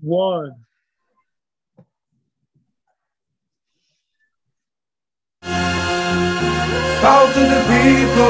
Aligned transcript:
one. 0.00 0.52
Power 7.00 7.32
to 7.32 7.40
the 7.40 7.62
people. 7.68 8.26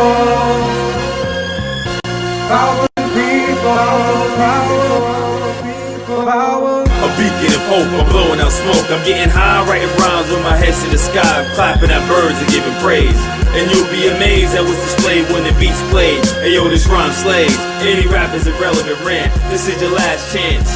Power 2.48 2.86
to 2.86 2.88
the 2.96 3.08
people. 3.14 3.74
Power, 4.36 5.52
people. 5.62 6.24
Power. 6.24 6.77
A 6.77 6.77
beacon 7.18 7.50
of 7.50 7.64
hope, 7.66 7.90
I'm 7.98 8.06
blowing 8.08 8.38
out 8.38 8.54
smoke. 8.54 8.86
I'm 8.88 9.02
getting 9.02 9.28
high, 9.28 9.66
writing 9.66 9.90
rhymes 9.98 10.30
with 10.30 10.40
my 10.46 10.54
head 10.54 10.72
to 10.72 10.86
the 10.88 10.96
sky. 10.96 11.26
I'm 11.26 11.50
clapping 11.58 11.90
at 11.90 12.00
birds 12.06 12.38
and 12.38 12.48
giving 12.48 12.72
praise. 12.78 13.18
And 13.58 13.66
you'll 13.68 13.90
be 13.90 14.06
amazed 14.06 14.54
at 14.54 14.62
what's 14.62 14.78
displayed 14.86 15.26
when 15.34 15.42
the 15.42 15.52
beat's 15.58 15.82
played. 15.90 16.22
Hey 16.40 16.54
yo, 16.54 16.70
this 16.70 16.86
rhyme 16.86 17.12
slays. 17.12 17.52
Any 17.82 18.06
rapper's 18.06 18.46
irrelevant 18.46 19.02
rant. 19.02 19.34
This 19.50 19.66
is 19.66 19.76
your 19.82 19.90
last 19.90 20.30
chance. 20.32 20.70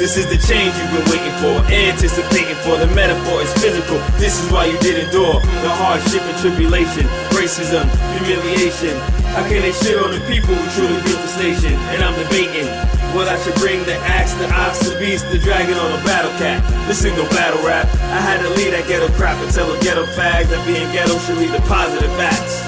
This 0.00 0.16
is 0.16 0.28
the 0.28 0.36
change 0.36 0.76
you've 0.76 0.92
been 0.92 1.08
waiting 1.08 1.36
for, 1.40 1.56
anticipating 1.72 2.56
for. 2.64 2.76
The 2.76 2.88
metaphor 2.92 3.40
is 3.40 3.52
physical. 3.60 3.96
This 4.20 4.36
is 4.36 4.52
why 4.52 4.66
you 4.66 4.76
did 4.80 5.04
endure 5.04 5.40
the 5.64 5.72
hardship 5.72 6.20
and 6.20 6.36
tribulation, 6.36 7.08
racism, 7.32 7.88
humiliation. 8.16 8.92
How 9.32 9.44
can 9.48 9.64
they 9.64 9.72
shit 9.72 9.96
on 9.96 10.12
the 10.12 10.20
people 10.28 10.52
who 10.52 10.64
truly 10.76 11.00
built 11.04 11.20
the 11.20 11.32
station? 11.32 11.72
And 11.92 12.04
I'm 12.04 12.12
debating 12.16 12.68
what 13.16 13.28
I 13.28 13.40
should 13.40 13.56
bring 13.56 13.82
the 13.88 13.96
axe, 14.04 14.34
the 14.34 14.44
ox, 14.52 14.78
the 14.84 14.94
beast, 15.00 15.24
the 15.32 15.38
dragon, 15.38 15.72
or 15.72 15.88
the 15.88 16.04
battle 16.04 16.30
cat. 16.36 16.60
This 16.86 17.02
ain't 17.02 17.16
no 17.16 17.24
battle 17.32 17.64
rap. 17.64 17.88
I 18.12 18.20
had 18.20 18.44
to 18.44 18.50
lead 18.60 18.76
that 18.76 18.86
ghetto 18.86 19.08
crap 19.16 19.40
and 19.40 19.50
tell 19.50 19.72
the 19.72 19.80
ghetto 19.80 20.04
fags 20.12 20.52
that 20.52 20.60
being 20.68 20.84
ghetto 20.92 21.16
should 21.24 21.40
lead 21.40 21.50
to 21.56 21.62
positive 21.64 22.12
acts. 22.20 22.60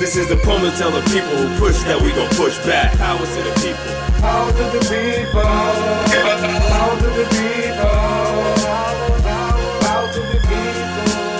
This 0.00 0.16
is 0.16 0.32
the 0.32 0.40
poem 0.40 0.64
to 0.64 0.72
tell 0.80 0.90
the 0.90 1.04
people 1.12 1.28
who 1.36 1.44
push 1.60 1.76
that 1.84 2.00
we 2.00 2.08
gon' 2.16 2.32
push 2.40 2.56
back. 2.64 2.96
Power 2.96 3.20
to 3.20 3.40
the 3.44 3.52
people. 3.60 3.92
Power 4.24 4.48
to 4.48 4.64
the 4.72 4.80
people. 4.88 5.44
Power 5.44 5.76
to 5.76 5.92
the 6.00 6.08
people. 6.08 6.56
Power 6.72 6.96
to 6.96 7.08
the 7.20 7.28
people. 7.36 7.92
Power 9.84 10.08
to 10.08 10.20
the 10.24 10.40
people. 10.40 11.36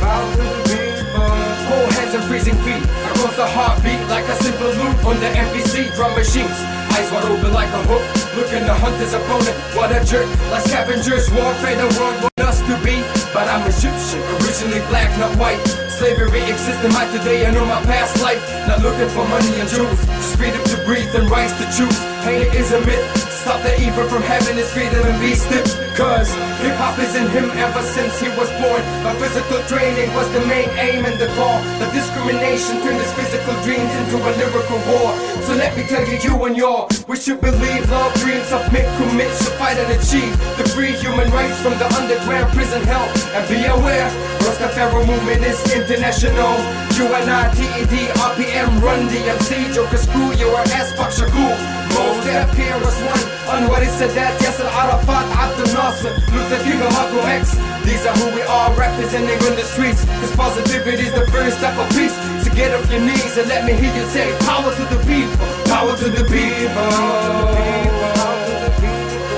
Power 0.00 0.24
to 0.32 0.44
the 0.56 0.64
people. 0.72 1.28
Cold 1.68 1.92
hands 2.00 2.16
and 2.16 2.24
freezing 2.24 2.56
feet. 2.64 2.99
Across 3.30 3.46
the 3.46 3.54
heartbeat 3.54 4.02
like 4.10 4.26
a 4.26 4.34
simple 4.42 4.74
loop 4.74 5.06
on 5.06 5.14
the 5.22 5.30
MPC 5.30 5.94
drum 5.94 6.18
machines. 6.18 6.50
Eyes 6.98 7.06
wide 7.14 7.30
open 7.30 7.54
like 7.54 7.70
a 7.70 7.82
hook. 7.86 8.02
Looking 8.34 8.66
to 8.66 8.74
hunt 8.74 8.98
his 8.98 9.14
opponent. 9.14 9.54
What 9.78 9.94
a 9.94 10.02
jerk. 10.02 10.26
Like 10.50 10.66
scavengers. 10.66 11.30
Warfare 11.30 11.78
the 11.78 11.86
world 11.94 12.26
want 12.26 12.40
us 12.42 12.58
to 12.66 12.74
be. 12.82 12.98
But 13.30 13.46
I'm 13.46 13.62
Egyptian. 13.70 14.18
Originally 14.42 14.82
black, 14.90 15.14
not 15.22 15.30
white. 15.38 15.62
Slavery 15.94 16.42
exists 16.50 16.82
in 16.82 16.90
my 16.90 17.06
today, 17.14 17.46
I 17.46 17.54
know 17.54 17.64
my 17.66 17.78
past 17.86 18.20
life. 18.20 18.42
Not 18.66 18.82
looking 18.82 19.08
for 19.14 19.22
money 19.28 19.54
and 19.62 19.68
jewels, 19.70 20.00
just 20.18 20.34
freedom 20.34 20.64
to 20.66 20.76
breathe 20.82 21.14
and 21.14 21.30
rights 21.30 21.54
to 21.62 21.70
choose. 21.70 21.98
Hate 22.26 22.50
is 22.50 22.72
a 22.72 22.80
myth. 22.82 23.29
Stop 23.40 23.62
the 23.62 23.72
evil 23.80 24.04
from 24.04 24.20
heaven 24.20 24.56
his 24.60 24.70
freedom 24.70 25.00
and 25.00 25.16
be 25.16 25.32
stiff. 25.32 25.64
Cause 25.96 26.28
hip 26.60 26.76
hop 26.76 26.98
is 27.00 27.16
in 27.16 27.24
him 27.32 27.48
ever 27.56 27.80
since 27.80 28.20
he 28.20 28.28
was 28.36 28.52
born. 28.60 28.84
My 29.00 29.16
physical 29.16 29.64
training 29.64 30.12
was 30.12 30.28
the 30.36 30.44
main 30.44 30.68
aim 30.76 31.08
and 31.08 31.16
the 31.16 31.26
call. 31.40 31.56
The 31.80 31.88
discrimination 31.88 32.84
turned 32.84 33.00
his 33.00 33.08
physical 33.16 33.56
dreams 33.64 33.88
into 33.96 34.20
a 34.20 34.30
lyrical 34.36 34.76
war. 34.92 35.16
So 35.48 35.56
let 35.56 35.72
me 35.72 35.88
tell 35.88 36.04
you, 36.04 36.20
you 36.20 36.36
and 36.44 36.54
y'all, 36.54 36.84
we 37.08 37.16
should 37.16 37.40
believe, 37.40 37.88
love, 37.88 38.12
dream, 38.20 38.44
submit, 38.44 38.84
commit, 39.00 39.32
should 39.40 39.56
fight 39.56 39.80
and 39.80 39.88
achieve 39.96 40.36
the 40.60 40.68
free 40.76 40.92
human 41.00 41.32
rights 41.32 41.56
from 41.64 41.72
the 41.80 41.88
underground 41.96 42.52
prison 42.52 42.84
hell. 42.84 43.08
And 43.32 43.48
be 43.48 43.64
aware, 43.64 44.12
Rastafari 44.60 45.06
movement 45.06 45.40
is 45.42 45.56
international. 45.72 46.52
UNITED, 46.92 48.12
RPM, 48.12 48.82
Run 48.82 49.08
DMC, 49.08 49.72
Joker 49.72 49.96
Screw, 49.96 50.34
your 50.36 50.58
ass, 50.76 50.92
Pak 50.92 51.08
Shakur. 51.16 51.56
Most 51.96 52.28
FK 52.28 52.68
was 52.84 52.92
one. 53.08 53.24
Anwar 53.48 53.80
Sadat, 53.88 54.36
Yasser 54.44 54.68
Arafat, 54.68 55.24
Abdel 55.32 55.64
Nasser, 55.72 56.12
Luther 56.36 56.60
King, 56.62 56.76
and 56.76 56.92
Malcolm 56.92 57.24
X. 57.40 57.56
These 57.88 58.04
are 58.04 58.12
who 58.20 58.36
we 58.36 58.42
are 58.42 58.70
representing 58.76 59.40
on 59.48 59.56
the 59.56 59.64
streets. 59.64 60.04
Cause 60.04 60.36
positivity 60.36 61.04
is 61.08 61.14
the 61.14 61.26
first 61.32 61.56
step 61.56 61.78
of 61.78 61.88
peace. 61.96 62.12
So 62.44 62.52
get 62.52 62.74
off 62.76 62.84
your 62.92 63.00
knees 63.00 63.38
and 63.38 63.48
let 63.48 63.64
me 63.64 63.72
hear 63.72 63.94
you 63.96 64.04
say, 64.12 64.28
Power 64.44 64.74
to 64.76 64.84
the 64.92 65.00
people, 65.08 65.46
power 65.72 65.96
to 65.96 66.08
the 66.10 66.24
people. 66.28 66.90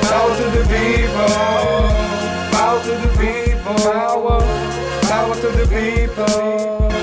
Power 0.02 0.34
to 0.34 0.46
the 0.50 0.66
people, 0.66 1.30
power 2.50 2.82
to 2.82 2.90
the 2.90 3.08
people, 3.16 3.74
power, 3.92 4.61
power 5.22 5.34
to 5.36 5.50
the 5.60 5.66
people. 5.70 6.26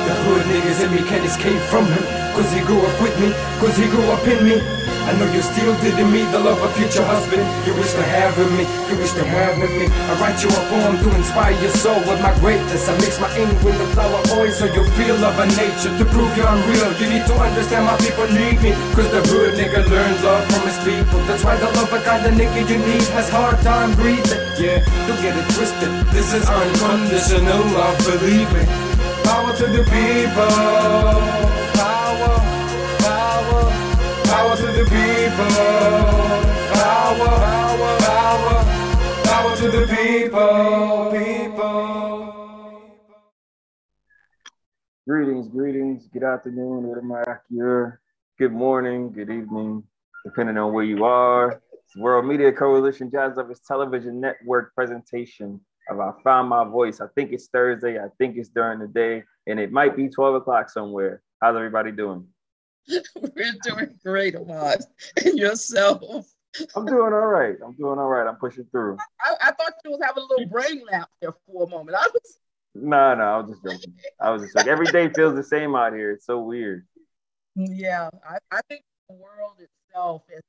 The 0.08 0.16
hood 0.24 0.44
niggas 0.52 0.84
in 0.84 0.92
me 0.96 1.02
can't 1.10 1.24
escape 1.24 1.62
from 1.72 1.86
him. 1.86 2.04
Cause 2.36 2.52
he 2.52 2.60
grew 2.68 2.82
up 2.90 3.02
with 3.02 3.16
me, 3.22 3.32
cause 3.62 3.78
he 3.78 3.86
grew 3.88 4.08
up 4.16 4.28
in 4.28 4.40
me. 4.44 4.99
I 5.10 5.18
know 5.18 5.26
you 5.34 5.42
still 5.42 5.74
didn't 5.82 6.14
meet 6.14 6.30
the 6.30 6.38
love 6.38 6.62
of 6.62 6.70
future 6.78 7.02
husband. 7.02 7.42
You 7.66 7.74
wish 7.74 7.98
to 7.98 8.06
have 8.14 8.38
with 8.38 8.54
me, 8.54 8.70
you 8.86 8.96
wish 9.02 9.10
to 9.18 9.26
have 9.26 9.58
with 9.58 9.74
me. 9.74 9.90
I 9.90 10.14
write 10.22 10.38
you 10.46 10.54
a 10.54 10.62
poem 10.70 11.02
to 11.02 11.10
inspire 11.18 11.58
your 11.66 11.74
soul 11.74 11.98
with 12.06 12.22
my 12.22 12.30
greatness. 12.38 12.86
I 12.86 12.94
mix 13.02 13.18
my 13.18 13.26
ink 13.34 13.50
with 13.66 13.74
the 13.82 13.90
flower 13.98 14.22
oil 14.38 14.54
so 14.54 14.70
you 14.70 14.86
feel 14.94 15.18
love 15.18 15.34
of 15.34 15.50
a 15.50 15.58
nature. 15.58 15.90
To 15.98 16.06
prove 16.14 16.30
you're 16.38 16.46
unreal, 16.46 16.94
you 17.02 17.10
need 17.10 17.26
to 17.26 17.34
understand 17.42 17.90
my 17.90 17.98
people 17.98 18.30
need 18.30 18.62
me. 18.62 18.78
Cause 18.94 19.10
the 19.10 19.26
hood 19.34 19.58
nigga 19.58 19.82
learned 19.90 20.22
love 20.22 20.46
from 20.46 20.62
his 20.70 20.78
people. 20.86 21.18
That's 21.26 21.42
why 21.42 21.58
the 21.58 21.74
love 21.74 21.90
of 21.90 22.04
kind 22.06 22.22
of 22.30 22.34
nigga 22.38 22.70
you 22.70 22.78
need 22.78 23.10
has 23.18 23.34
hard 23.34 23.58
time 23.66 23.98
breathing. 23.98 24.46
Yeah, 24.62 24.86
don't 25.10 25.18
get 25.26 25.34
it 25.34 25.48
twisted. 25.58 25.90
This 26.14 26.38
is 26.38 26.46
unconditional 26.46 27.66
love, 27.74 27.98
believe 28.06 28.50
me. 28.54 28.62
Power 29.26 29.58
to 29.58 29.66
the 29.74 29.82
people. 29.90 31.59
Power, 34.50 34.58
to 34.58 34.66
the 34.66 34.84
people. 34.86 35.46
Power, 36.74 37.28
power, 37.38 37.98
power, 38.00 38.56
power 39.24 39.54
to 39.58 39.70
the 39.70 39.86
people. 39.86 41.12
People. 41.12 41.78
Greetings, 45.08 45.48
greetings, 45.50 46.08
good 46.12 46.24
afternoon? 46.24 46.92
Good 48.40 48.52
morning, 48.52 49.12
good 49.12 49.30
evening, 49.30 49.84
depending 50.26 50.58
on 50.58 50.74
where 50.74 50.84
you 50.84 51.06
are. 51.06 51.62
It's 51.72 51.96
World 51.96 52.26
Media 52.26 52.52
Coalition 52.52 53.12
Jazz 53.12 53.38
Lovers 53.38 53.60
Television 53.68 54.20
Network 54.20 54.74
presentation 54.74 55.62
of 55.92 56.00
I 56.00 56.10
Found 56.24 56.50
My 56.50 56.64
Voice. 56.64 57.02
I 57.02 57.08
think 57.14 57.34
it's 57.34 57.50
Thursday, 57.50 58.00
I 58.00 58.08
think 58.18 58.36
it's 58.36 58.50
during 58.50 58.80
the 58.80 58.88
day, 58.88 59.22
and 59.46 59.60
it 59.60 59.72
might 59.72 59.96
be 59.96 60.10
12 60.10 60.34
o'clock 60.34 60.72
somewhere. 60.72 61.22
How's 61.40 61.56
everybody 61.56 61.92
doing? 61.92 62.26
We're 63.36 63.54
doing 63.64 64.00
great, 64.04 64.36
Ahmad. 64.36 64.84
And 65.24 65.38
yourself. 65.38 66.26
I'm 66.76 66.86
doing 66.86 67.14
all 67.14 67.28
right. 67.28 67.56
I'm 67.64 67.74
doing 67.74 68.00
all 68.00 68.08
right. 68.08 68.28
I'm 68.28 68.36
pushing 68.38 68.66
through. 68.72 68.98
I, 69.26 69.36
I 69.42 69.52
thought 69.52 69.74
you 69.86 69.92
was 69.92 70.00
having 70.04 70.24
a 70.24 70.26
little 70.26 70.48
brain 70.48 70.82
lapse 70.92 71.12
there 71.22 71.34
for 71.46 71.64
a 71.64 71.70
moment. 71.70 71.96
I 72.00 72.08
was 72.08 72.40
No, 72.74 73.16
no, 73.16 73.24
I 73.24 73.38
was 73.38 73.52
just 73.52 73.64
joking. 73.64 73.94
I 74.20 74.32
was 74.32 74.42
just 74.42 74.56
like, 74.56 74.68
every 74.68 74.88
day 74.88 75.10
feels 75.10 75.36
the 75.36 75.44
same 75.44 75.76
out 75.76 75.94
here. 75.94 76.12
It's 76.12 76.26
so 76.26 76.42
weird. 76.42 76.88
yeah, 77.56 78.10
I, 78.28 78.38
I 78.52 78.62
think 78.68 78.84
the 79.10 79.16
world 79.16 79.58
itself 79.60 80.24
is 80.34 80.42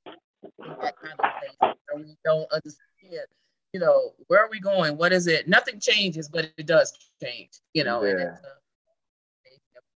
that 0.59 0.97
kind 0.97 1.15
of 1.19 1.19
place 1.19 1.75
where 1.93 2.03
we 2.03 2.17
don't 2.25 2.51
understand, 2.51 3.27
you 3.73 3.81
know, 3.81 4.13
where 4.29 4.43
are 4.43 4.51
we 4.51 4.61
going? 4.61 4.97
What 4.97 5.13
is 5.13 5.27
it? 5.27 5.49
Nothing 5.49 5.81
changes, 5.81 6.29
but 6.29 6.51
it 6.57 6.67
does 6.67 6.93
change, 7.23 7.51
you 7.75 7.85
know, 7.85 8.03
and 8.03 8.21
it's 8.21 8.41
a 8.41 8.61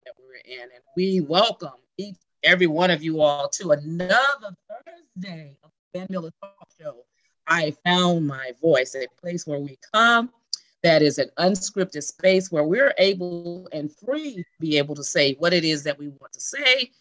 that 0.06 0.14
we're 0.20 0.36
in. 0.36 0.64
And 0.64 0.84
we 0.96 1.22
welcome 1.22 1.72
each 1.98 2.16
every 2.44 2.68
one 2.68 2.92
of 2.92 3.02
you 3.02 3.22
all 3.22 3.48
to 3.48 3.72
another 3.72 4.56
Thursday 4.70 5.58
of 5.64 5.72
Van 5.94 6.08
Miller 6.10 6.32
Talk 6.42 6.68
Show. 6.80 7.06
I 7.48 7.76
found 7.86 8.28
my 8.28 8.52
voice, 8.62 8.96
a 8.96 9.06
place 9.22 9.46
where 9.48 9.60
we 9.60 9.78
come 9.94 10.30
that 10.82 11.02
is 11.02 11.18
an 11.18 11.30
unscripted 11.40 12.04
space 12.04 12.52
where 12.52 12.66
we're 12.66 12.94
able 12.98 13.68
and 13.72 13.90
free 13.96 14.36
to 14.36 14.44
be 14.60 14.78
able 14.78 14.96
to 14.96 15.04
say 15.04 15.34
what 15.36 15.54
it 15.54 15.64
is 15.64 15.84
that 15.84 15.98
we 15.98 16.10
want 16.10 16.34
to 16.34 16.42
say, 16.42 16.92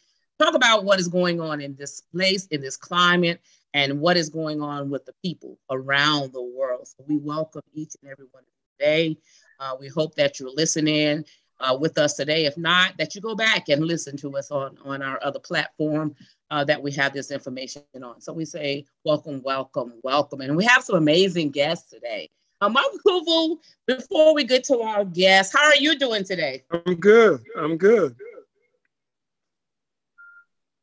talk 0.40 0.54
about 0.54 0.84
what 0.84 1.00
is 1.00 1.08
going 1.08 1.40
on 1.40 1.60
in 1.60 1.74
this 1.76 2.02
place, 2.12 2.46
in 2.46 2.60
this 2.60 2.76
climate, 2.76 3.40
and 3.74 4.00
what 4.00 4.16
is 4.16 4.28
going 4.28 4.60
on 4.60 4.88
with 4.88 5.04
the 5.04 5.14
people 5.24 5.58
around 5.70 6.32
the 6.32 6.42
world. 6.42 6.86
So 6.86 7.04
we 7.08 7.16
welcome 7.16 7.62
each 7.74 7.94
and 8.02 8.10
every 8.10 8.26
one 8.30 8.44
today. 8.78 9.16
Uh, 9.58 9.74
we 9.78 9.88
hope 9.88 10.14
that 10.14 10.38
you're 10.38 10.54
listening 10.54 11.24
uh, 11.62 11.76
with 11.80 11.96
us 11.96 12.14
today. 12.14 12.44
If 12.44 12.58
not, 12.58 12.96
that 12.98 13.14
you 13.14 13.20
go 13.20 13.34
back 13.34 13.68
and 13.68 13.84
listen 13.84 14.16
to 14.18 14.36
us 14.36 14.50
on, 14.50 14.76
on 14.84 15.00
our 15.00 15.18
other 15.22 15.38
platform 15.38 16.14
uh, 16.50 16.64
that 16.64 16.82
we 16.82 16.92
have 16.92 17.14
this 17.14 17.30
information 17.30 17.82
on. 18.02 18.20
So 18.20 18.32
we 18.32 18.44
say, 18.44 18.84
welcome, 19.04 19.40
welcome, 19.42 19.94
welcome. 20.02 20.40
And 20.40 20.56
we 20.56 20.64
have 20.64 20.82
some 20.84 20.96
amazing 20.96 21.50
guests 21.50 21.88
today. 21.88 22.28
Uh, 22.60 22.68
Michael 22.68 22.98
Kuvel, 23.06 23.56
before 23.86 24.34
we 24.34 24.44
get 24.44 24.64
to 24.64 24.80
our 24.80 25.04
guests, 25.04 25.54
how 25.54 25.64
are 25.64 25.76
you 25.76 25.98
doing 25.98 26.24
today? 26.24 26.64
I'm 26.70 26.96
good. 26.96 27.42
I'm 27.56 27.76
good. 27.76 28.16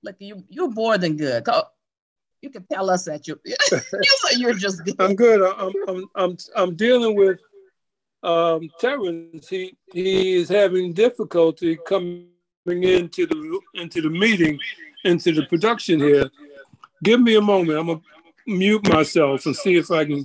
Look, 0.02 0.16
you, 0.20 0.44
you're 0.50 0.72
more 0.72 0.98
than 0.98 1.18
good. 1.18 1.44
Go, 1.44 1.64
you 2.42 2.50
can 2.50 2.66
tell 2.72 2.90
us 2.90 3.06
that 3.06 3.28
you're, 3.28 3.40
you're 4.38 4.54
just 4.54 4.84
good. 4.86 4.96
I'm 5.00 5.16
good. 5.16 5.42
I'm 5.42 5.74
I'm 5.88 6.06
I'm 6.16 6.38
I'm 6.56 6.76
dealing 6.76 7.16
with 7.16 7.40
um 8.24 8.70
Terrence. 8.80 9.48
He 9.48 9.76
he 9.94 10.36
is 10.36 10.50
having 10.50 10.94
difficulty 10.94 11.78
coming 11.88 12.28
into 12.66 13.26
the 13.26 13.60
into 13.76 14.02
the 14.02 14.10
meeting. 14.10 14.60
into 15.04 15.32
the 15.32 15.46
production 15.46 16.00
here. 16.00 16.30
Give 17.04 17.22
me 17.22 17.36
a 17.36 17.42
moment. 17.42 17.80
I'm 17.80 17.88
gonna 17.88 18.02
mute 18.46 18.88
myself 18.90 19.46
and 19.46 19.56
see 19.56 19.76
if 19.76 19.92
I 19.92 20.06
can 20.06 20.24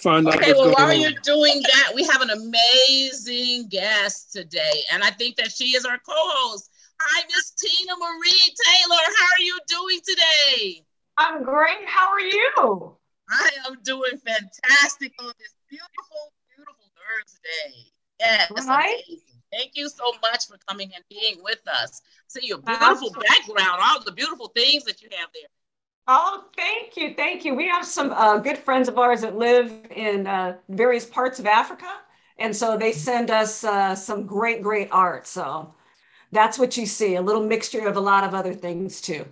find 0.00 0.28
out. 0.28 0.36
Okay, 0.36 0.52
well, 0.52 0.66
what's 0.66 0.78
while 0.78 0.88
going 0.88 1.00
you're 1.00 1.20
doing 1.22 1.60
that, 1.62 1.92
we 1.94 2.04
have 2.04 2.20
an 2.20 2.30
amazing 2.30 3.68
guest 3.68 4.32
today, 4.32 4.82
and 4.92 5.02
I 5.02 5.10
think 5.10 5.36
that 5.36 5.50
she 5.50 5.76
is 5.76 5.84
our 5.84 5.98
co-host. 5.98 6.70
Hi, 7.00 7.24
Miss 7.26 7.50
Tina 7.52 7.94
Marie 7.96 8.54
Taylor. 8.64 9.02
How 9.18 9.24
are 9.24 9.40
you 9.40 9.58
doing 9.66 10.00
today? 10.06 10.84
I'm 11.18 11.42
great. 11.42 11.84
How 11.86 12.10
are 12.10 12.20
you? 12.20 12.96
I 13.28 13.50
am 13.66 13.78
doing 13.82 14.12
fantastic 14.24 15.12
on 15.18 15.32
this 15.38 15.54
beautiful, 15.68 15.88
beautiful 15.98 16.32
Thursday. 17.16 17.92
Yes, 18.20 18.50
Right. 18.68 19.02
Thank 19.52 19.72
you 19.74 19.88
so 19.88 20.12
much 20.22 20.46
for 20.46 20.56
coming 20.66 20.90
and 20.94 21.04
being 21.10 21.42
with 21.42 21.60
us. 21.68 22.00
See 22.28 22.46
your 22.46 22.58
beautiful 22.58 23.10
background, 23.10 23.80
all 23.82 24.02
the 24.02 24.12
beautiful 24.12 24.48
things 24.48 24.84
that 24.84 25.02
you 25.02 25.08
have 25.12 25.28
there. 25.34 25.48
Oh, 26.08 26.44
thank 26.56 26.96
you. 26.96 27.14
Thank 27.14 27.44
you. 27.44 27.54
We 27.54 27.68
have 27.68 27.84
some 27.84 28.12
uh, 28.12 28.38
good 28.38 28.58
friends 28.58 28.88
of 28.88 28.98
ours 28.98 29.20
that 29.20 29.36
live 29.36 29.70
in 29.90 30.26
uh, 30.26 30.56
various 30.68 31.04
parts 31.04 31.38
of 31.38 31.46
Africa. 31.46 31.90
And 32.38 32.56
so 32.56 32.76
they 32.78 32.92
send 32.92 33.30
us 33.30 33.62
uh, 33.62 33.94
some 33.94 34.26
great, 34.26 34.62
great 34.62 34.88
art. 34.90 35.26
So 35.26 35.72
that's 36.32 36.58
what 36.58 36.76
you 36.76 36.86
see 36.86 37.16
a 37.16 37.22
little 37.22 37.44
mixture 37.46 37.86
of 37.86 37.96
a 37.96 38.00
lot 38.00 38.24
of 38.24 38.34
other 38.34 38.54
things 38.54 39.00
too. 39.00 39.24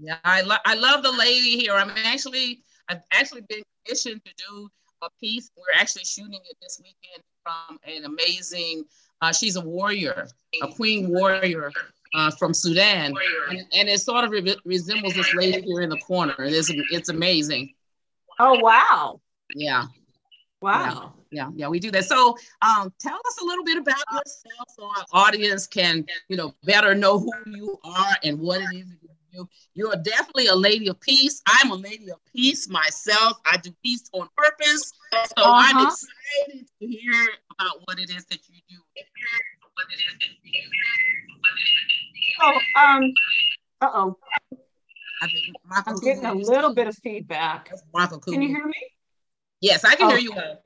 Yeah, 0.00 0.18
I, 0.24 0.42
lo- 0.42 0.56
I 0.64 0.74
love 0.74 1.02
the 1.02 1.12
lady 1.12 1.58
here. 1.58 1.72
I'm 1.72 1.90
actually, 1.90 2.62
I've 2.88 3.02
actually 3.10 3.42
been 3.48 3.62
commissioned 3.84 4.22
to 4.24 4.32
do 4.36 4.70
a 5.02 5.10
piece. 5.20 5.50
We're 5.56 5.80
actually 5.80 6.04
shooting 6.04 6.40
it 6.48 6.56
this 6.60 6.80
weekend 6.82 7.22
from 7.42 7.78
an 7.84 8.04
amazing, 8.04 8.84
uh, 9.20 9.32
she's 9.32 9.56
a 9.56 9.60
warrior, 9.60 10.28
a 10.62 10.68
queen 10.68 11.08
warrior 11.10 11.72
uh, 12.14 12.30
from 12.30 12.54
Sudan. 12.54 13.14
And, 13.50 13.66
and 13.76 13.88
it 13.88 14.00
sort 14.00 14.24
of 14.24 14.30
re- 14.30 14.56
resembles 14.64 15.14
this 15.14 15.34
lady 15.34 15.62
here 15.62 15.80
in 15.80 15.90
the 15.90 15.98
corner. 15.98 16.34
It 16.38 16.52
is, 16.52 16.72
it's 16.90 17.08
amazing. 17.08 17.74
Oh, 18.38 18.58
wow. 18.60 19.20
Yeah. 19.54 19.84
Wow. 20.60 21.14
Yeah, 21.32 21.48
yeah, 21.54 21.68
we 21.68 21.80
do 21.80 21.90
that. 21.92 22.04
So, 22.04 22.36
um, 22.60 22.92
tell 23.00 23.16
us 23.16 23.40
a 23.40 23.44
little 23.44 23.64
bit 23.64 23.78
about 23.78 23.96
yourself, 24.12 24.68
so 24.76 24.84
our 24.84 25.26
audience 25.26 25.66
can, 25.66 26.04
you 26.28 26.36
know, 26.36 26.54
better 26.64 26.94
know 26.94 27.18
who 27.18 27.32
you 27.46 27.80
are 27.84 28.16
and 28.22 28.38
what 28.38 28.60
it 28.60 28.68
is 28.76 28.86
that 28.86 29.11
you. 29.32 29.48
You're 29.74 29.96
definitely 29.96 30.46
a 30.46 30.54
lady 30.54 30.88
of 30.88 31.00
peace. 31.00 31.42
I'm 31.46 31.70
a 31.70 31.74
lady 31.74 32.10
of 32.10 32.18
peace 32.34 32.68
myself. 32.68 33.38
I 33.50 33.56
do 33.56 33.70
peace 33.82 34.08
on 34.12 34.28
purpose. 34.36 34.92
So 35.12 35.44
I'm 35.44 35.76
Uh-huh. 35.76 35.90
excited 35.90 36.68
to 36.80 36.86
hear 36.86 37.28
about 37.58 37.80
what 37.86 37.98
it 37.98 38.10
is 38.10 38.24
that 38.26 38.40
you 38.48 38.60
do. 38.68 38.76
What 39.74 39.86
it 39.90 40.00
is 40.00 40.18
that 40.18 40.28
you 40.42 40.52
do. 40.52 40.68
Oh, 42.40 42.60
um. 42.80 44.16
I 45.22 45.28
think 45.28 45.44
Michael 45.64 45.92
I'm 45.94 46.00
getting 46.00 46.24
a 46.24 46.34
little 46.34 46.74
bit 46.74 46.88
of 46.88 46.96
feedback. 46.96 47.70
Can 48.24 48.42
you 48.42 48.48
hear 48.48 48.66
me? 48.66 48.74
Yes, 49.60 49.84
I 49.84 49.94
can 49.94 50.06
Oh. 50.06 50.10
hear 50.10 50.18
you 50.18 50.32
well. 50.34 50.62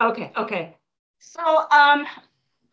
Okay, 0.00 0.30
okay. 0.36 0.76
So 1.18 1.40
um 1.40 2.06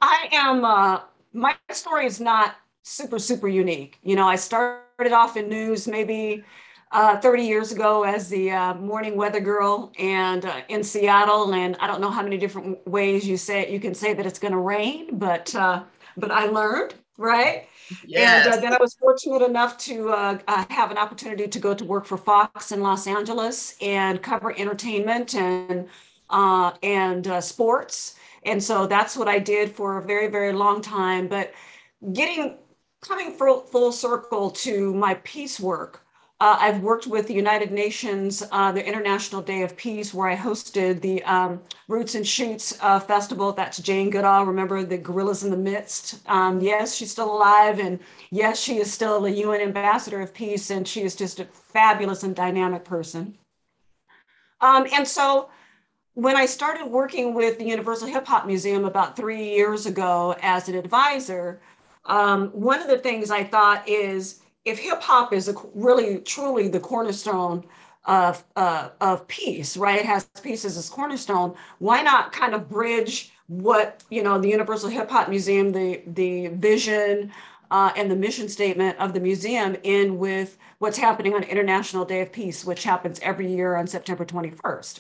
I 0.02 0.28
am 0.32 0.64
uh 0.64 1.02
my 1.34 1.56
story 1.72 2.06
is 2.06 2.20
not 2.20 2.56
super 2.86 3.20
super 3.20 3.48
unique. 3.48 4.00
You 4.04 4.16
know, 4.16 4.28
I 4.28 4.36
started 4.36 5.12
off 5.12 5.38
in 5.38 5.50
news 5.50 5.88
maybe 5.88 6.44
uh 6.92 7.18
30 7.20 7.44
years 7.44 7.72
ago 7.72 8.04
as 8.04 8.30
the 8.30 8.52
uh, 8.52 8.74
morning 8.76 9.18
weather 9.18 9.40
girl 9.40 9.92
and 10.00 10.46
uh, 10.46 10.62
in 10.70 10.84
Seattle 10.84 11.54
and 11.54 11.76
I 11.80 11.88
don't 11.88 12.00
know 12.02 12.12
how 12.12 12.22
many 12.24 12.38
different 12.38 12.88
ways 12.88 13.28
you 13.28 13.38
say 13.38 13.62
it 13.62 13.70
you 13.70 13.80
can 13.80 13.96
say 13.96 14.14
that 14.14 14.26
it's 14.26 14.40
going 14.40 14.54
to 14.54 14.60
rain, 14.60 15.18
but 15.18 15.54
uh 15.56 15.84
but 16.18 16.32
I 16.32 16.46
learned, 16.46 16.96
right? 17.18 17.68
Yes. 18.06 18.46
And 18.46 18.54
uh, 18.56 18.58
then 18.62 18.74
I 18.74 18.78
was 18.80 18.96
fortunate 18.96 19.42
enough 19.44 19.78
to 19.80 20.12
uh, 20.12 20.38
uh, 20.48 20.66
have 20.70 20.92
an 20.92 20.98
opportunity 20.98 21.48
to 21.48 21.60
go 21.60 21.74
to 21.74 21.86
work 21.86 22.06
for 22.06 22.18
Fox 22.18 22.72
in 22.72 22.82
Los 22.82 23.08
Angeles 23.08 23.76
and 23.82 24.22
cover 24.22 24.54
entertainment 24.58 25.36
and 25.36 25.88
uh, 26.30 26.72
and 26.84 27.28
uh, 27.28 27.42
sports. 27.42 28.16
And 28.44 28.64
so 28.64 28.88
that's 28.88 29.18
what 29.18 29.28
I 29.28 29.40
did 29.40 29.72
for 29.72 29.98
a 29.98 30.04
very 30.04 30.28
very 30.28 30.54
long 30.54 30.82
time. 30.82 31.28
But 31.28 31.54
getting 32.14 32.58
coming 33.06 33.32
full, 33.32 33.62
full 33.62 33.92
circle 33.92 34.50
to 34.52 34.94
my 34.94 35.16
peace 35.24 35.60
work. 35.60 36.02
Uh, 36.42 36.58
I've 36.60 36.82
worked 36.82 37.08
with 37.08 37.28
the 37.28 37.34
United 37.34 37.72
Nations, 37.72 38.44
uh, 38.52 38.70
the 38.72 38.86
International 38.86 39.42
Day 39.42 39.62
of 39.62 39.78
Peace, 39.78 40.14
where 40.14 40.28
I 40.28 40.36
hosted 40.36 41.00
the 41.00 41.24
um, 41.24 41.62
Roots 41.88 42.16
and 42.16 42.28
Shoots 42.28 42.78
uh, 42.82 43.00
Festival. 43.00 43.54
That's 43.54 43.78
Jane 43.78 44.10
Goodall. 44.10 44.46
Remember 44.46 44.84
the 44.84 44.98
Gorillas 44.98 45.46
in 45.46 45.50
the 45.50 45.58
Mist? 45.58 46.20
Um, 46.28 46.60
yes, 46.60 46.94
she's 46.94 47.12
still 47.12 47.34
alive. 47.34 47.80
And 47.80 48.00
yes, 48.32 48.60
she 48.60 48.80
is 48.80 48.92
still 48.92 49.26
a 49.26 49.30
UN 49.30 49.62
ambassador 49.62 50.20
of 50.20 50.34
peace. 50.34 50.72
And 50.72 50.86
she 50.86 51.04
is 51.04 51.16
just 51.16 51.40
a 51.40 51.46
fabulous 51.46 52.24
and 52.24 52.36
dynamic 52.36 52.84
person. 52.84 53.38
Um, 54.60 54.88
and 54.94 55.08
so 55.08 55.50
when 56.16 56.36
I 56.36 56.46
started 56.46 56.88
working 56.88 57.34
with 57.34 57.60
the 57.60 57.66
Universal 57.66 58.10
Hip 58.10 58.28
Hop 58.28 58.46
Museum 58.46 58.84
about 58.84 59.16
three 59.16 59.54
years 59.54 59.86
ago 59.86 60.36
as 60.42 60.68
an 60.68 60.76
advisor, 60.76 61.62
um, 62.06 62.50
one 62.50 62.82
of 62.82 62.88
the 62.88 62.98
things 62.98 63.32
I 63.32 63.44
thought 63.44 63.88
is 63.88 64.42
if 64.64 64.80
hip 64.80 65.02
hop 65.02 65.34
is 65.34 65.48
a, 65.48 65.56
really 65.74 66.20
truly 66.20 66.68
the 66.68 66.80
cornerstone 66.80 67.66
of, 68.06 68.44
uh, 68.56 68.90
of 69.02 69.28
peace, 69.28 69.78
right? 69.78 70.00
It 70.00 70.06
has 70.06 70.26
peace 70.44 70.66
as 70.66 70.78
its 70.78 70.90
cornerstone. 70.90 71.56
Why 71.80 72.02
not 72.02 72.32
kind 72.32 72.54
of 72.54 72.70
bridge 72.70 73.32
what, 73.48 74.04
you 74.10 74.24
know, 74.24 74.40
the 74.40 74.50
Universal 74.50 74.90
Hip 74.90 75.10
Hop 75.10 75.30
Museum, 75.30 75.72
the, 75.72 76.02
the 76.08 76.48
vision 76.48 77.32
uh, 77.72 77.92
and 77.96 78.10
the 78.10 78.16
mission 78.16 78.50
statement 78.50 78.98
of 79.00 79.14
the 79.14 79.20
museum 79.20 79.76
in 79.84 80.18
with 80.18 80.58
what's 80.80 80.98
happening 80.98 81.34
on 81.34 81.44
International 81.44 82.06
Day 82.06 82.22
of 82.22 82.32
Peace, 82.32 82.66
which 82.66 82.84
happens 82.84 83.20
every 83.22 83.52
year 83.52 83.76
on 83.76 83.88
September 83.88 84.26
21st. 84.26 85.00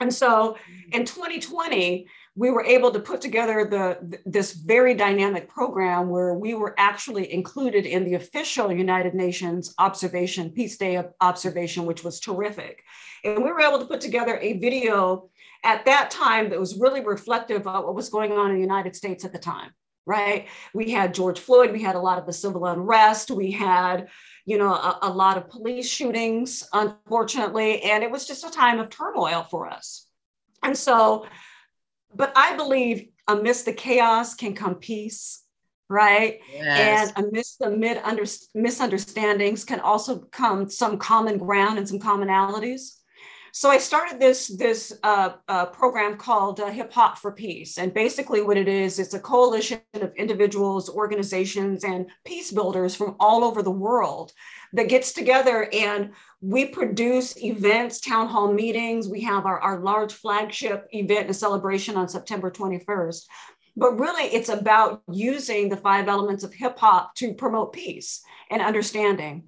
And 0.00 0.12
so 0.12 0.56
in 0.92 1.04
2020, 1.04 2.06
we 2.40 2.50
were 2.50 2.64
able 2.64 2.90
to 2.90 2.98
put 2.98 3.20
together 3.20 3.66
the, 3.66 4.18
this 4.24 4.54
very 4.54 4.94
dynamic 4.94 5.46
program 5.46 6.08
where 6.08 6.32
we 6.32 6.54
were 6.54 6.74
actually 6.78 7.30
included 7.30 7.84
in 7.84 8.02
the 8.02 8.14
official 8.14 8.72
United 8.72 9.12
Nations 9.12 9.74
observation, 9.78 10.48
Peace 10.48 10.78
Day 10.78 11.04
observation, 11.20 11.84
which 11.84 12.02
was 12.02 12.18
terrific. 12.18 12.82
And 13.24 13.44
we 13.44 13.52
were 13.52 13.60
able 13.60 13.78
to 13.78 13.84
put 13.84 14.00
together 14.00 14.38
a 14.40 14.54
video 14.54 15.28
at 15.64 15.84
that 15.84 16.10
time 16.10 16.48
that 16.48 16.58
was 16.58 16.78
really 16.80 17.04
reflective 17.04 17.66
of 17.66 17.84
what 17.84 17.94
was 17.94 18.08
going 18.08 18.32
on 18.32 18.48
in 18.48 18.56
the 18.56 18.62
United 18.62 18.96
States 18.96 19.22
at 19.26 19.34
the 19.34 19.38
time, 19.38 19.72
right? 20.06 20.48
We 20.72 20.92
had 20.92 21.12
George 21.12 21.40
Floyd, 21.40 21.72
we 21.72 21.82
had 21.82 21.94
a 21.94 22.00
lot 22.00 22.16
of 22.16 22.24
the 22.24 22.32
civil 22.32 22.64
unrest, 22.64 23.30
we 23.30 23.50
had 23.50 24.08
you 24.46 24.56
know, 24.56 24.72
a, 24.72 25.00
a, 25.02 25.10
lot 25.10 25.36
of 25.36 25.50
police 25.50 25.86
shootings, 25.86 26.66
unfortunately, 26.72 27.82
and 27.82 28.02
it 28.02 28.10
was 28.10 28.26
just 28.26 28.46
a 28.46 28.50
time 28.50 28.80
of 28.80 28.88
turmoil 28.88 29.42
for 29.42 29.68
us. 29.68 30.06
And 30.62 30.76
so, 30.76 31.26
but 32.14 32.32
I 32.36 32.56
believe 32.56 33.08
amidst 33.28 33.64
the 33.64 33.72
chaos 33.72 34.34
can 34.34 34.54
come 34.54 34.76
peace, 34.76 35.42
right? 35.88 36.40
Yes. 36.52 37.12
And 37.16 37.26
amidst 37.26 37.58
the 37.58 37.70
mid 37.70 37.98
under, 37.98 38.24
misunderstandings 38.54 39.64
can 39.64 39.80
also 39.80 40.18
come 40.30 40.68
some 40.68 40.98
common 40.98 41.38
ground 41.38 41.78
and 41.78 41.88
some 41.88 41.98
commonalities. 41.98 42.99
So 43.52 43.68
I 43.68 43.78
started 43.78 44.20
this 44.20 44.48
this 44.48 44.92
uh, 45.02 45.30
uh, 45.48 45.66
program 45.66 46.16
called 46.16 46.60
uh, 46.60 46.70
Hip 46.70 46.92
Hop 46.92 47.18
for 47.18 47.32
Peace, 47.32 47.78
and 47.78 47.92
basically 47.92 48.42
what 48.42 48.56
it 48.56 48.68
is, 48.68 48.98
it's 48.98 49.14
a 49.14 49.20
coalition 49.20 49.80
of 49.94 50.14
individuals, 50.16 50.88
organizations, 50.88 51.84
and 51.84 52.08
peace 52.24 52.52
builders 52.52 52.94
from 52.94 53.16
all 53.18 53.42
over 53.42 53.62
the 53.62 53.70
world 53.70 54.32
that 54.72 54.88
gets 54.88 55.12
together 55.12 55.68
and 55.72 56.10
we 56.40 56.64
produce 56.64 57.36
events, 57.42 58.00
town 58.00 58.28
hall 58.28 58.52
meetings. 58.52 59.08
We 59.08 59.20
have 59.22 59.46
our, 59.46 59.60
our 59.60 59.80
large 59.80 60.12
flagship 60.12 60.86
event 60.92 61.26
and 61.26 61.36
celebration 61.36 61.96
on 61.96 62.08
September 62.08 62.50
21st. 62.50 63.26
But 63.76 63.98
really, 63.98 64.24
it's 64.24 64.48
about 64.48 65.02
using 65.10 65.68
the 65.68 65.76
five 65.76 66.08
elements 66.08 66.44
of 66.44 66.54
hip 66.54 66.78
hop 66.78 67.14
to 67.16 67.34
promote 67.34 67.72
peace 67.72 68.22
and 68.50 68.62
understanding. 68.62 69.44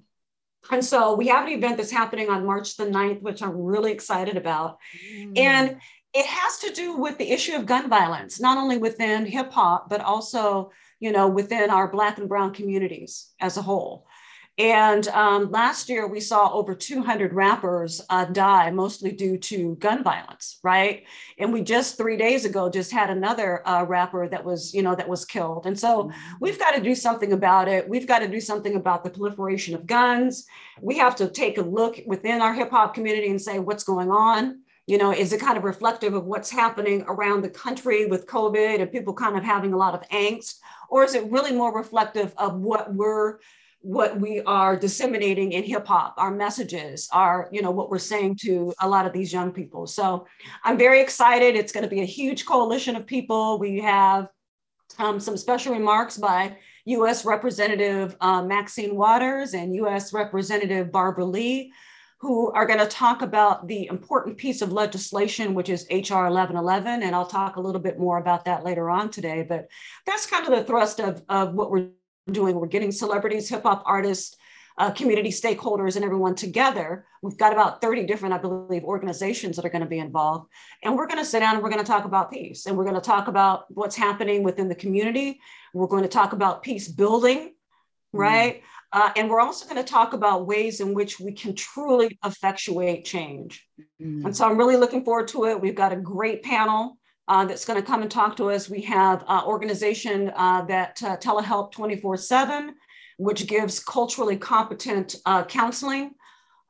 And 0.71 0.83
so 0.83 1.13
we 1.13 1.27
have 1.27 1.45
an 1.45 1.53
event 1.53 1.77
that's 1.77 1.91
happening 1.91 2.29
on 2.29 2.45
March 2.45 2.77
the 2.77 2.85
9th, 2.85 3.21
which 3.21 3.41
I'm 3.41 3.57
really 3.57 3.91
excited 3.91 4.37
about. 4.37 4.77
Mm. 5.15 5.37
And 5.37 5.77
it 6.13 6.25
has 6.25 6.59
to 6.59 6.73
do 6.73 6.97
with 6.97 7.17
the 7.17 7.31
issue 7.31 7.55
of 7.55 7.65
gun 7.65 7.89
violence, 7.89 8.39
not 8.39 8.57
only 8.57 8.77
within 8.77 9.25
hip 9.25 9.51
hop, 9.51 9.89
but 9.89 10.01
also, 10.01 10.71
you 10.99 11.11
know, 11.11 11.27
within 11.27 11.69
our 11.69 11.89
Black 11.89 12.17
and 12.19 12.29
Brown 12.29 12.53
communities 12.53 13.31
as 13.39 13.57
a 13.57 13.61
whole. 13.61 14.07
And 14.59 15.07
um, 15.07 15.49
last 15.49 15.89
year 15.89 16.05
we 16.07 16.19
saw 16.19 16.53
over 16.53 16.75
200 16.75 17.33
rappers 17.33 18.01
uh, 18.11 18.25
die, 18.25 18.69
mostly 18.69 19.11
due 19.11 19.35
to 19.39 19.75
gun 19.77 20.03
violence, 20.03 20.59
right? 20.63 21.05
And 21.39 21.51
we 21.51 21.63
just 21.63 21.97
three 21.97 22.17
days 22.17 22.45
ago 22.45 22.69
just 22.69 22.91
had 22.91 23.09
another 23.09 23.67
uh, 23.67 23.83
rapper 23.83 24.27
that 24.29 24.45
was, 24.45 24.71
you 24.71 24.83
know, 24.83 24.93
that 24.93 25.09
was 25.09 25.25
killed. 25.25 25.65
And 25.65 25.79
so 25.79 26.11
we've 26.39 26.59
got 26.59 26.75
to 26.75 26.81
do 26.81 26.93
something 26.93 27.33
about 27.33 27.67
it. 27.67 27.89
We've 27.89 28.05
got 28.05 28.19
to 28.19 28.27
do 28.27 28.39
something 28.39 28.75
about 28.75 29.03
the 29.03 29.09
proliferation 29.09 29.73
of 29.73 29.87
guns. 29.87 30.45
We 30.79 30.99
have 30.99 31.15
to 31.15 31.29
take 31.29 31.57
a 31.57 31.63
look 31.63 31.99
within 32.05 32.39
our 32.39 32.53
hip 32.53 32.69
hop 32.69 32.93
community 32.93 33.31
and 33.31 33.41
say 33.41 33.57
what's 33.57 33.83
going 33.83 34.11
on. 34.11 34.59
You 34.85 34.99
know, 34.99 35.11
is 35.11 35.33
it 35.33 35.39
kind 35.39 35.57
of 35.57 35.63
reflective 35.63 36.13
of 36.13 36.25
what's 36.25 36.51
happening 36.51 37.05
around 37.07 37.41
the 37.41 37.49
country 37.49 38.05
with 38.05 38.27
COVID 38.27 38.81
and 38.81 38.91
people 38.91 39.13
kind 39.13 39.35
of 39.35 39.43
having 39.43 39.73
a 39.73 39.77
lot 39.77 39.95
of 39.95 40.07
angst? 40.09 40.59
Or 40.89 41.03
is 41.03 41.15
it 41.15 41.31
really 41.31 41.53
more 41.53 41.75
reflective 41.75 42.35
of 42.37 42.59
what 42.59 42.93
we're 42.93 43.39
what 43.83 44.17
we 44.17 44.41
are 44.43 44.77
disseminating 44.77 45.51
in 45.51 45.61
hip 45.61 45.85
hop, 45.85 46.15
our 46.17 46.31
messages, 46.31 47.09
our, 47.11 47.49
you 47.51 47.61
know, 47.61 47.69
what 47.69 47.89
we're 47.89 47.99
saying 47.99 48.37
to 48.41 48.73
a 48.79 48.87
lot 48.87 49.05
of 49.05 49.11
these 49.11 49.31
young 49.31 49.51
people. 49.51 49.85
So 49.85 50.25
I'm 50.63 50.77
very 50.77 51.01
excited. 51.01 51.57
It's 51.57 51.73
going 51.73 51.83
to 51.83 51.89
be 51.89 51.99
a 51.99 52.05
huge 52.05 52.45
coalition 52.45 52.95
of 52.95 53.05
people. 53.05 53.59
We 53.59 53.81
have 53.81 54.29
um, 54.99 55.19
some 55.19 55.35
special 55.35 55.73
remarks 55.73 56.17
by 56.17 56.55
US 56.85 57.25
Representative 57.25 58.15
uh, 58.21 58.41
Maxine 58.41 58.95
Waters 58.95 59.53
and 59.53 59.75
US 59.75 60.13
Representative 60.13 60.89
Barbara 60.89 61.25
Lee, 61.25 61.73
who 62.21 62.53
are 62.53 62.65
going 62.65 62.79
to 62.79 62.87
talk 62.87 63.21
about 63.21 63.67
the 63.67 63.87
important 63.87 64.37
piece 64.37 64.61
of 64.61 64.71
legislation, 64.71 65.53
which 65.53 65.67
is 65.67 65.85
HR 65.91 66.31
1111. 66.31 67.03
And 67.03 67.13
I'll 67.13 67.25
talk 67.25 67.57
a 67.57 67.61
little 67.61 67.81
bit 67.81 67.99
more 67.99 68.17
about 68.17 68.45
that 68.45 68.63
later 68.63 68.89
on 68.89 69.09
today. 69.09 69.43
But 69.43 69.67
that's 70.05 70.25
kind 70.25 70.45
of 70.47 70.57
the 70.57 70.63
thrust 70.63 71.01
of, 71.01 71.21
of 71.27 71.53
what 71.53 71.69
we're 71.69 71.89
doing. 72.31 72.55
We're 72.55 72.67
getting 72.67 72.91
celebrities, 72.91 73.49
hip 73.49 73.63
hop 73.63 73.83
artists, 73.85 74.37
uh, 74.77 74.91
community 74.91 75.29
stakeholders, 75.29 75.95
and 75.95 76.05
everyone 76.05 76.35
together. 76.35 77.05
We've 77.21 77.37
got 77.37 77.53
about 77.53 77.81
30 77.81 78.05
different, 78.05 78.33
I 78.33 78.37
believe, 78.37 78.83
organizations 78.83 79.55
that 79.55 79.65
are 79.65 79.69
going 79.69 79.83
to 79.83 79.87
be 79.87 79.99
involved. 79.99 80.49
And 80.83 80.95
we're 80.95 81.07
going 81.07 81.19
to 81.19 81.25
sit 81.25 81.39
down 81.39 81.55
and 81.55 81.63
we're 81.63 81.69
going 81.69 81.83
to 81.83 81.89
talk 81.89 82.05
about 82.05 82.31
peace. 82.31 82.65
And 82.65 82.77
we're 82.77 82.85
going 82.85 82.95
to 82.95 83.01
talk 83.01 83.27
about 83.27 83.65
what's 83.69 83.95
happening 83.95 84.43
within 84.43 84.69
the 84.69 84.75
community. 84.75 85.39
We're 85.73 85.87
going 85.87 86.03
to 86.03 86.09
talk 86.09 86.33
about 86.33 86.63
peace 86.63 86.87
building, 86.87 87.39
mm-hmm. 87.39 88.17
right? 88.17 88.61
Mm. 88.61 88.63
Uh, 88.93 89.11
and 89.15 89.29
we're 89.29 89.39
also 89.39 89.65
going 89.65 89.83
to 89.83 89.89
talk 89.89 90.13
about 90.13 90.45
ways 90.45 90.79
in 90.79 90.93
which 90.93 91.19
we 91.19 91.31
can 91.31 91.55
truly 91.55 92.19
effectuate 92.23 93.05
change. 93.05 93.67
Mm. 94.01 94.25
And 94.25 94.37
so 94.37 94.47
I'm 94.47 94.57
really 94.57 94.77
looking 94.77 95.03
forward 95.03 95.27
to 95.29 95.45
it. 95.45 95.59
We've 95.59 95.75
got 95.75 95.93
a 95.93 95.97
great 95.97 96.43
panel 96.43 96.97
uh, 97.27 97.45
that's 97.45 97.65
going 97.65 97.79
to 97.79 97.85
come 97.85 98.01
and 98.01 98.11
talk 98.11 98.35
to 98.37 98.49
us. 98.49 98.69
We 98.69 98.81
have 98.81 99.23
an 99.27 99.43
organization 99.45 100.31
uh, 100.35 100.63
that 100.63 101.01
uh, 101.03 101.17
telehelp 101.17 101.71
24 101.71 102.17
7, 102.17 102.75
which 103.17 103.47
gives 103.47 103.79
culturally 103.79 104.37
competent 104.37 105.15
uh, 105.25 105.43
counseling. 105.45 106.11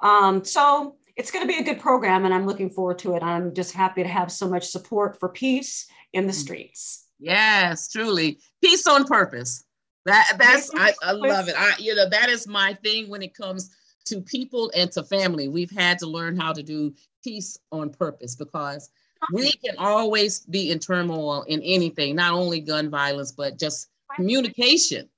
Um, 0.02 0.44
so 0.44 0.96
it's 1.16 1.32
going 1.32 1.48
to 1.48 1.52
be 1.52 1.60
a 1.60 1.64
good 1.64 1.80
program, 1.80 2.26
and 2.26 2.34
I'm 2.34 2.46
looking 2.46 2.70
forward 2.70 3.00
to 3.00 3.16
it. 3.16 3.24
I'm 3.24 3.54
just 3.54 3.74
happy 3.74 4.04
to 4.04 4.10
have 4.10 4.32
so 4.32 4.48
much 4.48 4.68
support 4.68 5.20
for 5.20 5.30
peace 5.30 5.88
in 6.14 6.28
the 6.28 6.34
streets. 6.34 7.08
Yes, 7.20 7.90
truly. 7.90 8.40
Peace 8.62 8.86
on 8.88 9.06
purpose. 9.06 9.64
That 10.06 10.34
that's 10.38 10.70
I, 10.76 10.94
I 11.02 11.12
love 11.14 11.48
it. 11.48 11.56
I 11.58 11.74
you 11.80 11.96
know 11.96 12.10
that 12.10 12.30
is 12.30 12.48
my 12.48 12.74
thing 12.84 13.10
when 13.10 13.22
it 13.22 13.34
comes 13.34 13.74
to 14.06 14.22
people 14.22 14.72
and 14.76 14.92
to 14.92 15.04
family. 15.04 15.48
We've 15.48 15.72
had 15.72 16.00
to 16.00 16.08
learn 16.08 16.36
how 16.36 16.52
to 16.52 16.62
do 16.62 16.94
peace 17.24 17.58
on 17.72 17.90
purpose 17.90 18.36
because 18.36 18.90
we 19.32 19.52
can 19.52 19.76
always 19.78 20.40
be 20.42 20.72
in 20.72 20.80
turmoil 20.80 21.44
in 21.44 21.62
anything, 21.62 22.16
not 22.16 22.34
only 22.34 22.60
gun 22.60 22.90
violence, 22.90 23.32
but 23.32 23.60
just 23.60 23.88
communication 24.16 25.10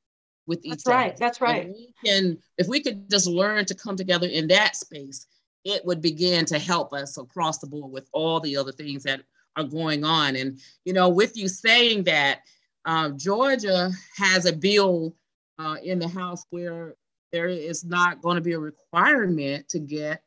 with 0.47 0.63
each 0.63 0.73
other. 0.73 0.77
that's 0.77 0.87
other. 0.87 0.95
Right, 0.95 1.17
that's 1.17 1.41
right. 1.41 1.67
we 1.67 1.93
can, 2.05 2.37
if 2.57 2.67
we 2.67 2.81
could 2.81 3.09
just 3.09 3.27
learn 3.27 3.65
to 3.65 3.75
come 3.75 3.95
together 3.95 4.27
in 4.27 4.47
that 4.49 4.75
space, 4.75 5.27
it 5.63 5.83
would 5.85 6.01
begin 6.01 6.45
to 6.45 6.59
help 6.59 6.93
us 6.93 7.17
across 7.17 7.57
the 7.57 7.67
board 7.67 7.91
with 7.91 8.07
all 8.13 8.39
the 8.39 8.55
other 8.55 8.71
things 8.71 9.03
that 9.03 9.21
are 9.55 9.63
going 9.63 10.03
on. 10.03 10.35
And 10.35 10.59
you 10.83 10.93
know, 10.93 11.09
with 11.09 11.35
you 11.35 11.47
saying 11.47 12.03
that, 12.03 12.41
uh, 12.85 13.09
Georgia 13.09 13.89
has 14.15 14.45
a 14.45 14.53
bill 14.53 15.15
uh, 15.57 15.77
in 15.83 15.97
the 15.97 16.07
House 16.07 16.45
where 16.51 16.95
there 17.31 17.47
is 17.47 17.83
not 17.83 18.21
going 18.21 18.35
to 18.35 18.41
be 18.41 18.53
a 18.53 18.59
requirement 18.59 19.67
to 19.69 19.79
get 19.79 20.21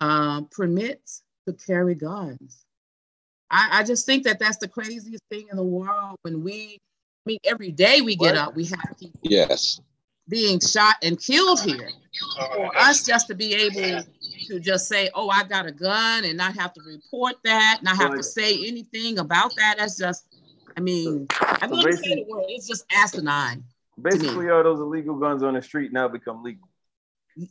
um, 0.00 0.48
permits 0.50 1.22
to 1.46 1.52
carry 1.52 1.94
guns. 1.94 2.64
I, 3.50 3.80
I 3.80 3.84
just 3.84 4.06
think 4.06 4.24
that 4.24 4.38
that's 4.38 4.58
the 4.58 4.68
craziest 4.68 5.22
thing 5.30 5.46
in 5.50 5.56
the 5.56 5.62
world 5.62 6.16
when 6.22 6.42
we, 6.42 6.78
I 7.26 7.30
mean, 7.30 7.38
every 7.44 7.72
day 7.72 8.00
we 8.00 8.16
get 8.16 8.34
what? 8.34 8.48
up, 8.48 8.56
we 8.56 8.64
have 8.66 8.96
people 8.98 9.20
yes. 9.22 9.80
being 10.28 10.60
shot 10.60 10.96
and 11.02 11.20
killed 11.20 11.60
here. 11.60 11.90
Oh, 12.38 12.54
For 12.54 12.78
us 12.78 13.04
just 13.04 13.26
to 13.28 13.34
be 13.34 13.54
able 13.54 14.02
to 14.48 14.60
just 14.60 14.88
say, 14.88 15.10
oh, 15.14 15.28
I 15.28 15.44
got 15.44 15.66
a 15.66 15.72
gun 15.72 16.24
and 16.24 16.36
not 16.36 16.56
have 16.56 16.72
to 16.74 16.80
report 16.86 17.36
that, 17.44 17.80
not 17.82 17.96
have 17.96 18.14
to 18.14 18.22
say 18.22 18.54
anything 18.66 19.18
about 19.18 19.54
that, 19.56 19.76
that's 19.78 19.98
just, 19.98 20.26
I 20.76 20.80
mean, 20.80 21.26
I'm 21.40 21.70
going 21.70 21.84
to 21.84 21.96
say 21.96 22.14
the 22.14 22.26
word, 22.28 22.44
it's 22.48 22.68
just 22.68 22.84
asinine. 22.92 23.64
Basically, 24.00 24.48
all 24.48 24.62
those 24.62 24.80
illegal 24.80 25.16
guns 25.16 25.42
on 25.42 25.54
the 25.54 25.62
street 25.62 25.92
now 25.92 26.08
become 26.08 26.42
legal. 26.42 26.66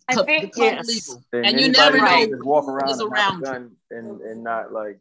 I 0.08 0.15
think 0.15 0.53
yes. 0.56 0.88
legal. 0.88 1.24
And, 1.34 1.46
and 1.46 1.62
you 1.62 1.72
never 1.72 1.98
know 1.98 2.25
just 2.27 2.44
walk 2.44 2.68
around, 2.68 2.89
and, 2.89 3.01
around. 3.01 3.44
gun 3.44 3.72
and, 3.91 4.22
and 4.22 4.44
not 4.44 4.72
like 4.72 5.00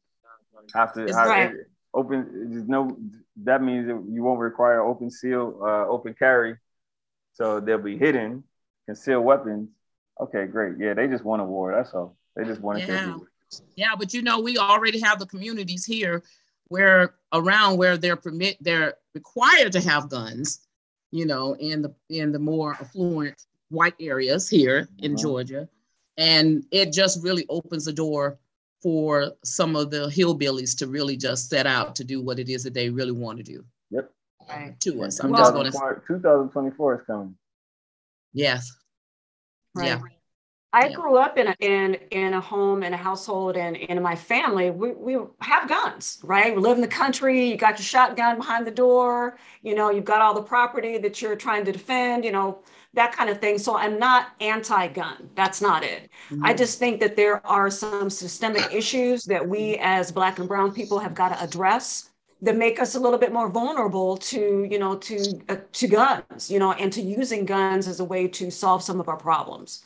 have 0.75 0.93
to 0.95 1.01
have 1.07 1.29
right. 1.29 1.55
open. 1.95 2.51
There's 2.51 2.69
no. 2.69 2.97
That 3.45 3.63
means 3.63 3.87
that 3.87 4.05
you 4.11 4.23
won't 4.23 4.41
require 4.41 4.81
open 4.81 5.11
seal, 5.11 5.59
uh, 5.63 5.87
open 5.87 6.15
carry, 6.19 6.57
so 7.35 7.61
they'll 7.61 7.79
be 7.79 7.97
hidden, 7.97 8.45
concealed 8.87 9.25
weapons. 9.25 9.71
Okay, 10.21 10.47
great. 10.47 10.75
Yeah, 10.79 10.95
they 10.95 11.07
just 11.07 11.25
want 11.25 11.43
a 11.43 11.45
war. 11.45 11.73
That's 11.73 11.93
all. 11.95 12.17
They 12.35 12.45
just 12.45 12.61
want 12.61 12.81
to. 12.81 12.87
Yeah. 12.87 13.17
yeah, 13.77 13.95
but 13.97 14.13
you 14.13 14.23
know, 14.23 14.41
we 14.41 14.59
already 14.59 15.01
have 15.01 15.19
the 15.19 15.27
communities 15.27 15.85
here 15.85 16.23
where 16.69 17.15
around 17.33 17.79
where 17.79 17.97
they're 17.97 18.17
permit 18.17 18.57
they're 18.61 18.95
required 19.15 19.73
to 19.73 19.81
have 19.81 20.09
guns. 20.09 20.61
You 21.11 21.27
know, 21.27 21.55
in 21.55 21.83
the 21.83 21.95
in 22.11 22.33
the 22.33 22.39
more 22.39 22.75
affluent 22.75 23.47
white 23.71 23.95
areas 24.01 24.49
here 24.49 24.89
in 24.99 25.13
uh-huh. 25.13 25.23
Georgia, 25.23 25.69
and 26.17 26.65
it 26.71 26.93
just 26.93 27.23
really 27.23 27.47
opens 27.49 27.85
the 27.85 27.93
door 27.93 28.39
for 28.83 29.33
some 29.45 29.77
of 29.77 29.91
the 29.91 30.07
hillbillies 30.07 30.77
to 30.79 30.87
really 30.87 31.17
just 31.17 31.49
set 31.49 31.67
out 31.67 31.97
to 31.97 32.05
do 32.05 32.23
what 32.23 32.39
it 32.39 32.49
is 32.49 32.63
that 32.65 32.75
they 32.75 32.91
really 32.91 33.13
want 33.13 33.39
to 33.39 33.45
do. 33.45 33.65
Yep. 33.91 34.11
Right. 34.49 34.81
To 34.81 35.03
us. 35.05 35.19
I'm 35.21 35.35
just 35.35 35.53
going 35.53 35.71
to 35.71 36.03
2024 36.07 36.95
is 36.95 37.07
coming. 37.07 37.35
Yes. 38.33 38.73
Right. 39.75 39.87
Yeah. 39.87 40.01
I 40.73 40.89
yeah. 40.89 40.93
grew 40.95 41.17
up 41.17 41.39
in 41.39 41.49
a, 41.49 41.55
in 41.61 41.95
in 42.11 42.35
a 42.35 42.41
home 42.41 42.83
in 42.83 42.93
a 42.93 42.97
household 42.97 43.57
and 43.57 43.75
in 43.75 44.03
my 44.03 44.15
family 44.15 44.71
we, 44.71 44.93
we 44.93 45.17
have 45.41 45.67
guns 45.67 46.19
right 46.23 46.55
we 46.55 46.61
live 46.61 46.77
in 46.77 46.83
the 46.83 46.87
country 46.87 47.49
you 47.49 47.57
got 47.57 47.79
your 47.79 47.85
shotgun 47.85 48.37
behind 48.37 48.67
the 48.67 48.71
door 48.71 49.39
you 49.63 49.75
know 49.75 49.91
you've 49.91 50.05
got 50.05 50.21
all 50.21 50.35
the 50.35 50.43
property 50.43 50.99
that 50.99 51.23
you're 51.23 51.37
trying 51.37 51.65
to 51.65 51.73
defend 51.73 52.23
you 52.23 52.33
know 52.33 52.59
that 52.95 53.13
kind 53.13 53.31
of 53.31 53.41
thing. 53.41 53.59
So 53.59 53.77
I'm 53.77 53.99
not 53.99 54.29
anti 54.41 54.89
gun. 54.89 55.31
That's 55.35 55.61
not 55.61 55.85
it. 55.85 56.11
Mm-hmm. 56.31 56.45
I 56.45 56.55
just 56.55 56.79
think 56.79 57.01
that 57.01 57.17
there 57.17 57.47
are 57.47 57.71
some 57.71 58.11
systemic 58.11 58.73
issues 58.73 59.25
that 59.25 59.47
we 59.47 59.77
as 59.81 60.11
Black 60.11 60.39
and 60.39 60.49
Brown 60.49 60.73
people 60.73 60.99
have 60.99 61.15
got 61.15 61.29
to 61.31 61.43
address 61.43 62.11
that 62.41 62.57
make 62.57 62.81
us 62.81 62.95
a 62.95 63.01
little 63.01 63.19
bit 63.19 63.33
more 63.33 63.49
vulnerable 63.49 64.17
to 64.17 64.67
you 64.71 64.79
know 64.79 64.97
to 64.97 65.41
uh, 65.49 65.57
to 65.73 65.89
guns 65.89 66.51
you 66.51 66.59
know 66.59 66.73
and 66.73 66.93
to 66.93 67.03
using 67.03 67.45
guns 67.45 67.89
as 67.89 68.01
a 68.01 68.05
way 68.05 68.29
to 68.29 68.51
solve 68.51 68.83
some 68.83 69.01
of 69.01 69.09
our 69.09 69.17
problems 69.17 69.83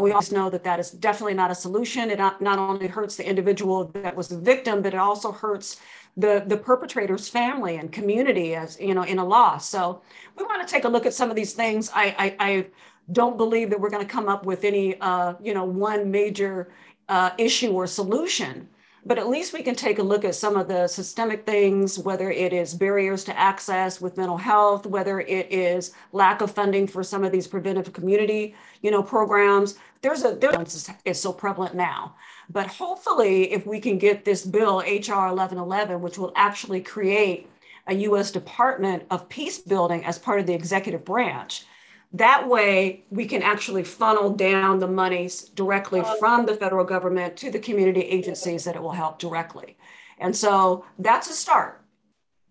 we 0.00 0.12
also 0.12 0.34
know 0.34 0.50
that 0.50 0.64
that 0.64 0.80
is 0.80 0.90
definitely 0.90 1.34
not 1.34 1.50
a 1.50 1.54
solution 1.54 2.10
it 2.10 2.18
not, 2.18 2.40
not 2.40 2.58
only 2.58 2.86
hurts 2.86 3.16
the 3.16 3.28
individual 3.28 3.84
that 3.94 4.16
was 4.16 4.28
the 4.28 4.38
victim 4.38 4.82
but 4.82 4.94
it 4.94 4.98
also 4.98 5.30
hurts 5.30 5.80
the 6.16 6.44
the 6.46 6.56
perpetrator's 6.56 7.28
family 7.28 7.76
and 7.76 7.92
community 7.92 8.54
as 8.54 8.78
you 8.80 8.94
know 8.94 9.02
in 9.02 9.18
a 9.18 9.24
loss. 9.24 9.68
So 9.68 10.02
we 10.36 10.44
want 10.44 10.66
to 10.66 10.72
take 10.72 10.84
a 10.84 10.88
look 10.88 11.06
at 11.06 11.14
some 11.14 11.30
of 11.30 11.36
these 11.36 11.52
things. 11.52 11.90
I 11.94 12.14
I, 12.18 12.36
I 12.38 12.66
don't 13.12 13.36
believe 13.36 13.70
that 13.70 13.80
we're 13.80 13.90
going 13.90 14.06
to 14.06 14.12
come 14.12 14.28
up 14.28 14.44
with 14.44 14.64
any 14.64 15.00
uh, 15.00 15.34
you 15.40 15.54
know 15.54 15.64
one 15.64 16.10
major 16.10 16.70
uh, 17.08 17.30
issue 17.38 17.72
or 17.72 17.86
solution. 17.86 18.68
But 19.06 19.18
at 19.18 19.28
least 19.28 19.54
we 19.54 19.62
can 19.62 19.74
take 19.74 19.98
a 19.98 20.02
look 20.02 20.26
at 20.26 20.34
some 20.34 20.56
of 20.56 20.68
the 20.68 20.86
systemic 20.86 21.46
things, 21.46 21.98
whether 21.98 22.30
it 22.30 22.52
is 22.52 22.74
barriers 22.74 23.24
to 23.24 23.38
access 23.38 23.98
with 23.98 24.18
mental 24.18 24.36
health, 24.36 24.84
whether 24.84 25.20
it 25.20 25.50
is 25.50 25.94
lack 26.12 26.42
of 26.42 26.50
funding 26.50 26.86
for 26.86 27.02
some 27.02 27.24
of 27.24 27.32
these 27.32 27.46
preventive 27.46 27.92
community, 27.94 28.54
you 28.82 28.90
know, 28.90 29.02
programs. 29.02 29.76
There's 30.02 30.22
a 30.24 30.36
difference 30.36 30.90
is 31.06 31.20
so 31.20 31.32
prevalent 31.32 31.74
now. 31.74 32.14
But 32.50 32.66
hopefully, 32.66 33.52
if 33.52 33.64
we 33.64 33.78
can 33.78 33.96
get 33.96 34.24
this 34.24 34.44
bill, 34.44 34.80
HR 34.80 35.30
1111, 35.30 36.02
which 36.02 36.18
will 36.18 36.32
actually 36.34 36.80
create 36.80 37.48
a 37.86 37.94
US 37.94 38.32
Department 38.32 39.04
of 39.10 39.28
Peace 39.28 39.58
Building 39.58 40.04
as 40.04 40.18
part 40.18 40.40
of 40.40 40.46
the 40.46 40.54
executive 40.54 41.04
branch, 41.04 41.64
that 42.12 42.48
way 42.48 43.04
we 43.10 43.24
can 43.26 43.42
actually 43.42 43.84
funnel 43.84 44.30
down 44.30 44.80
the 44.80 44.88
monies 44.88 45.44
directly 45.44 46.02
from 46.18 46.44
the 46.44 46.56
federal 46.56 46.84
government 46.84 47.36
to 47.36 47.52
the 47.52 47.58
community 47.60 48.00
agencies 48.00 48.64
that 48.64 48.74
it 48.74 48.82
will 48.82 48.90
help 48.90 49.20
directly. 49.20 49.76
And 50.18 50.34
so 50.34 50.84
that's 50.98 51.30
a 51.30 51.34
start. 51.34 51.84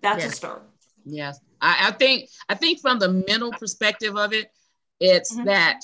That's 0.01 0.23
yes. 0.23 0.31
a 0.31 0.35
start. 0.35 0.63
Yes. 1.03 1.41
I, 1.59 1.89
I, 1.89 1.91
think 1.91 2.29
I 2.47 2.55
think 2.55 2.79
from 2.79 2.99
the 2.99 3.09
mental 3.27 3.51
perspective 3.51 4.15
of 4.15 4.31
it, 4.31 4.49
it's 5.01 5.35
mm-hmm. 5.35 5.45
that 5.45 5.81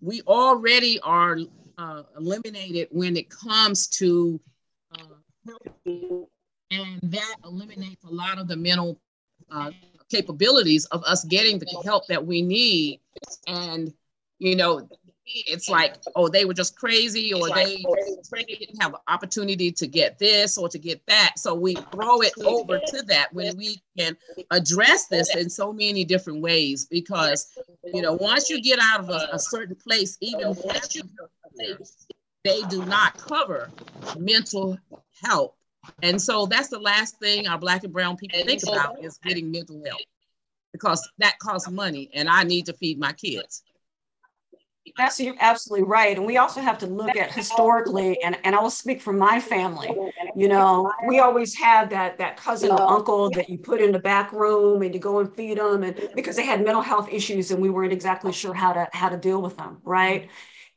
we 0.00 0.22
already 0.22 1.00
are 1.00 1.38
uh, 1.78 2.02
eliminated 2.16 2.88
when 2.90 3.16
it 3.16 3.30
comes 3.30 3.86
to 3.86 4.40
uh, 4.92 5.52
and 6.70 7.00
that 7.02 7.36
eliminates 7.44 8.04
a 8.04 8.10
lot 8.10 8.38
of 8.38 8.48
the 8.48 8.56
mental 8.56 8.98
uh, 9.50 9.70
capabilities 10.10 10.84
of 10.86 11.02
us 11.04 11.24
getting 11.24 11.58
the 11.58 11.82
help 11.84 12.06
that 12.08 12.24
we 12.24 12.42
need. 12.42 13.00
And 13.46 13.92
you 14.38 14.56
know, 14.56 14.88
it's 15.30 15.68
like, 15.68 15.96
oh, 16.16 16.28
they 16.28 16.44
were 16.44 16.54
just 16.54 16.76
crazy, 16.76 17.32
or 17.32 17.48
they, 17.50 17.84
they 18.32 18.44
didn't 18.44 18.80
have 18.80 18.94
an 18.94 19.00
opportunity 19.08 19.70
to 19.72 19.86
get 19.86 20.18
this 20.18 20.58
or 20.58 20.68
to 20.68 20.78
get 20.78 21.04
that. 21.06 21.34
So 21.36 21.54
we 21.54 21.74
throw 21.92 22.20
it 22.20 22.32
over 22.44 22.78
to 22.78 23.02
that 23.02 23.32
when 23.32 23.56
we 23.56 23.82
can 23.96 24.16
address 24.50 25.06
this 25.06 25.34
in 25.34 25.50
so 25.50 25.72
many 25.72 26.04
different 26.04 26.40
ways. 26.40 26.86
Because 26.86 27.58
you 27.84 28.02
know, 28.02 28.14
once 28.14 28.50
you 28.50 28.60
get 28.62 28.78
out 28.80 29.00
of 29.00 29.10
a, 29.10 29.28
a 29.32 29.38
certain 29.38 29.76
place, 29.76 30.16
even 30.20 30.56
they 32.44 32.62
do 32.68 32.84
not 32.84 33.16
cover 33.18 33.70
mental 34.18 34.78
health. 35.22 35.54
And 36.02 36.20
so 36.20 36.46
that's 36.46 36.68
the 36.68 36.78
last 36.78 37.18
thing 37.18 37.48
our 37.48 37.58
black 37.58 37.84
and 37.84 37.92
brown 37.92 38.16
people 38.16 38.40
think 38.44 38.62
about 38.62 39.02
is 39.02 39.18
getting 39.18 39.50
mental 39.50 39.82
health 39.84 40.00
because 40.72 41.08
that 41.18 41.38
costs 41.38 41.70
money 41.70 42.10
and 42.14 42.28
I 42.28 42.44
need 42.44 42.66
to 42.66 42.72
feed 42.72 42.98
my 42.98 43.12
kids. 43.12 43.62
That's 44.96 45.20
you're 45.20 45.34
absolutely 45.40 45.86
right. 45.86 46.16
And 46.16 46.26
we 46.26 46.36
also 46.36 46.60
have 46.60 46.78
to 46.78 46.86
look 46.86 47.16
at 47.16 47.32
historically, 47.32 48.20
and, 48.22 48.36
and 48.44 48.54
I 48.54 48.60
will 48.60 48.70
speak 48.70 49.00
for 49.00 49.12
my 49.12 49.40
family. 49.40 49.96
You 50.36 50.48
know, 50.48 50.92
we 51.06 51.18
always 51.20 51.54
had 51.56 51.90
that 51.90 52.18
that 52.18 52.36
cousin 52.36 52.70
or 52.70 52.80
uncle 52.88 53.30
that 53.30 53.48
you 53.48 53.58
put 53.58 53.80
in 53.80 53.92
the 53.92 53.98
back 53.98 54.32
room 54.32 54.82
and 54.82 54.94
you 54.94 55.00
go 55.00 55.18
and 55.18 55.32
feed 55.34 55.58
them, 55.58 55.82
and 55.82 55.96
because 56.14 56.36
they 56.36 56.44
had 56.46 56.64
mental 56.64 56.82
health 56.82 57.08
issues 57.10 57.50
and 57.50 57.60
we 57.60 57.70
weren't 57.70 57.92
exactly 57.92 58.32
sure 58.32 58.54
how 58.54 58.72
to 58.72 58.88
how 58.92 59.08
to 59.08 59.16
deal 59.16 59.42
with 59.42 59.56
them, 59.56 59.78
right? 59.84 60.28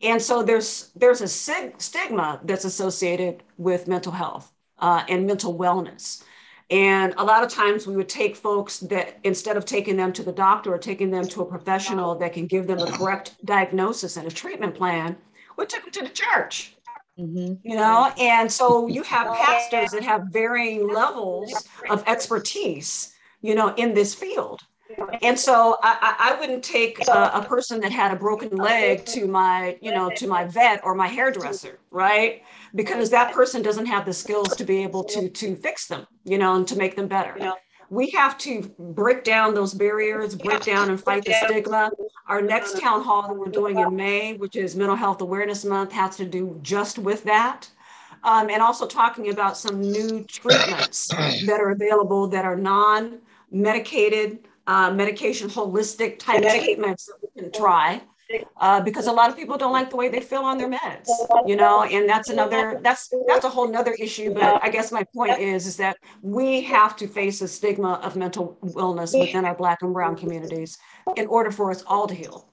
And 0.02 0.22
so 0.22 0.44
there's 0.44 0.92
there's 0.96 1.22
a 1.22 1.28
stigma 1.28 2.40
that's 2.44 2.66
associated 2.66 3.44
with 3.58 3.88
mental 3.88 4.12
health 4.12 4.52
uh, 4.80 5.04
and 5.08 5.28
mental 5.28 5.58
wellness. 5.58 6.24
And 6.72 7.14
a 7.18 7.24
lot 7.24 7.44
of 7.44 7.50
times 7.50 7.86
we 7.86 7.98
would 7.98 8.08
take 8.08 8.34
folks 8.34 8.80
that 8.80 9.20
instead 9.24 9.58
of 9.58 9.66
taking 9.66 9.98
them 9.98 10.14
to 10.14 10.24
the 10.24 10.32
doctor 10.32 10.74
or 10.74 10.78
taking 10.78 11.12
them 11.12 11.28
to 11.28 11.42
a 11.42 11.46
professional 11.46 12.16
that 12.16 12.32
can 12.32 12.48
give 12.48 12.66
them 12.66 12.80
a 12.80 12.90
correct 12.90 13.36
diagnosis 13.46 14.16
and 14.16 14.26
a 14.26 14.32
treatment 14.32 14.74
plan, 14.74 15.18
we 15.58 15.66
took 15.66 15.84
them 15.84 15.92
to 15.92 16.04
the 16.04 16.10
church. 16.10 16.78
Mm-hmm. 17.20 17.56
You 17.70 17.76
know, 17.76 18.14
and 18.18 18.50
so 18.50 18.88
you 18.88 19.04
have 19.04 19.36
pastors 19.36 19.92
that 19.92 20.04
have 20.04 20.28
varying 20.32 20.88
levels 20.88 21.68
of 21.90 22.04
expertise, 22.08 23.14
you 23.42 23.54
know, 23.54 23.76
in 23.76 23.94
this 23.94 24.16
field. 24.16 24.62
And 25.22 25.38
so 25.38 25.78
I, 25.84 26.16
I 26.20 26.40
wouldn't 26.40 26.64
take 26.64 27.08
a, 27.08 27.32
a, 27.34 27.46
person 27.46 27.80
that 27.82 27.92
had 27.92 28.12
a 28.12 28.16
broken 28.16 28.58
leg 28.58 29.06
to 29.08 29.28
my, 29.28 29.78
you 29.82 29.94
know, 29.94 30.10
to 30.18 30.28
my 30.28 30.46
vet 30.46 30.82
or 30.84 30.96
my 30.96 31.08
hairdresser, 31.08 31.80
right? 31.92 32.44
Because 32.74 33.10
that 33.10 33.34
person 33.34 33.62
doesn't 33.62 33.86
have 33.88 34.06
the 34.06 34.14
skills 34.14 34.56
to 34.56 34.64
be 34.64 34.84
able 34.84 35.04
to 35.06 35.30
to 35.30 35.56
fix 35.56 35.88
them, 35.88 36.08
you 36.24 36.38
know, 36.38 36.56
and 36.56 36.68
to 36.68 36.76
make 36.76 36.96
them 36.96 37.08
better. 37.08 37.36
We 37.90 38.10
have 38.12 38.38
to 38.40 38.62
break 38.80 39.26
down 39.26 39.54
those 39.54 39.74
barriers, 39.74 40.34
break 40.36 40.62
down 40.62 40.90
and 40.90 41.04
fight 41.04 41.26
the 41.26 41.34
stigma. 41.46 41.92
Our 42.26 42.42
next 42.42 42.80
town 42.80 43.04
hall 43.04 43.24
that 43.28 43.34
we're 43.34 43.48
doing 43.48 43.78
in 43.80 43.94
May, 43.94 44.36
which 44.36 44.56
is 44.56 44.78
Mental 44.78 44.96
Health 44.96 45.20
Awareness 45.20 45.66
Month, 45.66 45.92
has 45.92 46.16
to 46.16 46.26
do 46.26 46.58
just 46.62 46.98
with 46.98 47.26
that. 47.26 47.70
Um, 48.24 48.50
and 48.50 48.62
also 48.62 48.88
talking 48.88 49.30
about 49.30 49.58
some 49.58 49.82
new 49.82 50.24
treatments 50.24 51.08
that 51.46 51.60
are 51.60 51.72
available 51.72 52.28
that 52.28 52.46
are 52.46 52.56
non 52.56 53.20
medicated 53.52 54.48
uh, 54.68 54.92
medication 54.92 55.50
holistic 55.50 56.18
type 56.18 56.44
treatments 56.44 57.08
that 57.08 57.16
we 57.22 57.42
can 57.42 57.52
try. 57.52 58.02
Uh, 58.58 58.82
because 58.82 59.08
a 59.08 59.12
lot 59.12 59.30
of 59.30 59.36
people 59.36 59.58
don't 59.58 59.72
like 59.72 59.90
the 59.90 59.96
way 59.96 60.10
they 60.10 60.20
feel 60.20 60.42
on 60.42 60.58
their 60.58 60.70
meds, 60.70 61.10
you 61.46 61.56
know, 61.56 61.84
and 61.84 62.08
that's 62.08 62.30
another 62.30 62.80
that's 62.84 63.14
that's 63.28 63.46
a 63.46 63.50
whole 63.50 63.68
nother 63.68 63.94
issue. 64.00 64.34
But 64.34 64.64
I 64.64 64.70
guess 64.70 64.92
my 64.92 65.04
point 65.16 65.40
is 65.40 65.66
is 65.66 65.78
that 65.78 65.98
we 66.22 66.62
have 66.64 66.96
to 66.98 67.08
face 67.08 67.40
the 67.40 67.48
stigma 67.48 67.94
of 68.04 68.16
mental 68.16 68.58
illness 68.78 69.14
within 69.14 69.46
our 69.46 69.56
Black 69.56 69.82
and 69.82 69.94
Brown 69.94 70.16
communities 70.16 70.78
in 71.16 71.28
order 71.28 71.52
for 71.52 71.72
us 71.72 71.84
all 71.88 72.08
to 72.08 72.14
heal 72.14 72.52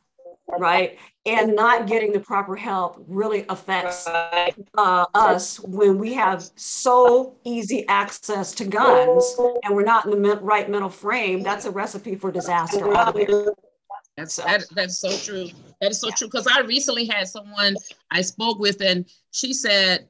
right? 0.59 0.99
And 1.27 1.55
not 1.55 1.87
getting 1.87 2.13
the 2.13 2.21
proper 2.21 2.57
help 2.57 3.05
really 3.07 3.45
affects 3.49 4.07
uh, 4.07 5.05
us 5.15 5.61
when 5.61 5.99
we 5.99 6.15
have 6.15 6.49
so 6.55 7.37
easy 7.45 7.87
access 7.89 8.53
to 8.55 8.65
guns 8.65 9.37
and 9.65 9.75
we're 9.75 9.85
not 9.85 10.07
in 10.07 10.23
the 10.23 10.37
right 10.37 10.69
mental 10.71 10.89
frame. 10.89 11.43
That's 11.43 11.67
a 11.67 11.71
recipe 11.71 12.15
for 12.15 12.33
disaster. 12.33 12.87
That's 14.19 14.37
that, 14.37 14.65
that's 14.73 14.99
so 14.99 15.17
true. 15.17 15.49
That 15.81 15.93
is 15.93 16.01
so 16.01 16.11
true. 16.11 16.27
Because 16.27 16.49
I 16.53 16.63
recently 16.63 17.07
had 17.07 17.29
someone 17.29 17.77
I 18.11 18.23
spoke 18.23 18.59
with, 18.59 18.81
and 18.81 19.09
she 19.31 19.53
said 19.53 20.09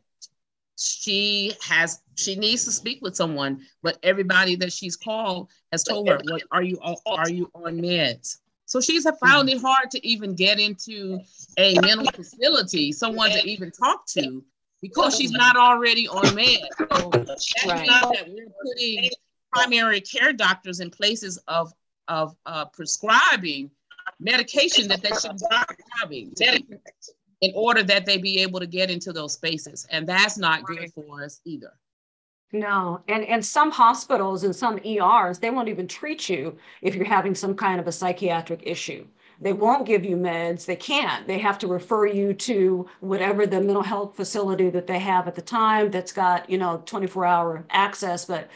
she 0.78 1.52
has 1.60 2.00
she 2.14 2.34
needs 2.34 2.64
to 2.64 2.72
speak 2.72 3.00
with 3.02 3.14
someone, 3.14 3.60
but 3.82 3.98
everybody 4.02 4.56
that 4.56 4.72
she's 4.72 4.96
called 4.96 5.50
has 5.72 5.84
told 5.84 6.08
her, 6.08 6.18
"What 6.24 6.42
are 6.50 6.62
you 6.62 6.78
are 7.04 7.28
you 7.28 7.50
on 7.54 7.80
meds?" 7.80 8.38
So 8.64 8.80
she's 8.80 9.06
found 9.20 9.50
it 9.50 9.60
hard 9.60 9.90
to 9.90 10.06
even 10.06 10.34
get 10.34 10.58
into 10.58 11.20
a 11.58 11.78
mental 11.80 12.10
facility, 12.10 12.92
someone 12.92 13.30
to 13.30 13.46
even 13.46 13.70
talk 13.70 14.06
to, 14.08 14.42
because 14.80 15.18
she's 15.18 15.32
not 15.32 15.56
already 15.56 16.08
on 16.08 16.24
meds. 16.24 16.64
So 16.78 17.10
that 17.10 17.40
right. 17.66 17.80
means 17.80 18.00
that 18.00 18.26
we're 18.26 18.46
putting 18.62 19.10
primary 19.52 20.00
care 20.00 20.32
doctors 20.32 20.80
in 20.80 20.90
places 20.90 21.38
of 21.46 21.74
of 22.08 22.34
uh, 22.46 22.64
prescribing 22.64 23.70
medication 24.20 24.88
that 24.88 25.02
they 25.02 25.10
should 25.10 25.40
not 25.50 25.70
having 26.00 26.32
in 27.40 27.52
order 27.54 27.82
that 27.84 28.04
they 28.04 28.18
be 28.18 28.40
able 28.40 28.60
to 28.60 28.66
get 28.66 28.90
into 28.90 29.12
those 29.12 29.32
spaces, 29.32 29.86
and 29.90 30.08
that's 30.08 30.38
not 30.38 30.64
good 30.64 30.92
for 30.92 31.22
us 31.22 31.40
either. 31.44 31.72
No, 32.52 33.02
and 33.08 33.24
and 33.24 33.44
some 33.44 33.70
hospitals 33.70 34.42
and 34.42 34.56
some 34.56 34.80
ERs, 34.84 35.38
they 35.38 35.50
won't 35.50 35.68
even 35.68 35.86
treat 35.86 36.28
you 36.28 36.56
if 36.80 36.94
you're 36.94 37.04
having 37.04 37.34
some 37.34 37.54
kind 37.54 37.78
of 37.78 37.86
a 37.86 37.92
psychiatric 37.92 38.62
issue. 38.64 39.06
They 39.40 39.52
won't 39.52 39.86
give 39.86 40.04
you 40.04 40.16
meds. 40.16 40.66
They 40.66 40.74
can't. 40.74 41.26
They 41.26 41.38
have 41.38 41.58
to 41.58 41.68
refer 41.68 42.06
you 42.06 42.34
to 42.34 42.88
whatever 43.00 43.46
the 43.46 43.60
mental 43.60 43.82
health 43.82 44.16
facility 44.16 44.68
that 44.70 44.88
they 44.88 44.98
have 44.98 45.28
at 45.28 45.36
the 45.36 45.42
time 45.42 45.90
that's 45.90 46.10
got, 46.10 46.50
you 46.50 46.58
know, 46.58 46.82
24 46.86 47.24
hour 47.24 47.64
access. 47.70 48.24
But 48.24 48.48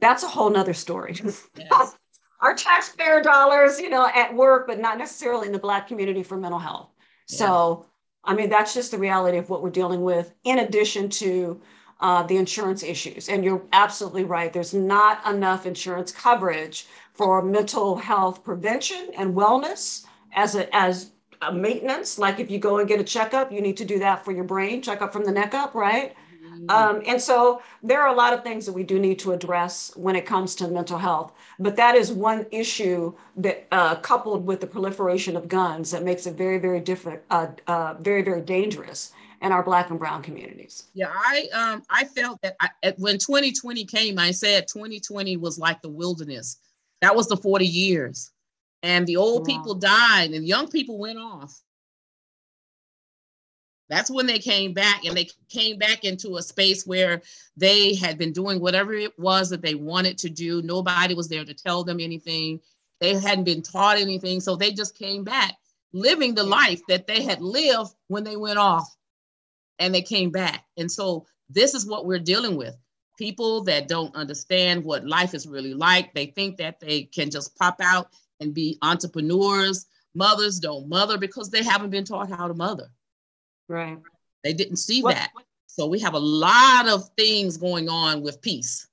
that's 0.00 0.24
a 0.24 0.28
whole 0.28 0.50
nother 0.50 0.74
story. 0.74 1.14
Yes. 1.56 1.96
Our 2.44 2.54
taxpayer 2.54 3.22
dollars, 3.22 3.80
you 3.80 3.88
know, 3.88 4.06
at 4.14 4.34
work, 4.34 4.66
but 4.66 4.78
not 4.78 4.98
necessarily 4.98 5.46
in 5.46 5.52
the 5.52 5.58
Black 5.58 5.88
community 5.88 6.22
for 6.22 6.36
mental 6.36 6.58
health. 6.58 6.90
Yeah. 7.28 7.36
So, 7.40 7.86
I 8.22 8.34
mean, 8.34 8.50
that's 8.50 8.74
just 8.74 8.90
the 8.90 8.98
reality 8.98 9.38
of 9.38 9.48
what 9.48 9.62
we're 9.62 9.70
dealing 9.70 10.02
with, 10.02 10.34
in 10.44 10.58
addition 10.58 11.08
to 11.24 11.60
uh, 12.00 12.22
the 12.24 12.36
insurance 12.36 12.82
issues. 12.82 13.30
And 13.30 13.44
you're 13.44 13.64
absolutely 13.72 14.24
right. 14.24 14.52
There's 14.52 14.74
not 14.74 15.26
enough 15.26 15.64
insurance 15.64 16.12
coverage 16.12 16.86
for 17.14 17.40
mental 17.42 17.96
health 17.96 18.44
prevention 18.44 19.10
and 19.16 19.34
wellness 19.34 20.04
as 20.34 20.54
a, 20.54 20.74
as 20.76 21.12
a 21.40 21.52
maintenance. 21.52 22.18
Like 22.18 22.40
if 22.40 22.50
you 22.50 22.58
go 22.58 22.78
and 22.78 22.88
get 22.88 23.00
a 23.00 23.04
checkup, 23.04 23.52
you 23.52 23.62
need 23.62 23.78
to 23.78 23.84
do 23.86 23.98
that 24.00 24.24
for 24.24 24.32
your 24.32 24.44
brain, 24.44 24.82
checkup 24.82 25.12
from 25.12 25.24
the 25.24 25.32
neck 25.32 25.54
up, 25.54 25.74
right? 25.74 26.14
Mm-hmm. 26.54 26.70
Um, 26.70 27.02
and 27.06 27.20
so 27.20 27.62
there 27.82 28.00
are 28.02 28.08
a 28.08 28.16
lot 28.16 28.32
of 28.32 28.42
things 28.42 28.66
that 28.66 28.72
we 28.72 28.82
do 28.82 28.98
need 28.98 29.18
to 29.20 29.32
address 29.32 29.92
when 29.96 30.16
it 30.16 30.26
comes 30.26 30.54
to 30.56 30.68
mental 30.68 30.98
health. 30.98 31.32
But 31.58 31.76
that 31.76 31.94
is 31.94 32.12
one 32.12 32.46
issue 32.50 33.12
that, 33.36 33.66
uh, 33.72 33.96
coupled 33.96 34.46
with 34.46 34.60
the 34.60 34.66
proliferation 34.66 35.36
of 35.36 35.48
guns, 35.48 35.90
that 35.90 36.02
makes 36.02 36.26
it 36.26 36.34
very, 36.34 36.58
very 36.58 36.80
different, 36.80 37.22
uh, 37.30 37.48
uh, 37.66 37.94
very, 38.00 38.22
very 38.22 38.40
dangerous 38.40 39.12
in 39.42 39.52
our 39.52 39.62
black 39.62 39.90
and 39.90 39.98
brown 39.98 40.22
communities. 40.22 40.84
Yeah, 40.94 41.12
I 41.12 41.48
um 41.52 41.82
I 41.90 42.04
felt 42.04 42.40
that 42.42 42.56
I, 42.60 42.70
when 42.96 43.18
2020 43.18 43.84
came, 43.84 44.18
I 44.18 44.30
said 44.30 44.66
2020 44.68 45.36
was 45.36 45.58
like 45.58 45.82
the 45.82 45.90
wilderness. 45.90 46.56
That 47.02 47.14
was 47.14 47.28
the 47.28 47.36
40 47.36 47.66
years. 47.66 48.30
And 48.82 49.06
the 49.06 49.16
old 49.16 49.46
wow. 49.46 49.54
people 49.54 49.74
died 49.74 50.30
and 50.32 50.46
young 50.46 50.68
people 50.68 50.98
went 50.98 51.18
off. 51.18 51.60
That's 53.88 54.10
when 54.10 54.26
they 54.26 54.38
came 54.38 54.72
back 54.72 55.04
and 55.04 55.16
they 55.16 55.28
came 55.48 55.78
back 55.78 56.04
into 56.04 56.36
a 56.36 56.42
space 56.42 56.86
where 56.86 57.20
they 57.56 57.94
had 57.94 58.16
been 58.16 58.32
doing 58.32 58.60
whatever 58.60 58.94
it 58.94 59.18
was 59.18 59.50
that 59.50 59.62
they 59.62 59.74
wanted 59.74 60.16
to 60.18 60.30
do. 60.30 60.62
Nobody 60.62 61.14
was 61.14 61.28
there 61.28 61.44
to 61.44 61.54
tell 61.54 61.84
them 61.84 62.00
anything. 62.00 62.60
They 63.00 63.14
hadn't 63.14 63.44
been 63.44 63.62
taught 63.62 63.98
anything. 63.98 64.40
So 64.40 64.56
they 64.56 64.72
just 64.72 64.98
came 64.98 65.22
back 65.24 65.56
living 65.92 66.34
the 66.34 66.44
life 66.44 66.80
that 66.88 67.06
they 67.06 67.22
had 67.22 67.40
lived 67.40 67.94
when 68.08 68.24
they 68.24 68.36
went 68.36 68.58
off 68.58 68.96
and 69.78 69.94
they 69.94 70.02
came 70.02 70.30
back. 70.30 70.64
And 70.76 70.90
so 70.90 71.26
this 71.50 71.74
is 71.74 71.86
what 71.86 72.06
we're 72.06 72.18
dealing 72.18 72.56
with. 72.56 72.76
People 73.18 73.62
that 73.64 73.86
don't 73.86 74.14
understand 74.16 74.82
what 74.82 75.06
life 75.06 75.34
is 75.34 75.46
really 75.46 75.74
like. 75.74 76.12
They 76.14 76.26
think 76.26 76.56
that 76.56 76.80
they 76.80 77.04
can 77.04 77.30
just 77.30 77.56
pop 77.56 77.76
out 77.80 78.08
and 78.40 78.52
be 78.52 78.78
entrepreneurs. 78.82 79.86
Mothers 80.14 80.58
don't 80.58 80.88
mother 80.88 81.16
because 81.16 81.50
they 81.50 81.62
haven't 81.62 81.90
been 81.90 82.04
taught 82.04 82.30
how 82.30 82.48
to 82.48 82.54
mother. 82.54 82.88
Right. 83.68 83.98
They 84.42 84.52
didn't 84.52 84.76
see 84.76 85.02
what, 85.02 85.14
that. 85.14 85.30
So 85.66 85.86
we 85.86 85.98
have 86.00 86.14
a 86.14 86.18
lot 86.18 86.88
of 86.88 87.08
things 87.16 87.56
going 87.56 87.88
on 87.88 88.22
with 88.22 88.40
peace. 88.40 88.86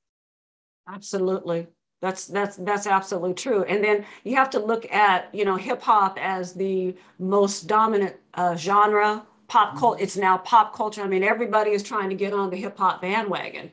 Absolutely. 0.87 1.67
That's 2.01 2.25
that's 2.25 2.55
that's 2.57 2.87
absolutely 2.87 3.35
true. 3.35 3.63
And 3.63 3.83
then 3.83 4.05
you 4.23 4.35
have 4.35 4.49
to 4.51 4.59
look 4.59 4.91
at 4.91 5.33
you 5.33 5.45
know 5.45 5.55
hip 5.55 5.81
hop 5.81 6.17
as 6.19 6.53
the 6.53 6.95
most 7.19 7.67
dominant 7.67 8.15
uh, 8.33 8.55
genre 8.55 9.23
pop 9.47 9.77
culture. 9.77 9.97
Mm-hmm. 9.97 10.03
It's 10.03 10.17
now 10.17 10.37
pop 10.39 10.73
culture. 10.75 11.03
I 11.03 11.07
mean, 11.07 11.23
everybody 11.23 11.71
is 11.71 11.83
trying 11.83 12.09
to 12.09 12.15
get 12.15 12.33
on 12.33 12.49
the 12.49 12.57
hip 12.57 12.77
hop 12.77 13.01
bandwagon. 13.01 13.69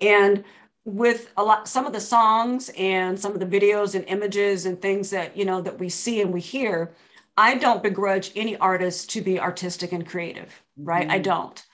And 0.00 0.44
with 0.84 1.32
a 1.36 1.42
lot 1.42 1.68
some 1.68 1.86
of 1.86 1.92
the 1.92 2.00
songs 2.00 2.70
and 2.76 3.18
some 3.18 3.32
of 3.32 3.40
the 3.40 3.46
videos 3.46 3.94
and 3.94 4.04
images 4.06 4.66
and 4.66 4.80
things 4.80 5.10
that 5.10 5.36
you 5.36 5.44
know 5.44 5.60
that 5.60 5.78
we 5.78 5.88
see 5.88 6.20
and 6.20 6.32
we 6.32 6.40
hear 6.40 6.90
I 7.40 7.54
don't 7.54 7.82
begrudge 7.82 8.32
any 8.36 8.54
artist 8.58 9.08
to 9.10 9.22
be 9.22 9.40
artistic 9.40 9.92
and 9.92 10.06
creative, 10.06 10.62
right? 10.76 11.04
Mm-hmm. 11.04 11.12
I 11.12 11.18
don't. 11.18 11.66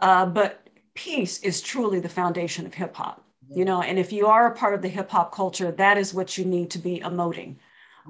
Uh, 0.00 0.26
but 0.26 0.68
peace 0.94 1.38
is 1.42 1.60
truly 1.60 2.00
the 2.00 2.08
foundation 2.08 2.66
of 2.66 2.74
hip 2.74 2.96
hop, 2.96 3.24
mm-hmm. 3.44 3.58
you 3.60 3.64
know. 3.64 3.82
And 3.82 4.00
if 4.00 4.12
you 4.12 4.26
are 4.26 4.48
a 4.48 4.56
part 4.56 4.74
of 4.74 4.82
the 4.82 4.88
hip 4.88 5.08
hop 5.10 5.32
culture, 5.32 5.70
that 5.70 5.96
is 5.96 6.12
what 6.12 6.36
you 6.36 6.44
need 6.44 6.70
to 6.72 6.80
be 6.80 6.98
emoting. 6.98 7.54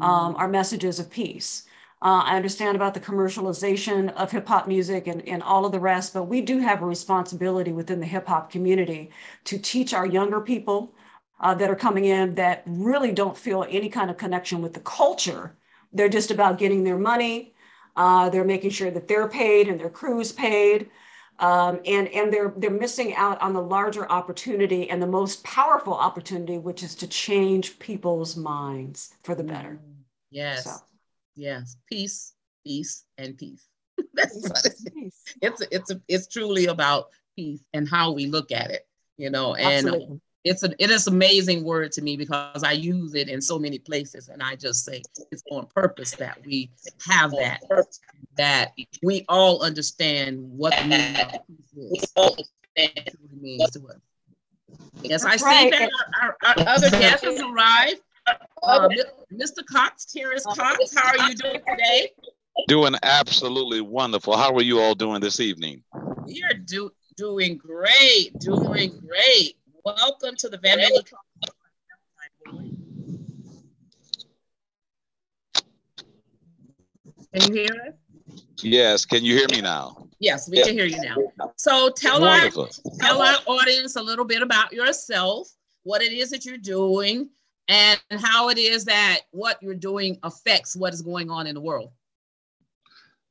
Um, 0.01 0.11
mm-hmm. 0.11 0.37
our 0.41 0.49
messages 0.49 0.99
of 0.99 1.11
peace. 1.11 1.65
Uh, 2.01 2.23
I 2.25 2.37
understand 2.37 2.77
about 2.77 2.95
the 2.95 3.07
commercialization 3.09 4.11
of 4.15 4.33
hip 4.33 4.49
hop 4.49 4.67
music 4.67 5.07
and, 5.07 5.21
and 5.29 5.43
all 5.43 5.67
of 5.67 5.73
the 5.73 5.81
rest, 5.81 6.15
but 6.15 6.25
we 6.25 6.41
do 6.41 6.61
have 6.61 6.81
a 6.81 6.87
responsibility 6.87 7.73
within 7.73 8.01
the 8.01 8.07
hip 8.07 8.27
hop 8.27 8.51
community 8.51 9.11
to 9.45 9.59
teach 9.59 9.93
our 9.93 10.07
younger 10.07 10.41
people 10.41 10.95
uh, 11.41 11.55
that 11.57 11.69
are 11.69 11.77
coming 11.77 12.07
in 12.07 12.35
that 12.37 12.63
really 12.67 13.13
don't 13.13 13.37
feel 13.37 13.67
any 13.69 13.91
kind 13.91 14.11
of 14.11 14.17
connection 14.17 14.63
with 14.63 14.73
the 14.73 14.81
culture. 14.81 15.55
They're 15.93 16.09
just 16.09 16.31
about 16.31 16.59
getting 16.59 16.85
their 16.85 16.99
money. 16.99 17.55
Uh, 17.97 18.31
they're 18.31 18.45
making 18.45 18.71
sure 18.71 18.91
that 18.91 19.09
they're 19.09 19.29
paid 19.29 19.69
and 19.69 19.79
their 19.79 19.91
crew's 19.91 20.33
paid. 20.33 20.91
Um, 21.39 21.81
and 21.87 22.09
and 22.09 22.33
they're 22.33 22.53
they're 22.57 22.71
missing 22.71 23.15
out 23.15 23.41
on 23.41 23.53
the 23.53 23.63
larger 23.63 24.09
opportunity 24.11 24.89
and 24.89 25.03
the 25.03 25.07
most 25.07 25.43
powerful 25.43 25.95
opportunity, 25.95 26.59
which 26.59 26.83
is 26.83 26.95
to 26.97 27.07
change 27.07 27.79
people's 27.79 28.37
minds 28.37 29.15
for 29.25 29.35
the 29.35 29.43
better. 29.43 29.81
Yes. 30.31 30.65
So. 30.65 30.77
Yes, 31.35 31.77
peace, 31.89 32.35
peace, 32.65 33.05
and 33.17 33.37
peace. 33.37 33.67
That's 34.15 34.43
what 34.43 34.65
it 34.67 34.93
is. 35.07 35.15
It's 35.41 35.63
it's 35.71 35.91
a, 35.91 36.01
it's 36.09 36.27
truly 36.27 36.67
about 36.67 37.07
peace 37.37 37.65
and 37.73 37.89
how 37.89 38.13
we 38.13 38.27
look 38.27 38.53
at 38.53 38.71
it, 38.71 38.87
you 39.17 39.31
know. 39.31 39.55
And 39.55 39.87
Absolutely. 39.87 40.21
It's 40.45 40.63
an 40.63 40.75
it 40.79 40.91
is 40.91 41.07
amazing 41.07 41.65
word 41.65 41.93
to 41.93 42.03
me 42.03 42.17
because 42.17 42.65
I 42.65 42.73
use 42.73 43.15
it 43.15 43.29
in 43.29 43.41
so 43.41 43.59
many 43.59 43.79
places, 43.79 44.29
and 44.29 44.43
I 44.43 44.57
just 44.57 44.85
say 44.85 45.03
it's 45.31 45.43
on 45.51 45.67
purpose 45.67 46.13
that 46.13 46.39
we 46.45 46.71
have 47.07 47.31
that 47.33 47.61
that 48.37 48.73
we 49.03 49.25
all 49.29 49.63
understand 49.63 50.39
what 50.41 50.75
the 50.77 50.85
meaning 50.85 51.17
of 51.17 51.33
peace 51.75 52.13
is. 52.77 53.17
means 53.41 53.71
to 53.71 53.89
us. 53.89 53.97
Yes, 55.03 55.25
That's 55.25 55.43
I 55.43 55.47
right. 55.47 55.73
see 55.73 55.79
that 55.79 55.91
our, 56.21 56.37
our, 56.43 56.55
our 56.59 56.69
other 56.69 56.91
guests 56.91 57.25
have 57.25 57.53
arrived. 57.53 58.01
Uh, 58.63 58.89
Mr. 59.33 59.67
Cox, 59.67 60.05
Terrence 60.05 60.45
Cox, 60.45 60.95
how 60.95 61.09
are 61.09 61.29
you 61.29 61.35
doing 61.35 61.61
today? 61.69 62.11
Doing 62.69 62.95
absolutely 63.03 63.81
wonderful. 63.81 64.37
How 64.37 64.55
are 64.55 64.63
you 64.63 64.81
all 64.81 64.95
doing 64.95 65.21
this 65.21 65.41
evening? 65.41 65.83
We 66.25 66.45
are 66.49 66.55
do, 66.55 66.93
doing 67.17 67.57
great, 67.57 68.39
doing 68.39 68.99
great. 69.01 69.57
Welcome 69.85 70.37
to 70.37 70.49
the 70.49 70.59
Van 70.59 70.79
Miller 70.79 71.03
Can 77.35 77.49
you 77.49 77.63
hear 77.63 77.71
us? 77.89 77.95
Yes. 78.63 79.05
Can 79.05 79.25
you 79.25 79.37
hear 79.37 79.49
me 79.51 79.61
now? 79.61 80.07
Yes, 80.21 80.49
we 80.49 80.63
can 80.63 80.75
hear 80.75 80.85
you 80.85 81.01
now. 81.01 81.17
So 81.57 81.91
tell 81.91 82.23
our 82.23 82.49
tell 82.49 83.21
our 83.21 83.37
audience 83.47 83.97
a 83.97 84.03
little 84.03 84.25
bit 84.25 84.41
about 84.43 84.73
yourself, 84.73 85.49
what 85.83 86.01
it 86.01 86.13
is 86.13 86.31
that 86.31 86.45
you're 86.45 86.59
doing, 86.59 87.29
and 87.67 87.99
how 88.13 88.51
it 88.51 88.59
is 88.59 88.85
that 88.85 89.23
what 89.33 89.61
you're 89.63 89.75
doing 89.75 90.19
affects 90.23 90.77
what 90.77 90.95
is 90.95 91.03
going 91.03 91.29
on 91.29 91.49
in 91.49 91.55
the 91.57 91.61
world. 91.61 91.91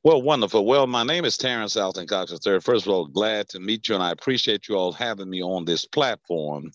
Well, 0.04 0.24
wonderful. 0.24 0.66
Well, 0.66 0.88
my 0.88 1.04
name 1.04 1.26
is 1.26 1.38
Terrence 1.38 1.78
Alton 1.78 2.08
Cox 2.08 2.32
III. 2.32 2.60
First 2.62 2.88
of 2.88 2.92
all, 2.92 3.06
glad 3.06 3.48
to 3.50 3.60
meet 3.60 3.88
you, 3.88 3.94
and 3.94 4.04
I 4.04 4.10
appreciate 4.10 4.68
you 4.68 4.76
all 4.76 4.92
having 4.92 5.30
me 5.30 5.44
on 5.44 5.64
this 5.64 5.86
platform. 5.86 6.72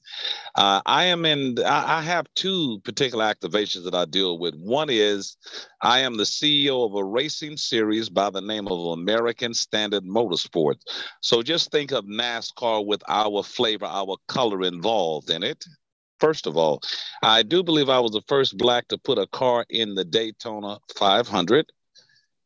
Uh, 0.55 0.81
I 0.87 1.07
am 1.07 1.25
in. 1.25 1.59
I, 1.59 1.99
I 1.99 2.03
have 2.03 2.29
two 2.37 2.79
particular 2.85 3.25
activations 3.25 3.83
that 3.83 3.97
I 3.97 4.05
deal 4.05 4.39
with. 4.39 4.55
One 4.55 4.91
is 4.91 5.37
I 5.81 5.99
am 5.99 6.17
the 6.17 6.23
CEO 6.23 6.87
of 6.87 6.95
a 6.95 7.05
racing 7.05 7.57
series 7.57 8.09
by 8.09 8.31
the 8.31 8.41
name 8.41 8.69
of 8.69 8.79
American 8.97 9.55
Standard 9.55 10.05
Motorsports. 10.05 10.83
So 11.21 11.43
just 11.43 11.73
think 11.73 11.91
of 11.91 12.05
NASCAR 12.05 12.87
with 12.87 13.03
our 13.09 13.43
flavor, 13.43 13.87
our 13.87 14.19
color 14.29 14.62
involved 14.62 15.31
in 15.31 15.43
it. 15.43 15.65
First 16.21 16.47
of 16.47 16.57
all, 16.57 16.81
I 17.25 17.43
do 17.43 17.65
believe 17.65 17.89
I 17.89 17.99
was 17.99 18.12
the 18.12 18.23
first 18.29 18.57
black 18.57 18.87
to 18.89 18.99
put 18.99 19.19
a 19.19 19.27
car 19.27 19.67
in 19.69 19.97
the 19.97 20.05
Daytona 20.05 20.79
500 20.97 21.67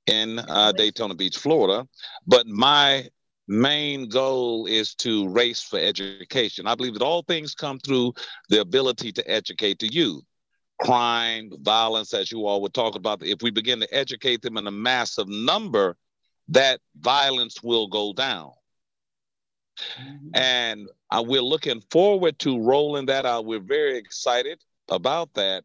in 0.07 0.39
uh, 0.39 0.73
Daytona 0.73 1.15
Beach, 1.15 1.37
Florida. 1.37 1.87
But 2.27 2.47
my 2.47 3.09
main 3.49 4.09
goal 4.09 4.67
is 4.67 4.95
to 4.95 5.29
race 5.29 5.63
for 5.63 5.79
education. 5.79 6.67
I 6.67 6.75
believe 6.75 6.95
that 6.95 7.03
all 7.03 7.23
things 7.23 7.55
come 7.55 7.79
through 7.81 8.15
the 8.49 8.61
ability 8.61 9.13
to 9.13 9.31
educate 9.31 9.79
the 9.81 9.93
youth. 9.93 10.23
Crime, 10.81 11.51
violence, 11.61 12.15
as 12.15 12.33
you 12.33 12.47
all 12.47 12.63
were 12.63 12.69
talking 12.71 12.99
about, 13.01 13.23
if 13.23 13.43
we 13.43 13.51
begin 13.51 13.81
to 13.81 13.95
educate 13.95 14.41
them 14.41 14.57
in 14.57 14.67
a 14.67 14.71
massive 14.71 15.29
number, 15.29 15.97
that 16.49 16.81
violence 16.99 17.63
will 17.63 17.89
go 17.89 18.13
down. 18.13 18.53
Mm-hmm. 20.01 20.29
And 20.35 20.89
uh, 21.11 21.23
we're 21.27 21.43
looking 21.43 21.83
forward 21.91 22.39
to 22.41 22.63
rolling 22.63 23.07
that 23.07 23.27
out. 23.27 23.47
We're 23.47 23.61
very 23.61 23.99
excited 23.99 24.63
about 24.89 25.35
that. 25.35 25.65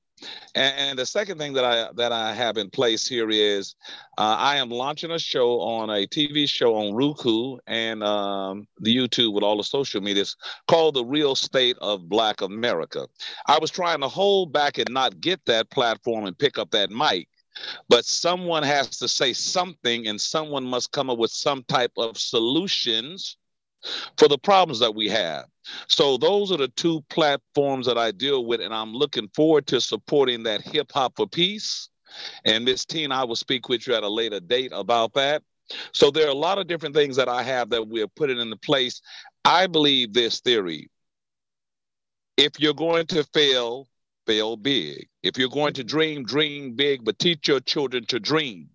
And, 0.53 0.73
and, 0.77 0.99
the 0.99 1.05
second 1.05 1.37
thing 1.37 1.53
that 1.53 1.65
I 1.65 1.89
that 1.95 2.11
I 2.11 2.33
have 2.33 2.57
in 2.57 2.69
place 2.69 3.05
here 3.05 3.29
is 3.29 3.75
uh, 4.17 4.37
I 4.39 4.57
am 4.57 4.69
launching 4.69 5.11
a 5.11 5.19
show 5.19 5.59
on 5.59 5.89
a 5.89 6.07
TV 6.07 6.47
show 6.47 6.75
on 6.75 6.93
Roku 6.93 7.57
and 7.67 8.01
um, 8.01 8.67
the 8.79 8.95
YouTube 8.95 9.33
with 9.33 9.43
all 9.43 9.57
the 9.57 9.63
social 9.63 10.01
medias 10.01 10.37
called 10.67 10.95
The 10.95 11.03
Real 11.03 11.35
State 11.35 11.77
of 11.81 12.07
Black 12.07 12.41
America. 12.41 13.07
I 13.47 13.59
was 13.59 13.71
trying 13.71 13.99
to 14.01 14.07
hold 14.07 14.53
back 14.53 14.77
and 14.77 14.89
not 14.89 15.19
get 15.19 15.43
that 15.45 15.69
platform 15.69 16.25
and 16.25 16.37
pick 16.37 16.57
up 16.57 16.71
that 16.71 16.91
mic. 16.91 17.27
But 17.87 18.05
someone 18.05 18.63
has 18.63 18.97
to 18.97 19.07
say 19.07 19.31
something, 19.31 20.07
and 20.07 20.19
someone 20.19 20.65
must 20.65 20.91
come 20.91 21.09
up 21.09 21.17
with 21.17 21.31
some 21.31 21.63
type 21.63 21.93
of 21.97 22.17
solutions 22.17 23.37
for 24.17 24.27
the 24.27 24.37
problems 24.37 24.79
that 24.79 24.95
we 24.95 25.07
have. 25.09 25.45
So 25.87 26.17
those 26.17 26.51
are 26.51 26.57
the 26.57 26.67
two 26.69 27.03
platforms 27.09 27.85
that 27.87 27.97
I 27.97 28.11
deal 28.11 28.45
with, 28.45 28.61
and 28.61 28.73
I'm 28.73 28.93
looking 28.93 29.29
forward 29.35 29.67
to 29.67 29.81
supporting 29.81 30.43
that 30.43 30.61
hip 30.61 30.91
hop 30.91 31.13
for 31.15 31.27
peace. 31.27 31.89
And 32.45 32.65
Miss 32.65 32.85
Tina, 32.85 33.15
I 33.15 33.23
will 33.23 33.35
speak 33.35 33.67
with 33.67 33.87
you 33.87 33.95
at 33.95 34.03
a 34.03 34.09
later 34.09 34.39
date 34.39 34.71
about 34.73 35.13
that. 35.13 35.43
So 35.93 36.11
there 36.11 36.27
are 36.27 36.31
a 36.31 36.35
lot 36.35 36.59
of 36.59 36.67
different 36.67 36.95
things 36.95 37.15
that 37.15 37.27
I 37.27 37.43
have 37.43 37.69
that 37.71 37.87
we're 37.87 38.07
putting 38.07 38.39
into 38.39 38.55
place. 38.57 39.01
I 39.43 39.67
believe 39.67 40.13
this 40.13 40.39
theory. 40.39 40.89
If 42.37 42.59
you're 42.59 42.73
going 42.73 43.07
to 43.07 43.23
fail, 43.23 43.87
fail 44.27 44.57
big. 44.57 45.07
If 45.23 45.37
you're 45.37 45.49
going 45.49 45.73
to 45.73 45.83
dream, 45.83 46.23
dream 46.23 46.73
big, 46.75 47.03
but 47.03 47.17
teach 47.17 47.47
your 47.47 47.59
children 47.59 48.05
to 48.07 48.19
dream. 48.19 48.69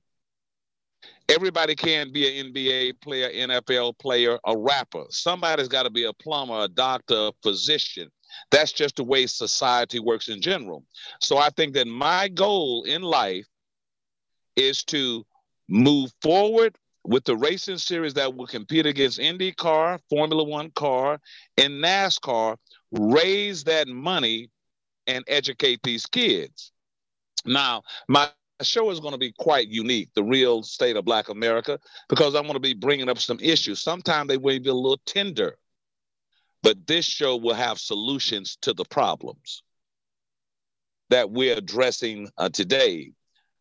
Everybody 1.30 1.76
can 1.76 2.10
be 2.12 2.40
an 2.40 2.52
NBA 2.52 3.00
player, 3.00 3.30
NFL 3.30 3.98
player, 4.00 4.36
a 4.44 4.58
rapper. 4.58 5.04
Somebody's 5.10 5.68
got 5.68 5.84
to 5.84 5.90
be 5.90 6.04
a 6.04 6.12
plumber, 6.12 6.64
a 6.64 6.68
doctor, 6.68 7.14
a 7.14 7.32
physician. 7.40 8.10
That's 8.50 8.72
just 8.72 8.96
the 8.96 9.04
way 9.04 9.26
society 9.26 10.00
works 10.00 10.28
in 10.28 10.42
general. 10.42 10.84
So 11.20 11.38
I 11.38 11.50
think 11.50 11.74
that 11.74 11.86
my 11.86 12.26
goal 12.26 12.82
in 12.82 13.02
life 13.02 13.46
is 14.56 14.82
to 14.84 15.24
move 15.68 16.10
forward 16.20 16.76
with 17.04 17.24
the 17.24 17.36
racing 17.36 17.78
series 17.78 18.14
that 18.14 18.34
will 18.34 18.48
compete 18.48 18.86
against 18.86 19.20
IndyCar, 19.20 20.00
Formula 20.10 20.42
One 20.42 20.72
car, 20.72 21.20
and 21.56 21.74
NASCAR, 21.74 22.56
raise 22.90 23.62
that 23.64 23.86
money 23.86 24.50
and 25.06 25.24
educate 25.28 25.80
these 25.84 26.06
kids. 26.06 26.72
Now, 27.46 27.82
my 28.08 28.30
show 28.64 28.90
is 28.90 29.00
going 29.00 29.12
to 29.12 29.18
be 29.18 29.32
quite 29.32 29.68
unique, 29.68 30.10
the 30.14 30.24
real 30.24 30.62
state 30.62 30.96
of 30.96 31.04
Black 31.04 31.28
America, 31.28 31.78
because 32.08 32.34
I'm 32.34 32.42
going 32.42 32.54
to 32.54 32.60
be 32.60 32.74
bringing 32.74 33.08
up 33.08 33.18
some 33.18 33.38
issues. 33.40 33.80
Sometimes 33.80 34.28
they 34.28 34.38
may 34.38 34.58
be 34.58 34.68
a 34.68 34.74
little 34.74 35.00
tender, 35.06 35.56
but 36.62 36.86
this 36.86 37.04
show 37.04 37.36
will 37.36 37.54
have 37.54 37.78
solutions 37.78 38.56
to 38.62 38.72
the 38.72 38.84
problems 38.84 39.62
that 41.10 41.30
we're 41.30 41.56
addressing 41.56 42.28
uh, 42.38 42.48
today. 42.48 43.12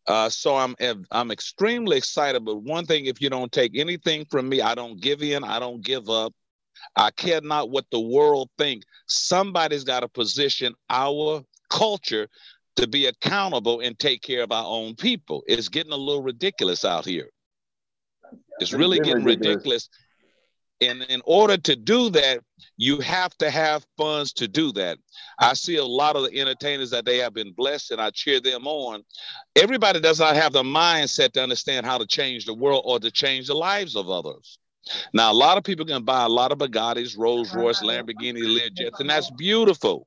Uh, 0.06 0.28
so 0.28 0.56
I'm 0.56 0.74
I'm 1.10 1.30
extremely 1.30 1.96
excited. 1.96 2.44
But 2.44 2.62
one 2.62 2.86
thing, 2.86 3.06
if 3.06 3.20
you 3.20 3.30
don't 3.30 3.52
take 3.52 3.76
anything 3.76 4.24
from 4.30 4.48
me, 4.48 4.60
I 4.60 4.74
don't 4.74 5.00
give 5.00 5.22
in. 5.22 5.44
I 5.44 5.58
don't 5.58 5.84
give 5.84 6.08
up. 6.08 6.32
I 6.96 7.10
care 7.10 7.40
not 7.42 7.70
what 7.70 7.84
the 7.90 8.00
world 8.00 8.48
think. 8.56 8.84
Somebody's 9.06 9.84
got 9.84 10.00
to 10.00 10.08
position 10.08 10.74
our 10.88 11.42
culture 11.68 12.28
to 12.80 12.88
be 12.88 13.06
accountable 13.06 13.80
and 13.80 13.98
take 13.98 14.22
care 14.22 14.42
of 14.42 14.52
our 14.52 14.64
own 14.64 14.94
people. 14.94 15.42
It's 15.46 15.68
getting 15.68 15.92
a 15.92 15.96
little 15.96 16.22
ridiculous 16.22 16.84
out 16.84 17.04
here. 17.04 17.28
It's 18.58 18.72
really 18.72 18.98
getting 19.00 19.24
ridiculous. 19.24 19.88
And 20.82 21.02
in 21.10 21.20
order 21.26 21.58
to 21.58 21.76
do 21.76 22.08
that, 22.10 22.40
you 22.78 23.00
have 23.00 23.36
to 23.38 23.50
have 23.50 23.84
funds 23.98 24.32
to 24.34 24.48
do 24.48 24.72
that. 24.72 24.96
I 25.38 25.52
see 25.52 25.76
a 25.76 25.84
lot 25.84 26.16
of 26.16 26.24
the 26.24 26.40
entertainers 26.40 26.90
that 26.90 27.04
they 27.04 27.18
have 27.18 27.34
been 27.34 27.52
blessed 27.52 27.90
and 27.90 28.00
I 28.00 28.10
cheer 28.10 28.40
them 28.40 28.66
on. 28.66 29.02
Everybody 29.56 30.00
does 30.00 30.20
not 30.20 30.36
have 30.36 30.54
the 30.54 30.62
mindset 30.62 31.32
to 31.32 31.42
understand 31.42 31.84
how 31.84 31.98
to 31.98 32.06
change 32.06 32.46
the 32.46 32.54
world 32.54 32.82
or 32.86 32.98
to 32.98 33.10
change 33.10 33.48
the 33.48 33.54
lives 33.54 33.94
of 33.94 34.08
others. 34.08 34.58
Now, 35.12 35.30
a 35.30 35.34
lot 35.34 35.58
of 35.58 35.64
people 35.64 35.84
can 35.84 36.02
buy 36.02 36.24
a 36.24 36.28
lot 36.28 36.52
of 36.52 36.58
Bugattis, 36.58 37.16
Rolls 37.18 37.54
Royce, 37.54 37.80
Lamborghini, 37.82 38.40
Learjets, 38.40 39.00
and 39.00 39.10
that's 39.10 39.30
beautiful. 39.32 40.06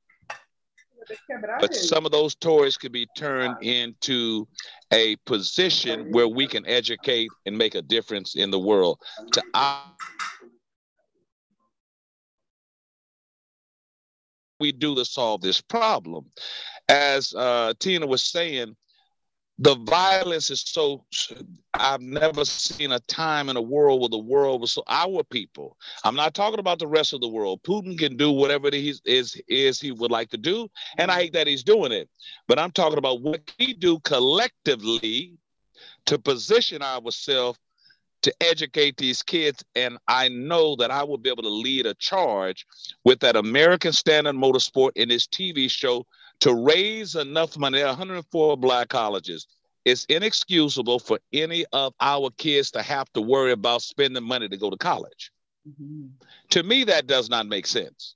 But 1.60 1.76
some 1.76 2.06
of 2.06 2.12
those 2.12 2.36
toys 2.36 2.78
could 2.78 2.92
be 2.92 3.08
turned 3.16 3.56
into 3.62 4.48
a 4.92 5.16
position 5.26 6.12
where 6.12 6.28
we 6.28 6.48
can 6.48 6.66
educate 6.68 7.30
and 7.46 7.58
make 7.58 7.76
a 7.76 7.82
difference 7.82 8.36
in 8.36 8.52
the 8.52 8.60
world. 8.60 9.00
To 9.34 9.44
we 14.64 14.72
do 14.72 14.96
to 14.96 15.04
solve 15.04 15.42
this 15.42 15.60
problem? 15.60 16.26
As 16.88 17.34
uh, 17.34 17.74
Tina 17.80 18.08
was 18.08 18.24
saying, 18.24 18.76
the 19.60 19.76
violence 19.76 20.50
is 20.50 20.62
so 20.62 21.04
i've 21.76 22.02
never 22.02 22.44
seen 22.44 22.92
a 22.92 23.00
time 23.02 23.50
in 23.50 23.58
a 23.58 23.62
world 23.62 24.02
where 24.02 24.10
the 24.10 24.18
world 24.18 24.62
was 24.62 24.72
so 24.72 24.84
our 24.88 25.24
people 25.24 25.78
i'm 26.04 26.16
not 26.16 26.34
talking 26.34 26.60
about 26.60 26.80
the 26.80 26.88
rest 26.88 27.14
of 27.14 27.22
the 27.22 27.28
world 27.28 27.62
putin 27.64 27.98
can 27.98 28.18
do 28.18 28.32
whatever 28.32 28.70
is 28.70 29.02
is, 29.06 29.40
is 29.48 29.80
he 29.80 29.92
would 29.92 30.10
like 30.10 30.30
to 30.30 30.38
do 30.38 30.68
and 30.98 31.12
i 31.12 31.22
hate 31.22 31.34
that 31.34 31.46
he's 31.46 31.64
doing 31.64 31.92
it 31.92 32.10
but 32.48 32.58
i'm 32.58 32.72
talking 32.72 32.98
about 32.98 33.22
what 33.22 33.42
we 33.60 33.74
do 33.74 34.00
collectively 34.00 35.38
to 36.06 36.18
position 36.18 36.82
ourselves 36.82 37.60
to 38.24 38.34
educate 38.42 38.98
these 38.98 39.22
kids 39.22 39.64
and 39.76 40.00
i 40.08 40.30
know 40.30 40.76
that 40.76 40.90
i 40.90 41.04
will 41.04 41.18
be 41.18 41.30
able 41.30 41.44
to 41.44 41.50
lead 41.50 41.86
a 41.86 41.94
charge 41.96 42.66
with 43.06 43.20
that 43.20 43.36
american 43.36 43.94
standard 43.94 44.36
motorsport 44.36 44.92
in 44.96 45.10
this 45.10 45.28
tv 45.28 45.70
show 45.70 46.04
to 46.44 46.54
raise 46.54 47.16
enough 47.16 47.58
money. 47.58 47.78
There 47.78 47.88
104 47.88 48.58
black 48.58 48.90
colleges. 48.90 49.48
It's 49.86 50.04
inexcusable 50.06 51.00
for 51.00 51.18
any 51.32 51.66
of 51.72 51.94
our 52.02 52.32
kids 52.32 52.70
to 52.72 52.82
have 52.82 53.12
to 53.14 53.22
worry 53.22 53.54
about 53.54 53.82
spending 53.82 54.26
money 54.26 54.50
to 54.50 54.58
go 54.58 54.70
to 54.70 54.76
college. 54.76 55.32
Mm-hmm. 55.66 56.08
To 56.50 56.64
me, 56.64 56.84
that 56.84 57.08
does 57.08 57.30
not 57.30 57.48
make 57.48 57.66
sense. 57.66 58.16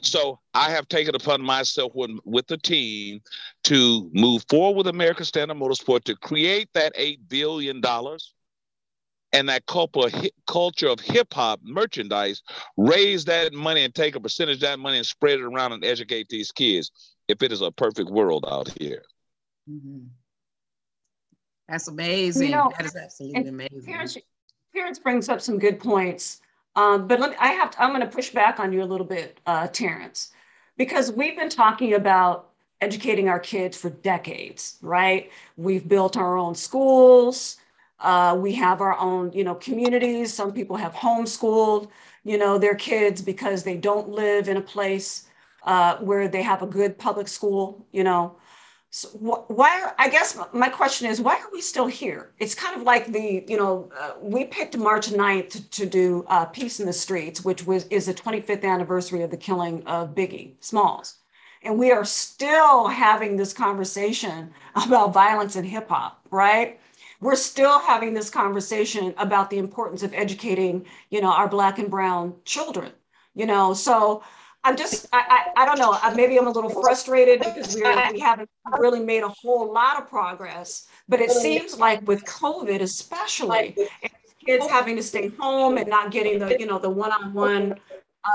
So 0.00 0.40
I 0.54 0.70
have 0.70 0.88
taken 0.88 1.14
upon 1.14 1.40
myself 1.40 1.92
with, 1.94 2.10
with 2.24 2.48
the 2.48 2.58
team 2.58 3.20
to 3.64 4.10
move 4.12 4.44
forward 4.48 4.78
with 4.78 4.86
American 4.88 5.24
Standard 5.24 5.56
Motorsport 5.56 6.02
to 6.04 6.16
create 6.16 6.68
that 6.74 6.96
$8 6.96 7.20
billion 7.28 7.80
and 9.32 9.48
that 9.48 9.66
culture 9.66 10.88
of 10.88 11.00
hip 11.00 11.32
hop 11.32 11.60
merchandise, 11.62 12.42
raise 12.76 13.24
that 13.26 13.52
money 13.52 13.84
and 13.84 13.94
take 13.94 14.16
a 14.16 14.20
percentage 14.20 14.56
of 14.56 14.60
that 14.62 14.80
money 14.80 14.96
and 14.96 15.06
spread 15.06 15.38
it 15.38 15.42
around 15.42 15.72
and 15.72 15.84
educate 15.84 16.28
these 16.28 16.50
kids 16.50 16.90
if 17.32 17.42
it 17.42 17.50
is 17.50 17.62
a 17.62 17.72
perfect 17.72 18.10
world 18.10 18.44
out 18.48 18.68
here. 18.78 19.02
Mm-hmm. 19.68 20.04
That's 21.68 21.88
amazing. 21.88 22.50
You 22.50 22.56
know, 22.56 22.72
that 22.76 22.86
is 22.86 22.94
absolutely 22.94 23.48
amazing. 23.48 23.82
Parents, 23.84 24.18
parents 24.74 24.98
brings 24.98 25.28
up 25.28 25.40
some 25.40 25.58
good 25.58 25.80
points. 25.80 26.40
Um, 26.76 27.08
but 27.08 27.20
me, 27.20 27.28
I 27.40 27.48
have 27.48 27.70
to, 27.72 27.82
I'm 27.82 27.90
going 27.90 28.02
to 28.02 28.06
push 28.06 28.30
back 28.30 28.60
on 28.60 28.72
you 28.72 28.82
a 28.82 28.84
little 28.84 29.06
bit, 29.06 29.40
uh, 29.46 29.68
Terrence, 29.68 30.32
because 30.76 31.10
we've 31.12 31.36
been 31.36 31.48
talking 31.48 31.94
about 31.94 32.50
educating 32.80 33.28
our 33.28 33.40
kids 33.40 33.76
for 33.76 33.90
decades, 33.90 34.76
right? 34.82 35.30
We've 35.56 35.86
built 35.86 36.16
our 36.16 36.36
own 36.36 36.54
schools. 36.54 37.56
Uh, 38.00 38.36
we 38.38 38.52
have 38.54 38.80
our 38.80 38.98
own, 38.98 39.32
you 39.32 39.44
know, 39.44 39.54
communities. 39.54 40.34
Some 40.34 40.52
people 40.52 40.76
have 40.76 40.92
homeschooled, 40.92 41.88
you 42.24 42.36
know, 42.36 42.58
their 42.58 42.74
kids 42.74 43.22
because 43.22 43.62
they 43.62 43.76
don't 43.76 44.08
live 44.08 44.48
in 44.48 44.56
a 44.56 44.62
place 44.62 45.28
uh, 45.64 45.96
where 45.98 46.28
they 46.28 46.42
have 46.42 46.62
a 46.62 46.66
good 46.66 46.98
public 46.98 47.28
school, 47.28 47.86
you 47.92 48.04
know. 48.04 48.36
So 48.90 49.08
wh- 49.08 49.50
why, 49.50 49.92
I 49.98 50.08
guess 50.10 50.38
my 50.52 50.68
question 50.68 51.08
is, 51.08 51.20
why 51.20 51.36
are 51.36 51.50
we 51.52 51.62
still 51.62 51.86
here? 51.86 52.32
It's 52.38 52.54
kind 52.54 52.76
of 52.76 52.82
like 52.82 53.06
the, 53.10 53.42
you 53.48 53.56
know, 53.56 53.90
uh, 53.98 54.12
we 54.20 54.44
picked 54.44 54.76
March 54.76 55.08
9th 55.10 55.70
to, 55.70 55.86
do 55.86 56.24
uh, 56.28 56.44
Peace 56.46 56.78
in 56.78 56.86
the 56.86 56.92
Streets, 56.92 57.42
which 57.42 57.66
was 57.66 57.86
is 57.88 58.06
the 58.06 58.14
25th 58.14 58.64
anniversary 58.64 59.22
of 59.22 59.30
the 59.30 59.36
killing 59.36 59.82
of 59.86 60.14
Biggie 60.14 60.56
Smalls. 60.60 61.16
And 61.62 61.78
we 61.78 61.90
are 61.92 62.04
still 62.04 62.88
having 62.88 63.36
this 63.36 63.52
conversation 63.52 64.52
about 64.74 65.14
violence 65.14 65.56
in 65.56 65.64
hip 65.64 65.88
hop, 65.88 66.20
right? 66.30 66.78
We're 67.20 67.36
still 67.36 67.78
having 67.78 68.14
this 68.14 68.28
conversation 68.28 69.14
about 69.16 69.48
the 69.48 69.58
importance 69.58 70.02
of 70.02 70.12
educating, 70.12 70.84
you 71.08 71.20
know, 71.20 71.30
our 71.30 71.48
black 71.48 71.78
and 71.78 71.88
brown 71.88 72.34
children, 72.44 72.92
you 73.34 73.46
know. 73.46 73.74
So 73.74 74.22
I'm 74.64 74.76
just, 74.76 75.08
I, 75.12 75.50
I, 75.56 75.62
I 75.62 75.66
don't 75.66 75.78
know. 75.78 75.98
Maybe 76.14 76.38
I'm 76.38 76.46
a 76.46 76.50
little 76.50 76.70
frustrated 76.70 77.40
because 77.40 77.74
we're, 77.74 78.12
we 78.12 78.20
haven't 78.20 78.48
really 78.78 79.00
made 79.00 79.22
a 79.24 79.28
whole 79.28 79.72
lot 79.72 80.00
of 80.00 80.08
progress. 80.08 80.86
But 81.08 81.20
it 81.20 81.30
seems 81.32 81.78
like 81.78 82.06
with 82.06 82.24
COVID, 82.24 82.80
especially, 82.80 83.76
kids 84.46 84.66
having 84.68 84.96
to 84.96 85.02
stay 85.02 85.28
home 85.28 85.78
and 85.78 85.88
not 85.88 86.12
getting 86.12 86.38
the, 86.38 86.56
you 86.58 86.66
know, 86.66 86.78
the 86.78 86.90
one-on-one 86.90 87.74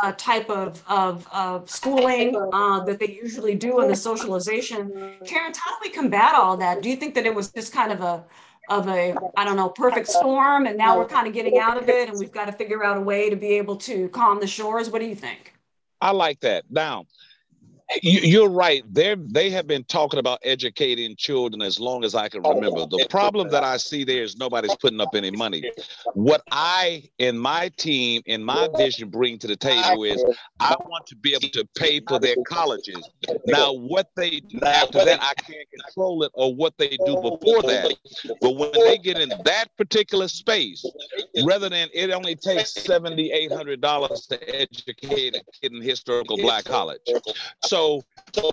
uh, 0.03 0.11
type 0.17 0.49
of, 0.49 0.83
of, 0.89 1.25
of 1.33 1.69
schooling 1.69 2.35
uh, 2.51 2.83
that 2.83 2.99
they 2.99 3.07
usually 3.23 3.55
do 3.55 3.79
in 3.81 3.87
the 3.87 3.95
socialization. 3.95 4.91
Karen, 5.25 5.53
how 5.55 5.71
do 5.71 5.77
we 5.81 5.89
combat 5.89 6.35
all 6.35 6.57
that? 6.57 6.81
Do 6.81 6.89
you 6.89 6.97
think 6.97 7.15
that 7.15 7.25
it 7.25 7.33
was 7.33 7.51
just 7.51 7.71
kind 7.71 7.93
of 7.93 8.01
a, 8.01 8.23
of 8.69 8.89
a, 8.89 9.15
I 9.37 9.45
don't 9.45 9.55
know, 9.55 9.69
perfect 9.69 10.09
storm 10.09 10.65
and 10.65 10.77
now 10.77 10.97
we're 10.97 11.07
kind 11.07 11.25
of 11.25 11.33
getting 11.33 11.57
out 11.57 11.81
of 11.81 11.87
it 11.87 12.09
and 12.09 12.19
we've 12.19 12.33
got 12.33 12.45
to 12.45 12.51
figure 12.51 12.83
out 12.83 12.97
a 12.97 13.01
way 13.01 13.29
to 13.29 13.37
be 13.37 13.53
able 13.53 13.77
to 13.77 14.09
calm 14.09 14.41
the 14.41 14.47
shores? 14.47 14.89
What 14.89 14.99
do 14.99 15.07
you 15.07 15.15
think? 15.15 15.53
I 16.01 16.11
like 16.11 16.39
that. 16.41 16.65
Now, 16.69 17.05
you, 18.03 18.43
are 18.43 18.49
right. 18.49 18.83
They 18.93 19.15
they 19.15 19.49
have 19.51 19.67
been 19.67 19.83
talking 19.85 20.19
about 20.19 20.39
educating 20.43 21.15
children 21.15 21.61
as 21.61 21.79
long 21.79 22.03
as 22.03 22.15
I 22.15 22.27
can 22.27 22.41
remember. 22.41 22.85
The 22.85 23.07
problem 23.09 23.49
that 23.49 23.63
I 23.63 23.77
see 23.77 24.03
there 24.03 24.23
is 24.23 24.37
nobody's 24.37 24.75
putting 24.75 24.99
up 24.99 25.15
any 25.15 25.31
money. 25.31 25.71
What 26.13 26.41
I 26.51 27.09
and 27.19 27.39
my 27.39 27.69
team 27.77 28.23
and 28.27 28.45
my 28.45 28.67
vision 28.77 29.09
bring 29.09 29.37
to 29.39 29.47
the 29.47 29.55
table 29.55 30.03
is 30.03 30.23
I 30.59 30.75
want 30.85 31.05
to 31.07 31.15
be 31.15 31.33
able 31.33 31.49
to 31.49 31.65
pay 31.77 32.01
for 32.07 32.19
their 32.19 32.35
colleges. 32.45 33.09
Now, 33.45 33.73
what 33.73 34.09
they 34.15 34.41
do 34.41 34.59
after 34.65 35.05
that, 35.05 35.21
I 35.21 35.33
can't 35.35 35.67
control 35.71 36.23
it 36.23 36.31
or 36.33 36.53
what 36.53 36.77
they 36.77 36.89
do 36.89 37.15
before 37.15 37.61
that. 37.63 37.93
But 38.41 38.57
when 38.57 38.71
they 38.73 38.97
get 38.97 39.17
in 39.17 39.29
that 39.45 39.65
particular 39.77 40.27
space, 40.27 40.85
rather 41.45 41.69
than 41.69 41.87
it 41.93 42.11
only 42.11 42.35
takes 42.35 42.73
seventy 42.73 43.31
eight 43.31 43.51
hundred 43.51 43.79
dollars 43.79 44.27
to 44.27 44.55
educate 44.55 45.35
a 45.35 45.43
kid 45.61 45.71
in 45.73 45.81
historical 45.81 46.37
black 46.37 46.65
college, 46.65 46.99
so 47.63 47.76
so, 47.77 48.51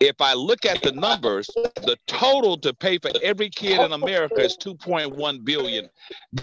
if 0.00 0.20
I 0.20 0.34
look 0.34 0.64
at 0.66 0.82
the 0.82 0.92
numbers, 0.92 1.48
the 1.76 1.96
total 2.08 2.56
to 2.58 2.74
pay 2.74 2.98
for 2.98 3.10
every 3.22 3.48
kid 3.48 3.80
in 3.80 3.92
America 3.92 4.40
is 4.40 4.56
2.1 4.56 5.44
billion. 5.44 5.88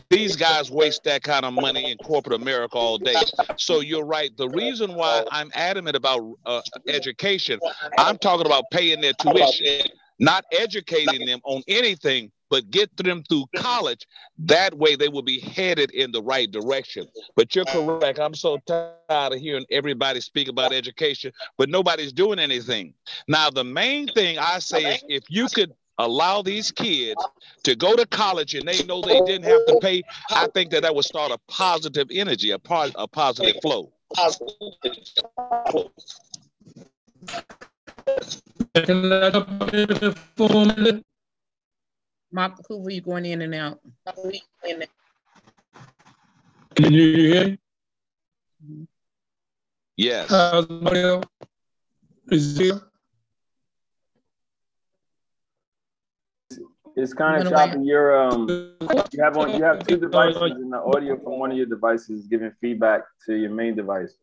These 0.09 0.37
guys 0.37 0.71
waste 0.71 1.03
that 1.03 1.23
kind 1.23 1.43
of 1.43 1.53
money 1.53 1.91
in 1.91 1.97
corporate 1.97 2.39
America 2.39 2.77
all 2.77 2.97
day. 2.97 3.17
So 3.57 3.81
you're 3.81 4.05
right. 4.05 4.35
The 4.37 4.47
reason 4.49 4.93
why 4.95 5.23
I'm 5.31 5.51
adamant 5.55 5.97
about 5.97 6.21
uh, 6.45 6.61
education, 6.87 7.59
I'm 7.97 8.17
talking 8.17 8.45
about 8.45 8.63
paying 8.71 9.01
their 9.01 9.13
tuition, 9.13 9.87
not 10.19 10.45
educating 10.53 11.25
them 11.25 11.39
on 11.43 11.61
anything 11.67 12.31
but 12.49 12.69
get 12.71 12.95
them 12.97 13.23
through 13.23 13.45
college. 13.55 14.07
That 14.39 14.77
way 14.77 14.95
they 14.95 15.09
will 15.09 15.21
be 15.21 15.39
headed 15.39 15.91
in 15.91 16.11
the 16.11 16.21
right 16.21 16.49
direction. 16.51 17.07
But 17.35 17.55
you're 17.55 17.65
correct. 17.65 18.19
I'm 18.19 18.35
so 18.35 18.57
tired 18.65 18.99
of 19.09 19.39
hearing 19.39 19.65
everybody 19.71 20.21
speak 20.21 20.47
about 20.47 20.73
education, 20.73 21.31
but 21.57 21.69
nobody's 21.69 22.13
doing 22.13 22.39
anything. 22.39 22.93
Now, 23.27 23.49
the 23.49 23.63
main 23.63 24.07
thing 24.07 24.37
I 24.39 24.59
say 24.59 24.95
is 24.95 25.03
if 25.07 25.23
you 25.29 25.47
could 25.47 25.73
allow 25.99 26.41
these 26.41 26.71
kids 26.71 27.21
to 27.63 27.75
go 27.75 27.95
to 27.95 28.07
college 28.07 28.55
and 28.55 28.67
they 28.67 28.83
know 28.83 29.01
they 29.01 29.19
didn't 29.21 29.43
have 29.43 29.65
to 29.67 29.79
pay, 29.81 30.01
I 30.31 30.47
think 30.47 30.71
that 30.71 30.81
that 30.81 30.95
would 30.95 31.05
start 31.05 31.31
a 31.31 31.37
positive 31.47 32.07
energy, 32.11 32.51
a, 32.51 32.59
a 32.95 33.07
positive 33.07 33.55
flow. 33.61 33.91
Mark 42.31 42.53
Hoover, 42.67 42.91
you 42.91 43.01
going 43.01 43.25
in 43.25 43.41
and 43.41 43.55
out? 43.55 43.79
Can 46.75 46.93
you 46.93 47.31
hear 47.31 47.47
me? 47.47 48.87
Yes. 49.97 50.31
Uh, 50.31 51.21
is 52.31 52.57
here? 52.57 52.81
It's 56.95 57.13
kind 57.13 57.41
of 57.41 57.49
choppy. 57.49 57.79
You're 57.81 58.17
um, 58.21 58.47
you 58.49 59.23
have 59.23 59.37
on 59.37 59.55
you 59.55 59.63
have 59.63 59.85
two 59.87 59.97
devices, 60.05 60.41
and 60.41 60.71
the 60.71 60.77
audio 60.77 61.17
from 61.17 61.39
one 61.39 61.51
of 61.51 61.57
your 61.57 61.65
devices 61.65 62.21
is 62.21 62.27
giving 62.27 62.51
feedback 62.61 63.03
to 63.25 63.35
your 63.35 63.51
main 63.51 63.75
device. 63.75 64.13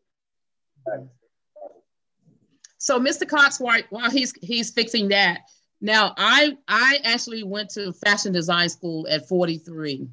So, 2.77 2.99
Mr. 2.99 3.27
Cox, 3.27 3.59
while, 3.59 3.81
while 3.89 4.09
he's 4.11 4.33
he's 4.41 4.71
fixing 4.71 5.09
that, 5.09 5.41
now, 5.79 6.13
I 6.17 6.57
I 6.67 6.99
actually 7.03 7.43
went 7.43 7.69
to 7.71 7.93
fashion 7.93 8.31
design 8.31 8.69
school 8.69 9.07
at 9.09 9.27
43 9.27 10.07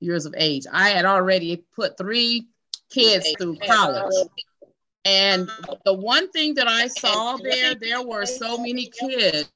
years 0.00 0.24
of 0.24 0.34
age. 0.36 0.66
I 0.72 0.90
had 0.90 1.04
already 1.04 1.64
put 1.74 1.98
three 1.98 2.46
kids 2.90 3.34
through 3.38 3.56
college. 3.66 4.14
And 5.04 5.50
the 5.84 5.94
one 5.94 6.30
thing 6.30 6.54
that 6.54 6.68
I 6.68 6.86
saw 6.86 7.36
there, 7.36 7.74
there 7.74 8.02
were 8.02 8.26
so 8.26 8.58
many 8.58 8.90
kids 8.90 9.50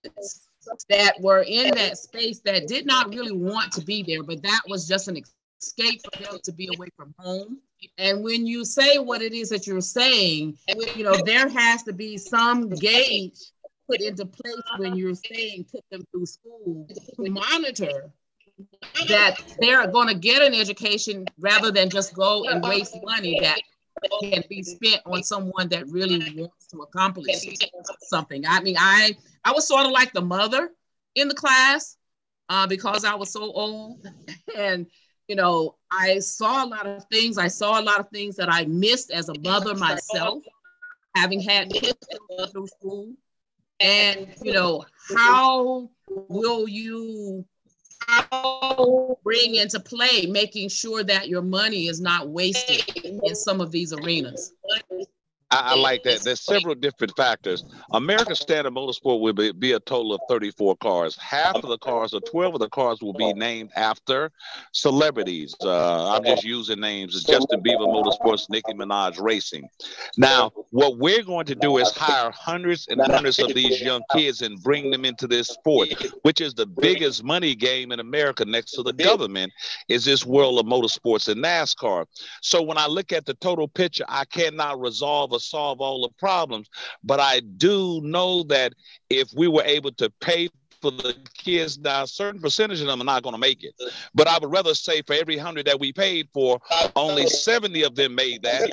that 0.88 1.20
were 1.20 1.44
in 1.46 1.74
that 1.74 1.98
space 1.98 2.40
that 2.40 2.66
did 2.66 2.86
not 2.86 3.10
really 3.10 3.32
want 3.32 3.72
to 3.72 3.82
be 3.82 4.02
there, 4.02 4.22
but 4.22 4.42
that 4.42 4.62
was 4.66 4.88
just 4.88 5.08
an 5.08 5.20
escape 5.60 6.00
for 6.02 6.22
them 6.22 6.38
to 6.42 6.52
be 6.52 6.68
away 6.74 6.88
from 6.96 7.14
home. 7.18 7.58
And 7.98 8.24
when 8.24 8.46
you 8.46 8.64
say 8.64 8.98
what 8.98 9.20
it 9.20 9.34
is 9.34 9.50
that 9.50 9.66
you're 9.66 9.82
saying, 9.82 10.56
you 10.96 11.04
know, 11.04 11.16
there 11.24 11.48
has 11.48 11.82
to 11.82 11.92
be 11.92 12.16
some 12.16 12.70
gauge 12.70 13.38
put 13.86 14.00
into 14.00 14.24
place 14.24 14.62
when 14.78 14.96
you're 14.96 15.14
saying 15.14 15.66
put 15.70 15.84
them 15.90 16.02
through 16.10 16.26
school 16.26 16.88
to 16.88 17.30
monitor 17.30 18.10
that 19.08 19.36
they're 19.60 19.86
going 19.88 20.08
to 20.08 20.14
get 20.14 20.42
an 20.42 20.54
education 20.54 21.24
rather 21.38 21.70
than 21.70 21.90
just 21.90 22.14
go 22.14 22.44
and 22.44 22.62
waste 22.62 22.96
money 23.02 23.38
that 23.40 23.60
can 24.22 24.42
be 24.48 24.62
spent 24.62 25.00
on 25.06 25.22
someone 25.22 25.68
that 25.68 25.86
really 25.88 26.18
wants 26.36 26.66
to 26.68 26.78
accomplish 26.78 27.44
something. 28.00 28.44
I 28.46 28.60
mean, 28.60 28.76
I 28.78 29.12
I 29.44 29.52
was 29.52 29.66
sort 29.66 29.86
of 29.86 29.92
like 29.92 30.12
the 30.12 30.22
mother 30.22 30.70
in 31.14 31.28
the 31.28 31.34
class 31.34 31.96
uh, 32.48 32.66
because 32.66 33.04
I 33.04 33.14
was 33.14 33.32
so 33.32 33.52
old, 33.52 34.06
and 34.56 34.86
you 35.28 35.36
know, 35.36 35.76
I 35.90 36.18
saw 36.18 36.64
a 36.64 36.68
lot 36.68 36.86
of 36.86 37.04
things. 37.10 37.38
I 37.38 37.48
saw 37.48 37.80
a 37.80 37.82
lot 37.82 38.00
of 38.00 38.08
things 38.10 38.36
that 38.36 38.52
I 38.52 38.64
missed 38.66 39.10
as 39.10 39.28
a 39.28 39.38
mother 39.40 39.74
myself, 39.74 40.44
having 41.16 41.40
had 41.40 41.72
kids 41.72 41.98
through 42.52 42.66
school. 42.66 43.12
And 43.80 44.34
you 44.42 44.52
know, 44.52 44.84
how 45.16 45.90
will 46.06 46.68
you 46.68 47.44
bring 49.22 49.54
into 49.56 49.80
play 49.80 50.26
making 50.26 50.68
sure 50.68 51.02
that 51.02 51.28
your 51.28 51.42
money 51.42 51.88
is 51.88 52.00
not 52.00 52.28
wasted 52.28 52.84
in 53.04 53.34
some 53.34 53.60
of 53.60 53.70
these 53.70 53.92
arenas? 53.92 54.52
I, 55.50 55.72
I, 55.72 55.74
like 55.76 56.02
that. 56.04 56.22
There's 56.22 56.40
several 56.40 56.74
different 56.74 57.12
factors. 57.16 57.64
American 57.92 58.34
Standard 58.34 58.72
Motorsport 58.72 59.20
will 59.20 59.32
be, 59.32 59.52
be, 59.52 59.72
a 59.72 59.80
total 59.80 60.14
of 60.14 60.20
34 60.28 60.76
cars. 60.76 61.16
Half 61.16 61.56
of 61.56 61.68
the 61.68 61.78
cars, 61.78 62.12
or 62.14 62.20
12 62.20 62.54
of 62.54 62.60
the 62.60 62.68
cars, 62.68 63.02
will 63.02 63.12
be 63.12 63.32
named 63.34 63.70
after 63.76 64.32
celebrities. 64.72 65.54
Uh, 65.62 66.14
I'm 66.14 66.24
just 66.24 66.44
using 66.44 66.80
names. 66.80 67.22
Justin 67.22 67.62
Bieber 67.62 67.86
Motorsports, 67.86 68.48
Nicki 68.50 68.72
Minaj 68.72 69.20
Racing. 69.20 69.68
Now, 70.16 70.50
what 70.70 70.98
we're 70.98 71.22
going 71.22 71.46
to 71.46 71.54
do 71.54 71.78
is 71.78 71.90
hire 71.92 72.30
hundreds 72.30 72.88
and 72.88 73.00
hundreds 73.00 73.38
of 73.38 73.54
these 73.54 73.80
young 73.80 74.02
kids 74.12 74.42
and 74.42 74.60
bring 74.62 74.90
them 74.90 75.04
into 75.04 75.26
this 75.26 75.48
sport, 75.48 75.88
which 76.22 76.40
is 76.40 76.54
the 76.54 76.66
biggest 76.66 77.22
money 77.22 77.54
game 77.54 77.92
in 77.92 78.00
America 78.00 78.44
next 78.44 78.72
to 78.72 78.82
the 78.82 78.92
government, 78.92 79.52
is 79.88 80.04
this 80.04 80.24
world 80.26 80.58
of 80.58 80.66
motorsports 80.66 81.28
and 81.28 81.44
NASCAR. 81.44 82.06
So 82.42 82.62
when 82.62 82.78
I 82.78 82.86
look 82.86 83.12
at 83.12 83.26
the 83.26 83.34
total 83.34 83.68
picture, 83.68 84.04
I 84.08 84.24
cannot 84.24 84.80
resolve 84.80 85.32
a 85.32 85.43
solve 85.44 85.80
all 85.80 86.02
the 86.02 86.12
problems. 86.18 86.68
But 87.02 87.20
I 87.20 87.40
do 87.40 88.00
know 88.02 88.42
that 88.44 88.74
if 89.10 89.32
we 89.34 89.48
were 89.48 89.64
able 89.64 89.92
to 89.92 90.10
pay 90.20 90.48
for 90.80 90.90
the 90.90 91.16
kids 91.32 91.78
now 91.78 92.02
a 92.02 92.06
certain 92.06 92.40
percentage 92.40 92.80
of 92.80 92.86
them 92.86 93.00
are 93.00 93.04
not 93.04 93.22
going 93.22 93.32
to 93.32 93.40
make 93.40 93.64
it 93.64 93.72
but 94.14 94.28
i 94.28 94.36
would 94.38 94.52
rather 94.52 94.74
say 94.74 95.00
for 95.00 95.14
every 95.14 95.38
hundred 95.38 95.64
that 95.64 95.80
we 95.80 95.90
paid 95.90 96.28
for 96.30 96.60
only 96.94 97.26
70 97.26 97.84
of 97.84 97.94
them 97.94 98.14
made 98.14 98.42
that 98.42 98.70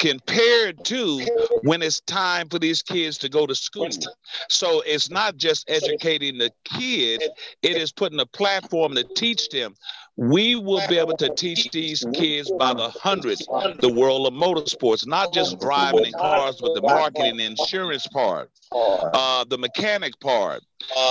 compared 0.00 0.84
to 0.84 1.20
when 1.62 1.82
it's 1.82 2.00
time 2.00 2.48
for 2.48 2.58
these 2.58 2.82
kids 2.82 3.18
to 3.18 3.28
go 3.28 3.46
to 3.46 3.54
school. 3.54 3.88
So 4.48 4.82
it's 4.86 5.10
not 5.10 5.36
just 5.36 5.68
educating 5.68 6.38
the 6.38 6.50
kids, 6.64 7.28
it 7.62 7.76
is 7.76 7.92
putting 7.92 8.20
a 8.20 8.26
platform 8.26 8.94
to 8.94 9.04
teach 9.14 9.48
them. 9.48 9.74
We 10.16 10.54
will 10.54 10.80
be 10.88 10.98
able 10.98 11.16
to 11.16 11.28
teach 11.34 11.70
these 11.70 12.04
kids 12.14 12.50
by 12.58 12.72
the 12.72 12.88
hundreds 12.88 13.46
the 13.80 13.92
world 13.92 14.26
of 14.26 14.32
motorsports, 14.32 15.06
not 15.06 15.32
just 15.32 15.58
driving 15.58 16.04
in 16.04 16.12
cars, 16.12 16.56
but 16.60 16.74
the 16.74 16.82
marketing, 16.82 17.40
insurance 17.40 18.06
part, 18.06 18.50
uh, 18.72 19.44
the 19.44 19.58
mechanic 19.58 20.18
part. 20.20 20.62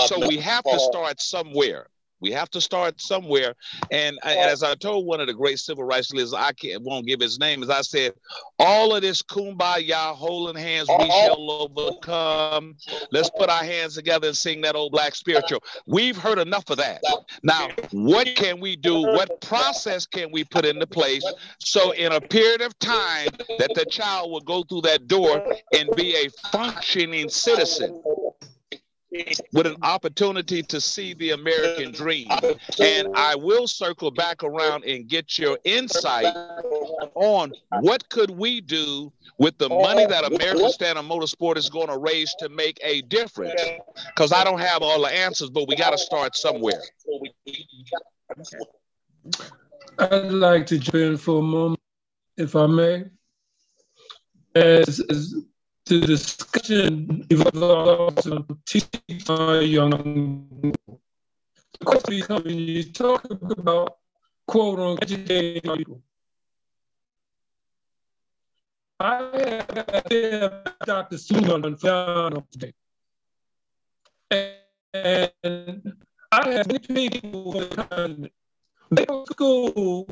So 0.06 0.26
we 0.28 0.38
have 0.38 0.63
to 0.63 0.80
start 0.80 1.22
somewhere. 1.22 1.88
We 2.24 2.32
have 2.32 2.50
to 2.52 2.62
start 2.62 3.02
somewhere. 3.02 3.54
And 3.92 4.18
as 4.24 4.64
I 4.64 4.76
told 4.76 5.06
one 5.06 5.20
of 5.20 5.28
the 5.28 5.34
great 5.34 5.60
civil 5.60 5.84
rights 5.84 6.10
leaders, 6.14 6.34
I 6.34 6.54
can't, 6.54 6.82
won't 6.82 7.06
give 7.06 7.20
his 7.20 7.38
name, 7.38 7.62
as 7.62 7.70
I 7.70 7.82
said, 7.82 8.14
all 8.60 8.96
of 8.96 9.02
this 9.02 9.22
kumbaya, 9.22 10.16
holding 10.16 10.56
hands, 10.56 10.88
we 10.88 10.96
uh-huh. 10.96 11.26
shall 11.26 11.52
overcome. 11.52 12.78
Let's 13.12 13.30
put 13.30 13.50
our 13.50 13.66
hands 13.66 13.96
together 13.96 14.28
and 14.28 14.38
sing 14.38 14.62
that 14.62 14.74
old 14.74 14.94
black 14.94 15.16
spiritual. 15.16 15.62
We've 15.86 16.16
heard 16.16 16.40
enough 16.40 16.70
of 16.70 16.78
that. 16.78 17.02
Now, 17.44 17.68
what 17.92 18.34
can 18.38 18.62
we 18.62 18.78
do? 18.78 19.02
What 19.02 19.42
process 19.42 20.06
can 20.06 20.32
we 20.32 20.46
put 20.46 20.64
into 20.64 20.88
place 20.88 21.26
so 21.60 21.92
in 21.92 22.14
a 22.14 22.22
period 22.22 22.62
of 22.62 22.80
time 22.80 23.32
that 23.60 23.72
the 23.76 23.86
child 23.90 24.32
will 24.32 24.40
go 24.40 24.64
through 24.64 24.82
that 24.84 25.10
door 25.10 25.46
and 25.74 25.90
be 25.98 26.16
a 26.16 26.30
functioning 26.54 27.28
citizen? 27.28 28.02
With 29.52 29.67
an 29.67 29.76
opportunity 29.84 30.63
to 30.63 30.82
see 30.82 31.13
the 31.13 31.32
American 31.32 31.91
dream. 31.91 32.28
And 32.80 33.10
I 33.15 33.36
will 33.36 33.67
circle 33.67 34.12
back 34.12 34.43
around 34.43 34.84
and 34.86 35.08
get 35.08 35.38
your 35.38 35.58
insight 35.63 36.26
on 37.15 37.54
what 37.82 38.08
could 38.10 38.32
we 38.32 38.62
do 38.62 39.12
with 39.38 39.58
the 39.58 39.69
money 39.69 40.06
that 40.06 40.26
American 40.26 40.71
Standard 40.71 41.06
Motorsport 41.06 41.58
is 41.58 41.69
going 41.69 41.88
to 41.88 41.97
raise 41.97 42.34
to 42.39 42.49
make 42.49 42.80
a 42.84 43.02
difference. 43.04 43.62
Because 44.08 44.32
I 44.32 44.43
don't 44.43 44.60
have 44.60 44.82
all 44.82 45.02
the 45.02 45.13
answers, 45.13 45.49
but 45.49 45.67
we 45.67 45.76
got 45.76 45.91
to 45.91 45.97
start 45.97 46.36
somewhere. 46.36 46.82
I'd 49.99 50.32
like 50.32 50.65
to 50.67 50.80
jump 50.80 50.95
in 50.95 51.17
for 51.17 51.39
a 51.39 51.43
moment, 51.43 51.80
if 52.38 52.56
I 52.56 52.67
may. 52.67 53.06
As, 54.56 54.99
as 55.10 55.36
the 55.86 56.00
discussion 56.00 57.26
evolves 57.30 58.28
on 58.28 58.46
teaching 58.65 59.19
young 59.62 60.48
people. 60.62 61.02
The 61.80 61.86
question 61.86 62.19
becomes 62.19 62.43
when 62.46 62.60
you 62.60 62.84
talk 62.84 63.26
about 63.30 63.98
quote 64.48 64.80
unquote 64.80 65.04
educating 65.04 65.76
people. 65.78 66.02
I 69.00 69.32
have 69.76 70.76
Dr. 70.86 71.17
Suman 71.17 71.78
Fiano 71.80 72.46
today. 72.52 72.74
And 74.32 75.96
I 76.32 76.50
have 76.50 76.67
many 76.67 77.10
people 77.10 77.60
in 77.62 78.30
they 78.91 79.06
to 79.06 79.26
school, 79.32 80.08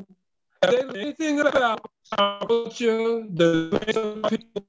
they 0.61 0.83
know 0.83 0.93
anything 0.93 1.39
about 1.39 1.85
our 2.17 2.47
culture, 2.47 3.23
the 3.29 4.25
people 4.29 4.65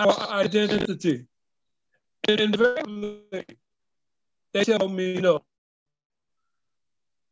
our 0.00 0.30
identity. 0.30 1.26
And 2.28 2.40
invariably, 2.40 3.44
they 4.52 4.64
tell 4.64 4.88
me 4.88 5.20
no. 5.20 5.42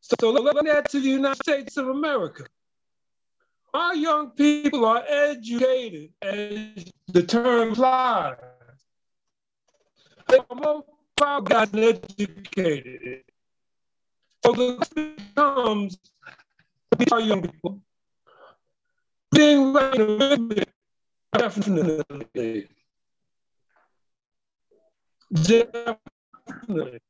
So 0.01 0.31
look 0.31 0.67
at 0.67 0.91
to 0.91 1.01
the 1.01 1.09
United 1.09 1.43
States 1.43 1.77
of 1.77 1.89
America. 1.89 2.45
Our 3.73 3.95
young 3.95 4.31
people 4.31 4.85
are 4.85 5.05
educated, 5.07 6.11
as 6.21 6.93
the 7.07 7.23
term 7.23 7.69
implies. 7.69 8.37
They 10.29 10.39
are 10.39 10.57
more 10.57 10.85
gotten 11.43 11.79
educated. 11.79 13.23
So 14.45 14.53
the 14.53 14.77
question 14.77 15.15
becomes, 15.17 15.99
our 17.13 17.21
young 17.21 17.43
people, 17.43 17.81
being 19.31 19.73
right 19.73 20.67
Definitely. 21.33 22.69
Definitely. 25.33 27.01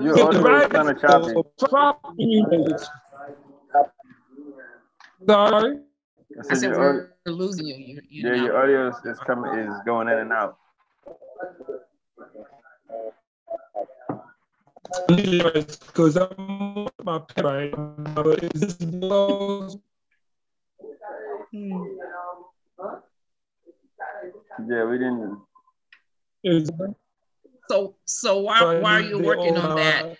Your 0.00 0.22
audio 0.22 0.56
is 0.56 0.66
kind 0.68 0.88
of 0.88 1.00
choppy. 1.00 1.34
Sorry? 5.26 5.78
I 6.38 6.42
said, 6.42 6.52
I 6.52 6.54
said 6.54 6.70
we're 6.76 7.10
losing 7.26 7.66
you. 7.66 7.74
you, 7.76 8.00
you 8.08 8.28
yeah, 8.28 8.44
your 8.44 8.56
audio 8.62 8.88
is, 8.88 8.96
is 9.04 9.18
coming 9.20 9.58
is 9.58 9.74
going 9.86 10.08
in 10.08 10.18
and 10.18 10.32
out. 10.32 10.58
Because 15.08 16.16
I'm 16.16 16.88
my 17.02 17.22
right 17.42 17.72
but 18.14 18.44
is 18.54 18.60
this 18.60 19.76
Hmm. 21.50 21.97
Yeah, 24.66 24.84
we 24.84 24.98
didn't. 24.98 25.38
So, 27.70 27.94
so 28.06 28.38
why, 28.38 28.78
why 28.80 28.94
are 28.94 29.00
you 29.00 29.18
working 29.18 29.56
on 29.56 29.76
that? 29.76 30.16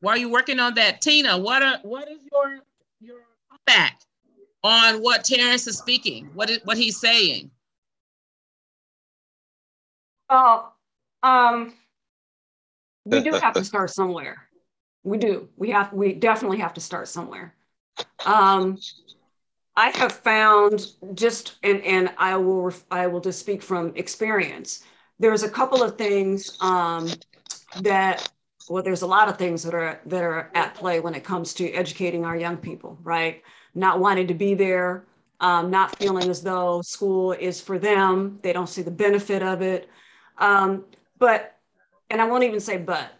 Why 0.00 0.12
are 0.12 0.18
you 0.18 0.30
working 0.30 0.60
on 0.60 0.74
that, 0.74 1.00
Tina? 1.00 1.38
What 1.38 1.62
are 1.62 1.78
what 1.82 2.08
is 2.08 2.18
your 2.30 2.60
your 3.00 3.20
fact 3.66 4.06
on 4.62 4.96
what 5.02 5.24
Terrence 5.24 5.66
is 5.66 5.78
speaking? 5.78 6.30
What 6.34 6.50
is 6.50 6.60
what 6.64 6.76
he's 6.76 7.00
saying? 7.00 7.50
Well, 10.30 10.76
um, 11.22 11.74
we 13.06 13.22
do 13.22 13.32
have 13.32 13.54
to 13.54 13.64
start 13.64 13.90
somewhere 13.90 14.48
we 15.08 15.18
do. 15.18 15.48
We 15.56 15.70
have. 15.70 15.92
We 15.92 16.12
definitely 16.12 16.58
have 16.58 16.74
to 16.74 16.80
start 16.80 17.08
somewhere. 17.08 17.54
Um, 18.24 18.78
I 19.78 19.90
have 19.90 20.10
found 20.10 20.88
just, 21.14 21.54
and 21.62 21.80
and 21.82 22.12
I 22.18 22.36
will 22.36 22.72
I 22.90 23.06
will 23.06 23.20
just 23.20 23.38
speak 23.38 23.62
from 23.62 23.92
experience. 23.94 24.82
There's 25.20 25.44
a 25.44 25.48
couple 25.48 25.84
of 25.84 25.96
things 25.96 26.58
um, 26.60 27.08
that 27.82 28.28
well, 28.68 28.82
there's 28.82 29.02
a 29.02 29.06
lot 29.06 29.28
of 29.28 29.38
things 29.38 29.62
that 29.62 29.74
are 29.74 30.00
that 30.06 30.24
are 30.24 30.50
at 30.56 30.74
play 30.74 30.98
when 30.98 31.14
it 31.14 31.22
comes 31.22 31.54
to 31.54 31.70
educating 31.70 32.24
our 32.24 32.36
young 32.36 32.56
people, 32.56 32.98
right? 33.04 33.40
Not 33.76 34.00
wanting 34.00 34.26
to 34.26 34.34
be 34.34 34.54
there, 34.54 35.04
um, 35.38 35.70
not 35.70 35.96
feeling 35.96 36.28
as 36.28 36.42
though 36.42 36.82
school 36.82 37.30
is 37.30 37.60
for 37.60 37.78
them. 37.78 38.40
They 38.42 38.52
don't 38.52 38.68
see 38.68 38.82
the 38.82 38.90
benefit 38.90 39.44
of 39.44 39.62
it. 39.62 39.88
Um, 40.38 40.86
but, 41.20 41.56
and 42.10 42.20
I 42.20 42.24
won't 42.24 42.42
even 42.42 42.58
say 42.58 42.78
but, 42.78 43.12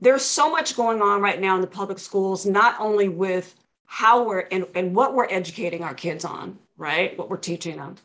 there's 0.00 0.24
so 0.24 0.50
much 0.50 0.74
going 0.74 1.02
on 1.02 1.20
right 1.20 1.38
now 1.38 1.54
in 1.54 1.60
the 1.60 1.66
public 1.66 1.98
schools, 1.98 2.46
not 2.46 2.76
only 2.80 3.10
with 3.10 3.54
how 3.90 4.22
we're 4.22 4.46
and, 4.52 4.66
and 4.74 4.94
what 4.94 5.14
we're 5.14 5.26
educating 5.30 5.82
our 5.82 5.94
kids 5.94 6.24
on, 6.24 6.58
right? 6.76 7.18
What 7.18 7.30
we're 7.30 7.38
teaching 7.38 7.78
them. 7.78 7.96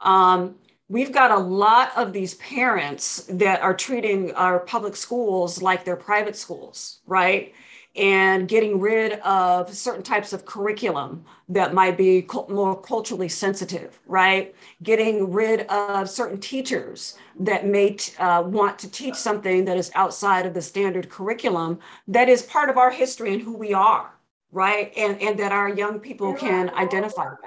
Um, 0.00 0.54
we've 0.88 1.10
got 1.10 1.32
a 1.32 1.36
lot 1.36 1.90
of 1.96 2.12
these 2.12 2.34
parents 2.34 3.24
that 3.28 3.60
are 3.60 3.74
treating 3.74 4.32
our 4.34 4.60
public 4.60 4.94
schools 4.94 5.60
like 5.60 5.84
they're 5.84 5.96
private 5.96 6.36
schools, 6.36 7.00
right? 7.06 7.52
And 7.96 8.46
getting 8.46 8.78
rid 8.78 9.14
of 9.20 9.74
certain 9.74 10.04
types 10.04 10.32
of 10.32 10.46
curriculum 10.46 11.24
that 11.48 11.74
might 11.74 11.96
be 11.96 12.26
more 12.48 12.80
culturally 12.80 13.28
sensitive, 13.28 13.98
right? 14.06 14.54
Getting 14.84 15.32
rid 15.32 15.62
of 15.62 16.08
certain 16.08 16.38
teachers 16.38 17.16
that 17.40 17.66
may 17.66 17.96
uh, 18.20 18.44
want 18.46 18.78
to 18.78 18.90
teach 18.90 19.16
something 19.16 19.64
that 19.64 19.76
is 19.76 19.90
outside 19.96 20.46
of 20.46 20.54
the 20.54 20.62
standard 20.62 21.08
curriculum 21.10 21.80
that 22.06 22.28
is 22.28 22.42
part 22.42 22.70
of 22.70 22.78
our 22.78 22.92
history 22.92 23.32
and 23.34 23.42
who 23.42 23.56
we 23.56 23.74
are, 23.74 24.13
right? 24.54 24.92
And, 24.96 25.20
and 25.20 25.38
that 25.40 25.52
our 25.52 25.68
young 25.68 25.98
people 25.98 26.32
can 26.32 26.70
identify 26.70 27.28
with. 27.28 27.40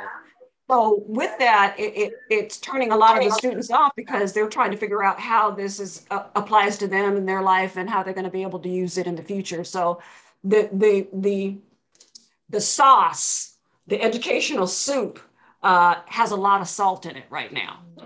So 0.69 1.01
with 1.07 1.31
that, 1.39 1.75
it, 1.79 1.95
it, 1.95 2.13
it's 2.29 2.57
turning 2.57 2.91
a 2.91 2.97
lot 2.97 3.17
of 3.17 3.23
the 3.23 3.31
students 3.31 3.71
off 3.71 3.93
because 3.95 4.33
they're 4.33 4.49
trying 4.49 4.71
to 4.71 4.77
figure 4.77 5.01
out 5.01 5.17
how 5.17 5.49
this 5.49 5.79
is 5.79 6.05
uh, 6.11 6.25
applies 6.35 6.77
to 6.79 6.87
them 6.87 7.15
in 7.15 7.25
their 7.25 7.41
life 7.41 7.77
and 7.77 7.89
how 7.89 8.03
they're 8.03 8.13
going 8.13 8.25
to 8.25 8.29
be 8.29 8.41
able 8.41 8.59
to 8.59 8.69
use 8.69 8.97
it 8.97 9.07
in 9.07 9.15
the 9.15 9.23
future. 9.23 9.63
So 9.63 10.01
the 10.43 10.69
the 10.73 11.07
the 11.13 11.57
the 12.49 12.59
sauce, 12.59 13.55
the 13.87 14.01
educational 14.01 14.67
soup, 14.67 15.21
uh, 15.63 15.95
has 16.05 16.31
a 16.31 16.35
lot 16.35 16.59
of 16.59 16.67
salt 16.67 17.05
in 17.05 17.15
it 17.15 17.25
right 17.29 17.53
now. 17.53 17.79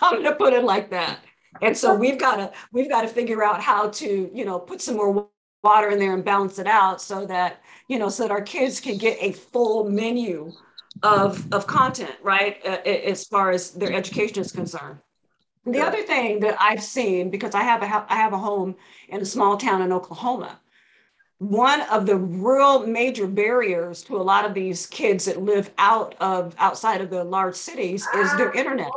I'm 0.00 0.22
going 0.22 0.24
to 0.24 0.36
put 0.36 0.54
it 0.54 0.64
like 0.64 0.88
that. 0.90 1.18
And 1.60 1.76
so 1.76 1.94
we've 1.94 2.18
got 2.18 2.36
to 2.36 2.52
we've 2.72 2.88
got 2.88 3.02
to 3.02 3.08
figure 3.08 3.44
out 3.44 3.60
how 3.60 3.90
to 3.90 4.30
you 4.32 4.44
know 4.46 4.58
put 4.58 4.80
some 4.80 4.96
more 4.96 5.28
water 5.64 5.90
in 5.90 5.98
there 5.98 6.14
and 6.14 6.24
balance 6.24 6.58
it 6.58 6.66
out 6.66 7.02
so 7.02 7.26
that 7.26 7.62
you 7.88 7.98
know 7.98 8.08
so 8.08 8.22
that 8.22 8.30
our 8.30 8.42
kids 8.42 8.80
can 8.80 8.96
get 8.98 9.18
a 9.20 9.32
full 9.32 9.90
menu 9.90 10.52
of, 11.02 11.52
of 11.52 11.66
content, 11.66 12.14
right, 12.22 12.58
uh, 12.64 12.78
as 12.86 13.24
far 13.24 13.50
as 13.50 13.72
their 13.72 13.92
education 13.92 14.38
is 14.38 14.52
concerned. 14.52 15.00
The 15.66 15.80
other 15.80 16.02
thing 16.02 16.38
that 16.40 16.56
I've 16.60 16.82
seen, 16.82 17.30
because 17.30 17.54
I 17.54 17.62
have 17.62 17.82
a, 17.82 17.86
I 17.86 18.14
have 18.14 18.32
a 18.32 18.38
home 18.38 18.76
in 19.08 19.20
a 19.20 19.24
small 19.24 19.56
town 19.56 19.82
in 19.82 19.92
Oklahoma, 19.92 20.60
one 21.38 21.80
of 21.90 22.06
the 22.06 22.16
real 22.16 22.86
major 22.86 23.26
barriers 23.26 24.04
to 24.04 24.16
a 24.16 24.22
lot 24.22 24.44
of 24.44 24.54
these 24.54 24.86
kids 24.86 25.24
that 25.24 25.42
live 25.42 25.72
out 25.78 26.14
of 26.20 26.54
outside 26.58 27.00
of 27.00 27.10
the 27.10 27.24
large 27.24 27.56
cities 27.56 28.06
is 28.14 28.36
their 28.36 28.52
internet 28.52 28.90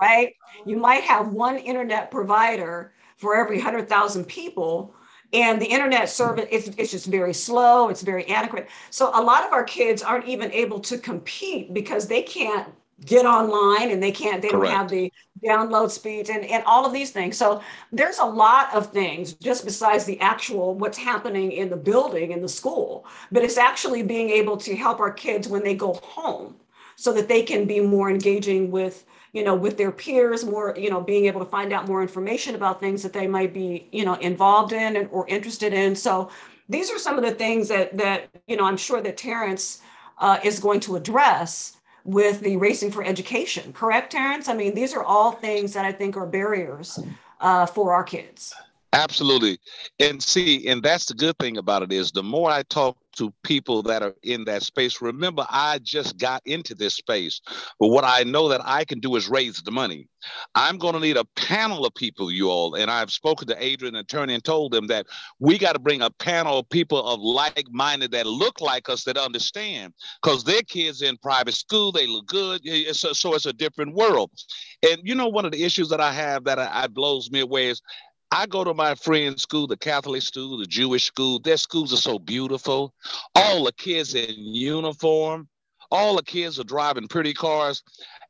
right? 0.00 0.34
You 0.66 0.76
might 0.76 1.04
have 1.04 1.32
one 1.32 1.56
internet 1.56 2.10
provider 2.10 2.92
for 3.16 3.36
every 3.36 3.58
100000 3.58 4.24
people 4.24 4.94
and 5.32 5.60
the 5.60 5.66
internet 5.66 6.08
service 6.08 6.46
it's, 6.50 6.68
it's 6.76 6.90
just 6.90 7.06
very 7.06 7.34
slow 7.34 7.88
it's 7.88 8.02
very 8.02 8.24
inadequate 8.26 8.68
so 8.90 9.10
a 9.14 9.22
lot 9.22 9.44
of 9.44 9.52
our 9.52 9.64
kids 9.64 10.02
aren't 10.02 10.26
even 10.26 10.50
able 10.52 10.80
to 10.80 10.98
compete 10.98 11.72
because 11.72 12.06
they 12.06 12.22
can't 12.22 12.68
get 13.04 13.26
online 13.26 13.90
and 13.90 14.02
they 14.02 14.12
can't 14.12 14.42
they 14.42 14.48
Correct. 14.48 14.70
don't 14.70 14.76
have 14.78 14.88
the 14.88 15.12
download 15.44 15.90
speeds 15.90 16.30
and, 16.30 16.44
and 16.44 16.62
all 16.66 16.86
of 16.86 16.92
these 16.92 17.10
things 17.10 17.36
so 17.36 17.60
there's 17.90 18.18
a 18.18 18.24
lot 18.24 18.72
of 18.74 18.92
things 18.92 19.32
just 19.34 19.64
besides 19.64 20.04
the 20.04 20.20
actual 20.20 20.74
what's 20.74 20.98
happening 20.98 21.50
in 21.50 21.68
the 21.68 21.76
building 21.76 22.30
in 22.30 22.40
the 22.40 22.48
school 22.48 23.04
but 23.32 23.42
it's 23.42 23.58
actually 23.58 24.02
being 24.02 24.30
able 24.30 24.56
to 24.56 24.76
help 24.76 25.00
our 25.00 25.12
kids 25.12 25.48
when 25.48 25.64
they 25.64 25.74
go 25.74 25.94
home 25.94 26.54
so 26.94 27.12
that 27.12 27.26
they 27.26 27.42
can 27.42 27.64
be 27.64 27.80
more 27.80 28.08
engaging 28.08 28.70
with 28.70 29.04
you 29.32 29.42
know, 29.42 29.54
with 29.54 29.78
their 29.78 29.92
peers, 29.92 30.44
more, 30.44 30.74
you 30.78 30.90
know, 30.90 31.00
being 31.00 31.24
able 31.24 31.40
to 31.40 31.50
find 31.50 31.72
out 31.72 31.88
more 31.88 32.02
information 32.02 32.54
about 32.54 32.80
things 32.80 33.02
that 33.02 33.12
they 33.12 33.26
might 33.26 33.54
be, 33.54 33.88
you 33.90 34.04
know, 34.04 34.14
involved 34.14 34.72
in 34.72 34.96
and, 34.96 35.08
or 35.10 35.26
interested 35.26 35.72
in. 35.72 35.96
So 35.96 36.30
these 36.68 36.90
are 36.90 36.98
some 36.98 37.18
of 37.18 37.24
the 37.24 37.32
things 37.32 37.68
that 37.68 37.96
that 37.96 38.28
you 38.46 38.56
know 38.56 38.64
I'm 38.64 38.76
sure 38.76 39.00
that 39.00 39.16
Terrence 39.16 39.82
uh, 40.18 40.38
is 40.42 40.58
going 40.58 40.80
to 40.80 40.96
address 40.96 41.76
with 42.04 42.40
the 42.40 42.56
Racing 42.56 42.90
for 42.90 43.04
Education. 43.04 43.72
Correct, 43.72 44.12
Terrence? 44.12 44.48
I 44.48 44.54
mean, 44.54 44.74
these 44.74 44.92
are 44.92 45.04
all 45.04 45.32
things 45.32 45.72
that 45.74 45.84
I 45.84 45.92
think 45.92 46.16
are 46.16 46.26
barriers 46.26 46.98
uh, 47.40 47.66
for 47.66 47.92
our 47.92 48.02
kids. 48.02 48.52
Absolutely. 48.94 49.58
And 50.00 50.22
see, 50.22 50.68
and 50.68 50.82
that's 50.82 51.06
the 51.06 51.14
good 51.14 51.38
thing 51.38 51.56
about 51.56 51.82
it 51.82 51.92
is 51.92 52.12
the 52.12 52.22
more 52.22 52.50
I 52.50 52.62
talk 52.64 52.98
to 53.16 53.32
people 53.42 53.82
that 53.84 54.02
are 54.02 54.14
in 54.22 54.44
that 54.44 54.62
space, 54.62 55.00
remember, 55.00 55.46
I 55.48 55.78
just 55.82 56.18
got 56.18 56.42
into 56.44 56.74
this 56.74 56.94
space. 56.94 57.40
But 57.80 57.88
what 57.88 58.04
I 58.04 58.22
know 58.24 58.48
that 58.50 58.60
I 58.64 58.84
can 58.84 59.00
do 59.00 59.16
is 59.16 59.28
raise 59.28 59.62
the 59.62 59.70
money. 59.70 60.08
I'm 60.54 60.76
going 60.78 60.92
to 60.94 61.00
need 61.00 61.16
a 61.16 61.24
panel 61.36 61.86
of 61.86 61.94
people, 61.94 62.30
you 62.30 62.48
all. 62.50 62.74
And 62.74 62.90
I've 62.90 63.10
spoken 63.10 63.48
to 63.48 63.62
Adrian, 63.64 63.96
attorney, 63.96 64.34
and 64.34 64.44
told 64.44 64.72
them 64.72 64.86
that 64.88 65.06
we 65.38 65.56
got 65.58 65.72
to 65.72 65.78
bring 65.78 66.02
a 66.02 66.10
panel 66.10 66.58
of 66.58 66.68
people 66.68 67.02
of 67.06 67.18
like 67.20 67.66
minded 67.70 68.10
that 68.12 68.26
look 68.26 68.60
like 68.60 68.88
us 68.90 69.04
that 69.04 69.16
understand 69.16 69.94
because 70.22 70.44
their 70.44 70.62
kids 70.62 71.00
in 71.02 71.16
private 71.18 71.54
school, 71.54 71.92
they 71.92 72.06
look 72.06 72.26
good. 72.26 72.62
So, 72.94 73.12
so 73.14 73.34
it's 73.34 73.46
a 73.46 73.52
different 73.54 73.94
world. 73.94 74.30
And 74.82 75.00
you 75.02 75.14
know, 75.14 75.28
one 75.28 75.44
of 75.44 75.52
the 75.52 75.64
issues 75.64 75.88
that 75.90 76.00
I 76.00 76.12
have 76.12 76.44
that 76.44 76.58
I, 76.58 76.84
I 76.84 76.86
blows 76.88 77.30
me 77.30 77.40
away 77.40 77.68
is 77.68 77.80
I 78.32 78.46
go 78.46 78.64
to 78.64 78.72
my 78.72 78.94
friend's 78.94 79.42
school, 79.42 79.66
the 79.66 79.76
Catholic 79.76 80.22
school, 80.22 80.56
the 80.56 80.64
Jewish 80.64 81.04
school. 81.04 81.38
Their 81.38 81.58
schools 81.58 81.92
are 81.92 81.98
so 81.98 82.18
beautiful. 82.18 82.94
All 83.34 83.64
the 83.64 83.72
kids 83.72 84.14
in 84.14 84.34
uniform. 84.54 85.48
All 85.90 86.16
the 86.16 86.22
kids 86.22 86.58
are 86.58 86.64
driving 86.64 87.08
pretty 87.08 87.34
cars. 87.34 87.82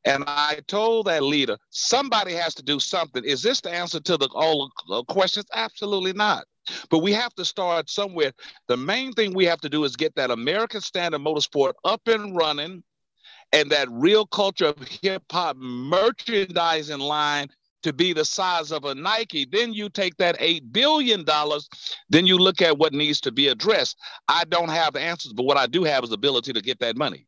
And 0.05 0.25
I 0.27 0.59
told 0.67 1.07
that 1.07 1.23
leader, 1.23 1.57
somebody 1.71 2.33
has 2.33 2.53
to 2.57 2.65
do 2.65 2.81
something. 2.81 3.25
Is 3.25 3.43
this 3.43 3.61
the 3.61 3.71
answer 3.71 4.01
to 4.01 4.17
the 4.17 4.29
all 4.35 4.73
the 4.89 4.95
uh, 4.95 5.03
questions? 5.05 5.47
Absolutely 5.55 6.13
not. 6.13 6.47
But 6.91 6.99
we 6.99 7.13
have 7.13 7.33
to 7.37 7.45
start 7.45 7.89
somewhere. 7.89 8.33
The 8.67 8.77
main 8.77 9.13
thing 9.13 9.33
we 9.33 9.45
have 9.45 9.61
to 9.61 9.69
do 9.69 9.85
is 9.85 9.95
get 9.95 10.17
that 10.17 10.33
American 10.33 10.81
Standard 10.81 11.21
Motorsport 11.21 11.75
up 11.85 12.01
and 12.09 12.37
running 12.37 12.83
and 13.53 13.71
that 13.71 13.87
real 13.93 14.27
culture 14.27 14.67
of 14.67 14.89
hip 15.03 15.23
hop 15.31 15.57
merchandising 15.57 16.99
line 16.99 17.49
to 17.83 17.93
be 17.93 18.13
the 18.13 18.25
size 18.25 18.73
of 18.73 18.85
a 18.85 18.95
Nike. 18.95 19.45
Then 19.45 19.73
you 19.73 19.89
take 19.89 20.17
that 20.17 20.39
$8 20.39 20.73
billion, 20.73 21.25
then 22.09 22.27
you 22.27 22.39
look 22.39 22.63
at 22.63 22.79
what 22.79 22.93
needs 22.93 23.21
to 23.23 23.33
be 23.33 23.49
addressed. 23.49 23.99
I 24.29 24.45
don't 24.45 24.71
have 24.71 24.97
answers, 24.97 25.33
but 25.33 25.45
what 25.45 25.57
I 25.57 25.67
do 25.67 25.85
have 25.85 26.05
is 26.05 26.11
the 26.11 26.15
ability 26.15 26.53
to 26.53 26.61
get 26.61 26.79
that 26.81 26.97
money 26.97 27.27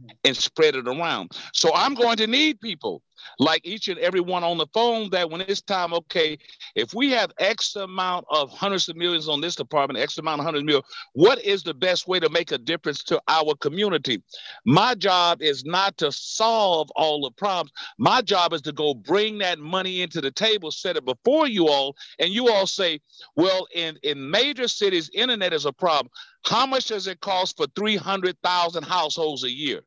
mm-hmm. 0.00 0.10
and 0.24 0.36
spread 0.36 0.74
it 0.74 0.88
around. 0.88 1.32
So 1.52 1.70
I'm 1.74 1.94
going 1.94 2.16
to 2.18 2.26
need 2.26 2.60
people 2.60 3.02
like 3.38 3.66
each 3.66 3.88
and 3.88 3.98
every 3.98 4.20
one 4.20 4.44
on 4.44 4.58
the 4.58 4.66
phone 4.72 5.10
that 5.10 5.28
when 5.30 5.40
it's 5.42 5.62
time, 5.62 5.92
okay, 5.94 6.38
if 6.74 6.94
we 6.94 7.10
have 7.10 7.32
X 7.38 7.76
amount 7.76 8.26
of 8.30 8.50
hundreds 8.50 8.88
of 8.88 8.96
millions 8.96 9.28
on 9.28 9.40
this 9.40 9.56
department, 9.56 9.98
X 9.98 10.18
amount 10.18 10.40
of 10.40 10.44
hundreds 10.44 10.52
of 10.52 10.52
hundred 10.52 10.66
million, 10.66 10.82
what 11.14 11.42
is 11.44 11.62
the 11.62 11.74
best 11.74 12.06
way 12.06 12.20
to 12.20 12.28
make 12.28 12.52
a 12.52 12.58
difference 12.58 13.02
to 13.04 13.20
our 13.28 13.54
community? 13.56 14.22
My 14.64 14.94
job 14.94 15.42
is 15.42 15.64
not 15.64 15.96
to 15.98 16.12
solve 16.12 16.90
all 16.96 17.22
the 17.22 17.30
problems. 17.30 17.72
My 17.98 18.22
job 18.22 18.52
is 18.52 18.62
to 18.62 18.72
go 18.72 18.94
bring 18.94 19.38
that 19.38 19.58
money 19.58 20.02
into 20.02 20.20
the 20.20 20.30
table, 20.30 20.70
set 20.70 20.96
it 20.96 21.04
before 21.04 21.46
you 21.46 21.68
all, 21.68 21.96
and 22.18 22.30
you 22.30 22.50
all 22.50 22.66
say, 22.66 23.00
well, 23.36 23.66
in, 23.74 23.98
in 24.02 24.30
major 24.30 24.68
cities, 24.68 25.10
internet 25.14 25.52
is 25.52 25.66
a 25.66 25.72
problem. 25.72 26.10
How 26.44 26.66
much 26.66 26.86
does 26.86 27.06
it 27.06 27.20
cost 27.20 27.56
for 27.56 27.66
300,000 27.76 28.82
households 28.82 29.44
a 29.44 29.50
year? 29.50 29.82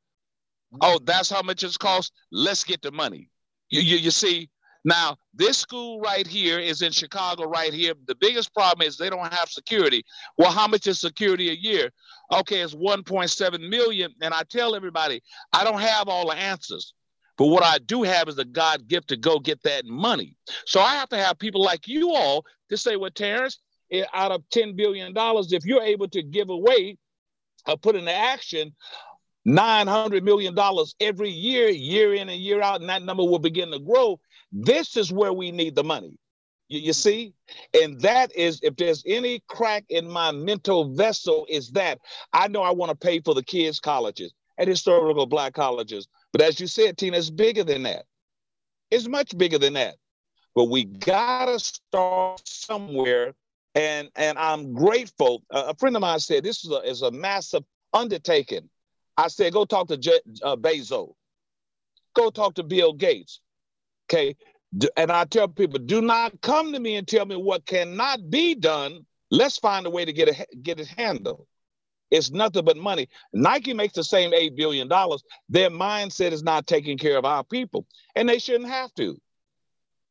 Oh, 0.82 1.00
that's 1.04 1.30
how 1.30 1.42
much 1.42 1.64
it's 1.64 1.78
cost. 1.78 2.12
Let's 2.32 2.64
get 2.64 2.82
the 2.82 2.92
money. 2.92 3.30
You, 3.70 3.82
you, 3.82 3.98
you 3.98 4.12
see, 4.12 4.50
now 4.84 5.18
this 5.34 5.58
school 5.58 6.00
right 6.00 6.28
here 6.28 6.60
is 6.60 6.82
in 6.82 6.92
Chicago, 6.92 7.46
right 7.46 7.74
here. 7.74 7.94
The 8.08 8.16
biggest 8.16 8.54
problem 8.54 8.88
is 8.88 8.98
they 8.98 9.10
don't 9.10 9.34
have 9.34 9.50
security. 9.50 10.04
Well, 10.38 10.52
how 10.52 10.68
much 10.68 10.88
is 10.88 11.00
security 11.00 11.50
a 11.50 11.54
year? 11.54 11.90
Okay, 12.32 12.62
it's 12.62 12.76
1.7 12.76 13.70
million. 13.70 14.14
And 14.22 14.34
I 14.34 14.44
tell 14.44 14.76
everybody, 14.76 15.22
I 15.54 15.64
don't 15.64 15.82
have 15.82 16.08
all 16.08 16.30
the 16.30 16.36
answers. 16.36 16.94
But 17.38 17.48
what 17.48 17.64
I 17.64 17.80
do 17.80 18.04
have 18.04 18.30
is 18.30 18.38
a 18.38 18.46
God 18.46 18.88
gift 18.88 19.10
to 19.10 19.18
go 19.18 19.40
get 19.40 19.62
that 19.64 19.86
money. 19.86 20.38
So 20.66 20.80
I 20.80 20.96
have 20.96 21.10
to 21.10 21.18
have 21.18 21.38
people 21.38 21.62
like 21.62 21.88
you 21.88 22.12
all 22.14 22.46
to 22.70 22.78
say, 22.78 22.96
well, 22.96 23.12
Terrence, 23.12 23.60
eh, 23.92 24.06
out 24.14 24.32
of 24.32 24.44
$10 24.54 24.76
billion, 24.76 25.14
if 25.16 25.66
you're 25.66 25.82
able 25.82 26.08
to 26.10 26.24
give 26.24 26.50
away 26.50 26.98
or 27.68 27.76
put 27.76 27.96
into 27.96 28.14
action 28.14 28.74
$900 29.48 30.24
million 30.24 30.58
every 31.00 31.30
year, 31.30 31.70
year 31.70 32.14
in 32.16 32.30
and 32.30 32.42
year 32.42 32.62
out, 32.62 32.82
and 32.82 32.90
that 32.90 33.04
number 33.04 33.24
will 33.24 33.40
begin 33.40 33.72
to 33.72 33.80
grow. 33.80 34.20
This 34.52 34.98
is 34.98 35.12
where 35.12 35.34
we 35.34 35.52
need 35.52 35.76
the 35.76 35.84
money. 35.84 36.18
You, 36.68 36.80
you, 36.80 36.94
see? 36.94 37.34
And 37.80 38.00
that 38.02 38.36
is, 38.36 38.60
if 38.64 38.76
there's 38.76 39.04
any 39.06 39.44
crack 39.48 39.86
in 39.90 40.10
my 40.10 40.32
mental 40.32 40.96
vessel, 40.96 41.46
is 41.50 41.70
that 41.72 42.00
I 42.34 42.48
know 42.48 42.64
I 42.64 42.72
want 42.72 42.90
to 42.90 42.96
pay 42.96 43.20
for 43.20 43.36
the 43.36 43.44
kids' 43.44 43.80
colleges 43.80 44.34
and 44.58 44.68
historical 44.68 45.28
black 45.28 45.54
colleges. 45.54 46.08
But 46.32 46.42
as 46.42 46.60
you 46.60 46.68
said, 46.68 46.98
Tina, 46.98 47.18
it's 47.18 47.30
bigger 47.30 47.64
than 47.64 47.84
that. 47.84 48.06
It's 48.90 49.08
much 49.08 49.38
bigger 49.38 49.60
than 49.60 49.74
that. 49.74 49.96
But 50.56 50.66
we 50.66 50.86
gotta 50.86 51.60
start 51.60 52.42
somewhere. 52.48 53.36
And 53.76 54.10
and 54.16 54.38
I'm 54.38 54.74
grateful. 54.74 55.44
Uh, 55.52 55.66
a 55.68 55.76
friend 55.76 55.96
of 55.98 56.02
mine 56.02 56.20
said 56.20 56.44
this 56.44 56.64
is 56.64 56.72
a, 56.72 56.78
is 56.78 57.02
a 57.02 57.12
massive 57.12 57.64
undertaking 57.94 58.70
I 59.18 59.28
said, 59.28 59.54
go 59.54 59.66
talk 59.66 59.88
to 59.88 59.98
J- 59.98 60.20
uh, 60.44 60.56
Bezos. 60.56 61.14
Go 62.16 62.30
talk 62.30 62.56
to 62.56 62.64
Bill 62.64 62.94
Gates. 62.94 63.42
Okay. 64.08 64.36
And 64.98 65.12
I 65.12 65.26
tell 65.26 65.48
people, 65.48 65.80
do 65.80 66.02
not 66.02 66.42
come 66.42 66.74
to 66.74 66.80
me 66.80 66.96
and 66.96 67.08
tell 67.08 67.26
me 67.26 67.36
what 67.36 67.66
cannot 67.66 68.30
be 68.30 68.56
done. 68.56 69.06
Let's 69.32 69.58
find 69.58 69.86
a 69.86 69.90
way 69.90 70.06
to 70.06 70.14
get 70.14 70.28
it, 70.28 70.64
get 70.64 70.80
it 70.80 70.88
handled. 70.88 71.48
It's 72.12 72.32
nothing 72.32 72.66
but 72.66 72.78
money. 72.78 73.10
Nike 73.34 73.74
makes 73.74 73.94
the 73.94 74.04
same 74.04 74.32
$8 74.32 74.56
billion. 74.56 74.88
Their 75.50 75.70
mindset 75.70 76.32
is 76.32 76.44
not 76.44 76.68
taking 76.68 76.98
care 76.98 77.18
of 77.18 77.26
our 77.26 77.44
people, 77.44 77.86
and 78.16 78.30
they 78.30 78.40
shouldn't 78.40 78.70
have 78.70 78.94
to. 78.96 79.18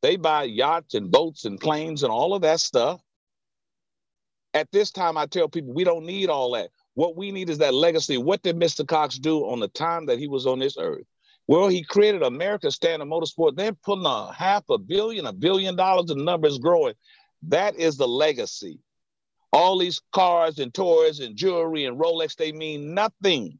They 0.03 0.17
buy 0.17 0.45
yachts 0.45 0.95
and 0.95 1.11
boats 1.11 1.45
and 1.45 1.59
planes 1.59 2.03
and 2.03 2.13
all 2.13 2.35
of 2.35 2.43
that 2.43 2.61
stuff. 2.61 3.01
At 4.53 4.71
this 4.71 4.91
time, 4.91 5.17
I 5.17 5.27
tell 5.27 5.49
people 5.49 5.73
we 5.73 5.85
don't 5.85 6.05
need 6.05 6.29
all 6.29 6.53
that. 6.53 6.71
What 6.95 7.17
we 7.17 7.33
need 7.33 7.51
is 7.51 7.59
that 7.59 7.75
legacy. 7.75 8.19
What 8.19 8.43
did 8.43 8.57
Mr. 8.57 8.87
Cox 8.87 9.19
do 9.19 9.41
on 9.49 9.61
the 9.61 9.69
time 9.69 10.07
that 10.07 10.19
he 10.19 10.29
was 10.29 10.47
on 10.47 10.61
this 10.61 10.77
earth? 10.79 11.05
Well, 11.47 11.69
he 11.69 11.83
created 11.83 12.23
American 12.23 12.71
Standard 12.71 13.09
Motorsport. 13.09 13.57
They're 13.57 13.73
putting 13.73 14.07
a 14.07 14.33
half 14.33 14.65
a 14.71 14.79
billion, 14.79 15.27
a 15.27 15.33
billion 15.33 15.77
dollars, 15.77 16.07
the 16.07 16.15
number 16.15 16.47
is 16.47 16.59
growing. 16.59 16.95
That 17.43 17.77
is 17.77 17.97
the 17.97 18.09
legacy. 18.09 18.79
All 19.53 19.79
these 19.79 20.01
cars 20.13 20.59
and 20.59 20.73
toys 20.73 21.21
and 21.21 21.37
jewelry 21.37 21.85
and 21.85 21.99
Rolex, 21.99 22.37
they 22.37 22.53
mean 22.53 22.95
nothing 22.95 23.59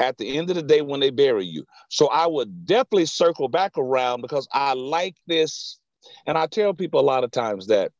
at 0.00 0.18
the 0.18 0.36
end 0.36 0.50
of 0.50 0.56
the 0.56 0.62
day 0.62 0.82
when 0.82 1.00
they 1.00 1.10
bury 1.10 1.46
you. 1.46 1.64
So 1.88 2.08
I 2.08 2.26
would 2.26 2.66
definitely 2.66 3.06
circle 3.06 3.48
back 3.48 3.78
around 3.78 4.22
because 4.22 4.48
I 4.52 4.74
like 4.74 5.16
this. 5.26 5.78
And 6.26 6.36
I 6.36 6.46
tell 6.46 6.74
people 6.74 7.00
a 7.00 7.02
lot 7.02 7.24
of 7.24 7.30
times 7.30 7.68
that 7.68 7.92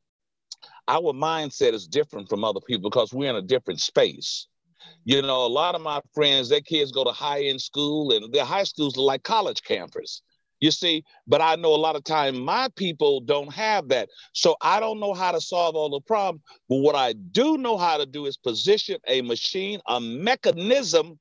our 0.89 1.13
mindset 1.13 1.73
is 1.73 1.87
different 1.87 2.29
from 2.29 2.45
other 2.45 2.61
people 2.61 2.91
because 2.91 3.13
we're 3.13 3.31
in 3.31 3.37
a 3.37 3.43
different 3.43 3.81
space. 3.81 4.49
You 5.05 5.23
know, 5.23 5.45
a 5.45 5.49
lot 5.49 5.75
of 5.75 5.83
my 5.83 6.01
friends, 6.15 6.49
their 6.49 6.61
kids 6.61 6.93
go 6.93 7.05
to 7.05 7.13
high 7.13 7.43
end 7.43 7.61
school 7.61 8.13
and 8.13 8.33
their 8.33 8.45
high 8.45 8.65
schools 8.65 8.97
are 8.97 9.03
like 9.03 9.23
college 9.23 9.63
campers. 9.63 10.23
You 10.61 10.71
see, 10.71 11.05
but 11.27 11.43
I 11.43 11.57
know 11.57 11.75
a 11.75 11.77
lot 11.77 11.97
of 11.97 12.05
time 12.05 12.39
my 12.39 12.69
people 12.75 13.21
don't 13.21 13.53
have 13.53 13.89
that. 13.89 14.09
So 14.33 14.57
I 14.63 14.81
don't 14.81 14.99
know 14.99 15.13
how 15.13 15.33
to 15.33 15.41
solve 15.41 15.75
all 15.75 15.91
the 15.91 16.01
problems. 16.01 16.43
But 16.69 16.77
what 16.77 16.95
I 16.95 17.13
do 17.13 17.59
know 17.59 17.77
how 17.77 17.99
to 17.99 18.07
do 18.07 18.25
is 18.27 18.37
position 18.39 18.97
a 19.07 19.21
machine, 19.21 19.81
a 19.89 20.01
mechanism 20.01 21.19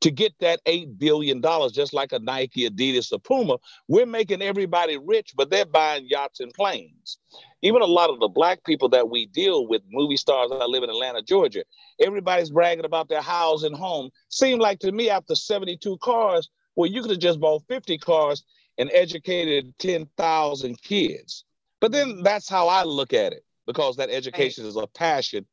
to 0.00 0.10
get 0.10 0.32
that 0.40 0.60
$8 0.66 0.98
billion, 0.98 1.42
just 1.72 1.92
like 1.92 2.12
a 2.12 2.18
Nike, 2.18 2.68
Adidas, 2.68 3.12
or 3.12 3.18
Puma. 3.18 3.58
We're 3.86 4.06
making 4.06 4.42
everybody 4.42 4.98
rich, 4.98 5.34
but 5.36 5.50
they're 5.50 5.66
buying 5.66 6.06
yachts 6.08 6.40
and 6.40 6.52
planes. 6.52 7.18
Even 7.62 7.82
a 7.82 7.86
lot 7.86 8.10
of 8.10 8.20
the 8.20 8.28
black 8.28 8.64
people 8.64 8.88
that 8.90 9.10
we 9.10 9.26
deal 9.26 9.66
with, 9.66 9.82
movie 9.90 10.16
stars 10.16 10.50
that 10.50 10.70
live 10.70 10.82
in 10.82 10.90
Atlanta, 10.90 11.22
Georgia, 11.22 11.62
everybody's 12.00 12.50
bragging 12.50 12.84
about 12.84 13.08
their 13.08 13.20
house 13.20 13.64
and 13.64 13.76
home. 13.76 14.10
Seemed 14.28 14.60
like 14.60 14.78
to 14.80 14.92
me 14.92 15.10
after 15.10 15.34
72 15.34 15.98
cars, 16.02 16.48
well, 16.76 16.90
you 16.90 17.02
could 17.02 17.10
have 17.10 17.20
just 17.20 17.40
bought 17.40 17.62
50 17.68 17.98
cars 17.98 18.44
and 18.78 18.90
educated 18.94 19.74
10,000 19.78 20.82
kids. 20.82 21.44
But 21.80 21.92
then 21.92 22.22
that's 22.22 22.48
how 22.48 22.68
I 22.68 22.84
look 22.84 23.12
at 23.12 23.32
it 23.32 23.44
because 23.66 23.96
that 23.96 24.10
education 24.10 24.64
is 24.64 24.76
a 24.76 24.86
passion 24.86 25.46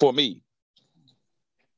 for 0.00 0.12
me. 0.12 0.42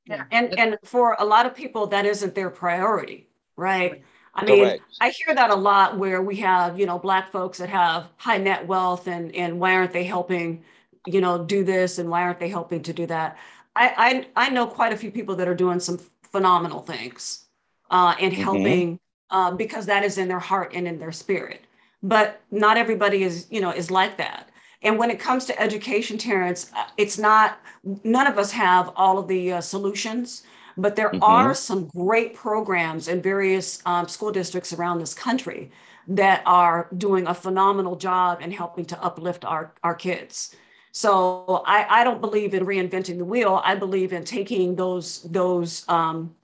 Yeah. 0.06 0.24
And 0.30 0.58
and 0.58 0.78
for 0.84 1.16
a 1.18 1.24
lot 1.24 1.46
of 1.46 1.54
people 1.54 1.86
that 1.88 2.04
isn't 2.04 2.34
their 2.34 2.50
priority, 2.50 3.28
right? 3.56 4.04
I 4.34 4.44
mean, 4.44 4.64
Correct. 4.64 4.82
I 5.00 5.10
hear 5.10 5.34
that 5.34 5.50
a 5.50 5.54
lot 5.54 5.96
where 5.96 6.20
we 6.20 6.36
have, 6.36 6.78
you 6.78 6.86
know, 6.86 6.98
black 6.98 7.30
folks 7.30 7.58
that 7.58 7.68
have 7.68 8.08
high 8.16 8.38
net 8.38 8.66
wealth 8.66 9.06
and 9.06 9.34
and 9.34 9.60
why 9.60 9.74
aren't 9.74 9.92
they 9.92 10.04
helping, 10.04 10.64
you 11.06 11.20
know, 11.20 11.44
do 11.44 11.64
this 11.64 11.98
and 11.98 12.10
why 12.10 12.22
aren't 12.22 12.40
they 12.40 12.48
helping 12.48 12.82
to 12.82 12.92
do 12.92 13.06
that? 13.06 13.38
I 13.76 14.26
I, 14.36 14.46
I 14.46 14.50
know 14.50 14.66
quite 14.66 14.92
a 14.92 14.96
few 14.96 15.10
people 15.10 15.36
that 15.36 15.48
are 15.48 15.54
doing 15.54 15.80
some 15.80 15.98
phenomenal 16.32 16.80
things 16.80 17.44
uh, 17.90 18.14
and 18.20 18.32
mm-hmm. 18.32 18.42
helping 18.42 19.00
uh, 19.30 19.50
because 19.52 19.86
that 19.86 20.04
is 20.04 20.18
in 20.18 20.28
their 20.28 20.38
heart 20.40 20.72
and 20.74 20.86
in 20.86 20.98
their 20.98 21.12
spirit. 21.12 21.60
But 22.02 22.40
not 22.50 22.76
everybody 22.76 23.22
is, 23.22 23.46
you 23.50 23.60
know, 23.60 23.70
is 23.70 23.90
like 23.90 24.16
that. 24.18 24.50
And 24.82 24.98
when 24.98 25.10
it 25.10 25.18
comes 25.18 25.46
to 25.46 25.60
education, 25.60 26.18
Terrence, 26.18 26.70
uh, 26.76 26.84
it's 26.98 27.18
not, 27.18 27.58
none 28.04 28.26
of 28.26 28.38
us 28.38 28.50
have 28.52 28.92
all 28.96 29.18
of 29.18 29.28
the 29.28 29.54
uh, 29.54 29.60
solutions, 29.62 30.42
but 30.76 30.96
there 30.96 31.10
mm-hmm. 31.10 31.22
are 31.22 31.54
some 31.54 31.86
great 31.88 32.34
programs 32.34 33.08
in 33.08 33.22
various 33.22 33.80
um, 33.86 34.08
school 34.08 34.32
districts 34.32 34.72
around 34.72 34.98
this 34.98 35.14
country 35.14 35.70
that 36.08 36.42
are 36.44 36.88
doing 36.98 37.26
a 37.26 37.34
phenomenal 37.34 37.96
job 37.96 38.40
in 38.42 38.50
helping 38.50 38.84
to 38.84 39.02
uplift 39.02 39.44
our, 39.44 39.72
our 39.82 39.94
kids. 39.94 40.54
So 40.92 41.62
I, 41.66 42.00
I 42.00 42.04
don't 42.04 42.20
believe 42.20 42.54
in 42.54 42.64
reinventing 42.66 43.18
the 43.18 43.24
wheel. 43.24 43.60
I 43.64 43.74
believe 43.74 44.12
in 44.12 44.24
taking 44.24 44.76
those, 44.76 45.22
those, 45.22 45.88
um, 45.88 46.34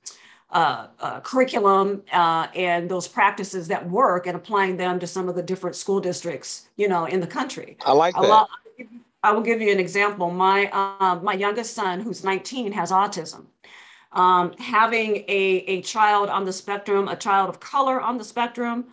uh, 0.53 0.89
uh, 0.99 1.21
curriculum 1.21 2.03
uh, 2.13 2.49
and 2.57 2.91
those 2.91 3.07
practices 3.07 3.69
that 3.69 3.89
work 3.89 4.27
and 4.27 4.35
applying 4.35 4.77
them 4.77 4.99
to 4.99 5.07
some 5.07 5.29
of 5.29 5.37
the 5.37 5.43
different 5.43 5.77
school 5.77 6.01
districts, 6.01 6.69
you 6.77 6.89
know, 6.89 7.05
in 7.05 7.21
the 7.21 7.27
country. 7.27 7.77
I 7.87 7.93
like 7.93 8.15
that. 8.15 8.23
Lot, 8.23 8.49
I 9.23 9.33
will 9.33 9.43
give 9.43 9.61
you 9.61 9.71
an 9.71 9.79
example. 9.79 10.31
My 10.31 10.69
uh, 10.73 11.21
my 11.23 11.35
youngest 11.35 11.75
son, 11.75 12.01
who's 12.01 12.25
19, 12.25 12.73
has 12.73 12.91
autism. 12.91 13.45
Um, 14.13 14.53
having 14.59 15.25
a, 15.29 15.65
a 15.67 15.83
child 15.83 16.29
on 16.29 16.45
the 16.45 16.53
spectrum, 16.53 17.09
a 17.09 17.17
child 17.17 17.49
of 17.49 17.61
color 17.61 18.01
on 18.01 18.19
the 18.19 18.25
spectrum, 18.25 18.87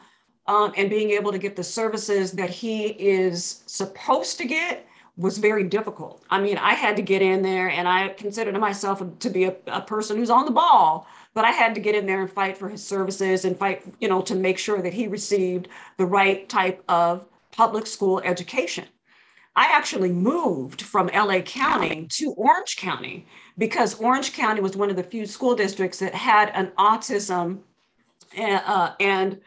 um, 0.45 0.73
and 0.77 0.89
being 0.89 1.11
able 1.11 1.31
to 1.31 1.37
get 1.37 1.55
the 1.55 1.63
services 1.63 2.31
that 2.33 2.49
he 2.49 2.87
is 2.87 3.63
supposed 3.65 4.37
to 4.37 4.45
get 4.45 4.87
was 5.17 5.39
very 5.39 5.63
difficult. 5.63 6.23
I 6.29 6.39
mean, 6.39 6.57
I 6.57 6.73
had 6.73 6.95
to 6.97 7.01
get 7.01 7.23
in 7.23 7.41
there 7.41 7.69
and 7.69 7.87
I 7.87 8.09
considered 8.09 8.55
myself 8.59 9.01
to 9.19 9.29
be 9.29 9.45
a, 9.45 9.55
a 9.65 9.81
person 9.81 10.15
who's 10.17 10.29
on 10.29 10.45
the 10.45 10.51
ball 10.51 11.07
but 11.37 11.45
I 11.45 11.51
had 11.51 11.75
to 11.75 11.81
get 11.81 11.93
in 11.93 12.07
there 12.07 12.21
and 12.21 12.31
fight 12.31 12.57
for 12.57 12.67
his 12.67 12.83
services 12.83 13.45
and 13.45 13.55
fight, 13.55 13.83
you 13.99 14.07
know, 14.07 14.23
to 14.23 14.33
make 14.33 14.57
sure 14.57 14.81
that 14.81 14.91
he 14.91 15.07
received 15.07 15.67
the 15.97 16.05
right 16.07 16.49
type 16.49 16.83
of 16.89 17.25
public 17.51 17.85
school 17.85 18.19
education. 18.21 18.85
I 19.55 19.65
actually 19.65 20.11
moved 20.11 20.81
from 20.81 21.11
LA 21.13 21.41
County 21.41 22.07
to 22.09 22.31
Orange 22.31 22.77
County 22.77 23.27
because 23.57 23.99
Orange 23.99 24.33
County 24.33 24.61
was 24.61 24.77
one 24.77 24.89
of 24.89 24.95
the 24.95 25.03
few 25.03 25.25
school 25.25 25.55
districts 25.55 25.99
that 25.99 26.13
had 26.13 26.49
an 26.53 26.71
autism 26.77 27.59
uh, 28.37 28.91
and 28.99 29.39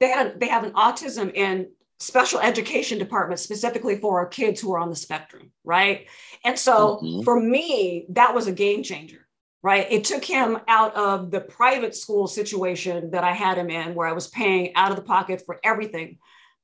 they 0.00 0.08
had 0.08 0.38
they 0.38 0.48
have 0.48 0.64
an 0.64 0.72
autism 0.72 1.32
and 1.36 1.66
special 1.98 2.38
education 2.38 2.98
department 2.98 3.40
specifically 3.40 3.96
for 3.96 4.18
our 4.18 4.26
kids 4.26 4.60
who 4.60 4.72
are 4.72 4.78
on 4.78 4.90
the 4.90 4.96
spectrum, 4.96 5.50
right? 5.64 6.06
And 6.44 6.56
so 6.56 7.00
mm-hmm. 7.02 7.22
for 7.22 7.40
me, 7.40 8.06
that 8.10 8.34
was 8.34 8.46
a 8.46 8.52
game 8.52 8.82
changer 8.82 9.28
right? 9.62 9.86
It 9.90 10.04
took 10.04 10.24
him 10.24 10.58
out 10.68 10.94
of 10.94 11.30
the 11.30 11.40
private 11.40 11.94
school 11.94 12.26
situation 12.26 13.10
that 13.10 13.24
I 13.24 13.32
had 13.32 13.58
him 13.58 13.70
in, 13.70 13.94
where 13.94 14.06
I 14.06 14.12
was 14.12 14.28
paying 14.28 14.74
out 14.74 14.90
of 14.90 14.96
the 14.96 15.02
pocket 15.02 15.42
for 15.44 15.58
everything, 15.64 16.18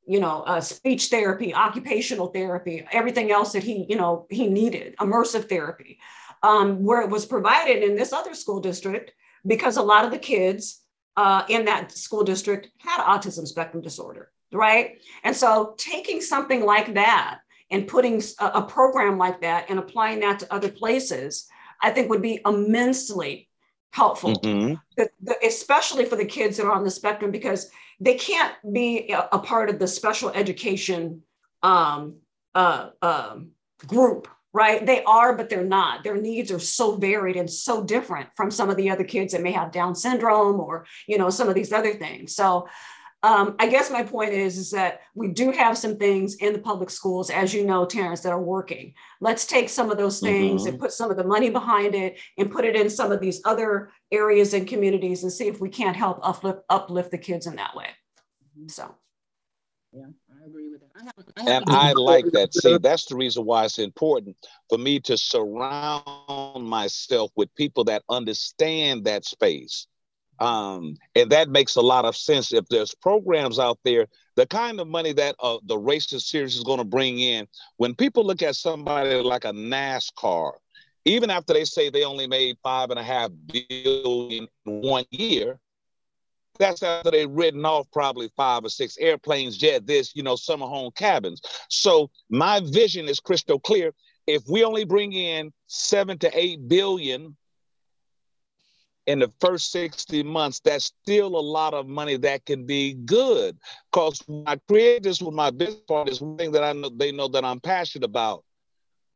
you 0.07 0.21
know, 0.21 0.43
uh, 0.43 0.61
speech 0.61 1.09
therapy, 1.09 1.55
occupational 1.55 2.29
therapy, 2.29 2.87
everything 2.93 3.33
else 3.33 3.53
that 3.53 3.65
he, 3.65 3.85
you 3.89 3.97
know, 3.97 4.27
he 4.31 4.47
needed, 4.47 4.97
immersive 4.99 5.49
therapy, 5.49 5.99
um, 6.45 6.85
where 6.85 7.01
it 7.01 7.09
was 7.09 7.25
provided 7.25 7.83
in 7.83 7.97
this 7.97 8.13
other 8.13 8.35
school 8.35 8.61
district 8.61 9.13
because 9.47 9.79
a 9.79 9.83
lot 9.83 10.05
of 10.05 10.11
the 10.11 10.19
kids 10.19 10.83
uh, 11.17 11.43
in 11.49 11.65
that 11.65 11.91
school 11.91 12.23
district 12.23 12.69
had 12.79 13.01
autism 13.01 13.47
spectrum 13.47 13.83
disorder, 13.83 14.31
right? 14.53 15.01
And 15.25 15.35
so 15.35 15.75
taking 15.79 16.21
something 16.21 16.63
like 16.65 16.95
that 16.95 17.41
and 17.71 17.89
putting 17.89 18.23
a, 18.41 18.47
a 18.47 18.63
program 18.63 19.17
like 19.17 19.41
that 19.41 19.71
and 19.71 19.79
applying 19.79 20.21
that 20.21 20.39
to 20.41 20.55
other 20.55 20.71
places 20.71 21.49
I 21.83 21.91
think 21.91 22.11
would 22.11 22.23
be 22.23 22.41
immensely 22.47 23.49
helpful, 23.91 24.35
mm-hmm. 24.35 24.75
the, 24.97 25.11
the, 25.23 25.37
especially 25.47 26.05
for 26.05 26.17
the 26.17 26.25
kids 26.25 26.57
that 26.57 26.67
are 26.67 26.73
on 26.73 26.85
the 26.85 26.91
spectrum, 26.91 27.31
because 27.31 27.71
they 28.01 28.15
can't 28.15 28.55
be 28.73 29.11
a, 29.11 29.29
a 29.33 29.39
part 29.39 29.71
of 29.71 29.79
the 29.79 29.87
special 29.87 30.31
education 30.31 31.23
um, 31.63 32.17
uh, 32.55 32.91
uh, 33.01 33.37
group, 33.87 34.29
right? 34.55 34.87
They 34.87 35.03
are, 35.03 35.37
but 35.37 35.51
they're 35.51 35.65
not. 35.65 36.05
Their 36.05 36.17
needs 36.17 36.53
are 36.53 36.61
so 36.61 36.95
varied 36.95 37.37
and 37.37 37.51
so 37.51 37.83
different 37.83 38.29
from 38.37 38.53
some 38.53 38.71
of 38.71 38.77
the 38.77 38.89
other 38.89 39.05
kids 39.05 39.33
that 39.33 39.43
may 39.43 39.51
have 39.51 39.73
Down 39.73 39.97
syndrome 39.97 40.61
or, 40.61 40.87
you 41.09 41.19
know, 41.19 41.29
some 41.29 41.49
of 41.49 41.57
these 41.57 41.73
other 41.73 41.95
things. 41.95 42.37
So 42.37 42.69
um, 43.25 43.57
I 43.59 43.69
guess 43.69 43.91
my 43.91 44.05
point 44.05 44.33
is, 44.33 44.57
is 44.57 44.71
that 44.71 45.01
we 45.15 45.29
do 45.29 45.51
have 45.51 45.77
some 45.77 45.97
things 45.97 46.37
in 46.37 46.53
the 46.53 46.59
public 46.61 46.91
schools, 46.91 47.31
as 47.31 47.53
you 47.53 47.65
know, 47.65 47.85
Terrence, 47.85 48.21
that 48.21 48.33
are 48.33 48.41
working. 48.41 48.95
Let's 49.21 49.45
take 49.45 49.69
some 49.69 49.91
of 49.91 49.99
those 49.99 50.21
things 50.21 50.63
mm-hmm. 50.63 50.71
and 50.71 50.79
put 50.79 50.93
some 50.93 51.11
of 51.11 51.17
the 51.17 51.25
money 51.25 51.51
behind 51.51 51.97
it 51.97 52.21
and 52.39 52.51
put 52.51 52.65
it 52.65 52.77
in 52.77 52.89
some 52.89 53.11
of 53.11 53.21
these 53.21 53.41
other 53.45 53.91
areas 54.13 54.55
and 54.55 54.69
communities 54.69 55.25
and 55.25 55.33
see 55.33 55.49
if 55.49 55.61
we 55.61 55.69
can't 55.69 55.97
help 55.97 56.21
uplift, 56.23 56.61
uplift 56.69 57.11
the 57.11 57.19
kids 57.19 57.47
in 57.47 57.57
that 57.57 57.75
way. 57.75 57.89
So. 58.69 58.95
Yeah, 59.93 60.07
and 61.37 61.65
I 61.69 61.93
like 61.93 62.27
that. 62.33 62.55
See, 62.55 62.79
that's 62.79 63.07
the 63.07 63.17
reason 63.17 63.45
why 63.45 63.65
it's 63.65 63.79
important 63.79 64.37
for 64.69 64.79
me 64.79 65.01
to 65.01 65.17
surround 65.17 66.69
myself 66.69 67.31
with 67.37 67.55
people 67.55 67.85
that 67.85 68.03
understand 68.09 69.05
that 69.05 69.25
space 69.25 69.87
um, 70.41 70.97
and 71.15 71.31
that 71.31 71.49
makes 71.49 71.77
a 71.77 71.81
lot 71.81 72.05
of 72.05 72.17
sense. 72.17 72.53
If 72.53 72.67
there's 72.69 72.95
programs 72.95 73.59
out 73.59 73.79
there, 73.85 74.07
the 74.37 74.47
kind 74.47 74.81
of 74.81 74.89
money 74.89 75.13
that 75.13 75.37
uh, 75.41 75.59
the 75.65 75.79
racist 75.79 76.23
series 76.23 76.57
is 76.57 76.65
going 76.65 76.79
to 76.79 76.85
bring 76.85 77.21
in, 77.21 77.47
when 77.77 77.95
people 77.95 78.25
look 78.25 78.43
at 78.43 78.57
somebody 78.57 79.15
like 79.21 79.45
a 79.45 79.53
NASCAR, 79.53 80.53
even 81.05 81.31
after 81.31 81.53
they 81.53 81.65
say 81.65 81.89
they 81.89 82.05
only 82.05 82.27
made 82.27 82.57
five 82.63 82.91
and 82.91 82.99
a 82.99 83.03
half 83.03 83.31
billion 83.47 84.49
in 84.67 84.81
one 84.83 85.05
year, 85.11 85.61
that's 86.59 86.83
after 86.83 87.11
they've 87.11 87.31
written 87.31 87.65
off 87.65 87.87
probably 87.93 88.31
five 88.37 88.65
or 88.65 88.69
six 88.69 88.97
airplanes, 88.99 89.57
jet 89.57 89.87
this, 89.87 90.15
you 90.15 90.23
know, 90.23 90.37
summer 90.37 90.67
home 90.67 90.91
cabins. 90.97 91.41
So 91.69 92.11
my 92.31 92.61
vision 92.65 93.09
is 93.09 93.21
crystal 93.21 93.59
clear. 93.59 93.93
If 94.27 94.43
we 94.49 94.65
only 94.65 94.85
bring 94.85 95.13
in 95.13 95.53
seven 95.67 96.19
to 96.19 96.39
eight 96.39 96.67
billion 96.69 97.37
in 99.07 99.19
the 99.19 99.31
first 99.41 99.71
60 99.71 100.23
months, 100.23 100.61
that's 100.61 100.87
still 100.87 101.37
a 101.37 101.41
lot 101.41 101.75
of 101.75 101.87
money 101.87 102.17
that 102.19 102.47
can 102.47 102.65
be 102.65 102.95
good. 102.95 103.59
Because 103.93 104.23
I 104.47 104.57
created 104.69 105.03
this 105.03 105.21
with 105.21 105.35
my 105.35 105.51
business 105.51 105.83
partners, 105.87 106.21
one 106.21 106.39
thing 106.39 106.53
that 106.53 106.65
I 106.65 106.73
know 106.73 106.89
they 106.89 107.13
know 107.13 107.29
that 107.29 107.45
I'm 107.45 107.61
passionate 107.61 108.05
about. 108.05 108.45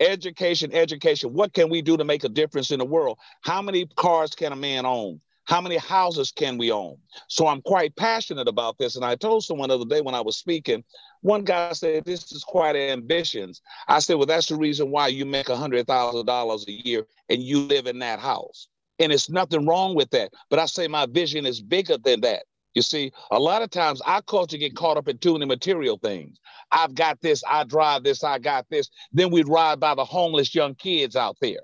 Education, 0.00 0.72
education. 0.72 1.32
What 1.32 1.52
can 1.54 1.70
we 1.70 1.82
do 1.82 1.96
to 1.96 2.04
make 2.04 2.22
a 2.22 2.28
difference 2.28 2.70
in 2.70 2.78
the 2.78 2.84
world? 2.84 3.18
How 3.42 3.62
many 3.62 3.86
cars 3.96 4.30
can 4.34 4.52
a 4.52 4.56
man 4.56 4.86
own? 4.86 5.20
How 5.48 5.62
many 5.62 5.78
houses 5.78 6.30
can 6.30 6.58
we 6.58 6.70
own? 6.70 6.98
So 7.28 7.46
I'm 7.46 7.62
quite 7.62 7.96
passionate 7.96 8.48
about 8.48 8.76
this. 8.76 8.96
And 8.96 9.04
I 9.04 9.14
told 9.14 9.44
someone 9.44 9.70
the 9.70 9.76
other 9.76 9.86
day 9.86 10.02
when 10.02 10.14
I 10.14 10.20
was 10.20 10.36
speaking, 10.36 10.84
one 11.22 11.42
guy 11.42 11.72
said, 11.72 12.04
This 12.04 12.30
is 12.32 12.44
quite 12.44 12.76
ambitions. 12.76 13.62
I 13.88 14.00
said, 14.00 14.16
Well, 14.16 14.26
that's 14.26 14.48
the 14.48 14.56
reason 14.56 14.90
why 14.90 15.08
you 15.08 15.24
make 15.24 15.46
$100,000 15.46 16.68
a 16.68 16.72
year 16.86 17.06
and 17.30 17.42
you 17.42 17.60
live 17.60 17.86
in 17.86 17.98
that 18.00 18.20
house. 18.20 18.68
And 18.98 19.10
it's 19.10 19.30
nothing 19.30 19.66
wrong 19.66 19.94
with 19.94 20.10
that. 20.10 20.32
But 20.50 20.58
I 20.58 20.66
say 20.66 20.86
my 20.86 21.06
vision 21.06 21.46
is 21.46 21.62
bigger 21.62 21.96
than 21.96 22.20
that. 22.20 22.42
You 22.74 22.82
see, 22.82 23.10
a 23.30 23.40
lot 23.40 23.62
of 23.62 23.70
times 23.70 24.02
our 24.02 24.20
culture 24.20 24.58
get 24.58 24.76
caught 24.76 24.98
up 24.98 25.08
in 25.08 25.16
too 25.16 25.32
many 25.32 25.46
material 25.46 25.96
things. 25.96 26.38
I've 26.70 26.94
got 26.94 27.22
this, 27.22 27.42
I 27.48 27.64
drive 27.64 28.02
this, 28.02 28.22
I 28.22 28.38
got 28.38 28.66
this. 28.68 28.90
Then 29.12 29.30
we'd 29.30 29.48
ride 29.48 29.80
by 29.80 29.94
the 29.94 30.04
homeless 30.04 30.54
young 30.54 30.74
kids 30.74 31.16
out 31.16 31.38
there. 31.40 31.60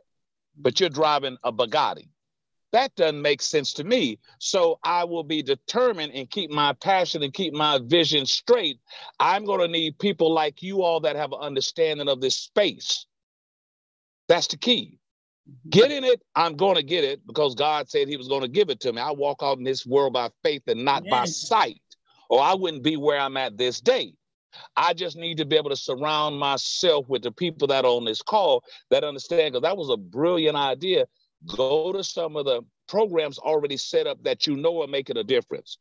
But 0.57 0.81
you're 0.81 0.89
driving 0.89 1.37
a 1.45 1.53
Bugatti. 1.53 2.09
That 2.75 2.93
doesn't 2.97 3.23
make 3.23 3.41
sense 3.41 3.73
to 3.75 3.85
me. 3.85 4.19
So 4.41 4.81
I 4.83 5.05
will 5.05 5.23
be 5.23 5.45
determined 5.45 6.13
and 6.13 6.29
keep 6.29 6.51
my 6.51 6.73
passion 6.73 7.23
and 7.23 7.33
keep 7.33 7.55
my 7.55 7.79
vision 7.81 8.27
straight. 8.27 8.81
I'm 9.21 9.45
going 9.45 9.61
to 9.61 9.69
need 9.69 9.97
people 10.01 10.35
like 10.35 10.61
you 10.61 10.83
all 10.83 10.99
that 11.03 11.15
have 11.15 11.31
an 11.31 11.39
understanding 11.41 12.09
of 12.09 12.21
this 12.21 12.37
space. 12.37 13.07
That's 14.27 14.49
the 14.49 14.57
key. 14.57 14.99
Mm-hmm. 15.49 15.69
Getting 15.71 16.03
it, 16.03 16.21
I'm 16.35 16.57
going 16.57 16.75
to 16.75 16.83
get 16.83 17.05
it 17.05 17.25
because 17.25 17.55
God 17.55 17.89
said 17.89 18.09
He 18.09 18.17
was 18.17 18.27
going 18.27 18.43
to 18.43 18.49
give 18.49 18.71
it 18.71 18.81
to 18.81 18.93
me. 18.93 19.01
I 19.01 19.13
walk 19.13 19.39
out 19.45 19.59
in 19.59 19.63
this 19.63 19.87
world 19.87 20.15
by 20.15 20.31
faith 20.43 20.63
and 20.67 20.85
not 20.85 21.05
yes. 21.05 21.11
by 21.13 21.25
sight, 21.27 21.83
or 22.29 22.43
I 22.43 22.55
wouldn't 22.55 22.83
be 22.83 22.97
where 22.97 23.21
I'm 23.21 23.37
at 23.37 23.57
this 23.57 23.81
day. 23.81 24.15
I 24.77 24.95
just 24.95 25.17
need 25.17 25.37
to 25.37 25.45
be 25.45 25.55
able 25.55 25.71
to 25.71 25.77
surround 25.77 26.41
myself 26.41 27.09
with 27.09 27.23
the 27.23 27.31
people 27.31 27.69
that 27.69 27.85
are 27.85 27.93
on 27.93 28.05
this 28.05 28.23
call 28.23 28.65
that 28.91 29.05
understand 29.05 29.53
because 29.53 29.63
that 29.63 29.77
was 29.77 29.91
a 29.91 29.97
brilliant 29.97 30.57
idea 30.57 31.07
Go 31.47 31.93
to 31.93 32.03
some 32.03 32.37
of 32.37 32.45
the 32.45 32.63
programs 32.89 33.39
already 33.39 33.77
set 33.77 34.07
up 34.07 34.23
that 34.25 34.47
you 34.47 34.57
know 34.57 34.83
are 34.83 34.87
making 34.87 35.17
a 35.17 35.25
difference. 35.25 35.79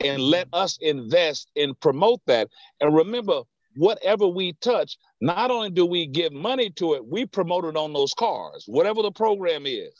And 0.00 0.20
let 0.20 0.48
us 0.52 0.78
invest 0.80 1.50
and 1.56 1.78
promote 1.80 2.20
that. 2.26 2.48
And 2.80 2.94
remember, 2.94 3.42
whatever 3.76 4.26
we 4.26 4.54
touch, 4.54 4.98
not 5.20 5.50
only 5.50 5.70
do 5.70 5.86
we 5.86 6.06
give 6.06 6.32
money 6.32 6.70
to 6.70 6.94
it, 6.94 7.06
we 7.06 7.26
promote 7.26 7.64
it 7.64 7.76
on 7.76 7.92
those 7.92 8.12
cars, 8.14 8.64
whatever 8.66 9.02
the 9.02 9.12
program 9.12 9.66
is. 9.66 9.94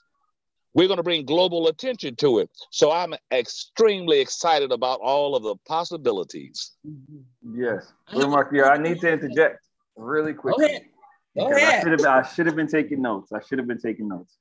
We're 0.74 0.88
going 0.88 0.96
to 0.96 1.04
bring 1.04 1.24
global 1.24 1.68
attention 1.68 2.16
to 2.16 2.40
it. 2.40 2.50
So 2.70 2.90
I'm 2.90 3.14
extremely 3.32 4.18
excited 4.20 4.72
about 4.72 4.98
all 5.00 5.36
of 5.36 5.44
the 5.44 5.54
possibilities. 5.68 6.72
Mm-hmm. 6.86 7.62
Yes. 7.62 7.92
Well, 8.12 8.28
Mark, 8.28 8.50
yeah, 8.52 8.64
I 8.64 8.78
need 8.78 9.00
to 9.02 9.12
interject 9.12 9.60
really 9.96 10.34
quickly. 10.34 10.88
Go 11.36 11.48
ahead. 11.48 11.80
I 11.80 11.82
should 11.82 12.00
have 12.00 12.06
I 12.06 12.22
should 12.22 12.46
have 12.46 12.56
been 12.56 12.68
taking 12.68 13.02
notes. 13.02 13.32
I 13.32 13.40
should 13.40 13.58
have 13.58 13.66
been 13.66 13.80
taking 13.80 14.08
notes. 14.08 14.36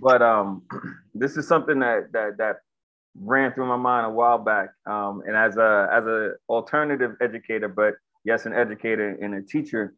But 0.00 0.22
um, 0.22 0.62
this 1.14 1.36
is 1.36 1.46
something 1.46 1.80
that 1.80 2.12
that 2.12 2.38
that 2.38 2.56
ran 3.18 3.52
through 3.52 3.66
my 3.66 3.76
mind 3.76 4.06
a 4.06 4.10
while 4.10 4.38
back. 4.38 4.70
Um, 4.86 5.22
and 5.26 5.36
as 5.36 5.56
a 5.56 5.88
as 5.92 6.04
a 6.06 6.32
alternative 6.48 7.16
educator, 7.20 7.68
but 7.68 7.94
yes, 8.24 8.46
an 8.46 8.54
educator 8.54 9.18
and 9.20 9.34
a 9.34 9.42
teacher. 9.42 9.94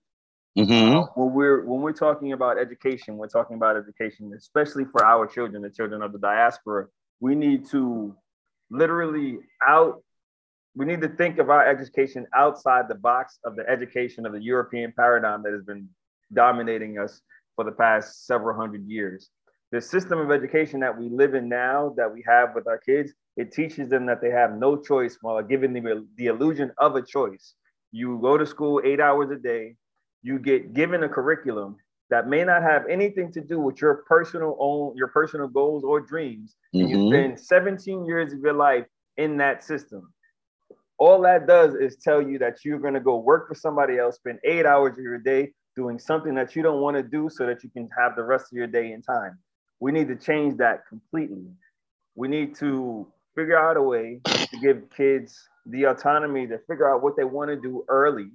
Mm-hmm. 0.58 0.96
Uh, 0.96 1.06
when 1.14 1.32
we're 1.32 1.64
when 1.64 1.80
we're 1.80 1.92
talking 1.92 2.32
about 2.32 2.58
education, 2.58 3.16
we're 3.16 3.28
talking 3.28 3.56
about 3.56 3.76
education, 3.76 4.32
especially 4.36 4.84
for 4.84 5.04
our 5.04 5.26
children, 5.26 5.62
the 5.62 5.70
children 5.70 6.02
of 6.02 6.12
the 6.12 6.18
diaspora. 6.18 6.86
We 7.20 7.34
need 7.34 7.68
to 7.70 8.14
literally 8.70 9.38
out. 9.66 10.02
We 10.74 10.86
need 10.86 11.02
to 11.02 11.08
think 11.08 11.38
of 11.38 11.50
our 11.50 11.66
education 11.66 12.26
outside 12.34 12.88
the 12.88 12.94
box 12.94 13.38
of 13.44 13.56
the 13.56 13.68
education 13.68 14.24
of 14.26 14.32
the 14.32 14.42
European 14.42 14.92
paradigm 14.96 15.42
that 15.42 15.52
has 15.52 15.62
been 15.62 15.88
dominating 16.34 16.98
us 16.98 17.20
for 17.56 17.64
the 17.64 17.72
past 17.72 18.26
several 18.26 18.58
hundred 18.58 18.86
years. 18.86 19.30
The 19.70 19.80
system 19.80 20.18
of 20.18 20.30
education 20.30 20.80
that 20.80 20.98
we 20.98 21.08
live 21.08 21.34
in 21.34 21.48
now, 21.48 21.94
that 21.96 22.12
we 22.12 22.22
have 22.26 22.54
with 22.54 22.66
our 22.66 22.78
kids, 22.78 23.12
it 23.36 23.52
teaches 23.52 23.88
them 23.88 24.04
that 24.06 24.20
they 24.20 24.30
have 24.30 24.52
no 24.54 24.76
choice 24.76 25.16
while 25.22 25.42
giving 25.42 25.72
them 25.72 26.08
the 26.16 26.26
illusion 26.26 26.72
of 26.78 26.96
a 26.96 27.02
choice. 27.02 27.54
You 27.90 28.18
go 28.20 28.36
to 28.36 28.46
school 28.46 28.82
eight 28.84 29.00
hours 29.00 29.30
a 29.30 29.36
day, 29.36 29.76
you 30.22 30.38
get 30.38 30.74
given 30.74 31.02
a 31.02 31.08
curriculum 31.08 31.76
that 32.10 32.28
may 32.28 32.44
not 32.44 32.62
have 32.62 32.84
anything 32.90 33.32
to 33.32 33.40
do 33.40 33.58
with 33.58 33.80
your 33.80 34.04
personal 34.06 34.56
own 34.60 34.94
your 34.94 35.08
personal 35.08 35.48
goals 35.48 35.82
or 35.82 36.00
dreams. 36.00 36.54
Mm-hmm. 36.74 36.88
You 36.88 37.08
spend 37.08 37.40
17 37.40 38.04
years 38.04 38.34
of 38.34 38.40
your 38.40 38.52
life 38.52 38.84
in 39.16 39.38
that 39.38 39.64
system. 39.64 40.12
All 40.98 41.22
that 41.22 41.46
does 41.46 41.74
is 41.74 41.96
tell 41.96 42.20
you 42.20 42.38
that 42.38 42.64
you're 42.64 42.78
going 42.78 42.94
to 42.94 43.00
go 43.00 43.16
work 43.16 43.48
for 43.48 43.54
somebody 43.54 43.98
else, 43.98 44.16
spend 44.16 44.38
eight 44.44 44.66
hours 44.66 44.92
of 44.92 45.02
your 45.02 45.18
day 45.18 45.52
doing 45.74 45.98
something 45.98 46.34
that 46.34 46.54
you 46.54 46.62
don't 46.62 46.80
want 46.80 46.96
to 46.96 47.02
do 47.02 47.28
so 47.30 47.46
that 47.46 47.62
you 47.64 47.70
can 47.70 47.88
have 47.98 48.16
the 48.16 48.22
rest 48.22 48.46
of 48.52 48.56
your 48.56 48.66
day 48.66 48.92
in 48.92 49.02
time. 49.02 49.38
We 49.80 49.92
need 49.92 50.08
to 50.08 50.16
change 50.16 50.58
that 50.58 50.86
completely. 50.88 51.46
We 52.14 52.28
need 52.28 52.54
to 52.56 53.06
figure 53.34 53.58
out 53.58 53.76
a 53.76 53.82
way 53.82 54.20
to 54.24 54.58
give 54.60 54.90
kids 54.94 55.48
the 55.66 55.84
autonomy 55.84 56.46
to 56.46 56.58
figure 56.68 56.92
out 56.92 57.02
what 57.02 57.16
they 57.16 57.24
want 57.24 57.50
to 57.50 57.56
do 57.56 57.84
early 57.88 58.30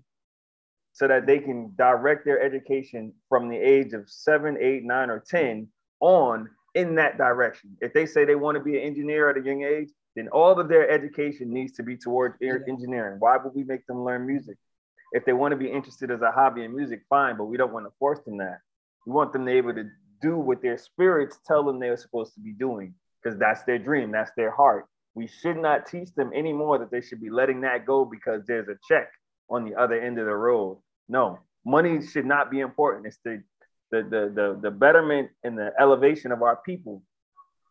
so 0.94 1.08
that 1.08 1.28
they 1.28 1.40
can 1.40 1.74
direct 1.78 2.26
their 2.26 2.42
education 2.42 3.14
from 3.30 3.50
the 3.50 3.58
age 3.58 3.94
of 3.94 4.10
seven, 4.10 4.58
eight, 4.60 4.84
nine, 4.84 5.10
or 5.10 5.20
10 5.20 5.68
on 6.00 6.50
in 6.74 6.96
that 6.96 7.18
direction. 7.18 7.78
If 7.82 7.94
they 7.94 8.06
say 8.06 8.26
they 8.26 8.36
want 8.36 8.58
to 8.58 8.64
be 8.64 8.78
an 8.78 8.84
engineer 8.84 9.30
at 9.30 9.38
a 9.38 9.46
young 9.46 9.64
age, 9.64 9.90
then 10.16 10.28
all 10.30 10.60
of 10.60 10.68
their 10.70 10.90
education 10.90 11.54
needs 11.54 11.74
to 11.74 11.84
be 11.84 11.96
towards 11.98 12.36
engineering. 12.42 13.18
Why 13.20 13.38
would 13.38 13.54
we 13.54 13.64
make 13.64 13.86
them 13.86 14.04
learn 14.04 14.26
music? 14.26 14.58
If 15.12 15.26
they 15.26 15.34
want 15.34 15.52
to 15.52 15.58
be 15.58 15.72
interested 15.72 16.12
as 16.12 16.22
a 16.22 16.32
hobby 16.32 16.64
in 16.64 16.76
music, 16.76 17.02
fine, 17.10 17.38
but 17.38 17.46
we 17.46 17.58
don't 17.58 17.74
want 17.74 17.86
to 17.86 17.94
force 18.00 18.20
them 18.26 18.38
that. 18.38 18.60
We 19.06 19.14
want 19.14 19.34
them 19.34 19.46
to 19.46 19.52
be 19.52 19.58
able 19.58 19.74
to 19.76 19.90
do 20.22 20.38
what 20.38 20.62
their 20.62 20.78
spirits 20.78 21.40
tell 21.46 21.64
them 21.64 21.80
they're 21.80 21.98
supposed 21.98 22.34
to 22.34 22.40
be 22.40 22.52
doing 22.52 22.94
because 23.22 23.38
that's 23.40 23.64
their 23.64 23.80
dream, 23.80 24.12
that's 24.12 24.32
their 24.36 24.52
heart. 24.52 24.88
We 25.16 25.28
should 25.28 25.58
not 25.58 25.88
teach 25.88 26.14
them 26.14 26.32
anymore 26.34 26.78
that 26.80 26.92
they 26.92 27.02
should 27.02 27.22
be 27.22 27.30
letting 27.30 27.62
that 27.62 27.86
go 27.86 28.06
because 28.06 28.44
there's 28.46 28.68
a 28.68 28.78
check 28.88 29.10
on 29.50 29.66
the 29.66 29.76
other 29.76 30.00
end 30.00 30.20
of 30.20 30.26
the 30.26 30.36
road. 30.36 30.80
No, 31.10 31.40
money 31.66 32.06
should 32.06 32.26
not 32.26 32.52
be 32.52 32.60
important. 32.60 33.08
It's 33.08 33.20
the 33.24 33.42
the 33.92 34.04
the 34.04 34.32
the, 34.34 34.60
the 34.62 34.72
betterment 34.72 35.30
and 35.44 35.58
the 35.58 35.72
elevation 35.80 36.32
of 36.32 36.42
our 36.42 36.58
people. 36.58 37.02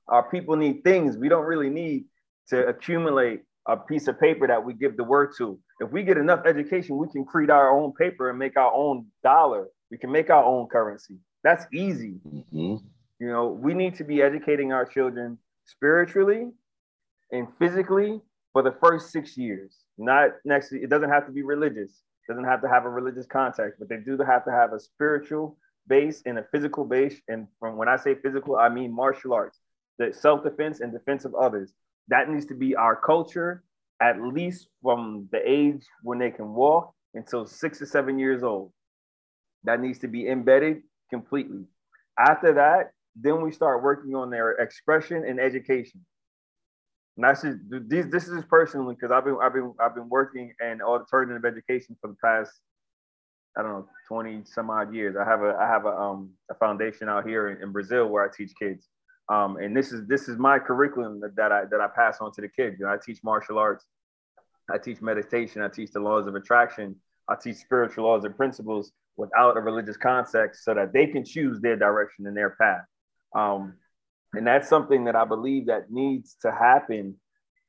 Our 0.08 0.28
people 0.28 0.56
need 0.56 0.82
things. 0.84 1.16
We 1.16 1.28
don't 1.28 1.44
really 1.44 1.70
need 1.70 2.06
to 2.48 2.66
accumulate 2.66 3.42
a 3.68 3.76
piece 3.76 4.06
of 4.08 4.18
paper 4.20 4.46
that 4.46 4.64
we 4.64 4.74
give 4.74 4.96
the 4.96 5.04
word 5.04 5.32
to. 5.38 5.58
If 5.80 5.90
we 5.90 6.02
get 6.02 6.16
enough 6.16 6.46
education, 6.46 6.96
we 6.96 7.08
can 7.08 7.24
create 7.24 7.50
our 7.50 7.70
own 7.70 7.92
paper 7.92 8.30
and 8.30 8.38
make 8.38 8.56
our 8.56 8.72
own 8.72 9.06
dollar. 9.22 9.68
We 9.90 9.98
can 9.98 10.10
make 10.10 10.30
our 10.30 10.44
own 10.44 10.68
currency. 10.68 11.16
That's 11.42 11.66
easy. 11.72 12.20
Mm-hmm. 12.26 12.76
You 13.18 13.28
know, 13.28 13.48
we 13.48 13.74
need 13.74 13.94
to 13.96 14.04
be 14.04 14.22
educating 14.22 14.72
our 14.72 14.84
children 14.84 15.38
spiritually 15.64 16.50
and 17.32 17.48
physically 17.58 18.20
for 18.52 18.62
the 18.62 18.74
first 18.80 19.10
six 19.10 19.36
years. 19.36 19.76
Not 19.98 20.30
next, 20.44 20.72
it 20.72 20.90
doesn't 20.90 21.10
have 21.10 21.26
to 21.26 21.32
be 21.32 21.42
religious, 21.42 21.90
it 21.90 22.32
doesn't 22.32 22.44
have 22.44 22.62
to 22.62 22.68
have 22.68 22.84
a 22.84 22.90
religious 22.90 23.26
context, 23.26 23.78
but 23.78 23.88
they 23.88 23.96
do 23.96 24.18
have 24.18 24.44
to 24.44 24.50
have 24.50 24.72
a 24.72 24.80
spiritual 24.80 25.56
base 25.88 26.22
and 26.26 26.38
a 26.38 26.44
physical 26.52 26.84
base. 26.84 27.20
And 27.28 27.46
from 27.58 27.76
when 27.76 27.88
I 27.88 27.96
say 27.96 28.14
physical, 28.14 28.56
I 28.56 28.68
mean 28.68 28.94
martial 28.94 29.32
arts, 29.32 29.60
the 29.98 30.12
self 30.12 30.42
defense 30.42 30.80
and 30.80 30.92
defense 30.92 31.24
of 31.24 31.34
others. 31.34 31.72
That 32.08 32.28
needs 32.28 32.46
to 32.46 32.54
be 32.54 32.76
our 32.76 32.96
culture, 32.96 33.62
at 34.00 34.20
least 34.20 34.68
from 34.82 35.28
the 35.32 35.40
age 35.44 35.84
when 36.02 36.18
they 36.18 36.30
can 36.30 36.52
walk 36.52 36.92
until 37.14 37.46
six 37.46 37.80
or 37.80 37.86
seven 37.86 38.18
years 38.18 38.42
old. 38.42 38.72
That 39.64 39.80
needs 39.80 39.98
to 40.00 40.08
be 40.08 40.28
embedded 40.28 40.82
completely. 41.10 41.64
After 42.18 42.54
that, 42.54 42.92
then 43.16 43.42
we 43.42 43.50
start 43.50 43.82
working 43.82 44.14
on 44.14 44.30
their 44.30 44.52
expression 44.52 45.24
and 45.26 45.40
education. 45.40 46.04
And 47.16 47.24
that's 47.24 47.42
just 47.42 47.58
these. 47.88 48.08
This 48.10 48.28
is 48.28 48.44
personally 48.44 48.94
because 48.94 49.10
I've 49.10 49.24
been 49.24 49.38
I've 49.42 49.54
been 49.54 49.72
I've 49.80 49.94
been 49.94 50.08
working 50.08 50.52
in 50.60 50.82
alternative 50.82 51.44
education 51.46 51.96
for 52.00 52.08
the 52.08 52.16
past 52.22 52.52
I 53.56 53.62
don't 53.62 53.72
know 53.72 53.88
20 54.08 54.42
some 54.44 54.68
odd 54.70 54.94
years. 54.94 55.16
I 55.16 55.24
have 55.24 55.42
a 55.42 55.56
I 55.58 55.66
have 55.66 55.86
a 55.86 55.96
um 55.96 56.30
a 56.50 56.54
foundation 56.54 57.08
out 57.08 57.26
here 57.26 57.48
in, 57.48 57.62
in 57.62 57.72
Brazil 57.72 58.06
where 58.06 58.22
I 58.22 58.28
teach 58.34 58.52
kids. 58.60 58.86
Um, 59.28 59.56
and 59.56 59.76
this 59.76 59.92
is 59.92 60.06
this 60.06 60.28
is 60.28 60.38
my 60.38 60.58
curriculum 60.58 61.20
that, 61.20 61.34
that 61.36 61.52
I 61.52 61.64
that 61.70 61.80
I 61.80 61.88
pass 61.88 62.18
on 62.20 62.32
to 62.32 62.40
the 62.40 62.48
kids. 62.48 62.76
You 62.78 62.86
know, 62.86 62.92
I 62.92 62.96
teach 63.04 63.18
martial 63.24 63.58
arts, 63.58 63.84
I 64.70 64.78
teach 64.78 65.00
meditation, 65.00 65.62
I 65.62 65.68
teach 65.68 65.90
the 65.90 66.00
laws 66.00 66.26
of 66.26 66.34
attraction, 66.34 66.96
I 67.28 67.34
teach 67.34 67.56
spiritual 67.56 68.04
laws 68.04 68.24
and 68.24 68.36
principles 68.36 68.92
without 69.16 69.56
a 69.56 69.60
religious 69.60 69.96
context 69.96 70.64
so 70.64 70.74
that 70.74 70.92
they 70.92 71.06
can 71.06 71.24
choose 71.24 71.60
their 71.60 71.76
direction 71.76 72.26
and 72.26 72.36
their 72.36 72.50
path. 72.50 72.84
Um, 73.34 73.74
and 74.32 74.46
that's 74.46 74.68
something 74.68 75.04
that 75.04 75.16
I 75.16 75.24
believe 75.24 75.66
that 75.66 75.90
needs 75.90 76.36
to 76.42 76.52
happen 76.52 77.16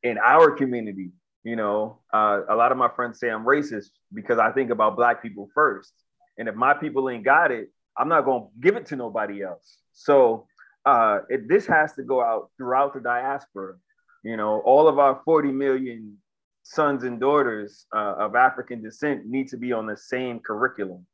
in 0.04 0.18
our 0.18 0.52
community. 0.52 1.12
You 1.44 1.56
know, 1.56 2.00
uh, 2.14 2.42
a 2.50 2.56
lot 2.56 2.72
of 2.72 2.78
my 2.78 2.90
friends 2.90 3.20
say 3.20 3.30
I'm 3.30 3.46
racist 3.46 3.90
because 4.14 4.38
I 4.38 4.52
think 4.52 4.70
about 4.70 4.96
black 4.96 5.22
people 5.22 5.50
first. 5.56 5.94
And 6.38 6.48
if 6.48 6.56
my 6.56 6.74
people 6.74 7.10
ain't 7.10 7.24
got 7.24 7.52
it, 7.52 7.70
I'm 7.98 8.10
not 8.10 8.22
to 8.26 8.48
give 8.60 8.76
it 8.76 8.88
to 8.88 8.96
nobody 8.96 9.44
else. 9.44 9.78
So 9.94 10.48
uh, 10.88 11.20
it, 11.30 11.50
this 11.50 11.68
has 11.68 11.94
to 11.94 12.04
go 12.04 12.24
out 12.24 12.50
throughout 12.56 12.94
the 12.94 13.02
diaspora. 13.02 13.76
You 14.24 14.38
know, 14.38 14.62
all 14.62 14.88
of 14.88 15.00
our 15.00 15.22
40 15.26 15.52
million 15.52 16.18
sons 16.64 17.04
and 17.04 17.20
daughters 17.20 17.86
uh, 17.94 18.16
of 18.18 18.36
African 18.36 18.82
descent 18.82 19.26
need 19.26 19.50
to 19.50 19.58
be 19.58 19.74
on 19.74 19.86
the 19.86 19.98
same 19.98 20.40
curriculum. 20.40 21.06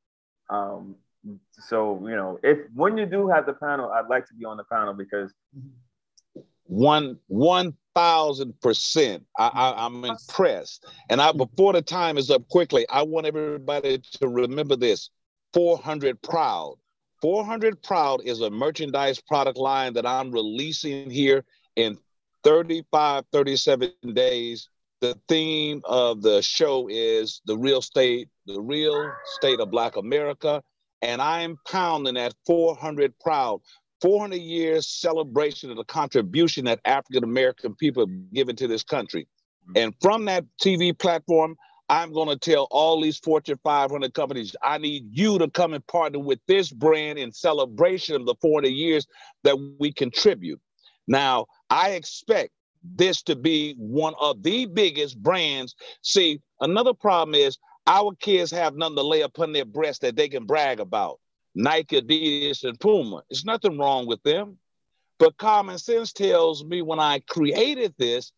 Um, 0.51 0.95
so 1.53 1.99
you 2.07 2.15
know, 2.15 2.39
if 2.43 2.59
when 2.76 2.97
you 2.97 3.07
do 3.07 3.28
have 3.30 3.47
the 3.47 3.53
panel, 3.53 3.89
I'd 3.89 4.09
like 4.09 4.28
to 4.28 4.36
be 4.36 4.45
on 4.45 4.57
the 4.57 4.63
panel 4.65 4.93
because 4.93 5.34
one 6.65 7.17
one 7.28 7.76
thousand 7.95 8.59
percent. 8.61 9.24
I, 9.39 9.74
am 9.86 10.05
impressed, 10.05 10.86
and 11.09 11.19
I 11.19 11.32
before 11.32 11.74
the 11.74 11.82
time 11.82 12.17
is 12.17 12.30
up 12.30 12.47
quickly, 12.49 12.86
I 12.89 13.01
want 13.03 13.26
everybody 13.26 14.01
to 14.19 14.28
remember 14.28 14.76
this: 14.76 15.09
400 15.53 16.21
proud. 16.21 16.76
400 17.24 17.82
proud 17.82 18.19
is 18.26 18.41
a 18.41 18.49
merchandise 18.49 19.21
product 19.21 19.57
line 19.57 19.93
that 19.93 20.05
I'm 20.05 20.30
releasing 20.30 21.09
here 21.09 21.45
in 21.78 21.97
35, 22.43 23.24
37 23.32 23.93
days. 24.11 24.67
The 24.99 25.17
theme 25.30 25.82
of 25.86 26.21
the 26.21 26.41
show 26.41 26.89
is 26.89 27.41
the 27.45 27.57
real 27.57 27.82
state, 27.82 28.28
the 28.45 28.59
real 28.59 29.09
state 29.38 29.61
of 29.61 29.71
Black 29.71 29.95
America. 29.95 30.61
And 31.01 31.21
I'm 31.21 31.57
pounding 31.65 32.17
at 32.17 32.34
400 32.45 33.17
proud. 33.19 33.61
400 34.01 34.36
years 34.36 34.86
celebration 34.89 35.71
of 35.71 35.78
the 35.78 35.86
contribution 35.86 36.65
that 36.65 36.82
African 36.84 37.24
American 37.24 37.74
people 37.74 38.05
have 38.05 38.34
given 38.34 38.57
to 38.57 38.67
this 38.67 38.84
country. 38.84 39.30
Mm-hmm. 39.63 39.78
And 39.78 39.95
from 40.01 40.26
that 40.26 40.43
TV 40.61 40.97
platform, 40.97 41.55
I'm 41.90 42.14
going 42.14 42.30
to 42.30 42.38
tell 42.38 42.68
all 42.72 43.02
these 43.02 43.20
Fortune 43.20 43.60
500 43.64 44.14
companies, 44.14 44.56
I 44.64 44.78
need 44.78 45.06
you 45.12 45.38
to 45.40 45.50
come 45.50 45.74
and 45.74 45.86
partner 45.88 46.20
with 46.20 46.40
this 46.48 46.72
brand 46.72 47.20
in 47.20 47.32
celebration 47.32 48.16
of 48.16 48.26
the 48.26 48.36
40 48.42 48.70
years 48.70 49.06
that 49.44 49.58
we 49.80 49.92
contribute. 49.92 50.62
Now, 51.08 51.48
I 51.70 51.92
expect 51.92 52.52
this 52.84 53.22
to 53.24 53.36
be 53.36 53.76
one 53.78 54.14
of 54.20 54.44
the 54.44 54.66
biggest 54.66 55.22
brands. 55.22 55.76
See, 56.02 56.42
another 56.62 56.94
problem 56.94 57.36
is 57.36 57.58
our 57.88 58.14
kids 58.16 58.52
have 58.52 58.76
nothing 58.76 58.96
to 58.98 59.04
lay 59.04 59.22
upon 59.22 59.52
their 59.52 59.66
breast 59.66 60.02
that 60.02 60.16
they 60.16 60.30
can 60.30 60.46
brag 60.46 60.80
about. 60.80 61.20
Nike, 61.56 62.02
Adidas, 62.02 62.64
and 62.64 62.80
Puma. 62.80 63.24
There's 63.30 63.46
nothing 63.46 63.78
wrong 63.78 64.08
with 64.08 64.24
them. 64.24 64.58
But 65.20 65.38
common 65.38 65.78
sense 65.78 66.12
tells 66.12 66.64
me 66.64 66.82
when 66.82 67.00
I 67.00 67.20
created 67.30 67.94
this, 67.98 68.32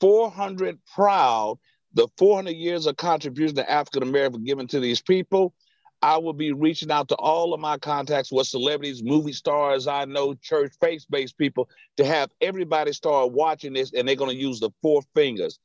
400 0.00 0.78
proud, 0.94 1.58
the 1.94 2.08
400 2.18 2.50
years 2.50 2.86
of 2.86 2.96
contribution 2.96 3.56
that 3.56 3.70
African 3.70 4.02
American 4.02 4.44
given 4.44 4.66
to 4.68 4.80
these 4.80 5.00
people, 5.00 5.54
I 6.00 6.16
will 6.16 6.32
be 6.32 6.52
reaching 6.52 6.90
out 6.90 7.08
to 7.08 7.16
all 7.16 7.52
of 7.52 7.60
my 7.60 7.76
contacts 7.78 8.30
with 8.30 8.46
celebrities, 8.46 9.02
movie 9.02 9.32
stars 9.32 9.86
I 9.86 10.04
know, 10.04 10.34
church, 10.34 10.72
faith 10.80 11.04
based 11.10 11.36
people 11.38 11.68
to 11.96 12.04
have 12.04 12.30
everybody 12.40 12.92
start 12.92 13.32
watching 13.32 13.72
this 13.72 13.92
and 13.92 14.06
they're 14.06 14.14
going 14.14 14.30
to 14.30 14.36
use 14.36 14.60
the 14.60 14.70
four 14.82 15.02
fingers. 15.14 15.58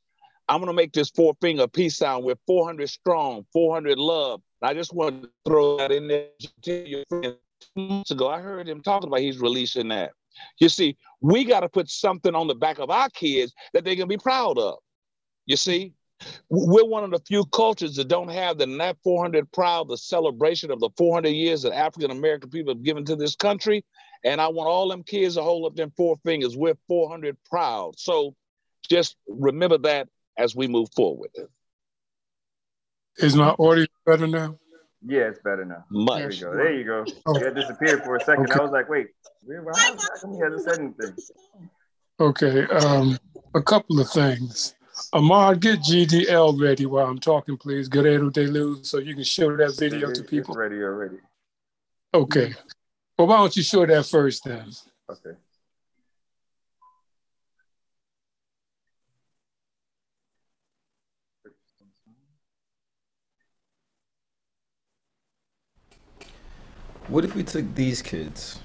I'm 0.50 0.60
going 0.60 0.68
to 0.68 0.74
make 0.74 0.92
this 0.92 1.10
four 1.10 1.36
finger 1.40 1.68
peace 1.68 1.98
sign 1.98 2.24
with 2.24 2.40
400 2.48 2.90
strong, 2.90 3.46
400 3.54 3.98
love, 3.98 4.42
I 4.64 4.74
just 4.74 4.94
want 4.94 5.24
to 5.24 5.30
throw 5.46 5.78
that 5.78 5.92
in 5.92 6.08
there 6.08 6.28
to 6.64 6.90
your 6.90 7.04
months 7.76 8.12
ago, 8.12 8.30
I 8.30 8.40
heard 8.40 8.68
him 8.68 8.82
talking 8.82 9.08
about 9.08 9.20
he's 9.20 9.40
releasing 9.40 9.90
that. 9.90 10.12
You 10.60 10.70
see, 10.70 10.98
we 11.22 11.44
got 11.44 11.62
to 11.62 11.70
put 11.70 11.90
something 11.90 12.34
on 12.34 12.48
the 12.48 12.56
back 12.56 12.80
of 12.80 12.90
our 12.90 13.10
kids 13.10 13.54
that 13.74 13.84
they 13.84 13.96
can 13.96 14.08
be 14.08 14.18
proud 14.18 14.58
of. 14.58 14.78
You 15.46 15.58
see, 15.58 15.94
we're 16.50 16.86
one 16.86 17.04
of 17.04 17.12
the 17.12 17.20
few 17.20 17.46
cultures 17.46 17.96
that 17.96 18.08
don't 18.08 18.30
have 18.30 18.58
the 18.58 18.68
NAP 18.68 18.98
400 19.04 19.52
proud, 19.52 19.88
the 19.90 19.98
celebration 19.98 20.72
of 20.72 20.80
the 20.80 20.90
400 20.98 21.30
years 21.30 21.64
that 21.64 21.74
African 21.74 22.12
American 22.12 22.50
people 22.50 22.74
have 22.74 22.84
given 22.84 23.06
to 23.06 23.16
this 23.16 23.36
country. 23.36 23.84
And 24.24 24.40
I 24.40 24.48
want 24.48 24.70
all 24.70 24.88
them 24.88 25.04
kids 25.04 25.36
to 25.36 25.44
hold 25.44 25.66
up 25.66 25.76
them 25.76 25.92
four 25.98 26.16
fingers. 26.24 26.56
We're 26.56 26.78
400 26.88 27.38
proud. 27.50 28.00
So 28.00 28.36
just 28.90 29.16
remember 29.28 29.78
that 29.80 30.08
as 30.38 30.56
we 30.56 30.68
move 30.68 30.90
forward. 30.96 31.30
Is 33.18 33.36
my 33.36 33.56
audio 33.60 33.86
better 34.06 34.28
now? 34.28 34.58
Yeah, 35.06 35.24
it's 35.24 35.40
better 35.40 35.66
now. 35.66 35.84
Much. 35.92 36.20
There 36.20 36.32
you 36.32 36.40
go. 36.40 36.56
There 36.56 36.74
you 36.74 36.84
go. 36.86 37.06
Oh. 37.26 37.36
It 37.36 37.56
disappeared 37.56 38.04
for 38.04 38.16
a 38.16 38.22
second. 38.22 38.50
Okay. 38.50 38.60
I 38.60 38.64
was 38.64 38.72
like, 38.72 38.90
wait, 38.90 39.08
how 39.76 39.96
come 40.22 40.34
he 40.34 40.40
hasn't 40.40 40.62
said 40.62 40.80
anything? 40.80 41.16
Okay. 42.20 42.66
Um, 42.68 43.20
a 43.54 43.62
couple 43.62 44.00
of 44.00 44.10
things. 44.10 44.76
Ahmad, 45.14 45.62
get 45.62 45.80
GDL 45.80 46.60
ready 46.60 46.88
while 46.88 47.06
I'm 47.06 47.20
talking, 47.20 47.56
please. 47.56 47.88
Guerrero 47.88 48.32
de 48.32 48.48
Luz, 48.48 48.90
so 48.90 48.98
you 48.98 49.14
can 49.14 49.24
show 49.24 49.56
that 49.56 49.78
video 49.78 50.12
to 50.12 50.24
people. 50.24 50.56
It's 50.56 50.58
ready 50.58 50.82
already. 50.82 51.18
Okay. 52.16 52.56
Well, 53.16 53.28
why 53.28 53.38
don't 53.38 53.56
you 53.56 53.62
show 53.62 53.86
that 53.86 54.08
first 54.08 54.44
then? 54.44 54.72
Okay. 55.08 55.38
What 67.08 67.24
if 67.24 67.36
we 67.36 67.44
took 67.44 67.76
these 67.76 68.02
kids 68.02 68.60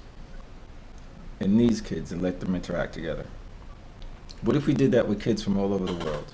and 1.39 1.59
these 1.59 1.79
kids 1.79 2.11
and 2.11 2.23
let 2.23 2.39
them 2.39 2.55
interact 2.55 2.95
together? 2.95 3.27
What 4.41 4.55
if 4.55 4.65
we 4.65 4.73
did 4.73 4.91
that 4.93 5.07
with 5.07 5.21
kids 5.21 5.43
from 5.43 5.59
all 5.59 5.75
over 5.75 5.85
the 5.85 6.05
world? 6.05 6.33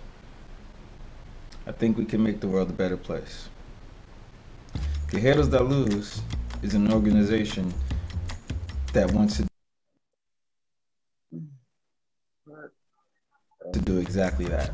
I 1.68 1.72
think 1.72 1.98
we 1.98 2.06
can 2.06 2.22
make 2.22 2.40
the 2.42 2.48
world 2.48 2.70
a 2.70 2.74
better 2.74 2.98
place. 2.98 3.50
Guerreros 5.08 5.50
da 5.50 5.62
Luz 5.62 6.22
is 6.62 6.76
an 6.76 6.94
organization 6.94 7.74
that 8.94 9.12
wants 9.12 9.38
to 9.38 9.48
to 13.74 13.80
do 13.80 13.98
exactly 13.98 14.46
that. 14.46 14.72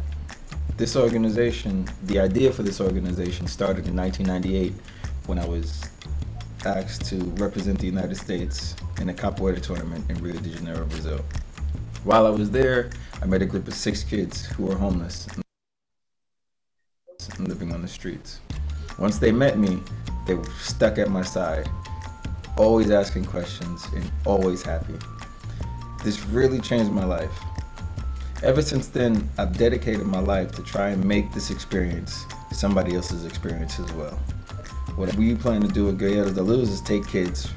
This 0.75 0.97
organization, 0.97 1.87
the 2.03 2.19
idea 2.19 2.51
for 2.51 2.63
this 2.63 2.81
organization 2.81 3.47
started 3.47 3.87
in 3.87 3.95
1998 3.95 4.73
when 5.27 5.39
I 5.39 5.45
was 5.45 5.81
asked 6.65 7.05
to 7.05 7.15
represent 7.37 7.79
the 7.79 7.85
United 7.85 8.15
States 8.15 8.75
in 8.99 9.09
a 9.09 9.13
capoeira 9.13 9.61
tournament 9.61 10.09
in 10.09 10.21
Rio 10.21 10.39
de 10.39 10.49
Janeiro, 10.49 10.85
Brazil. 10.85 11.23
While 12.03 12.27
I 12.27 12.31
was 12.31 12.51
there, 12.51 12.89
I 13.21 13.25
met 13.25 13.41
a 13.41 13.45
group 13.45 13.67
of 13.67 13.73
six 13.73 14.03
kids 14.03 14.45
who 14.45 14.65
were 14.65 14.75
homeless 14.75 15.27
the 17.81 17.87
streets. 17.87 18.39
Once 18.97 19.17
they 19.17 19.31
met 19.31 19.57
me, 19.57 19.81
they 20.27 20.35
were 20.35 20.49
stuck 20.59 20.97
at 20.97 21.09
my 21.09 21.21
side, 21.21 21.69
always 22.57 22.91
asking 22.91 23.25
questions 23.25 23.85
and 23.95 24.11
always 24.25 24.61
happy. 24.61 24.95
This 26.03 26.25
really 26.25 26.59
changed 26.59 26.91
my 26.91 27.05
life. 27.05 27.31
Ever 28.43 28.61
since 28.61 28.87
then, 28.87 29.29
I've 29.37 29.57
dedicated 29.57 30.05
my 30.05 30.19
life 30.19 30.51
to 30.53 30.63
try 30.63 30.89
and 30.89 31.03
make 31.05 31.31
this 31.31 31.51
experience 31.51 32.25
somebody 32.51 32.95
else's 32.95 33.25
experience 33.25 33.79
as 33.79 33.91
well. 33.93 34.17
What 34.95 35.15
we 35.15 35.35
plan 35.35 35.61
to 35.61 35.67
do 35.67 35.85
with 35.85 35.99
Guerreros 35.99 36.35
da 36.35 36.41
Luz 36.41 36.69
is 36.69 36.81
take 36.81 37.07
kids 37.07 37.49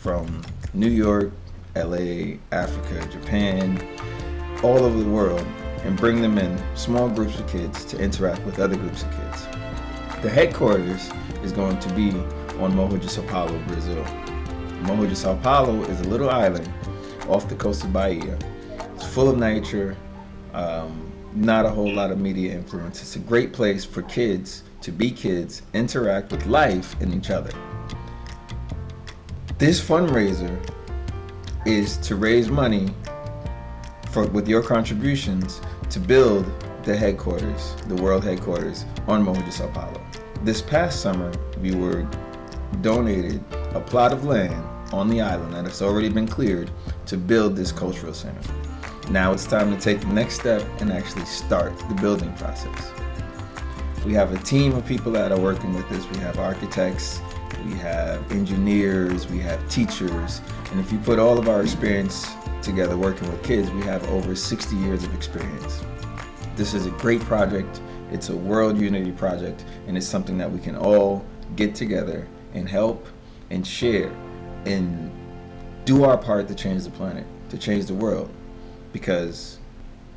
from 0.00 0.42
New 0.74 0.90
York, 0.90 1.30
LA, 1.76 2.38
Africa, 2.50 3.08
Japan, 3.10 3.82
all 4.62 4.84
over 4.84 4.98
the 4.98 5.08
world, 5.08 5.46
and 5.84 5.96
bring 5.96 6.20
them 6.20 6.38
in 6.38 6.60
small 6.76 7.08
groups 7.08 7.38
of 7.38 7.46
kids 7.48 7.84
to 7.86 7.98
interact 7.98 8.44
with 8.44 8.58
other 8.58 8.76
groups 8.76 9.04
of 9.04 9.10
kids. 9.10 9.51
The 10.22 10.30
headquarters 10.30 11.10
is 11.42 11.50
going 11.50 11.80
to 11.80 11.92
be 11.94 12.12
on 12.60 12.76
Morro 12.76 12.96
de 12.96 13.08
Sao 13.08 13.22
Paulo, 13.22 13.58
Brazil. 13.66 14.04
Morro 14.82 15.04
de 15.04 15.16
Sao 15.16 15.34
Paulo 15.38 15.82
is 15.82 15.98
a 15.98 16.04
little 16.04 16.30
island 16.30 16.72
off 17.28 17.48
the 17.48 17.56
coast 17.56 17.82
of 17.82 17.92
Bahia. 17.92 18.38
It's 18.94 19.04
full 19.04 19.28
of 19.28 19.36
nature, 19.36 19.96
um, 20.54 21.12
not 21.34 21.66
a 21.66 21.68
whole 21.68 21.92
lot 21.92 22.12
of 22.12 22.20
media 22.20 22.52
influence. 22.52 23.02
It's 23.02 23.16
a 23.16 23.18
great 23.18 23.52
place 23.52 23.84
for 23.84 24.02
kids 24.02 24.62
to 24.82 24.92
be 24.92 25.10
kids, 25.10 25.62
interact 25.74 26.30
with 26.30 26.46
life 26.46 26.94
and 27.00 27.12
each 27.12 27.30
other. 27.30 27.50
This 29.58 29.80
fundraiser 29.80 30.56
is 31.66 31.96
to 31.96 32.14
raise 32.14 32.48
money 32.48 32.94
for 34.12 34.28
with 34.28 34.46
your 34.46 34.62
contributions 34.62 35.60
to 35.90 35.98
build 35.98 36.46
the 36.84 36.96
headquarters, 36.96 37.74
the 37.88 37.96
world 37.96 38.22
headquarters 38.22 38.84
on 39.08 39.24
Morro 39.24 39.42
de 39.42 39.50
Sao 39.50 39.66
Paulo. 39.68 40.01
This 40.44 40.60
past 40.60 41.00
summer, 41.00 41.32
we 41.60 41.74
were 41.74 42.06
donated 42.80 43.42
a 43.74 43.80
plot 43.80 44.12
of 44.12 44.24
land 44.24 44.64
on 44.92 45.08
the 45.08 45.20
island 45.20 45.54
that 45.54 45.64
has 45.64 45.82
already 45.82 46.08
been 46.08 46.26
cleared 46.26 46.70
to 47.06 47.16
build 47.16 47.56
this 47.56 47.72
cultural 47.72 48.12
center. 48.12 48.40
Now 49.10 49.32
it's 49.32 49.46
time 49.46 49.74
to 49.74 49.80
take 49.80 50.00
the 50.00 50.06
next 50.08 50.40
step 50.40 50.62
and 50.80 50.92
actually 50.92 51.24
start 51.24 51.76
the 51.88 51.94
building 51.94 52.32
process. 52.34 52.92
We 54.04 54.14
have 54.14 54.32
a 54.32 54.38
team 54.38 54.74
of 54.74 54.84
people 54.84 55.12
that 55.12 55.32
are 55.32 55.38
working 55.38 55.74
with 55.74 55.90
us. 55.92 56.08
We 56.10 56.18
have 56.18 56.38
architects 56.38 57.20
we 57.64 57.74
have 57.74 58.30
engineers, 58.32 59.28
we 59.28 59.38
have 59.40 59.68
teachers, 59.68 60.40
and 60.70 60.80
if 60.80 60.90
you 60.92 60.98
put 60.98 61.18
all 61.18 61.38
of 61.38 61.48
our 61.48 61.62
experience 61.62 62.26
together 62.60 62.96
working 62.96 63.30
with 63.30 63.42
kids, 63.42 63.70
we 63.70 63.82
have 63.82 64.08
over 64.10 64.34
60 64.34 64.76
years 64.76 65.04
of 65.04 65.14
experience. 65.14 65.84
This 66.56 66.74
is 66.74 66.86
a 66.86 66.90
great 66.90 67.20
project. 67.20 67.80
It's 68.12 68.28
a 68.28 68.36
world 68.36 68.78
unity 68.78 69.10
project, 69.10 69.64
and 69.86 69.96
it's 69.96 70.06
something 70.06 70.36
that 70.36 70.52
we 70.52 70.60
can 70.60 70.76
all 70.76 71.24
get 71.56 71.74
together 71.74 72.28
and 72.52 72.68
help 72.68 73.06
and 73.48 73.66
share 73.66 74.12
and 74.66 75.10
do 75.86 76.04
our 76.04 76.18
part 76.18 76.46
to 76.48 76.54
change 76.54 76.84
the 76.84 76.90
planet, 76.90 77.26
to 77.48 77.56
change 77.56 77.86
the 77.86 77.94
world, 77.94 78.28
because 78.92 79.58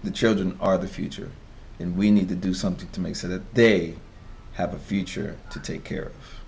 the 0.04 0.12
children 0.12 0.58
are 0.60 0.78
the 0.78 0.88
future, 0.88 1.32
and 1.80 1.96
we 1.96 2.12
need 2.12 2.28
to 2.28 2.36
do 2.36 2.54
something 2.54 2.89
to 2.89 3.00
make 3.00 3.16
sure 3.16 3.30
that 3.30 3.56
they 3.56 3.96
have 4.54 4.74
a 4.74 4.80
future 4.80 5.38
to 5.50 5.60
take 5.60 5.86
care 5.86 6.12
of. 6.12 6.41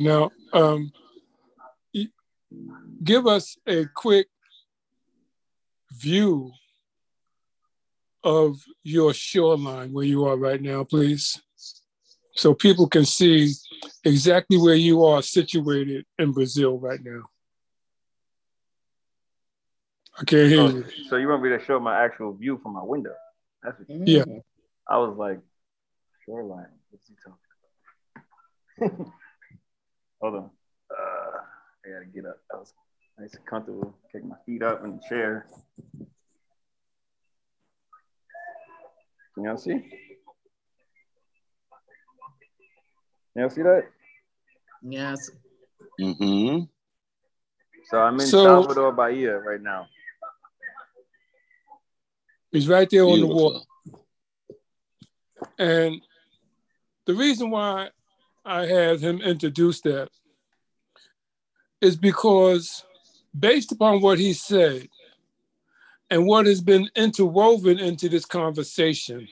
Now, 0.00 0.30
um, 0.54 0.92
give 3.04 3.26
us 3.26 3.58
a 3.66 3.84
quick 3.94 4.28
view 5.92 6.52
of 8.24 8.56
your 8.82 9.12
shoreline 9.14 9.92
where 9.92 10.04
you 10.04 10.24
are 10.26 10.36
right 10.36 10.60
now, 10.60 10.84
please, 10.84 11.40
so 12.34 12.54
people 12.54 12.88
can 12.88 13.04
see 13.04 13.52
exactly 14.04 14.56
where 14.58 14.74
you 14.74 15.04
are 15.04 15.22
situated 15.22 16.04
in 16.18 16.32
Brazil 16.32 16.78
right 16.78 17.00
now. 17.02 17.22
I 20.18 20.24
can't 20.24 20.48
hear 20.50 20.60
Oh, 20.60 20.68
you. 20.68 20.84
so 21.08 21.16
you 21.16 21.28
want 21.28 21.42
me 21.42 21.48
to 21.50 21.64
show 21.64 21.80
my 21.80 21.98
actual 22.04 22.32
view 22.34 22.58
from 22.62 22.74
my 22.74 22.82
window? 22.82 23.14
That's 23.62 23.78
what 23.78 23.88
you, 23.88 24.02
Yeah. 24.18 24.24
I 24.88 24.98
was 24.98 25.16
like, 25.16 25.40
shoreline. 26.26 26.66
What's 26.90 27.08
he 27.08 27.14
talking 27.24 28.96
about? 28.98 29.12
Hold 30.20 30.34
on. 30.34 30.50
Uh, 30.90 31.38
I 31.86 31.88
gotta 31.92 32.06
get 32.14 32.26
up. 32.26 32.36
I 32.52 32.56
was 32.58 32.72
nice 33.18 33.34
and 33.34 33.46
comfortable. 33.46 33.96
Kick 34.12 34.24
my 34.24 34.36
feet 34.44 34.62
up 34.62 34.84
in 34.84 34.96
the 34.96 35.02
chair. 35.08 35.46
Can 39.34 39.44
y'all 39.44 39.56
see? 39.56 39.80
Y'all 43.34 43.48
see 43.50 43.62
that? 43.62 43.84
Yes. 44.82 45.30
Mm-hmm. 46.00 46.64
So 47.86 47.98
I'm 48.00 48.14
in 48.20 48.26
So- 48.26 48.44
Salvador 48.44 48.92
Bahia 48.92 49.38
right 49.38 49.60
now. 49.60 49.86
He's 52.50 52.68
right 52.68 52.88
there 52.90 53.04
on 53.04 53.18
the 53.20 53.26
wall. 53.26 53.64
And 55.58 56.02
the 57.06 57.14
reason 57.14 57.50
why 57.50 57.88
I 58.44 58.66
had 58.66 59.00
him 59.00 59.22
introduce 59.22 59.80
that 59.82 60.10
is 61.80 61.96
because, 61.96 62.84
based 63.38 63.72
upon 63.72 64.02
what 64.02 64.18
he 64.18 64.34
said 64.34 64.86
and 66.12 66.26
what 66.26 66.44
has 66.44 66.60
been 66.60 66.90
interwoven 66.94 67.78
into 67.78 68.06
this 68.06 68.26
conversation, 68.26 69.26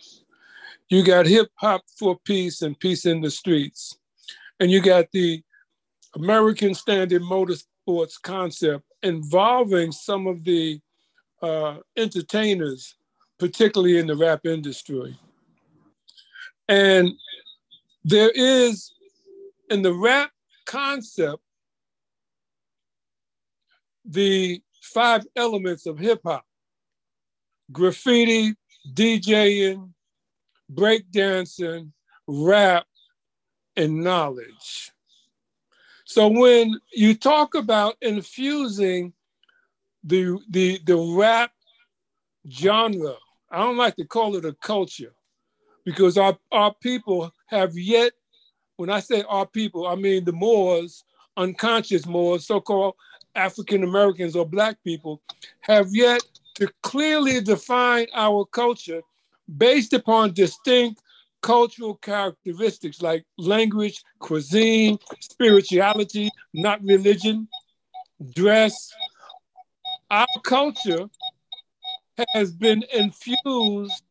you 0.88 1.04
got 1.04 1.26
hip 1.26 1.50
hop 1.56 1.82
for 1.98 2.18
peace 2.24 2.62
and 2.62 2.80
peace 2.80 3.04
in 3.04 3.20
the 3.20 3.30
streets, 3.30 3.98
and 4.60 4.70
you 4.70 4.80
got 4.80 5.04
the 5.12 5.42
American 6.14 6.72
Standard 6.74 7.20
Motorsports 7.20 8.14
concept 8.22 8.82
involving 9.02 9.92
some 9.92 10.26
of 10.26 10.42
the 10.42 10.80
uh, 11.42 11.76
entertainers, 11.98 12.94
particularly 13.38 13.98
in 13.98 14.06
the 14.06 14.16
rap 14.16 14.46
industry. 14.46 15.18
And 16.66 17.10
there 18.04 18.30
is 18.34 18.94
in 19.68 19.82
the 19.82 19.92
rap 19.92 20.30
concept 20.64 21.42
the 24.06 24.62
five 24.80 25.26
elements 25.36 25.84
of 25.84 25.98
hip 25.98 26.20
hop 26.24 26.46
graffiti, 27.72 28.54
DJing, 28.92 29.90
breakdancing, 30.72 31.90
rap, 32.26 32.86
and 33.76 34.02
knowledge. 34.02 34.92
So 36.04 36.28
when 36.28 36.80
you 36.92 37.14
talk 37.14 37.54
about 37.54 37.96
infusing 38.00 39.12
the, 40.02 40.38
the, 40.50 40.80
the 40.84 40.96
rap 40.96 41.52
genre, 42.50 43.14
I 43.50 43.58
don't 43.58 43.76
like 43.76 43.96
to 43.96 44.04
call 44.04 44.36
it 44.36 44.44
a 44.44 44.54
culture 44.54 45.12
because 45.84 46.18
our, 46.18 46.36
our 46.52 46.74
people 46.82 47.32
have 47.46 47.76
yet, 47.76 48.12
when 48.76 48.90
I 48.90 49.00
say 49.00 49.22
our 49.28 49.46
people, 49.46 49.86
I 49.86 49.94
mean 49.94 50.24
the 50.24 50.32
Moors, 50.32 51.04
unconscious 51.36 52.06
Moors, 52.06 52.46
so 52.46 52.60
called 52.60 52.94
African 53.34 53.84
Americans 53.84 54.34
or 54.34 54.46
Black 54.46 54.82
people, 54.84 55.22
have 55.60 55.94
yet 55.94 56.22
to 56.54 56.68
clearly 56.82 57.40
define 57.40 58.06
our 58.14 58.44
culture 58.44 59.02
based 59.56 59.92
upon 59.92 60.32
distinct 60.32 61.00
cultural 61.42 61.94
characteristics 61.96 63.00
like 63.00 63.24
language, 63.38 64.02
cuisine, 64.18 64.98
spirituality, 65.20 66.30
not 66.52 66.82
religion, 66.82 67.48
dress. 68.34 68.92
Our 70.10 70.26
culture 70.44 71.08
has 72.34 72.52
been 72.52 72.84
infused 72.92 74.02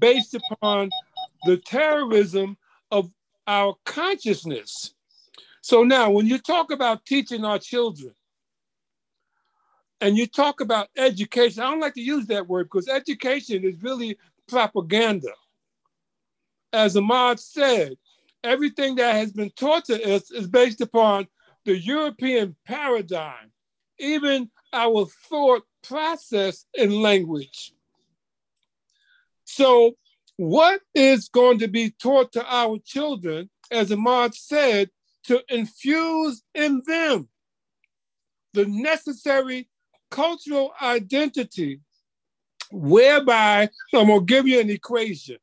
based 0.00 0.34
upon 0.34 0.90
the 1.44 1.58
terrorism 1.58 2.56
of 2.90 3.10
our 3.46 3.76
consciousness. 3.84 4.94
So 5.60 5.84
now, 5.84 6.10
when 6.10 6.26
you 6.26 6.38
talk 6.38 6.72
about 6.72 7.06
teaching 7.06 7.44
our 7.44 7.58
children, 7.58 8.14
and 10.00 10.16
you 10.16 10.26
talk 10.26 10.60
about 10.60 10.88
education, 10.96 11.62
I 11.62 11.70
don't 11.70 11.80
like 11.80 11.94
to 11.94 12.02
use 12.02 12.26
that 12.26 12.48
word 12.48 12.64
because 12.64 12.88
education 12.88 13.64
is 13.64 13.82
really 13.82 14.18
propaganda. 14.46 15.32
As 16.72 16.96
Ahmad 16.96 17.40
said, 17.40 17.94
everything 18.44 18.96
that 18.96 19.14
has 19.14 19.32
been 19.32 19.50
taught 19.50 19.86
to 19.86 20.14
us 20.14 20.30
is 20.30 20.46
based 20.46 20.80
upon 20.80 21.26
the 21.64 21.76
European 21.76 22.54
paradigm, 22.66 23.50
even 23.98 24.50
our 24.72 25.06
thought 25.28 25.64
process 25.82 26.66
in 26.74 26.90
language. 26.90 27.72
So, 29.44 29.96
what 30.36 30.82
is 30.94 31.28
going 31.28 31.60
to 31.60 31.68
be 31.68 31.90
taught 31.90 32.32
to 32.32 32.44
our 32.46 32.78
children, 32.84 33.48
as 33.70 33.90
Ahmad 33.90 34.34
said, 34.34 34.90
to 35.24 35.42
infuse 35.48 36.42
in 36.54 36.82
them 36.86 37.28
the 38.52 38.66
necessary 38.66 39.68
cultural 40.10 40.72
identity, 40.80 41.80
whereby 42.70 43.68
I'm 43.94 44.06
going 44.06 44.20
to 44.20 44.24
give 44.24 44.46
you 44.46 44.60
an 44.60 44.70
equation, 44.70 45.38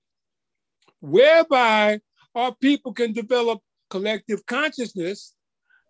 whereby 1.00 2.00
our 2.36 2.54
people 2.56 2.94
can 2.94 3.14
develop 3.14 3.62
collective 3.90 4.46
consciousness 4.46 5.36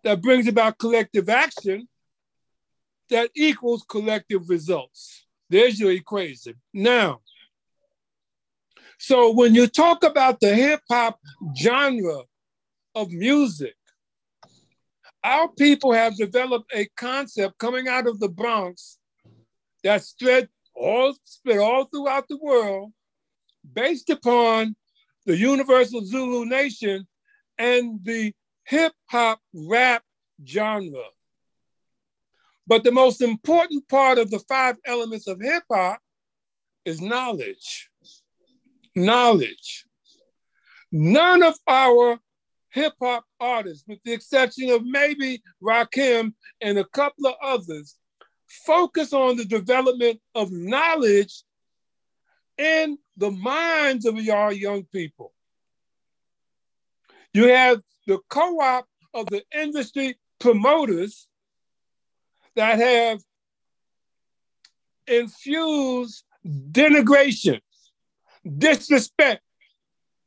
that 0.02 0.20
brings 0.20 0.46
about 0.46 0.78
collective 0.78 1.28
action 1.28 1.88
that 3.10 3.30
equals 3.34 3.84
collective 3.88 4.48
results. 4.48 5.26
There's 5.48 5.78
your 5.78 5.92
equation. 5.92 6.54
Now, 6.72 7.20
so 8.98 9.32
when 9.32 9.54
you 9.54 9.66
talk 9.66 10.02
about 10.04 10.40
the 10.40 10.54
hip 10.54 10.80
hop 10.90 11.18
genre 11.56 12.22
of 12.94 13.10
music, 13.10 13.74
our 15.24 15.48
people 15.48 15.92
have 15.92 16.16
developed 16.16 16.70
a 16.74 16.86
concept 16.96 17.58
coming 17.58 17.88
out 17.88 18.06
of 18.06 18.20
the 18.20 18.28
Bronx 18.28 18.98
that's 19.82 20.08
spread 20.08 20.48
all 20.76 21.14
spread 21.24 21.58
all 21.58 21.84
throughout 21.84 22.28
the 22.28 22.38
world, 22.38 22.92
based 23.72 24.10
upon 24.10 24.76
the 25.24 25.36
Universal 25.36 26.04
Zulu 26.04 26.44
Nation 26.44 27.06
and 27.58 28.00
the 28.04 28.32
hip 28.64 28.92
hop 29.06 29.40
rap 29.54 30.02
genre. 30.46 31.04
But 32.66 32.84
the 32.84 32.92
most 32.92 33.22
important 33.22 33.88
part 33.88 34.18
of 34.18 34.30
the 34.30 34.40
five 34.40 34.76
elements 34.84 35.26
of 35.26 35.40
hip 35.40 35.62
hop 35.70 36.00
is 36.84 37.00
knowledge. 37.00 37.88
Knowledge. 38.94 39.86
None 40.92 41.42
of 41.42 41.54
our 41.66 42.18
hip 42.74 42.94
hop 43.00 43.24
artists, 43.38 43.84
with 43.86 44.00
the 44.04 44.12
exception 44.12 44.68
of 44.68 44.84
maybe 44.84 45.40
Rakim 45.62 46.34
and 46.60 46.76
a 46.76 46.84
couple 46.84 47.28
of 47.28 47.34
others, 47.40 47.96
focus 48.48 49.12
on 49.12 49.36
the 49.36 49.44
development 49.44 50.20
of 50.34 50.50
knowledge 50.50 51.44
in 52.58 52.98
the 53.16 53.30
minds 53.30 54.04
of 54.06 54.18
our 54.28 54.52
young 54.52 54.84
people. 54.92 55.32
You 57.32 57.48
have 57.48 57.80
the 58.08 58.18
co 58.28 58.60
op 58.60 58.86
of 59.14 59.26
the 59.26 59.44
industry 59.56 60.18
promoters 60.40 61.28
that 62.56 62.78
have 62.78 63.20
infused 65.06 66.24
denigration, 66.44 67.60
disrespect, 68.58 69.42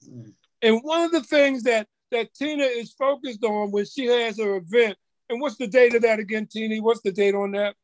mm. 0.09 0.33
And 0.61 0.79
one 0.81 1.03
of 1.03 1.11
the 1.11 1.21
things 1.21 1.63
that 1.63 1.87
that 2.11 2.33
Tina 2.33 2.63
is 2.63 2.93
focused 2.93 3.43
on 3.43 3.71
when 3.71 3.85
she 3.85 4.05
has 4.05 4.37
her 4.39 4.57
event, 4.57 4.97
and 5.29 5.41
what's 5.41 5.57
the 5.57 5.67
date 5.67 5.95
of 5.95 6.03
that 6.03 6.19
again, 6.19 6.47
Tina? 6.47 6.81
What's 6.81 7.01
the 7.01 7.11
date 7.11 7.35
on 7.35 7.51
that? 7.51 7.75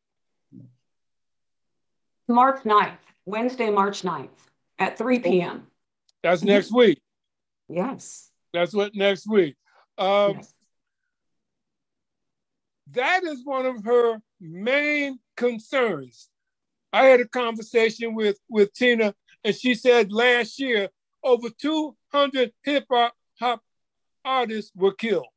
March 2.28 2.64
9th, 2.64 2.98
Wednesday, 3.26 3.70
March 3.70 4.02
9th 4.02 4.30
at 4.80 4.98
3 4.98 5.20
p.m. 5.20 5.68
That's 6.22 6.42
next 6.42 6.72
week. 6.72 7.02
Yes. 7.68 8.30
That's 8.54 8.74
what 8.74 8.96
next 8.96 9.28
week. 9.28 9.56
Um, 9.98 10.36
yes. 10.36 10.54
That 12.92 13.24
is 13.24 13.42
one 13.44 13.66
of 13.66 13.84
her 13.84 14.22
main 14.40 15.20
concerns. 15.36 16.30
I 16.94 17.06
had 17.06 17.20
a 17.20 17.28
conversation 17.28 18.14
with, 18.14 18.38
with 18.50 18.74
Tina, 18.74 19.16
and 19.44 19.56
she 19.56 19.74
said 19.74 20.12
last 20.12 20.60
year 20.60 20.90
over 21.24 21.50
200 21.50 22.54
hip 22.64 22.86
hop 23.40 23.62
artists 24.26 24.72
were 24.76 24.94
killed. 24.94 25.28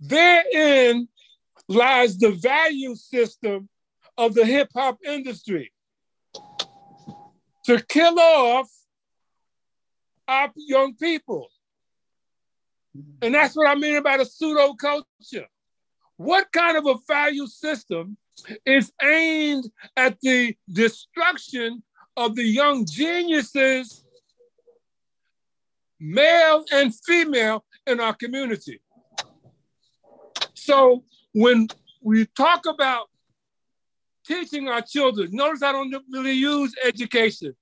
Therein 0.00 1.08
lies 1.68 2.18
the 2.18 2.30
value 2.30 2.94
system 2.94 3.68
of 4.16 4.34
the 4.34 4.44
hip 4.44 4.70
hop 4.74 4.98
industry 5.04 5.72
to 7.64 7.82
kill 7.88 8.18
off 8.18 8.70
our 10.28 10.50
young 10.56 10.94
people. 10.94 11.48
And 13.20 13.34
that's 13.34 13.54
what 13.54 13.68
I 13.68 13.74
mean 13.74 13.96
about 13.96 14.20
a 14.20 14.26
pseudo 14.26 14.74
culture. 14.74 15.46
What 16.16 16.50
kind 16.52 16.76
of 16.76 16.86
a 16.86 16.96
value 17.06 17.46
system 17.46 18.16
is 18.64 18.92
aimed 19.02 19.64
at 19.96 20.18
the 20.20 20.56
destruction 20.70 21.82
of 22.16 22.34
the 22.34 22.44
young 22.44 22.86
geniuses, 22.86 24.04
male 25.98 26.64
and 26.72 26.94
female, 26.94 27.64
in 27.86 28.00
our 28.00 28.14
community? 28.14 28.80
So 30.54 31.04
when 31.32 31.68
we 32.02 32.26
talk 32.26 32.66
about 32.66 33.08
teaching 34.26 34.68
our 34.68 34.82
children, 34.82 35.30
notice 35.32 35.62
I 35.62 35.72
don't 35.72 35.94
really 36.10 36.32
use 36.32 36.74
education. 36.84 37.54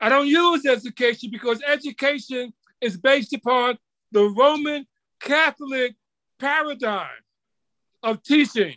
I 0.00 0.08
don't 0.08 0.28
use 0.28 0.64
education 0.64 1.30
because 1.30 1.60
education 1.66 2.52
is 2.80 2.96
based 2.96 3.34
upon 3.34 3.78
the 4.12 4.24
Roman 4.24 4.86
Catholic 5.20 5.96
paradigm 6.38 7.08
of 8.02 8.22
teaching. 8.22 8.76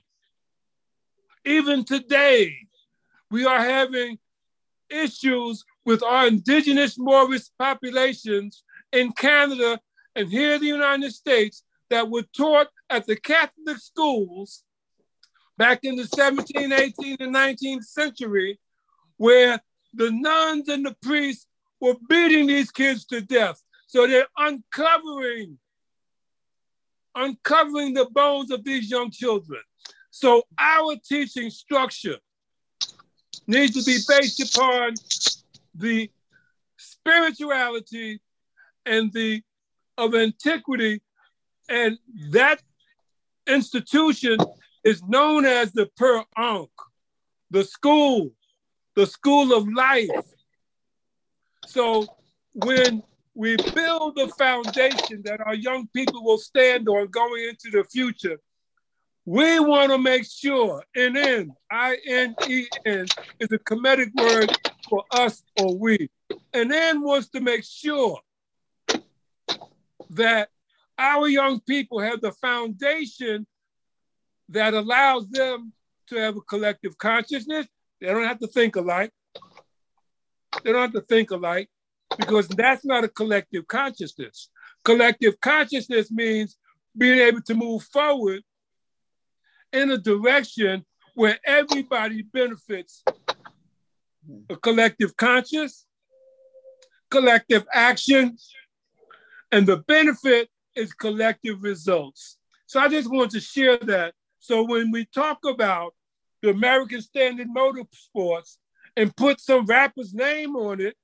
Even 1.46 1.86
today, 1.86 2.54
we 3.30 3.46
are 3.46 3.60
having 3.60 4.18
issues 4.90 5.64
with 5.86 6.04
our 6.04 6.28
indigenous 6.28 6.98
Moorish 6.98 7.50
populations 7.58 8.64
in 8.92 9.12
Canada 9.14 9.80
and 10.16 10.30
here 10.30 10.56
in 10.56 10.62
the 10.62 10.68
United 10.68 11.12
States 11.12 11.64
that 11.90 12.10
were 12.10 12.26
taught 12.36 12.68
at 12.90 13.06
the 13.06 13.16
Catholic 13.16 13.78
schools 13.78 14.64
back 15.58 15.80
in 15.84 15.96
the 15.96 16.04
17th, 16.04 16.48
18th, 16.56 17.22
and 17.22 17.36
19th 17.36 17.84
century, 17.84 18.60
where 19.18 19.60
the 19.94 20.12
nuns 20.12 20.70
and 20.70 20.86
the 20.86 20.96
priests 21.02 21.48
were 21.80 21.96
beating 22.10 22.48
these 22.48 22.72
kids 22.72 23.06
to 23.06 23.22
death. 23.22 23.62
So 23.88 24.08
they're 24.08 24.28
uncovering, 24.38 25.58
uncovering 27.14 27.94
the 27.94 28.06
bones 28.06 28.52
of 28.52 28.64
these 28.64 28.90
young 28.90 29.12
children. 29.12 29.62
So 30.12 30.44
our 30.58 30.96
teaching 31.08 31.50
structure 31.50 32.18
needs 33.48 33.74
to 33.74 33.84
be 33.84 33.98
based 34.08 34.56
upon 34.56 34.94
the 35.76 36.10
spirituality 36.78 38.20
and 38.86 39.12
the 39.14 39.42
of 39.98 40.16
antiquity, 40.16 41.02
and 41.70 41.98
that 42.32 42.62
institution 43.48 44.38
is 44.84 45.04
known 45.04 45.46
as 45.46 45.72
the 45.74 45.88
Per 45.96 46.24
Ankh, 46.38 46.72
the 47.52 47.64
school 47.64 48.32
the 48.96 49.06
school 49.06 49.54
of 49.54 49.68
life. 49.72 50.10
So 51.66 52.06
when 52.54 53.04
we 53.34 53.56
build 53.56 54.16
the 54.16 54.28
foundation 54.38 55.22
that 55.24 55.40
our 55.46 55.56
young 55.56 55.88
people 55.96 56.24
will 56.24 56.38
stand 56.38 56.90
on 56.90 57.08
going 57.08 57.50
into 57.50 57.72
the 57.72 57.86
future, 57.86 58.40
we 59.26 59.60
want 59.60 59.92
to 59.92 59.98
make 59.98 60.26
sure, 60.30 60.84
N-N, 60.96 61.54
I-N-E-N 61.72 63.06
is 63.40 63.52
a 63.52 63.60
comedic 63.60 64.14
word 64.16 64.52
for 64.92 65.06
us 65.12 65.42
or 65.60 65.76
we. 65.76 66.12
And 66.54 66.70
then 66.70 67.02
wants 67.02 67.30
to 67.30 67.42
make 67.42 67.64
sure 67.64 68.20
that 70.12 70.50
our 71.00 71.28
young 71.28 71.60
people 71.62 72.00
have 72.00 72.22
the 72.22 72.34
foundation 72.34 73.48
that 74.50 74.76
allows 74.76 75.28
them 75.30 75.74
to 76.10 76.18
have 76.18 76.38
a 76.38 76.42
collective 76.42 76.96
consciousness 77.00 77.66
they 78.02 78.08
don't 78.08 78.28
have 78.28 78.40
to 78.40 78.48
think 78.48 78.76
alike. 78.76 79.12
They 80.64 80.72
don't 80.72 80.82
have 80.82 80.94
to 80.94 81.02
think 81.02 81.32
alike 81.32 81.70
because 82.18 82.48
that's 82.48 82.84
not 82.84 83.04
a 83.04 83.08
collective 83.08 83.68
consciousness. 83.68 84.50
Collective 84.84 85.40
consciousness 85.40 86.12
means 86.12 86.58
being 86.98 87.20
able 87.20 87.42
to 87.44 87.54
move 87.54 87.84
forward 87.84 88.42
in 89.72 89.92
a 89.92 89.98
direction 89.98 90.84
where 91.14 91.40
everybody 91.46 92.24
benefits 92.24 93.04
a 94.50 94.56
collective 94.56 95.16
conscious, 95.18 95.86
collective 97.10 97.66
action, 97.74 98.38
and 99.52 99.68
the 99.68 99.78
benefit 99.78 100.50
is 100.76 100.94
collective 100.94 101.62
results. 101.62 102.38
So 102.68 102.80
I 102.80 102.88
just 102.88 103.12
want 103.12 103.32
to 103.32 103.40
share 103.40 103.78
that. 103.78 104.14
So 104.40 104.64
when 104.64 104.92
we 104.92 105.06
talk 105.06 105.40
about 105.46 105.94
the 106.42 106.50
American 106.50 107.02
Standard 107.02 107.48
Motorsports 107.56 108.58
and 108.96 109.16
put 109.16 109.40
some 109.40 109.66
rapper's 109.66 110.14
name 110.14 110.56
on 110.56 110.80
it, 110.82 110.96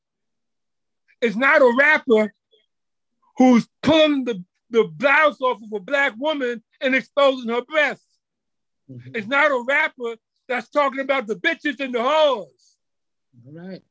it's 1.22 1.36
not 1.36 1.62
a 1.62 1.76
rapper 1.78 2.34
who's 3.38 3.68
pulling 3.84 4.24
the, 4.24 4.44
the 4.70 4.86
blouse 4.86 5.42
off 5.42 5.62
of 5.62 5.74
a 5.74 5.80
black 5.80 6.14
woman 6.18 6.64
and 6.82 6.96
exposing 6.96 7.50
her 7.50 7.62
breasts. 7.62 8.06
Mm-hmm. 8.90 9.12
It's 9.16 9.28
not 9.28 9.52
a 9.52 9.64
rapper 9.68 10.16
that's 10.48 10.70
talking 10.70 11.02
about 11.02 11.28
the 11.28 11.36
bitches 11.36 11.80
and 11.80 11.94
the 11.94 12.02
hoes. 12.02 12.48
All 13.46 13.54
right. 13.54 13.82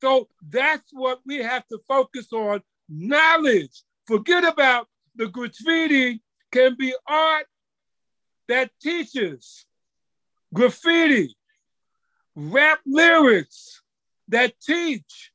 So 0.00 0.28
that's 0.48 0.88
what 0.92 1.20
we 1.24 1.38
have 1.38 1.66
to 1.68 1.78
focus 1.86 2.32
on 2.32 2.62
knowledge. 2.88 3.82
Forget 4.06 4.44
about 4.44 4.88
the 5.14 5.28
graffiti 5.28 6.20
can 6.50 6.76
be 6.78 6.94
art 7.06 7.46
that 8.48 8.70
teaches 8.80 9.64
graffiti, 10.52 11.36
rap 12.34 12.80
lyrics 12.84 13.82
that 14.28 14.54
teach. 14.60 15.32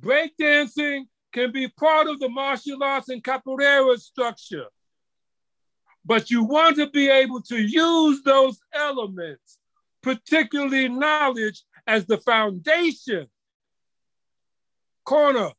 Breakdancing 0.00 1.04
can 1.32 1.50
be 1.50 1.68
part 1.68 2.08
of 2.08 2.20
the 2.20 2.28
martial 2.28 2.82
arts 2.82 3.08
and 3.08 3.22
capoeira 3.22 3.98
structure. 3.98 4.66
But 6.04 6.30
you 6.30 6.44
want 6.44 6.76
to 6.76 6.90
be 6.90 7.08
able 7.08 7.40
to 7.42 7.56
use 7.56 8.22
those 8.22 8.60
elements, 8.74 9.58
particularly 10.04 10.88
knowledge, 10.88 11.64
as 11.86 12.06
the 12.06 12.18
foundation 12.18 13.26
corner. 15.04 15.50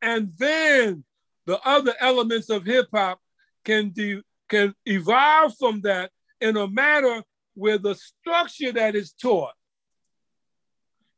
And 0.00 0.32
then 0.38 1.04
the 1.46 1.58
other 1.66 1.94
elements 1.98 2.50
of 2.50 2.64
hip 2.64 2.88
hop 2.94 3.18
can, 3.64 3.90
de- 3.90 4.22
can 4.48 4.74
evolve 4.86 5.56
from 5.58 5.80
that 5.82 6.10
in 6.40 6.56
a 6.56 6.68
manner 6.68 7.22
where 7.54 7.78
the 7.78 7.94
structure 7.94 8.72
that 8.72 8.94
is 8.94 9.12
taught 9.12 9.54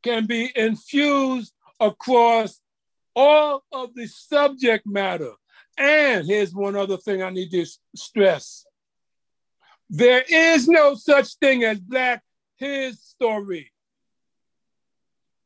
can 0.02 0.26
be 0.26 0.52
infused 0.54 1.52
across 1.80 2.60
all 3.14 3.64
of 3.72 3.94
the 3.94 4.06
subject 4.06 4.86
matter. 4.86 5.32
And 5.78 6.26
here's 6.26 6.54
one 6.54 6.76
other 6.76 6.96
thing 6.96 7.22
I 7.22 7.30
need 7.30 7.50
to 7.50 7.66
stress. 7.94 8.66
There 9.88 10.24
is 10.28 10.68
no 10.68 10.94
such 10.94 11.34
thing 11.34 11.62
as 11.64 11.78
Black 11.78 12.22
His 12.56 13.00
Story. 13.00 13.70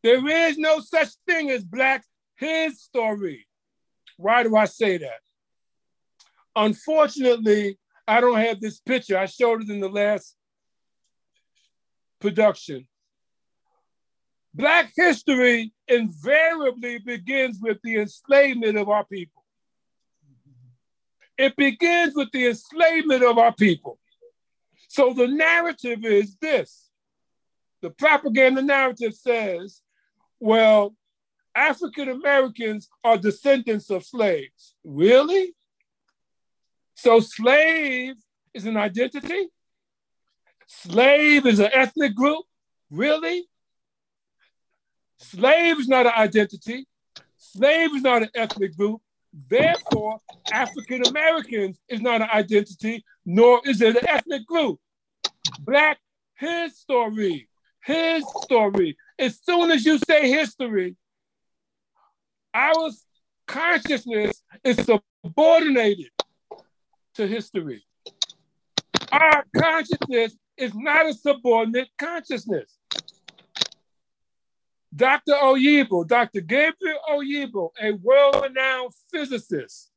There 0.03 0.26
is 0.26 0.57
no 0.57 0.80
such 0.80 1.09
thing 1.26 1.51
as 1.51 1.62
Black 1.62 2.05
His 2.36 2.80
Story. 2.80 3.47
Why 4.16 4.43
do 4.43 4.57
I 4.57 4.64
say 4.64 4.99
that? 4.99 5.20
Unfortunately, 6.57 7.78
I 8.09 8.20
don't 8.20 8.41
have 8.41 8.61
this 8.61 8.80
picture. 8.80 9.16
I 9.16 9.26
showed 9.26 9.62
it 9.62 9.70
in 9.70 9.80
the 9.80 9.88
last 9.88 10.36
production. 12.20 12.88
Black 14.53 14.91
history 14.97 15.72
invariably 15.86 16.99
begins 16.99 17.61
with 17.61 17.78
the 17.84 17.99
enslavement 17.99 18.76
of 18.76 18.88
our 18.88 19.05
people. 19.05 19.45
It 21.38 21.55
begins 21.57 22.14
with 22.16 22.30
the 22.32 22.49
enslavement 22.49 23.22
of 23.22 23.38
our 23.38 23.55
people. 23.55 24.00
So 24.91 25.14
the 25.14 25.28
narrative 25.28 26.05
is 26.05 26.36
this 26.41 26.91
the 27.80 27.91
propaganda 27.91 28.61
narrative 28.61 29.14
says, 29.14 29.82
well, 30.41 30.97
African 31.55 32.09
Americans 32.09 32.88
are 33.05 33.16
descendants 33.16 33.88
of 33.91 34.05
slaves. 34.05 34.74
Really? 34.82 35.55
So 36.97 37.20
slave 37.20 38.16
is 38.53 38.66
an 38.66 38.76
identity? 38.76 39.47
Slave 40.66 41.47
is 41.47 41.61
an 41.61 41.70
ethnic 41.72 42.16
group? 42.16 42.45
Really? 42.91 43.49
Slave 45.18 45.78
is 45.78 45.86
not 45.86 46.07
an 46.07 46.14
identity. 46.16 46.88
Slave 47.36 47.95
is 47.95 48.03
not 48.03 48.22
an 48.22 48.30
ethnic 48.34 48.76
group. 48.76 49.01
Therefore, 49.33 50.18
African 50.53 51.07
Americans 51.07 51.78
is 51.89 52.01
not 52.01 52.20
an 52.20 52.28
identity, 52.33 53.05
nor 53.24 53.61
is 53.64 53.81
it 53.81 53.97
an 53.97 54.09
ethnic 54.09 54.47
group. 54.47 54.78
Black 55.61 55.99
his 56.41 56.76
story, 56.78 57.49
his 57.85 58.24
story. 58.43 58.97
As 59.18 59.39
soon 59.43 59.70
as 59.70 59.85
you 59.85 59.99
say 59.99 60.31
history, 60.31 60.97
our 62.55 62.91
consciousness 63.47 64.43
is 64.64 64.78
subordinated 65.22 66.11
to 67.14 67.26
history. 67.26 67.85
Our 69.12 69.45
consciousness 69.55 70.35
is 70.57 70.72
not 70.74 71.07
a 71.07 71.12
subordinate 71.12 71.89
consciousness. 71.99 72.80
Dr. 74.95 75.34
Oyibo, 75.34 76.07
Dr. 76.07 76.41
Gabriel 76.41 76.99
Oyibo, 77.09 77.70
a 77.80 77.93
world-renowned 77.93 78.93
physicist 79.12 79.91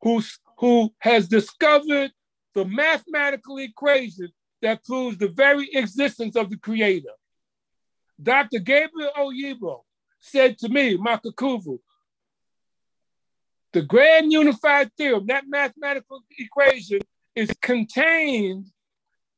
who, 0.00 0.22
who 0.58 0.94
has 0.98 1.28
discovered 1.28 2.12
the 2.54 2.64
mathematical 2.64 3.58
equation 3.58 4.28
that 4.62 4.84
proves 4.84 5.18
the 5.18 5.28
very 5.28 5.68
existence 5.72 6.36
of 6.36 6.50
the 6.50 6.56
creator. 6.56 7.10
Dr. 8.22 8.60
Gabriel 8.60 9.10
Oyibo 9.18 9.82
said 10.20 10.56
to 10.58 10.68
me, 10.68 10.96
Makakuvu, 10.96 11.78
the 13.72 13.82
grand 13.82 14.32
unified 14.32 14.90
theorem, 14.96 15.26
that 15.26 15.44
mathematical 15.46 16.22
equation 16.38 17.00
is 17.34 17.50
contained 17.60 18.66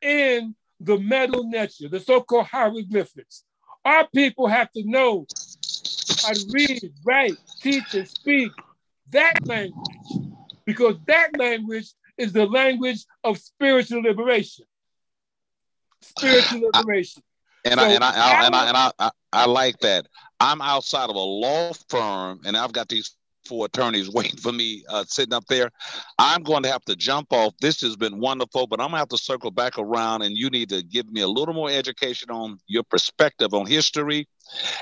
in 0.00 0.54
the 0.78 0.96
Medu 0.96 1.44
Neter, 1.44 1.88
the 1.88 1.98
so-called 1.98 2.46
hieroglyphics. 2.46 3.44
Our 3.84 4.06
people 4.08 4.46
have 4.48 4.70
to 4.72 4.82
know 4.84 5.26
how 6.22 6.32
to 6.32 6.46
read, 6.50 6.92
write, 7.04 7.36
teach, 7.62 7.94
and 7.94 8.08
speak 8.08 8.52
that 9.10 9.34
language 9.46 9.96
because 10.64 10.96
that 11.06 11.30
language 11.38 11.88
is 12.16 12.32
the 12.32 12.46
language 12.46 13.04
of 13.24 13.38
spiritual 13.38 14.02
liberation. 14.02 14.66
Spiritual 16.02 16.70
liberation. 16.74 17.22
And, 17.64 17.80
so 17.80 17.86
I, 17.86 17.88
and, 17.90 18.04
I, 18.04 18.10
I, 18.10 18.46
and, 18.46 18.54
I, 18.54 18.68
and 18.68 18.76
I, 18.76 18.90
I, 18.98 19.10
I 19.32 19.46
like 19.46 19.78
that. 19.80 20.06
I'm 20.40 20.60
outside 20.60 21.10
of 21.10 21.16
a 21.16 21.18
law 21.18 21.72
firm 21.88 22.40
and 22.44 22.56
I've 22.56 22.72
got 22.72 22.88
these 22.88 23.16
four 23.48 23.66
attorneys 23.66 24.10
waiting 24.10 24.38
for 24.38 24.52
me 24.52 24.84
uh, 24.88 25.04
sitting 25.06 25.32
up 25.32 25.46
there. 25.46 25.70
I'm 26.18 26.42
going 26.42 26.62
to 26.64 26.70
have 26.70 26.84
to 26.84 26.94
jump 26.94 27.32
off. 27.32 27.54
This 27.60 27.80
has 27.80 27.96
been 27.96 28.20
wonderful, 28.20 28.66
but 28.66 28.80
I'm 28.80 28.88
going 28.88 28.92
to 28.92 28.98
have 28.98 29.08
to 29.08 29.18
circle 29.18 29.50
back 29.50 29.78
around 29.78 30.22
and 30.22 30.36
you 30.36 30.50
need 30.50 30.68
to 30.68 30.82
give 30.82 31.10
me 31.10 31.22
a 31.22 31.28
little 31.28 31.54
more 31.54 31.70
education 31.70 32.30
on 32.30 32.58
your 32.66 32.82
perspective 32.82 33.54
on 33.54 33.66
history. 33.66 34.28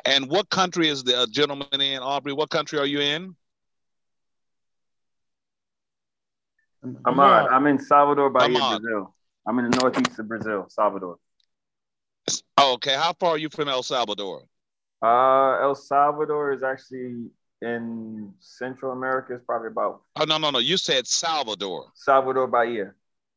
And 0.05 0.29
what 0.29 0.51
country 0.51 0.89
is 0.89 1.05
the 1.05 1.17
uh, 1.17 1.27
gentleman 1.31 1.81
in, 1.81 2.01
Aubrey? 2.01 2.33
What 2.33 2.51
country 2.51 2.79
are 2.79 2.87
you 2.87 3.01
in? 3.01 3.37
I'm 7.05 7.19
on. 7.19 7.53
I'm 7.53 7.67
in 7.67 7.79
Salvador 7.79 8.31
Bahia, 8.31 8.59
Brazil. 8.59 9.14
I'm 9.47 9.59
in 9.59 9.71
the 9.71 9.77
northeast 9.77 10.19
of 10.19 10.29
Brazil, 10.29 10.67
Salvador. 10.69 11.17
Okay. 12.61 12.95
How 12.95 13.12
far 13.12 13.31
are 13.31 13.39
you 13.39 13.49
from 13.49 13.69
El 13.69 13.83
Salvador? 13.83 14.43
Uh, 15.03 15.61
El 15.62 15.75
Salvador 15.75 16.53
is 16.53 16.62
actually 16.62 17.29
in 17.67 18.33
Central 18.41 18.93
America. 18.93 19.35
It's 19.35 19.45
probably 19.45 19.69
about. 19.69 20.03
Oh 20.17 20.25
no, 20.25 20.39
no, 20.39 20.51
no! 20.51 20.59
You 20.59 20.77
said 20.77 21.07
Salvador. 21.07 21.87
Salvador 21.95 22.47
Bahia. 22.47 22.93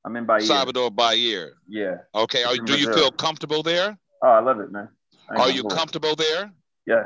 I'm 0.06 0.16
in 0.16 0.26
Bahia. 0.26 0.46
Salvador 0.46 0.92
Bahia. 0.92 1.48
Yeah. 1.68 1.98
Okay. 2.16 2.44
Are, 2.44 2.56
do 2.56 2.78
you 2.78 2.94
feel 2.94 3.12
comfortable 3.12 3.64
there? 3.64 3.98
Oh, 4.24 4.28
I 4.30 4.40
love 4.40 4.60
it, 4.60 4.72
man. 4.72 4.90
Are 5.30 5.50
you 5.50 5.64
comfortable 5.64 6.16
there? 6.16 6.52
Yeah. 6.86 7.04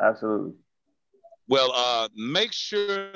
Absolutely. 0.00 0.52
Well, 1.48 1.72
uh, 1.74 2.08
make 2.14 2.52
sure 2.52 3.12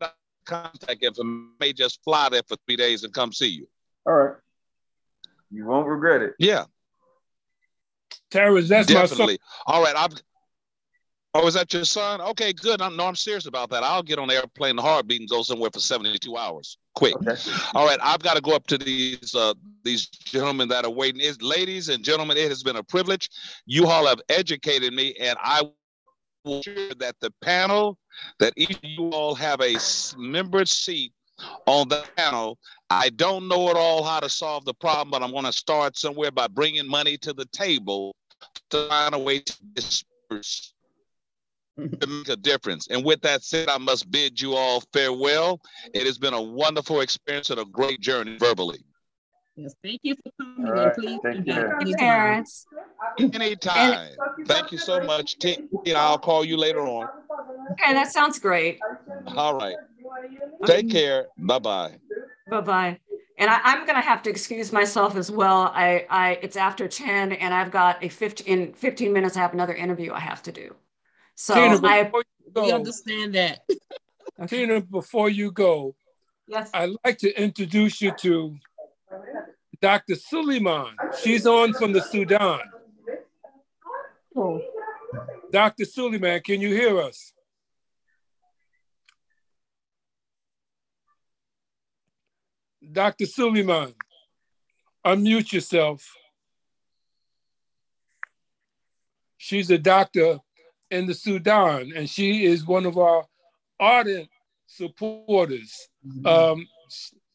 that 0.00 0.14
contact 0.44 1.02
information 1.02 1.50
may 1.58 1.72
just 1.72 2.02
fly 2.04 2.28
there 2.28 2.42
for 2.46 2.56
three 2.66 2.76
days 2.76 3.02
and 3.02 3.12
come 3.12 3.32
see 3.32 3.48
you. 3.48 3.66
All 4.06 4.12
right. 4.12 4.36
You 5.50 5.66
won't 5.66 5.88
regret 5.88 6.22
it. 6.22 6.34
Yeah. 6.38 6.64
Terrence, 8.30 8.68
that's 8.68 8.88
Definitely. 8.88 9.38
my 9.66 9.72
son. 9.72 9.76
All 9.76 9.82
right. 9.82 9.96
I've 9.96 10.12
Oh, 11.34 11.46
is 11.46 11.54
that 11.54 11.72
your 11.72 11.84
son? 11.84 12.20
Okay, 12.20 12.52
good. 12.52 12.82
I'm, 12.82 12.94
no, 12.94 13.06
I'm 13.06 13.16
serious 13.16 13.46
about 13.46 13.70
that. 13.70 13.82
I'll 13.82 14.02
get 14.02 14.18
on 14.18 14.28
the 14.28 14.34
airplane, 14.34 14.76
the 14.76 14.82
heartbeat, 14.82 15.20
and 15.20 15.28
go 15.28 15.42
somewhere 15.42 15.70
for 15.72 15.80
72 15.80 16.36
hours. 16.36 16.76
Quick. 16.94 17.16
Okay. 17.16 17.36
All 17.74 17.86
right, 17.86 17.98
I've 18.02 18.20
got 18.20 18.34
to 18.36 18.42
go 18.42 18.54
up 18.54 18.66
to 18.66 18.76
these 18.76 19.34
uh, 19.34 19.54
these 19.82 20.08
gentlemen 20.08 20.68
that 20.68 20.84
are 20.84 20.90
waiting. 20.90 21.22
Is 21.22 21.40
ladies 21.40 21.88
and 21.88 22.04
gentlemen, 22.04 22.36
it 22.36 22.48
has 22.48 22.62
been 22.62 22.76
a 22.76 22.82
privilege. 22.82 23.30
You 23.64 23.86
all 23.86 24.06
have 24.06 24.20
educated 24.28 24.92
me, 24.92 25.14
and 25.18 25.38
I 25.42 25.62
will 26.44 26.62
sure 26.62 26.94
that 26.98 27.16
the 27.20 27.32
panel, 27.40 27.98
that 28.38 28.52
each 28.56 28.76
of 28.76 28.80
you 28.82 29.10
all 29.10 29.34
have 29.34 29.60
a 29.62 29.76
member 30.18 30.66
seat 30.66 31.12
on 31.66 31.88
the 31.88 32.04
panel. 32.16 32.58
I 32.90 33.08
don't 33.08 33.48
know 33.48 33.70
at 33.70 33.76
all 33.76 34.04
how 34.04 34.20
to 34.20 34.28
solve 34.28 34.66
the 34.66 34.74
problem, 34.74 35.10
but 35.10 35.22
I'm 35.22 35.32
going 35.32 35.44
to 35.44 35.52
start 35.52 35.96
somewhere 35.96 36.30
by 36.30 36.46
bringing 36.46 36.86
money 36.86 37.16
to 37.18 37.32
the 37.32 37.46
table 37.46 38.14
to 38.70 38.86
find 38.88 39.14
a 39.14 39.18
way 39.18 39.38
to 39.38 39.56
disperse 39.72 40.71
to 41.78 42.06
make 42.06 42.28
a 42.28 42.36
difference. 42.36 42.88
And 42.88 43.04
with 43.04 43.20
that 43.22 43.42
said, 43.42 43.68
I 43.68 43.78
must 43.78 44.10
bid 44.10 44.40
you 44.40 44.54
all 44.54 44.82
farewell. 44.92 45.60
It 45.94 46.06
has 46.06 46.18
been 46.18 46.34
a 46.34 46.42
wonderful 46.42 47.00
experience 47.00 47.50
and 47.50 47.60
a 47.60 47.64
great 47.64 48.00
journey 48.00 48.36
verbally. 48.38 48.78
Yes, 49.56 49.74
thank 49.82 50.00
you 50.02 50.14
for 50.16 50.32
coming. 50.40 50.66
All 50.66 50.72
right. 50.72 50.94
Please 50.94 51.20
thank 51.22 51.46
you. 51.46 51.94
Parents. 51.96 52.66
Anytime. 53.18 54.08
thank 54.46 54.72
you 54.72 54.78
so 54.78 55.02
much. 55.02 55.38
T- 55.38 55.58
I'll 55.94 56.18
call 56.18 56.44
you 56.44 56.56
later 56.56 56.80
on. 56.80 57.08
Okay, 57.72 57.92
that 57.92 58.10
sounds 58.12 58.38
great. 58.38 58.78
All 59.36 59.54
right. 59.54 59.76
Take 60.64 60.90
care. 60.90 61.26
Bye 61.36 61.58
bye. 61.58 61.92
Bye 62.48 62.60
bye. 62.60 62.98
And 63.38 63.50
I, 63.50 63.72
am 63.72 63.86
going 63.86 63.96
to 63.96 64.06
have 64.06 64.22
to 64.22 64.30
excuse 64.30 64.72
myself 64.72 65.16
as 65.16 65.30
well. 65.30 65.72
I, 65.74 66.06
I, 66.08 66.38
it's 66.42 66.56
after 66.56 66.86
10 66.86 67.32
and 67.32 67.52
I've 67.52 67.70
got 67.70 68.02
a 68.04 68.08
15, 68.08 68.46
in 68.46 68.72
15 68.72 69.12
minutes, 69.12 69.36
I 69.36 69.40
have 69.40 69.52
another 69.52 69.74
interview 69.74 70.12
I 70.12 70.20
have 70.20 70.42
to 70.44 70.52
do. 70.52 70.74
So 71.34 71.54
Tina, 71.54 71.80
I 71.86 72.10
go, 72.52 72.64
we 72.64 72.72
understand 72.72 73.34
that. 73.34 73.60
Tina, 74.46 74.80
before 74.80 75.28
you 75.28 75.50
go, 75.50 75.94
yes. 76.46 76.70
I'd 76.74 76.90
like 77.04 77.18
to 77.18 77.42
introduce 77.42 78.00
you 78.00 78.12
to 78.18 78.56
Dr. 79.80 80.14
Suleiman. 80.14 80.96
She's 81.22 81.46
on 81.46 81.72
from 81.72 81.92
the 81.92 82.00
Sudan. 82.00 82.60
Oh. 84.36 84.62
Dr. 85.50 85.84
Suleiman, 85.84 86.40
can 86.40 86.60
you 86.60 86.68
hear 86.68 87.00
us? 87.00 87.32
Dr. 92.90 93.26
Suleiman, 93.26 93.94
unmute 95.04 95.52
yourself. 95.52 96.16
She's 99.36 99.70
a 99.70 99.78
doctor 99.78 100.38
in 100.92 101.06
the 101.06 101.14
Sudan, 101.14 101.92
and 101.96 102.08
she 102.08 102.44
is 102.44 102.66
one 102.66 102.86
of 102.86 102.98
our 102.98 103.24
ardent 103.80 104.28
supporters. 104.66 105.88
Mm-hmm. 106.06 106.26
Um, 106.26 106.68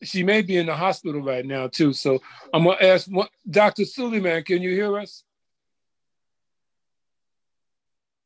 she 0.03 0.23
may 0.23 0.43
be 0.43 0.57
in 0.57 0.67
the 0.67 0.75
hospital 0.75 1.21
right 1.21 1.45
now 1.45 1.67
too. 1.67 1.91
So 1.91 2.19
I'm 2.53 2.63
gonna 2.63 2.77
ask 2.79 3.09
Dr. 3.49 3.83
Suleiman, 3.83 4.43
can 4.43 4.61
you 4.61 4.69
hear 4.69 4.97
us? 4.99 5.23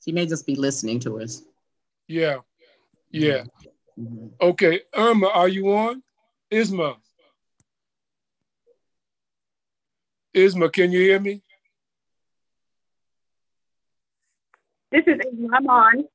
She 0.03 0.11
may 0.11 0.25
just 0.25 0.45
be 0.45 0.55
listening 0.55 0.99
to 1.01 1.21
us. 1.21 1.43
Yeah, 2.07 2.37
yeah. 3.09 3.43
Mm-hmm. 3.97 4.27
Okay, 4.41 4.81
Irma, 4.93 5.27
are 5.27 5.47
you 5.47 5.73
on? 5.73 6.03
Isma. 6.51 6.97
Isma, 10.35 10.71
can 10.71 10.91
you 10.91 10.99
hear 10.99 11.19
me? 11.19 11.41
This 14.91 15.03
is 15.07 15.19
I'm 15.53 15.67
on. 15.67 16.05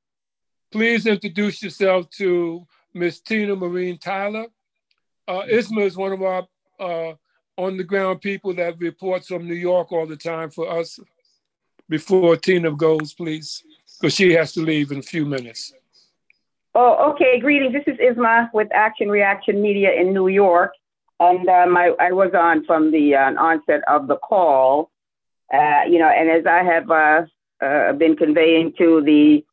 Please 0.70 1.07
introduce 1.07 1.62
yourself 1.62 2.11
to 2.11 2.66
Miss 2.93 3.20
Tina 3.20 3.57
Marine 3.57 3.98
Tyler. 3.98 4.47
Uh, 5.27 5.43
Isma 5.51 5.82
is 5.82 5.97
one 5.97 6.12
of 6.12 6.23
our 6.23 6.47
uh, 6.78 7.15
on 7.57 7.78
the 7.78 7.85
ground 7.85 8.20
people 8.20 8.53
that 8.55 8.78
reports 8.78 9.28
from 9.28 9.47
New 9.47 9.55
York 9.55 9.93
all 9.93 10.07
the 10.07 10.16
time 10.16 10.51
for 10.51 10.69
us. 10.70 11.01
Before 11.89 12.36
Tina 12.36 12.73
goes, 12.73 13.15
please, 13.15 13.62
because 13.98 14.15
she 14.15 14.32
has 14.32 14.53
to 14.53 14.61
leave 14.61 14.93
in 14.93 14.98
a 14.98 15.03
few 15.03 15.24
minutes. 15.24 15.73
Oh, 16.74 17.12
okay. 17.12 17.40
Greetings. 17.40 17.73
This 17.73 17.85
is 17.86 17.98
Isma 17.98 18.53
with 18.53 18.69
Action 18.74 19.09
Reaction 19.09 19.62
Media 19.62 19.93
in 19.93 20.12
New 20.12 20.28
York. 20.28 20.73
And 21.19 21.48
um, 21.48 21.77
I, 21.77 21.93
I 21.98 22.12
was 22.12 22.32
on 22.35 22.66
from 22.66 22.90
the 22.90 23.15
uh, 23.15 23.32
onset 23.40 23.81
of 23.89 24.07
the 24.07 24.16
call, 24.16 24.90
uh, 25.55 25.85
you 25.89 25.98
know, 25.98 26.09
and 26.09 26.28
as 26.28 26.44
I 26.44 26.62
have 26.62 26.90
uh, 26.90 27.23
uh, 27.65 27.93
been 27.93 28.16
conveying 28.16 28.73
to 28.78 29.03
the 29.03 29.45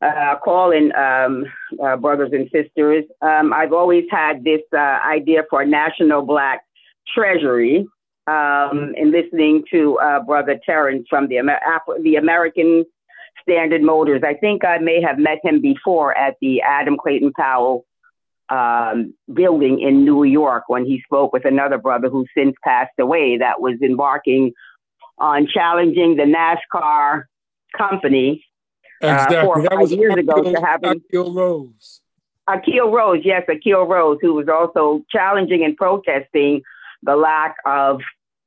uh, 0.00 0.36
calling 0.44 0.94
um, 0.94 1.44
uh, 1.82 1.96
brothers 1.96 2.30
and 2.32 2.48
sisters, 2.52 3.04
um, 3.20 3.52
I've 3.52 3.72
always 3.72 4.04
had 4.10 4.44
this 4.44 4.60
uh, 4.72 4.76
idea 4.76 5.42
for 5.50 5.62
a 5.62 5.66
national 5.66 6.22
Black 6.22 6.64
treasury. 7.14 7.86
Um, 8.26 8.92
and 8.98 9.10
listening 9.10 9.64
to 9.70 9.98
uh, 10.00 10.20
Brother 10.22 10.60
Terrence 10.64 11.06
from 11.08 11.28
the, 11.28 11.38
Amer- 11.38 11.60
the 12.02 12.16
American 12.16 12.84
Standard 13.40 13.80
Motors, 13.80 14.20
I 14.22 14.34
think 14.34 14.66
I 14.66 14.76
may 14.76 15.00
have 15.00 15.18
met 15.18 15.38
him 15.42 15.62
before 15.62 16.16
at 16.16 16.36
the 16.42 16.60
Adam 16.60 16.98
Clayton 16.98 17.32
Powell 17.32 17.86
um, 18.50 19.14
building 19.32 19.80
in 19.80 20.04
New 20.04 20.24
York 20.24 20.64
when 20.68 20.84
he 20.84 21.00
spoke 21.04 21.32
with 21.32 21.44
another 21.44 21.78
brother 21.78 22.08
who 22.08 22.26
since 22.36 22.54
passed 22.62 22.98
away 22.98 23.38
that 23.38 23.60
was 23.60 23.74
embarking 23.82 24.52
on 25.20 25.46
challenging 25.46 26.16
the 26.16 26.24
NASCAR 26.24 27.24
company 27.76 28.44
Exactly. 29.00 29.36
uh, 29.36 29.44
four 29.44 29.58
or 29.58 29.62
that 29.62 29.72
five 29.72 29.80
was 29.80 29.92
years 29.92 30.14
ago 30.16 30.40
Akil, 30.40 30.52
to 30.54 30.60
having 30.60 30.90
Akil 30.90 31.34
Rose. 31.34 32.00
Akil 32.48 32.90
Rose, 32.90 33.20
yes, 33.24 33.44
Akil 33.48 33.84
Rose, 33.84 34.18
who 34.20 34.34
was 34.34 34.48
also 34.48 35.04
challenging 35.10 35.64
and 35.64 35.76
protesting 35.76 36.62
the 37.02 37.14
lack 37.14 37.56
of 37.64 38.00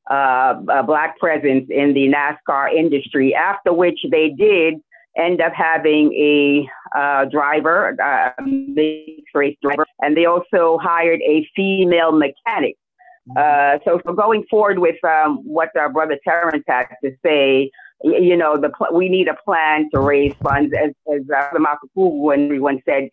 uh, 0.10 0.56
a 0.70 0.84
black 0.84 1.18
presence 1.20 1.68
in 1.70 1.94
the 1.94 2.12
NASCAR 2.12 2.74
industry. 2.74 3.34
After 3.34 3.72
which 3.72 4.00
they 4.10 4.30
did 4.30 4.76
end 5.18 5.42
up 5.42 5.54
having 5.54 6.14
a 6.14 6.70
uh, 6.98 7.26
driver, 7.26 7.96
uh, 8.02 8.42
mixed 8.44 9.34
race 9.34 9.58
driver, 9.62 9.86
and 10.00 10.18
they 10.18 10.26
also 10.26 10.80
hired 10.82 11.22
a 11.22 11.48
female 11.56 12.12
mechanic. 12.12 12.76
Uh, 13.36 13.78
so, 13.86 14.02
so 14.06 14.14
going 14.14 14.44
forward 14.50 14.80
with 14.80 15.02
um, 15.04 15.38
what 15.44 15.70
our 15.76 15.90
brother 15.90 16.18
Terrence 16.24 16.64
had 16.68 16.88
to 17.04 17.12
say, 17.24 17.70
you 18.04 18.36
know, 18.36 18.60
the 18.60 18.70
pl- 18.70 18.94
we 18.94 19.10
need 19.10 19.28
a 19.28 19.36
plan 19.46 19.90
to 19.94 20.00
raise 20.00 20.34
funds, 20.42 20.74
as 20.74 20.92
as 21.14 21.22
uh, 21.30 21.58
Makapugu 21.58 22.34
and 22.34 22.46
everyone 22.46 22.82
said. 22.86 23.10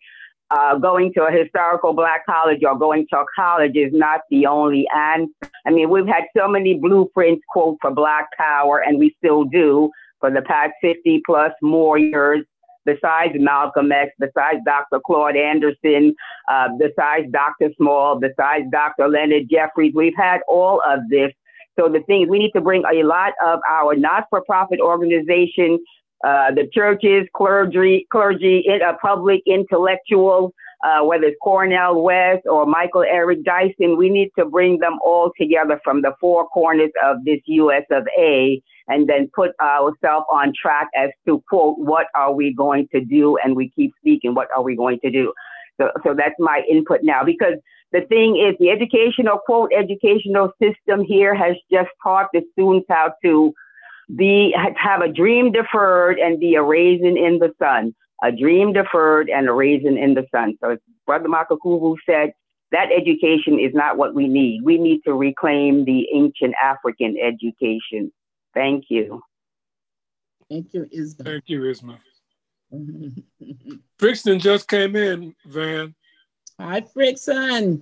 Uh, 0.51 0.79
going 0.79 1.13
to 1.13 1.21
a 1.21 1.31
historical 1.31 1.93
black 1.93 2.25
college 2.25 2.63
or 2.63 2.75
going 2.75 3.05
to 3.07 3.19
a 3.19 3.25
college 3.35 3.75
is 3.75 3.91
not 3.93 4.21
the 4.31 4.47
only 4.47 4.87
answer. 4.97 5.31
I 5.67 5.69
mean, 5.69 5.91
we've 5.91 6.07
had 6.07 6.23
so 6.35 6.47
many 6.47 6.73
blueprints, 6.73 7.43
quote, 7.49 7.77
for 7.79 7.91
black 7.91 8.29
power, 8.35 8.79
and 8.79 8.97
we 8.97 9.15
still 9.19 9.43
do 9.43 9.91
for 10.19 10.31
the 10.31 10.41
past 10.41 10.73
50 10.81 11.21
plus 11.23 11.51
more 11.61 11.99
years, 11.99 12.43
besides 12.85 13.33
Malcolm 13.35 13.91
X, 13.91 14.11
besides 14.19 14.59
Dr. 14.65 14.99
Claude 15.05 15.35
Anderson, 15.35 16.15
uh, 16.49 16.69
besides 16.77 17.31
Dr. 17.31 17.71
Small, 17.77 18.19
besides 18.19 18.65
Dr. 18.71 19.07
Leonard 19.07 19.49
Jeffries. 19.49 19.93
We've 19.95 20.17
had 20.17 20.41
all 20.47 20.81
of 20.87 21.01
this. 21.09 21.31
So 21.79 21.87
the 21.87 22.01
thing 22.01 22.23
is, 22.23 22.29
we 22.29 22.39
need 22.39 22.51
to 22.51 22.61
bring 22.61 22.83
a 22.91 23.03
lot 23.03 23.33
of 23.43 23.59
our 23.69 23.95
not-for-profit 23.95 24.79
organization, 24.79 25.79
uh, 26.25 26.51
the 26.51 26.67
churches, 26.73 27.27
clergy, 27.33 28.05
clergy, 28.11 28.63
in, 28.65 28.79
public 29.01 29.41
intellectuals, 29.45 30.51
uh, 30.83 31.03
whether 31.03 31.25
it's 31.25 31.37
Cornel 31.41 32.01
West 32.01 32.43
or 32.45 32.65
Michael 32.65 33.03
Eric 33.03 33.43
Dyson, 33.43 33.97
we 33.97 34.09
need 34.09 34.29
to 34.37 34.45
bring 34.45 34.79
them 34.79 34.97
all 35.03 35.31
together 35.39 35.79
from 35.83 36.01
the 36.01 36.13
four 36.21 36.47
corners 36.47 36.91
of 37.03 37.17
this 37.25 37.39
US 37.45 37.83
of 37.91 38.07
A 38.17 38.61
and 38.87 39.07
then 39.07 39.29
put 39.35 39.51
ourselves 39.61 40.25
on 40.31 40.53
track 40.59 40.87
as 40.95 41.09
to 41.27 41.43
quote, 41.49 41.77
what 41.77 42.07
are 42.15 42.33
we 42.33 42.53
going 42.53 42.87
to 42.93 43.01
do? 43.01 43.37
And 43.43 43.55
we 43.55 43.71
keep 43.75 43.91
speaking, 43.99 44.35
what 44.35 44.47
are 44.55 44.63
we 44.63 44.75
going 44.75 44.99
to 45.01 45.11
do? 45.11 45.33
So, 45.79 45.91
so 46.03 46.13
that's 46.13 46.35
my 46.39 46.63
input 46.69 47.01
now 47.03 47.23
because 47.23 47.55
the 47.91 48.01
thing 48.01 48.37
is 48.37 48.55
the 48.59 48.69
educational 48.69 49.39
quote 49.45 49.71
educational 49.77 50.51
system 50.61 51.03
here 51.03 51.33
has 51.33 51.55
just 51.71 51.89
taught 52.03 52.27
the 52.33 52.41
students 52.53 52.85
how 52.89 53.13
to 53.23 53.53
be 54.15 54.55
have 54.75 55.01
a 55.01 55.11
dream 55.11 55.51
deferred 55.51 56.19
and 56.19 56.39
be 56.39 56.55
a 56.55 56.63
raisin 56.63 57.17
in 57.17 57.39
the 57.39 57.53
sun 57.59 57.95
a 58.23 58.31
dream 58.31 58.73
deferred 58.73 59.29
and 59.29 59.47
a 59.47 59.51
raisin 59.51 59.97
in 59.97 60.13
the 60.13 60.25
sun. 60.33 60.57
So 60.61 60.71
as 60.71 60.79
Brother 61.05 61.29
Makakuvu 61.29 61.97
said, 62.05 62.33
that 62.71 62.91
education 62.91 63.59
is 63.59 63.73
not 63.73 63.97
what 63.97 64.13
we 64.13 64.27
need. 64.27 64.61
We 64.63 64.77
need 64.77 65.01
to 65.05 65.13
reclaim 65.13 65.85
the 65.85 66.07
ancient 66.13 66.53
African 66.61 67.17
education. 67.17 68.11
Thank 68.53 68.85
you. 68.89 69.21
Thank 70.49 70.73
you, 70.73 70.85
Isma. 70.95 71.25
Thank 71.25 71.43
you, 71.47 71.61
Isma. 71.61 71.97
Brixton 73.97 74.39
just 74.39 74.67
came 74.67 74.95
in, 74.95 75.35
Van. 75.45 75.95
Hi, 76.59 76.81
Frickson. 76.81 77.81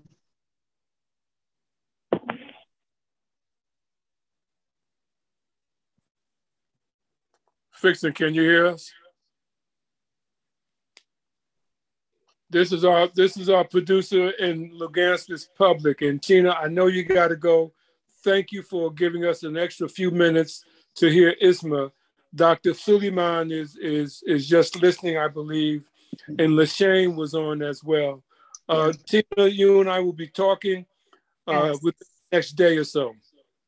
Brixton, 7.82 8.14
can 8.14 8.34
you 8.34 8.42
hear 8.42 8.68
us? 8.68 8.92
This 12.49 12.72
is 12.72 12.86
our 12.86 13.10
this 13.14 13.36
is 13.38 13.49
our 13.49 13.64
producer 13.65 14.30
in 14.32 14.72
Lugansk's 14.72 15.49
Public. 15.57 16.02
And 16.02 16.22
Tina, 16.22 16.52
I 16.52 16.68
know 16.68 16.88
you 16.88 17.03
got 17.03 17.28
to 17.30 17.36
go. 17.36 17.74
Thank 18.24 18.52
you 18.52 18.61
for 18.64 18.91
giving 18.91 19.26
us 19.26 19.44
an 19.44 19.57
extra 19.57 19.88
few 19.88 20.11
minutes 20.11 20.64
to 20.95 21.10
hear 21.10 21.36
Isma. 21.41 21.91
Dr. 22.36 22.74
Suleiman 22.74 23.52
is 23.52 23.78
is 23.78 24.24
is 24.26 24.48
just 24.48 24.82
listening, 24.82 25.18
I 25.18 25.28
believe, 25.28 25.90
and 26.28 26.40
Lashane 26.40 27.15
was 27.15 27.34
on 27.34 27.61
as 27.61 27.84
well. 27.84 28.24
Uh, 28.69 28.94
Tina, 29.07 29.48
you 29.48 29.82
and 29.82 29.90
I 29.90 29.99
will 29.99 30.14
be 30.14 30.28
talking 30.28 30.86
uh, 31.48 31.72
Yes. 31.72 31.84
with 31.84 31.98
the 31.98 32.06
next 32.34 32.52
day 32.53 32.78
or 32.78 32.84
so. 32.84 33.15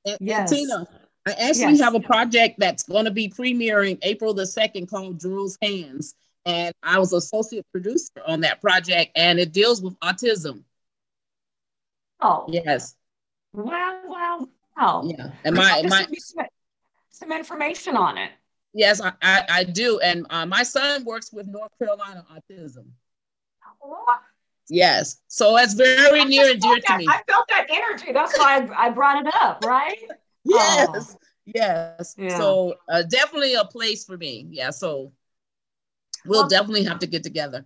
And, 0.05 0.17
and 0.19 0.27
Yes. 0.27 0.49
Tina, 0.49 0.87
I 1.25 1.31
actually 1.31 1.73
Yes. 1.73 1.79
have 1.81 1.95
a 1.95 2.01
project 2.01 2.59
that's 2.59 2.83
going 2.83 3.05
to 3.05 3.11
be 3.11 3.29
premiering 3.29 3.97
April 4.01 4.33
the 4.33 4.43
2nd 4.43 4.89
called 4.89 5.17
Drew's 5.17 5.57
Hands. 5.61 6.13
And 6.45 6.73
I 6.81 6.99
was 6.99 7.13
associate 7.13 7.65
producer 7.71 8.21
on 8.25 8.41
that 8.41 8.61
project, 8.61 9.11
and 9.15 9.39
it 9.39 9.51
deals 9.51 9.81
with 9.81 9.99
autism. 9.99 10.63
Oh, 12.21 12.45
Yes. 12.49 12.95
wow, 13.53 14.01
wow, 14.05 14.47
wow. 14.77 15.03
Yeah. 15.05 15.31
And 15.43 15.55
my, 15.55 15.83
my 15.87 16.05
some, 16.17 16.45
some 17.11 17.31
information 17.31 17.95
on 17.95 18.17
it. 18.17 18.31
yes, 18.73 18.99
I, 19.01 19.13
I, 19.21 19.45
I 19.49 19.63
do. 19.63 19.99
And 19.99 20.25
uh, 20.29 20.45
my 20.45 20.63
son 20.63 21.05
works 21.05 21.31
with 21.31 21.47
North 21.47 21.71
Carolina 21.79 22.25
Autism. 22.33 22.85
What? 23.79 24.21
Yes. 24.69 25.21
So 25.27 25.57
it's 25.57 25.73
very 25.73 26.21
I 26.21 26.23
near 26.25 26.51
and 26.51 26.59
dear 26.61 26.73
felt 26.73 26.85
to 26.85 26.97
me. 26.97 27.07
I 27.07 27.21
felt 27.27 27.47
that 27.49 27.67
energy. 27.69 28.11
That's 28.11 28.37
why 28.37 28.67
I, 28.75 28.87
I 28.87 28.89
brought 28.89 29.25
it 29.25 29.33
up, 29.41 29.63
right? 29.65 29.97
Yes. 30.45 31.17
Yes. 31.45 32.15
Yeah. 32.17 32.37
So 32.37 32.75
uh, 32.87 33.03
definitely 33.03 33.53
a 33.55 33.65
place 33.65 34.05
for 34.05 34.17
me. 34.17 34.47
Yeah. 34.49 34.69
So 34.69 35.11
we'll 36.25 36.41
Well- 36.41 36.49
definitely 36.49 36.83
have 36.83 36.99
to 36.99 37.07
get 37.07 37.23
together. 37.23 37.65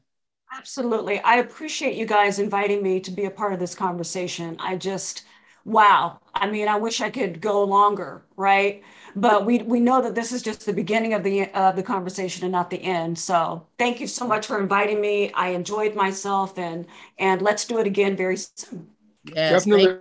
Absolutely. 0.56 1.20
I 1.22 1.38
appreciate 1.38 1.96
you 1.96 2.06
guys 2.06 2.38
inviting 2.38 2.84
me 2.84 3.00
to 3.00 3.12
be 3.12 3.26
a 3.26 3.32
part 3.32 3.54
of 3.54 3.60
this 3.60 3.74
conversation. 3.74 4.56
I 4.60 4.76
just, 4.76 5.24
wow. 5.66 6.20
I 6.36 6.46
mean, 6.48 6.68
I 6.68 6.78
wish 6.78 7.02
I 7.02 7.10
could 7.10 7.42
go 7.42 7.64
longer, 7.64 8.24
right? 8.38 8.84
But 9.16 9.46
we 9.48 9.64
we 9.64 9.80
know 9.80 10.02
that 10.02 10.14
this 10.16 10.32
is 10.32 10.44
just 10.44 10.66
the 10.66 10.74
beginning 10.74 11.14
of 11.14 11.24
the 11.24 11.50
of 11.54 11.76
the 11.76 11.84
conversation 11.84 12.44
and 12.44 12.52
not 12.52 12.70
the 12.70 12.82
end. 12.84 13.18
So 13.18 13.66
thank 13.80 14.00
you 14.00 14.08
so 14.08 14.28
much 14.28 14.46
for 14.46 14.60
inviting 14.60 15.02
me. 15.02 15.32
I 15.34 15.50
enjoyed 15.50 15.96
myself 15.96 16.58
and 16.60 16.86
and 17.18 17.42
let's 17.42 17.66
do 17.66 17.80
it 17.80 17.88
again 17.88 18.16
very 18.16 18.38
soon. 18.38 18.88
Yes. 19.24 19.66
Definitely. 19.66 20.00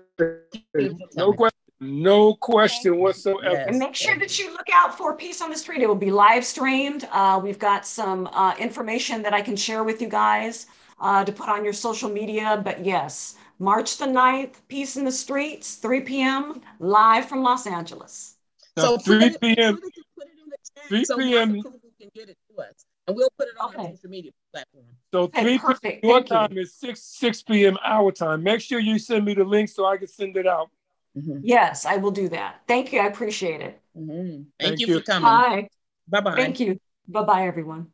No 1.16 1.32
question. 1.32 1.61
No 1.82 2.34
question 2.36 2.96
whatsoever. 2.98 3.54
Yes. 3.56 3.66
And 3.66 3.78
make 3.78 3.96
sure 3.96 4.16
that 4.16 4.38
you 4.38 4.52
look 4.52 4.68
out 4.72 4.96
for 4.96 5.16
Peace 5.16 5.42
on 5.42 5.50
the 5.50 5.56
Street. 5.56 5.82
It 5.82 5.88
will 5.88 5.96
be 5.96 6.12
live 6.12 6.44
streamed. 6.44 7.08
Uh, 7.10 7.40
we've 7.42 7.58
got 7.58 7.84
some 7.84 8.28
uh, 8.28 8.54
information 8.56 9.20
that 9.22 9.34
I 9.34 9.42
can 9.42 9.56
share 9.56 9.82
with 9.82 10.00
you 10.00 10.08
guys 10.08 10.68
uh, 11.00 11.24
to 11.24 11.32
put 11.32 11.48
on 11.48 11.64
your 11.64 11.72
social 11.72 12.08
media. 12.08 12.62
But 12.64 12.84
yes, 12.84 13.34
March 13.58 13.98
the 13.98 14.06
9th, 14.06 14.54
Peace 14.68 14.96
in 14.96 15.04
the 15.04 15.10
Streets, 15.10 15.74
3 15.74 16.02
p.m., 16.02 16.60
live 16.78 17.28
from 17.28 17.42
Los 17.42 17.66
Angeles. 17.66 18.36
So, 18.78 18.96
put 18.96 19.04
3 19.04 19.24
it- 19.24 19.40
p.m. 19.40 19.74
put 19.74 19.84
it- 19.84 20.04
put 20.16 20.26
it 20.28 20.32
in 20.40 20.48
the 20.50 20.56
chat 20.80 20.88
3 20.88 21.04
so 21.04 21.16
p.m. 21.16 21.54
Dr. 21.62 21.78
Can 22.00 22.10
get 22.14 22.28
it 22.28 22.38
to 22.50 22.62
us, 22.62 22.84
and 23.08 23.16
we'll 23.16 23.28
put 23.36 23.48
it 23.48 23.54
on 23.60 23.74
our 23.76 23.90
social 23.90 24.08
media 24.08 24.30
platform. 24.52 24.84
So 25.12 25.22
Okay, 25.24 25.58
3 25.58 25.58
p.m. 25.58 26.00
your 26.02 26.20
Thank 26.20 26.30
you. 26.30 26.36
time 26.36 26.58
is 26.58 26.74
6 26.74 27.02
6 27.02 27.42
p.m. 27.42 27.76
our 27.84 28.12
time. 28.12 28.44
Make 28.44 28.60
sure 28.60 28.78
you 28.78 28.98
send 29.00 29.24
me 29.24 29.34
the 29.34 29.44
link 29.44 29.68
so 29.68 29.84
I 29.84 29.96
can 29.96 30.06
send 30.06 30.36
it 30.36 30.46
out. 30.46 30.70
Mhm. 31.16 31.40
Yes, 31.42 31.84
I 31.84 31.96
will 31.96 32.10
do 32.10 32.28
that. 32.30 32.62
Thank 32.66 32.92
you. 32.92 33.00
I 33.00 33.06
appreciate 33.06 33.60
it. 33.60 33.80
Mhm. 33.96 34.46
Thank, 34.58 34.78
Thank 34.78 34.80
you, 34.80 34.86
you. 34.86 34.98
for 35.00 35.04
coming. 35.04 35.22
Bye. 35.22 35.68
Bye 36.08 36.20
bye. 36.20 36.36
Thank 36.36 36.60
you. 36.60 36.80
Bye 37.08 37.24
bye, 37.24 37.46
everyone. 37.46 37.92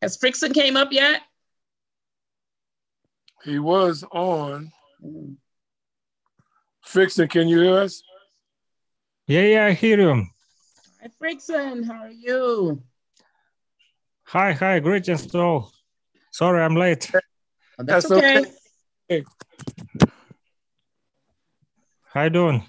Has 0.00 0.18
Frickson 0.18 0.54
came 0.54 0.76
up 0.76 0.92
yet? 0.92 1.22
He 3.44 3.58
was 3.58 4.04
on. 4.12 4.72
Mhm. 5.04 5.36
Fixing, 6.84 7.28
can 7.28 7.48
you 7.48 7.60
hear 7.60 7.78
us? 7.78 8.02
Yeah, 9.26 9.42
yeah, 9.42 9.66
I 9.66 9.72
hear 9.72 10.00
you. 10.00 10.26
Hi, 11.00 11.08
Frickson. 11.20 11.84
How 11.84 12.02
are 12.04 12.10
you? 12.10 12.82
Hi, 14.24 14.52
hi, 14.52 14.78
greetings 14.80 15.26
to 15.26 15.38
all. 15.38 15.72
Sorry, 16.30 16.62
I'm 16.62 16.76
late. 16.76 17.10
Oh, 17.14 17.84
that's, 17.84 18.08
That's 18.08 18.10
okay. 18.10 18.44
okay. 19.10 19.24
How 22.12 22.24
you 22.24 22.30
doing? 22.30 22.62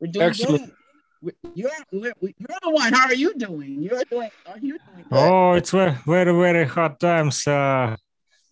We're 0.00 0.10
doing 0.10 0.26
Excellent. 0.26 0.66
good. 0.66 0.74
We- 1.22 1.32
You're, 1.54 1.70
we're- 1.92 2.12
we- 2.20 2.34
you're 2.38 2.58
the 2.62 2.70
one. 2.70 2.92
How 2.92 3.06
are 3.06 3.14
you 3.14 3.34
doing? 3.34 3.82
You're 3.82 4.02
doing. 4.10 4.30
Are 4.46 4.58
you 4.58 4.78
doing 4.78 5.04
good? 5.08 5.18
Oh, 5.18 5.52
it's 5.52 5.70
ve- 5.70 5.94
very, 6.06 6.32
very 6.32 6.66
hard 6.66 6.98
times. 6.98 7.46
Uh, 7.46 7.96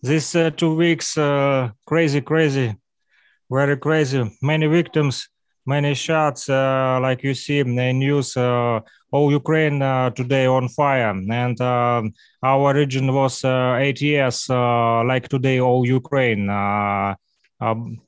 this 0.01 0.35
uh, 0.35 0.49
two 0.51 0.75
weeks, 0.75 1.17
uh, 1.17 1.71
crazy, 1.85 2.21
crazy, 2.21 2.75
very 3.51 3.75
crazy. 3.77 4.23
Many 4.41 4.67
victims, 4.67 5.27
many 5.65 5.93
shots. 5.93 6.47
Uh, 6.49 6.99
like 7.01 7.23
you 7.23 7.33
see 7.33 7.59
in 7.59 7.75
the 7.75 7.91
news, 7.91 8.37
uh, 8.37 8.79
all 9.11 9.29
Ukraine 9.31 9.81
uh, 9.81 10.09
today 10.11 10.45
on 10.45 10.69
fire, 10.69 11.09
and 11.11 11.59
um 11.61 12.13
our 12.41 12.73
region 12.73 13.13
was 13.13 13.43
uh, 13.43 13.75
eight 13.79 14.01
years. 14.01 14.49
Uh, 14.49 15.03
like 15.03 15.27
today, 15.27 15.59
all 15.59 15.85
Ukraine. 15.85 16.49
Uh, 16.49 17.13
um, 17.59 17.99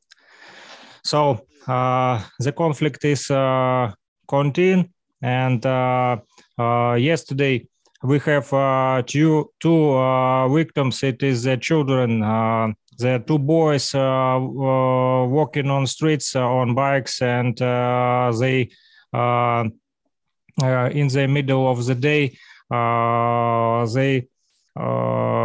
so 1.03 1.19
uh, 1.31 1.37
the 1.67 2.53
conflict 2.55 3.05
is 3.05 3.29
uh, 3.31 3.91
continuing, 4.27 4.89
and 5.21 5.65
uh, 5.65 6.17
uh, 6.57 6.93
yesterday 6.93 7.65
we 8.03 8.19
have 8.19 8.51
uh, 8.53 9.01
two 9.05 9.49
two 9.59 9.91
uh, 9.93 10.47
victims. 10.49 11.03
It 11.03 11.23
is 11.23 11.43
the 11.43 11.57
children. 11.57 12.23
Uh, 12.23 12.73
the 12.99 13.23
two 13.25 13.39
boys 13.39 13.95
uh, 13.95 13.99
uh, 13.99 15.25
walking 15.25 15.69
on 15.69 15.87
streets 15.87 16.35
uh, 16.35 16.47
on 16.47 16.75
bikes, 16.75 17.21
and 17.21 17.59
uh, 17.61 18.31
they 18.39 18.69
uh, 19.13 19.63
uh, 20.61 20.89
in 20.93 21.07
the 21.07 21.27
middle 21.27 21.67
of 21.71 21.85
the 21.85 21.95
day 21.95 22.37
uh, 22.69 23.85
they 23.87 24.27
uh, 24.79 25.42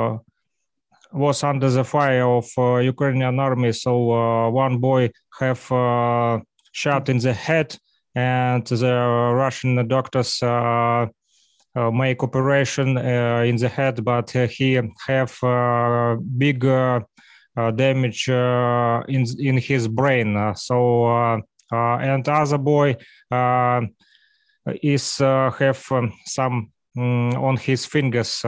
was 1.12 1.42
under 1.42 1.70
the 1.70 1.84
fire 1.84 2.26
of 2.26 2.46
uh, 2.58 2.76
Ukrainian 2.76 3.38
army. 3.38 3.72
So 3.72 4.12
uh, 4.12 4.50
one 4.50 4.78
boy 4.78 5.10
have 5.38 5.70
uh, 5.72 6.40
shot 6.72 7.08
in 7.08 7.18
the 7.18 7.32
head, 7.32 7.76
and 8.14 8.66
the 8.66 9.32
Russian 9.34 9.86
doctors 9.88 10.42
uh, 10.42 11.06
uh, 11.76 11.90
make 11.90 12.22
operation 12.22 12.96
uh, 12.96 13.44
in 13.46 13.56
the 13.56 13.68
head, 13.68 14.04
but 14.04 14.30
he 14.30 14.80
have 15.06 15.38
big 16.36 16.60
damage 17.76 18.28
in 18.28 19.24
in 19.38 19.58
his 19.58 19.88
brain. 19.88 20.54
So 20.56 21.42
and 21.70 22.28
other 22.28 22.58
boy 22.58 22.96
is 24.82 25.18
have 25.18 25.84
um, 25.90 26.12
some 26.24 26.72
mm, 26.96 27.34
on 27.36 27.56
his 27.56 27.86
fingers. 27.86 28.42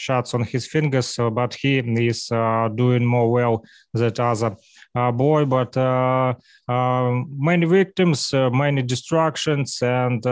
Shots 0.00 0.34
on 0.34 0.44
his 0.44 0.66
fingers, 0.66 1.18
uh, 1.18 1.30
but 1.30 1.54
he 1.54 1.78
is 1.78 2.30
uh, 2.32 2.68
doing 2.74 3.04
more 3.04 3.30
well 3.30 3.64
than 3.92 4.12
other 4.18 4.56
uh, 4.94 5.12
boy. 5.12 5.44
But 5.44 5.76
uh, 5.76 6.34
many 6.68 7.66
victims, 7.66 8.32
many 8.32 8.82
destructions, 8.82 9.82
and 9.82 10.24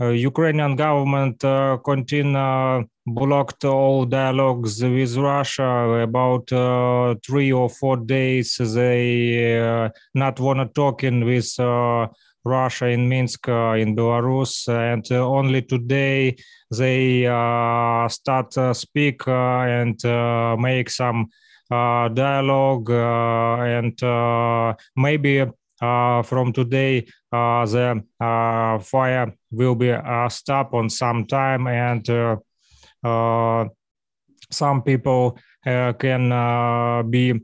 Ukrainian 0.00 0.76
government 0.76 1.38
continue 1.84 2.86
blocked 3.06 3.64
all 3.64 4.04
dialogues 4.04 4.82
with 4.82 5.16
Russia 5.16 6.02
about 6.02 6.52
uh, 6.52 7.14
three 7.24 7.52
or 7.52 7.68
four 7.70 7.96
days. 7.96 8.56
They 8.58 9.60
uh, 9.60 9.90
not 10.14 10.40
wanna 10.40 10.66
talking 10.66 11.24
with 11.24 11.58
uh, 11.58 12.08
Russia 12.46 12.86
in 12.86 13.08
Minsk 13.08 13.48
uh, 13.48 13.74
in 13.74 13.96
Belarus, 13.96 14.68
and 14.68 15.04
uh, 15.10 15.26
only 15.26 15.62
today 15.62 16.36
they 16.70 17.26
uh, 17.26 18.08
start 18.08 18.56
uh, 18.56 18.72
speak 18.72 19.26
uh, 19.28 19.66
and 19.66 20.02
uh, 20.04 20.56
make 20.56 20.88
some 20.88 21.26
uh, 21.70 22.08
dialogue 22.08 22.90
uh, 22.90 23.56
and 23.62 24.00
uh, 24.02 24.72
maybe 24.96 25.44
uh, 25.82 26.22
from 26.22 26.52
today 26.52 27.04
uh, 27.32 27.66
the 27.66 28.02
uh, 28.20 28.78
fire 28.78 29.32
will 29.50 29.74
be 29.74 29.90
uh, 29.90 30.28
stopped 30.28 30.72
on 30.74 30.88
some 30.88 31.26
time 31.26 31.66
and 31.66 32.08
uh, 32.08 32.36
uh, 33.04 33.64
some 34.50 34.82
people 34.82 35.36
uh, 35.66 35.92
can 35.94 36.30
uh, 36.32 37.02
be 37.02 37.32
uh, 37.32 37.38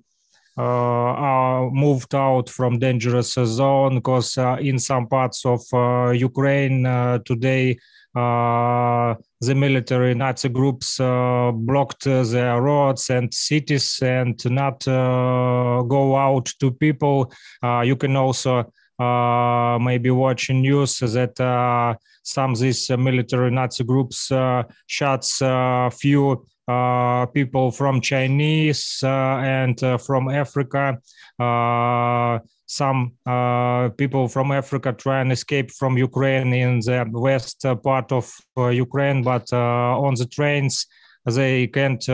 are 0.60 1.70
moved 1.70 2.14
out 2.14 2.48
from 2.48 2.78
dangerous 2.78 3.32
zone 3.32 3.96
because 3.96 4.36
uh, 4.38 4.56
in 4.60 4.78
some 4.78 5.06
parts 5.06 5.44
of 5.46 5.62
uh, 5.72 6.10
Ukraine 6.10 6.84
uh, 6.86 7.18
today 7.24 7.78
uh, 8.14 9.14
the 9.40 9.54
military 9.54 10.14
Nazi 10.14 10.48
groups 10.50 11.00
uh, 11.00 11.50
blocked 11.54 12.06
uh, 12.06 12.22
the 12.22 12.58
roads 12.60 13.08
and 13.08 13.32
cities 13.32 14.00
and 14.02 14.38
not 14.50 14.86
uh, 14.86 15.82
go 15.82 16.16
out 16.16 16.46
to 16.60 16.70
people. 16.70 17.32
Uh, 17.62 17.80
you 17.80 17.96
can 17.96 18.16
also 18.16 18.70
uh, 18.98 19.78
maybe 19.80 20.10
watching 20.10 20.60
news 20.60 20.98
that 20.98 21.40
uh, 21.40 21.94
some 22.22 22.52
of 22.52 22.58
these 22.58 22.90
uh, 22.90 22.96
military 22.96 23.50
Nazi 23.50 23.84
groups 23.84 24.30
uh, 24.30 24.62
shots 24.86 25.40
a 25.42 25.90
few 25.90 26.44
uh, 26.68 27.26
people 27.26 27.70
from 27.70 28.00
Chinese 28.00 29.00
uh, 29.02 29.38
and 29.42 29.82
uh, 29.82 29.98
from 29.98 30.28
Africa. 30.28 30.98
Uh, 31.38 32.38
some 32.66 33.12
uh, 33.26 33.90
people 33.90 34.28
from 34.28 34.52
Africa 34.52 34.92
try 34.92 35.20
and 35.20 35.32
escape 35.32 35.70
from 35.70 35.98
Ukraine 35.98 36.52
in 36.54 36.80
the 36.80 37.04
west 37.12 37.64
uh, 37.66 37.74
part 37.74 38.12
of 38.12 38.32
Ukraine, 38.56 39.22
but 39.22 39.52
on 39.52 40.14
the 40.14 40.26
trains 40.26 40.86
they 41.26 41.66
can't 41.66 42.08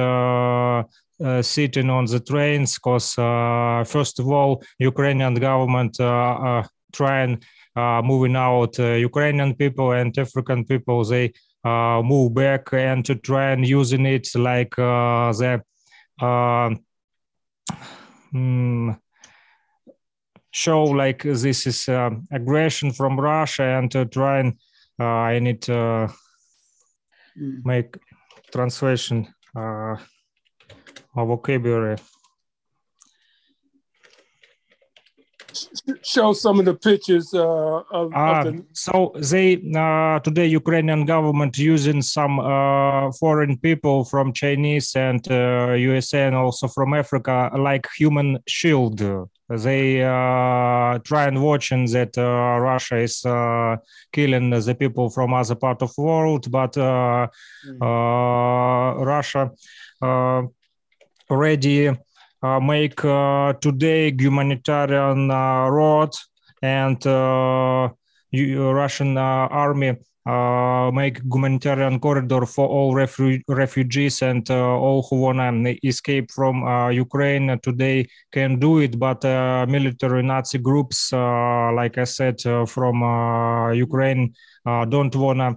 uh, 1.20 1.42
sitting 1.42 1.90
on 1.90 2.04
the 2.04 2.20
trains 2.20 2.74
because 2.74 3.18
uh, 3.18 3.84
first 3.84 4.20
of 4.20 4.28
all 4.28 4.62
Ukrainian 4.78 5.34
government 5.34 5.98
uh, 5.98 6.62
try 6.92 7.22
and 7.22 7.44
uh, 7.74 8.00
moving 8.04 8.36
out 8.36 8.78
Ukrainian 8.78 9.54
people 9.54 9.92
and 9.92 10.16
African 10.16 10.64
people 10.64 11.04
they 11.04 11.32
uh, 11.64 12.02
move 12.02 12.34
back 12.34 12.72
and 12.72 13.04
to 13.04 13.14
try 13.14 13.50
and 13.52 13.66
using 13.66 14.06
it 14.06 14.28
like 14.34 14.78
uh, 14.78 15.32
the 15.32 15.62
uh, 16.20 16.70
mm, 18.32 18.98
show 20.50 20.84
like 20.84 21.22
this 21.22 21.66
is 21.66 21.88
uh, 21.88 22.10
aggression 22.32 22.92
from 22.92 23.18
Russia 23.20 23.64
and 23.64 23.90
to 23.90 24.04
try 24.06 24.40
and 24.40 24.54
uh, 25.00 25.04
I 25.04 25.38
need 25.38 25.62
to 25.62 26.08
Mm. 27.38 27.64
make 27.64 27.96
translation 28.50 29.32
uh, 29.54 29.94
vocabulary. 31.14 31.96
Show 36.02 36.34
some 36.34 36.58
of 36.58 36.66
the 36.66 36.74
pictures 36.74 37.32
uh, 37.32 37.80
of, 37.90 38.12
Ah, 38.14 38.40
of 38.40 38.44
the. 38.44 38.64
so 38.74 39.12
they 39.30 39.56
uh, 39.74 40.18
today 40.20 40.46
Ukrainian 40.46 41.06
government 41.06 41.56
using 41.56 42.02
some 42.02 42.38
uh, 42.38 43.10
foreign 43.12 43.56
people 43.56 44.04
from 44.04 44.32
Chinese 44.32 44.94
and 44.94 45.22
uh, 45.30 45.72
USA 45.72 46.26
and 46.26 46.36
also 46.36 46.68
from 46.68 46.92
Africa 46.92 47.50
like 47.58 47.86
human 47.98 48.38
shield. 48.46 49.00
They 49.48 50.02
uh, 50.04 50.98
try 50.98 51.24
and 51.26 51.42
watching 51.42 51.86
that 51.92 52.18
uh, 52.18 52.60
Russia 52.60 52.96
is 52.98 53.24
uh, 53.24 53.76
killing 54.12 54.50
the 54.50 54.74
people 54.74 55.08
from 55.08 55.32
other 55.32 55.54
part 55.54 55.80
of 55.80 55.96
world, 55.96 56.50
but 56.50 56.76
uh, 56.76 57.26
uh, 57.80 58.94
Russia 59.14 59.50
uh, 60.02 60.42
already 61.30 61.88
uh, 61.88 61.94
make 62.42 63.04
uh, 63.04 63.52
today 63.60 64.12
humanitarian 64.18 65.30
uh, 65.30 65.68
road 65.68 66.10
and 66.62 67.04
uh, 67.06 67.88
Russian 68.32 69.16
uh, 69.16 69.48
army 69.50 69.96
uh, 70.26 70.90
make 70.92 71.20
humanitarian 71.22 71.98
corridor 71.98 72.44
for 72.44 72.68
all 72.68 72.92
refu- 72.94 73.40
refugees 73.48 74.20
and 74.22 74.48
uh, 74.50 74.54
all 74.54 75.02
who 75.08 75.16
wanna 75.20 75.74
escape 75.82 76.30
from 76.30 76.62
uh, 76.64 76.90
Ukraine 76.90 77.58
today 77.62 78.06
can 78.30 78.58
do 78.58 78.78
it. 78.80 78.98
But 78.98 79.24
uh, 79.24 79.64
military 79.68 80.22
Nazi 80.22 80.58
groups, 80.58 81.12
uh, 81.12 81.72
like 81.72 81.96
I 81.96 82.04
said, 82.04 82.44
uh, 82.44 82.66
from 82.66 83.02
uh, 83.02 83.70
Ukraine, 83.72 84.34
uh, 84.66 84.84
don't 84.84 85.14
wanna. 85.16 85.56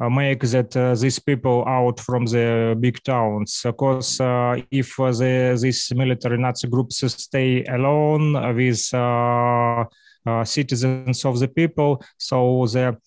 Uh, 0.00 0.10
make 0.10 0.40
that 0.40 0.76
uh, 0.76 0.92
these 0.96 1.20
people 1.20 1.64
out 1.68 2.00
from 2.00 2.26
the 2.26 2.76
big 2.80 3.00
towns 3.04 3.60
because 3.62 4.20
uh, 4.20 4.60
if 4.68 4.98
uh, 4.98 5.12
the, 5.12 5.56
these 5.62 5.92
military 5.94 6.36
Nazi 6.36 6.66
groups 6.66 6.96
stay 7.12 7.64
alone 7.66 8.32
with 8.56 8.92
uh, 8.92 9.84
uh, 10.26 10.44
citizens 10.44 11.24
of 11.24 11.38
the 11.38 11.46
people, 11.46 12.02
so 12.18 12.66
the 12.66 12.98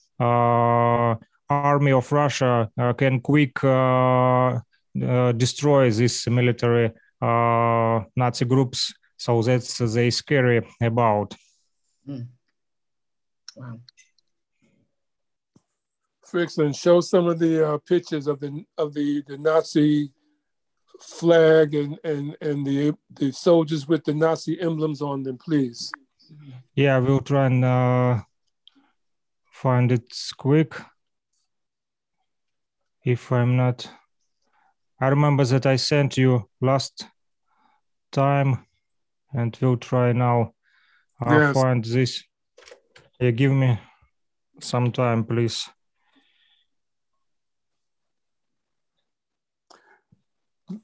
army 1.50 1.92
of 1.92 2.10
Russia 2.10 2.70
can 2.98 3.20
quick 3.20 3.60
destroy 5.38 5.92
these 5.92 6.26
military 6.30 6.94
Nazi 7.22 8.46
groups. 8.46 8.94
So 9.18 9.42
that's 9.42 9.78
they 9.80 10.10
scary 10.10 10.62
about. 10.82 11.36
Hmm. 12.06 12.22
Wow. 13.58 13.80
Fix 16.32 16.58
and 16.58 16.76
show 16.76 17.00
some 17.02 17.28
of 17.28 17.40
the 17.40 17.68
uh, 17.74 17.78
pictures 17.88 18.28
of 18.28 18.40
the 18.40 18.66
of 18.78 18.94
the 18.94 19.24
the 19.28 19.38
Nazi 19.38 20.12
flag 21.00 21.76
and, 21.76 22.00
and, 22.04 22.36
and 22.42 22.66
the, 22.66 22.92
the 23.12 23.32
soldiers 23.32 23.88
with 23.88 24.04
the 24.04 24.14
Nazi 24.14 24.60
emblems 24.60 25.02
on 25.02 25.24
them, 25.24 25.38
please? 25.38 25.92
Yeah, 26.76 26.98
we'll 26.98 27.20
try 27.22 27.46
and 27.46 27.64
uh, 27.64 28.22
find 29.52 29.92
it 29.92 30.12
quick. 30.38 30.74
If 33.06 33.32
I'm 33.32 33.56
not, 33.56 33.90
I 35.00 35.08
remember 35.08 35.46
that 35.46 35.66
I 35.66 35.76
sent 35.78 36.18
you 36.18 36.50
last 36.60 37.08
time, 38.12 38.66
and 39.32 39.58
we'll 39.62 39.78
try 39.78 40.12
now. 40.14 40.54
I'll 41.22 41.40
Yes. 41.40 41.54
find 41.54 41.86
this. 41.86 42.24
Yeah, 43.20 43.32
give 43.32 43.52
me 43.52 43.80
some 44.60 44.92
time, 44.92 45.24
please. 45.24 45.70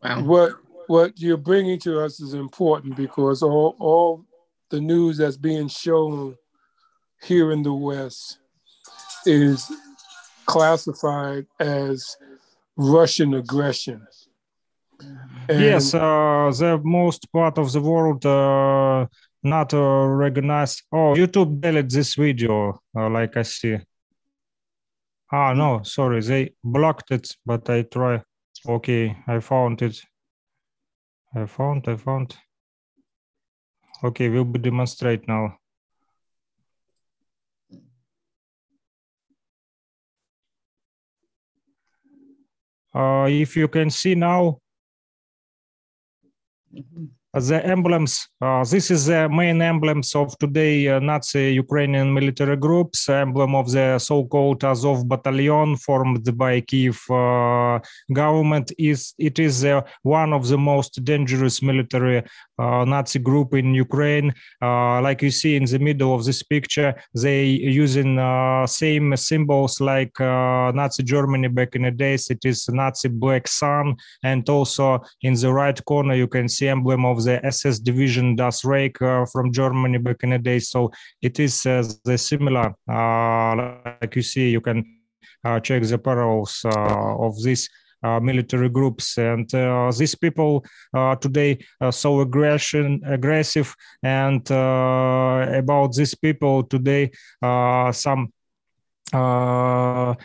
What 0.02 0.54
what 0.88 1.20
you're 1.20 1.38
bringing 1.38 1.80
to 1.80 2.00
us 2.02 2.20
is 2.20 2.34
important 2.34 2.96
because 2.96 3.42
all 3.42 3.76
all 3.80 4.26
the 4.70 4.80
news 4.80 5.18
that's 5.18 5.38
being 5.38 5.68
shown 5.68 6.38
here 7.22 7.52
in 7.52 7.64
the 7.64 7.74
West 7.74 8.40
is 9.26 9.72
classified 10.46 11.46
as 11.60 12.18
Russian 12.76 13.34
aggression. 13.34 14.06
And 15.50 15.60
yes, 15.60 15.94
uh, 15.94 16.52
the 16.58 16.80
most 16.84 17.32
part 17.32 17.58
of 17.58 17.72
the 17.72 17.82
world 17.82 18.26
uh, 18.26 19.06
not 19.44 19.74
uh, 19.74 20.06
recognized. 20.08 20.84
Oh, 20.92 21.14
YouTube 21.16 21.60
deleted 21.60 21.92
this 21.92 22.16
video, 22.16 22.80
uh, 22.96 23.10
like 23.10 23.36
I 23.36 23.44
see. 23.44 23.78
Ah, 25.32 25.54
no, 25.54 25.82
sorry, 25.84 26.22
they 26.22 26.54
blocked 26.64 27.12
it, 27.12 27.36
but 27.46 27.70
I 27.70 27.82
try. 27.84 28.22
Okay, 28.68 29.18
I 29.28 29.40
found 29.40 29.82
it. 29.82 30.02
I 31.36 31.46
found, 31.46 31.88
I 31.88 31.98
found. 31.98 32.38
Okay, 34.04 34.30
we'll 34.30 34.46
be 34.46 34.60
demonstrate 34.60 35.28
now. 35.28 35.58
Uh, 42.96 43.28
if 43.30 43.58
you 43.58 43.68
can 43.68 43.90
see 43.90 44.16
now, 44.16 44.60
the 47.34 47.66
emblems. 47.66 48.28
Uh, 48.40 48.64
this 48.64 48.92
is 48.92 49.08
the 49.08 49.28
main 49.28 49.60
emblems 49.62 50.14
of 50.14 50.38
today 50.38 50.88
uh, 50.88 51.00
Nazi 51.00 51.54
Ukrainian 51.54 52.14
military 52.14 52.56
groups. 52.56 53.10
Emblem 53.10 53.56
of 53.56 53.72
the 53.72 53.98
so-called 53.98 54.64
Azov 54.64 55.08
battalion 55.08 55.76
formed 55.78 56.38
by 56.38 56.62
Kiev 56.62 57.02
uh, 57.10 57.80
government. 58.14 58.72
Is 58.78 59.16
it 59.18 59.40
is 59.40 59.66
uh, 59.66 59.82
one 60.04 60.32
of 60.32 60.48
the 60.48 60.58
most 60.58 61.04
dangerous 61.04 61.64
military 61.64 62.24
Nazi 62.60 63.20
group 63.20 63.54
in 63.54 63.74
Ukraine. 63.74 64.34
Uh, 64.62 65.02
like 65.02 65.22
you 65.22 65.32
see 65.32 65.56
in 65.56 65.66
the 65.66 65.80
middle 65.80 66.14
of 66.14 66.26
this 66.26 66.44
picture, 66.44 66.94
they 67.14 67.46
using 67.46 68.20
uh, 68.20 68.66
same 68.68 69.16
symbols 69.16 69.80
like 69.82 70.20
uh, 70.20 70.72
Nazi 70.72 71.04
Germany 71.04 71.48
back 71.48 71.76
in 71.76 71.84
the 71.84 71.92
days. 71.92 72.30
It 72.30 72.46
is 72.46 72.68
Nazi 72.70 73.10
black 73.10 73.48
sun, 73.48 73.96
and 74.24 74.48
also 74.50 75.02
in 75.22 75.34
the 75.34 75.52
right 75.52 75.80
corner 75.86 76.16
you 76.16 76.28
can 76.28 76.48
see 76.48 76.68
emblem 76.68 77.06
of 77.06 77.24
the 77.24 77.44
SS 77.46 77.80
division 77.80 78.36
Das 78.36 78.64
Reich 78.64 79.02
uh, 79.02 79.26
from 79.26 79.52
Germany 79.52 79.98
back 79.98 80.24
in 80.24 80.32
the 80.32 80.40
days. 80.40 80.70
So 80.70 80.92
it 81.22 81.40
is 81.40 81.66
uh, 81.66 81.84
the 82.04 82.18
similar. 82.18 82.76
Uh, 82.90 83.56
like 84.02 84.16
you 84.16 84.22
see, 84.22 84.50
you 84.50 84.62
can 84.62 84.84
uh, 85.44 85.60
check 85.60 85.84
the 85.84 85.98
parallels 85.98 86.62
uh, 86.66 87.16
of 87.18 87.42
this 87.42 87.68
uh, 87.68 87.83
military 88.20 88.70
groups. 88.70 89.18
And 89.18 89.54
uh, 89.54 89.92
these 89.98 90.16
people 90.16 90.66
uh, 90.94 91.16
today 91.16 91.60
are 91.80 91.92
so 91.92 92.22
aggression 92.22 93.02
aggressive. 93.06 93.76
And 94.02 94.50
uh, 94.52 95.48
about 95.54 95.94
these 95.96 96.16
people 96.16 96.64
today 96.64 97.12
uh, 97.42 97.92
some 97.92 98.32
uh, 99.14 100.16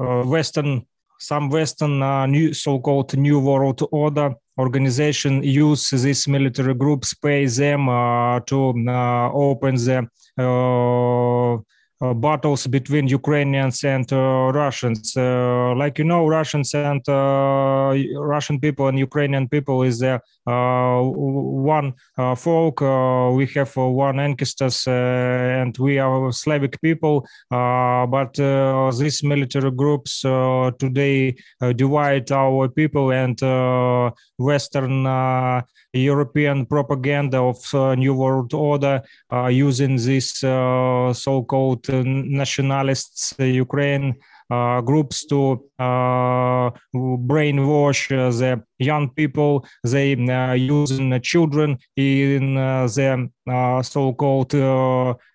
uh, 0.00 0.22
western 0.24 0.86
some 1.18 1.48
western 1.48 2.02
uh, 2.02 2.26
new 2.26 2.52
so-called 2.52 3.16
new 3.16 3.40
world 3.40 3.80
order 3.92 4.34
organization 4.58 5.42
use 5.42 5.90
these 5.90 6.28
military 6.28 6.74
groups 6.74 7.14
pay 7.14 7.46
them 7.46 7.88
uh, 7.88 8.40
to 8.40 8.74
uh, 8.88 9.30
open 9.32 9.74
the 9.76 10.06
uh, 10.38 10.42
uh, 10.42 11.58
battles 12.12 12.66
between 12.66 13.08
Ukrainians 13.08 13.84
and 13.84 14.12
uh, 14.12 14.50
Russians. 14.52 15.16
Uh, 15.16 15.74
like 15.76 15.98
you 15.98 16.04
know, 16.04 16.26
Russians 16.26 16.74
and 16.74 17.02
uh, 17.08 17.94
Russian 18.18 18.60
people 18.60 18.88
and 18.88 18.98
Ukrainian 18.98 19.48
people 19.48 19.82
is 19.82 20.02
uh, 20.02 20.18
uh, 20.46 21.00
one 21.00 21.94
uh, 22.18 22.34
folk. 22.34 22.82
Uh, 22.82 23.30
we 23.32 23.46
have 23.54 23.72
uh, 23.78 23.86
one 23.88 24.18
ancestors, 24.20 24.86
uh, 24.86 25.60
and 25.62 25.76
we 25.78 25.98
are 25.98 26.32
Slavic 26.32 26.80
people. 26.82 27.26
Uh, 27.50 28.06
but 28.06 28.38
uh, 28.40 28.90
these 28.98 29.22
military 29.22 29.70
groups 29.70 30.24
uh, 30.24 30.70
today 30.78 31.34
uh, 31.62 31.72
divide 31.72 32.30
our 32.32 32.68
people 32.68 33.12
and 33.12 33.40
uh, 33.42 34.10
Western 34.38 35.06
uh, 35.06 35.62
European 35.94 36.66
propaganda 36.66 37.38
of 37.38 37.74
uh, 37.74 37.94
New 37.94 38.14
World 38.14 38.52
Order 38.52 39.02
uh, 39.32 39.46
using 39.46 39.96
these 39.96 40.42
uh, 40.42 41.12
so-called 41.12 41.88
nationalists, 41.88 43.34
Ukraine 43.38 44.16
uh, 44.50 44.80
groups 44.82 45.24
to 45.24 45.64
uh, 45.78 46.70
brainwash 46.94 48.12
uh, 48.12 48.30
the 48.30 48.62
young 48.78 49.08
people. 49.10 49.64
They 49.82 50.10
using 50.56 51.20
children 51.22 51.78
in 51.96 52.54
the 52.54 53.80
so-called 53.82 54.52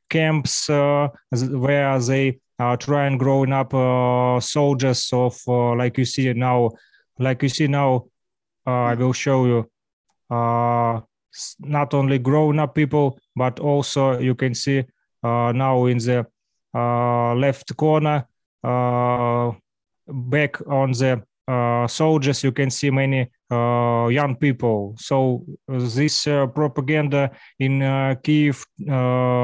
camps 0.09 0.69
where 0.69 1.99
they 1.99 2.39
try 2.79 3.07
and 3.07 3.19
growing 3.19 3.53
up 3.53 3.71
soldiers 4.43 5.09
of, 5.11 5.39
like 5.47 5.97
you 5.97 6.05
see 6.05 6.31
now, 6.33 6.69
like 7.17 7.41
you 7.43 7.49
see 7.49 7.67
now. 7.67 8.05
I 8.65 8.93
will 8.93 9.13
show 9.13 9.45
you 9.45 9.69
uh, 10.29 11.01
not 11.59 11.93
only 11.93 12.19
grown 12.19 12.59
up 12.59 12.75
people, 12.75 13.19
but 13.35 13.59
also 13.59 14.19
you 14.19 14.35
can 14.35 14.53
see 14.53 14.83
uh, 15.23 15.51
now 15.53 15.85
in 15.85 15.97
the 15.97 16.25
uh, 16.73 17.33
left 17.35 17.75
corner, 17.75 18.27
uh, 18.63 19.51
back 20.07 20.59
on 20.67 20.91
the 20.91 21.21
uh, 21.47 21.87
soldiers, 21.87 22.43
you 22.43 22.51
can 22.51 22.69
see 22.69 22.91
many 22.91 23.27
uh, 23.51 24.07
young 24.11 24.35
people. 24.35 24.95
So 24.99 25.45
this 25.67 26.25
propaganda 26.53 27.31
in 27.57 27.81
uh, 27.81 28.15
Kiev 28.21 28.63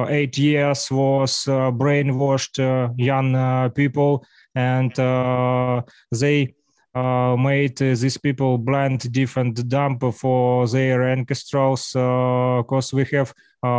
eight 0.09 0.37
years 0.37 0.91
was 0.91 1.45
brainwashed 1.45 2.59
young 2.97 3.71
people, 3.71 4.23
and 4.53 4.99
uh, 4.99 5.81
they 6.11 6.53
uh, 6.95 7.35
made 7.37 7.81
uh, 7.81 7.93
these 7.95 8.17
people 8.17 8.57
blend 8.57 9.11
different 9.11 9.67
dump 9.67 10.01
for 10.13 10.65
their 10.67 11.03
ancestors 11.03 11.91
because 11.93 12.93
we 12.93 13.03
have 13.11 13.31
uh, 13.31 13.33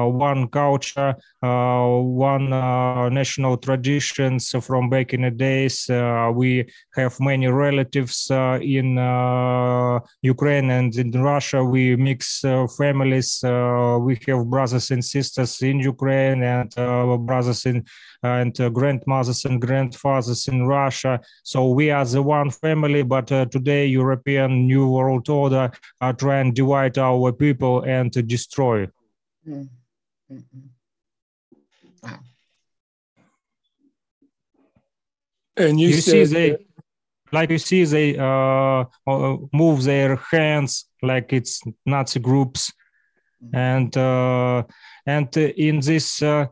one 0.06 0.48
culture, 0.48 1.14
uh, 1.42 1.86
one 1.86 2.52
uh, 2.52 3.08
national 3.08 3.56
traditions 3.56 4.54
from 4.60 4.90
back 4.90 5.14
in 5.14 5.22
the 5.22 5.30
days. 5.30 5.88
Uh, 5.88 6.30
we 6.34 6.64
have 6.94 7.18
many 7.20 7.46
relatives 7.46 8.30
uh, 8.30 8.58
in 8.62 8.98
uh, 8.98 9.98
Ukraine 10.22 10.70
and 10.70 10.94
in 10.96 11.10
Russia. 11.12 11.64
We 11.64 11.96
mix 11.96 12.44
uh, 12.44 12.66
families. 12.66 13.42
Uh, 13.44 13.98
we 14.00 14.18
have 14.26 14.46
brothers 14.46 14.90
and 14.90 15.04
sisters 15.04 15.62
in 15.62 15.80
Ukraine 15.80 16.42
and 16.42 16.72
uh, 16.78 17.16
brothers 17.16 17.66
in 17.66 17.84
and 18.22 18.58
uh, 18.60 18.68
grandmothers 18.68 19.44
and 19.44 19.60
grandfathers 19.60 20.48
in 20.48 20.66
Russia. 20.66 21.20
So 21.42 21.68
we 21.68 21.90
are 21.90 22.04
the 22.04 22.22
one 22.22 22.50
family, 22.50 23.02
but 23.02 23.30
uh, 23.30 23.44
today 23.46 23.86
European 23.86 24.66
New 24.66 24.88
World 24.88 25.28
Order 25.28 25.70
are 26.00 26.12
trying 26.12 26.54
to 26.54 26.62
divide 26.62 26.98
our 26.98 27.32
people 27.32 27.82
and 27.82 28.10
destroy. 28.26 28.88
Mm. 29.46 29.68
Mm-mm. 30.32 30.68
Wow. 32.02 32.18
And 35.56 35.80
you, 35.80 35.88
You, 35.88 35.94
see, 35.94 36.24
said 36.24 36.28
they 36.36 36.50
that- 36.50 36.60
like 37.32 37.50
you 37.50 37.58
see 37.58 37.84
they 37.84 38.16
uh, 38.16 38.84
uh, 39.06 39.36
move 39.52 39.82
their 39.84 40.16
hands 40.30 40.86
like 41.02 41.32
it's 41.32 41.60
Nazi 41.84 42.20
groups, 42.20 42.72
and 43.52 43.94
uh, 43.96 44.62
and 45.06 45.36
in 45.36 45.80
this 45.80 46.22
uh, 46.22 46.46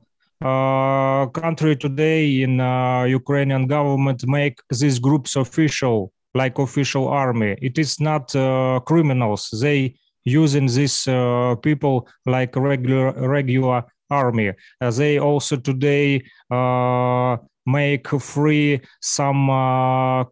uh, 0.45 1.27
country 1.27 1.77
today, 1.77 2.43
in 2.43 2.61
uh, 2.61 3.05
Ukrainian 3.05 3.67
government, 3.67 4.27
make 4.27 4.59
these 4.71 4.99
groups 4.99 5.37
official, 5.37 6.13
like 6.35 6.59
official 6.59 7.07
army. 7.09 7.57
It 7.63 7.79
is 7.79 8.01
not 8.01 8.35
uh, 8.35 8.81
criminals. 8.85 9.49
They 9.63 9.95
using 10.25 10.67
these 10.67 11.07
uh, 11.07 11.55
people 11.63 12.09
like 12.27 12.57
regular 12.57 13.13
regular 13.29 13.85
army. 14.11 14.53
Uh, 14.81 14.91
they 14.91 15.19
also 15.19 15.57
today 15.57 16.23
uh, 16.51 17.37
make 17.67 18.09
free 18.09 18.81
some 19.01 19.47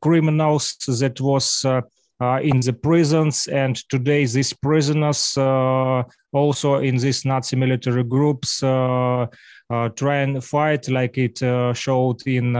criminals 0.03 0.77
that 0.87 1.21
was 1.21 1.65
uh, 2.23 2.39
in 2.41 2.61
the 2.61 2.73
prisons, 2.73 3.49
and 3.49 3.77
today 3.89 4.25
these 4.27 4.53
prisoners 4.53 5.37
uh, 5.37 6.05
also 6.33 6.77
in 6.77 6.97
these 6.97 7.25
Nazi 7.25 7.57
military 7.57 8.05
groups 8.05 8.63
uh, 8.63 9.27
try 9.97 10.19
and 10.19 10.45
fight 10.45 10.89
like 10.89 11.19
it 11.19 11.39
showed 11.77 12.23
in 12.27 12.53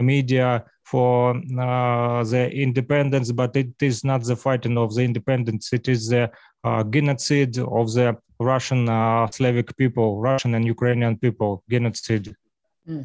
media 0.00 0.64
for 0.90 1.36
uh, 1.36 2.24
the 2.24 2.50
independence, 2.50 3.30
but 3.32 3.54
it 3.56 3.74
is 3.80 4.04
not 4.04 4.24
the 4.24 4.36
fighting 4.36 4.78
of 4.78 4.94
the 4.94 5.02
independence. 5.02 5.72
It 5.72 5.86
is 5.88 6.08
the 6.08 6.30
uh, 6.64 6.82
genocide 6.84 7.58
of 7.58 7.92
the 7.92 8.16
Russian 8.40 8.88
uh, 8.88 9.26
Slavic 9.30 9.76
people, 9.76 10.20
Russian 10.20 10.54
and 10.54 10.64
Ukrainian 10.64 11.18
people, 11.18 11.62
genocide. 11.68 12.34
Mm. 12.88 13.04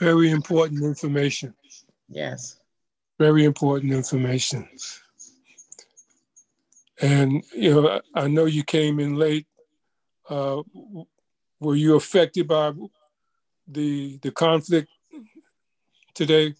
Very 0.00 0.30
important 0.30 0.82
information. 0.82 1.54
Yes. 2.08 2.58
Very 3.18 3.44
important 3.44 3.92
information. 3.92 4.68
And, 7.00 7.42
you 7.54 7.70
know, 7.74 8.00
I 8.14 8.28
know 8.28 8.46
you 8.46 8.64
came 8.64 8.98
in 8.98 9.16
late 9.16 9.46
uh, 10.28 10.62
were 11.60 11.76
you 11.76 11.96
affected 11.96 12.48
by 12.48 12.72
the 13.66 14.18
the 14.22 14.30
conflict 14.30 14.88
today? 16.14 16.54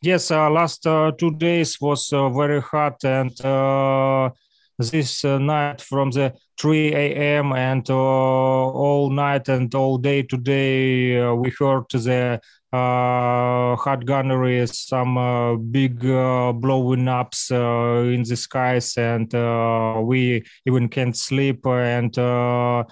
Yes, 0.00 0.30
uh, 0.30 0.48
last 0.48 0.86
uh, 0.86 1.10
two 1.18 1.34
days 1.34 1.80
was 1.80 2.12
uh, 2.12 2.28
very 2.28 2.60
hot, 2.60 3.02
and 3.04 3.32
uh, 3.44 4.30
this 4.78 5.24
uh, 5.24 5.38
night 5.38 5.80
from 5.80 6.12
the 6.12 6.34
3 6.60 6.94
a.m. 6.94 7.52
and 7.52 7.90
all 7.90 9.10
night 9.10 9.48
and 9.48 9.74
all 9.74 9.98
day 9.98 10.22
today, 10.22 11.32
we 11.32 11.50
heard 11.58 11.84
the 11.90 12.40
uh, 12.72 13.76
hot 13.76 14.04
gunnery, 14.04 14.66
some 14.66 15.16
uh, 15.16 15.56
big 15.56 16.04
uh, 16.04 16.52
blowing 16.52 17.08
ups 17.08 17.50
uh, 17.50 18.02
in 18.04 18.22
the 18.22 18.36
skies, 18.36 18.96
and 18.98 19.34
uh, 19.34 20.00
we 20.02 20.44
even 20.66 20.88
can't 20.88 21.16
sleep. 21.16 21.66
And 21.66 22.16
uh, 22.18 22.84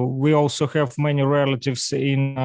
we 0.00 0.34
also 0.34 0.66
have 0.66 0.98
many 0.98 1.22
relatives 1.22 1.92
in 1.92 2.36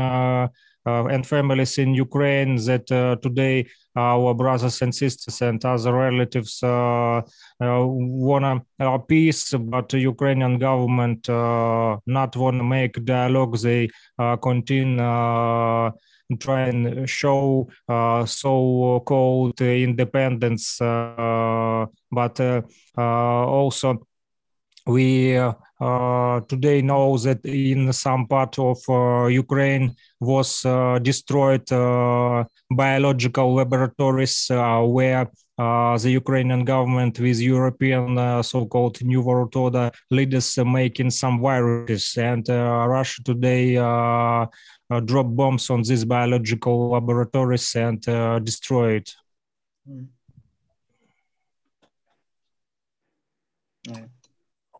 and 0.83 1.27
families 1.27 1.77
in 1.77 1.93
Ukraine 1.93 2.55
that 2.55 2.87
today 3.21 3.67
our 3.95 4.33
brothers 4.33 4.81
and 4.81 4.95
sisters 4.95 5.41
and 5.41 5.63
other 5.63 5.93
relatives 5.93 6.59
want 6.63 8.63
uh, 8.79 8.97
peace, 8.99 9.53
but 9.53 9.89
the 9.89 9.99
Ukrainian 9.99 10.57
government 10.57 11.27
not 11.27 12.35
want 12.35 12.57
to 12.57 12.63
make 12.63 13.05
dialogue. 13.05 13.59
They 13.59 13.89
continue 14.41 14.95
try 16.37 16.67
and 16.67 17.09
show 17.09 17.67
uh, 17.87 18.25
so-called 18.25 19.59
independence, 19.61 20.79
uh, 20.81 21.85
but 22.11 22.39
uh, 22.39 22.61
also 22.97 24.07
we 24.87 25.37
uh, 25.81 26.39
today 26.41 26.81
know 26.81 27.17
that 27.17 27.43
in 27.43 27.91
some 27.91 28.27
part 28.27 28.57
of 28.59 28.77
uh, 28.87 29.25
Ukraine 29.25 29.95
was 30.19 30.63
uh, 30.63 30.99
destroyed 30.99 31.67
biological 32.69 33.55
laboratories 33.55 34.47
where 34.49 35.27
the 36.03 36.11
Ukrainian 36.21 36.63
government 36.65 37.19
with 37.19 37.39
European 37.39 38.43
so-called 38.43 39.01
New 39.03 39.21
World 39.21 39.55
Order 39.55 39.91
leaders 40.09 40.57
making 40.57 41.11
some 41.11 41.41
viruses 41.41 42.17
and 42.17 42.47
Russia 42.47 43.23
today 43.23 43.77
uh, 44.91 44.99
drop 45.05 45.27
bombs 45.27 45.69
on 45.69 45.81
these 45.83 46.05
biological 46.05 46.89
laboratories 46.89 47.75
and 47.75 48.07
uh, 48.09 48.39
destroy 48.39 48.95
it. 48.95 49.15
Mm. 49.89 50.07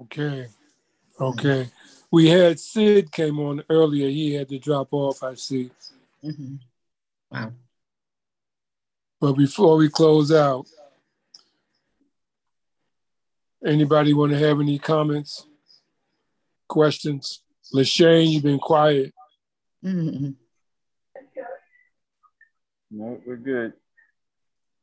Okay. 0.01 0.47
Okay. 1.19 1.69
We 2.11 2.27
had 2.27 2.59
Sid 2.59 3.11
came 3.11 3.39
on 3.39 3.63
earlier. 3.69 4.09
He 4.09 4.33
had 4.33 4.49
to 4.49 4.59
drop 4.59 4.89
off, 4.91 5.23
I 5.23 5.35
see. 5.35 5.71
Mm-hmm. 6.23 6.55
Wow. 7.31 7.53
But 9.22 9.34
before 9.34 9.77
we 9.77 9.88
close 9.88 10.31
out, 10.31 10.65
anybody 13.64 14.15
want 14.15 14.31
to 14.31 14.39
have 14.39 14.60
any 14.60 14.80
comments, 14.80 15.45
questions? 16.68 17.43
Lashane, 17.72 18.31
you've 18.31 18.41
been 18.41 18.57
quiet. 18.57 19.14
Mm-hmm. 19.85 20.31
No, 22.89 23.22
we're 23.26 23.35
good. 23.38 23.73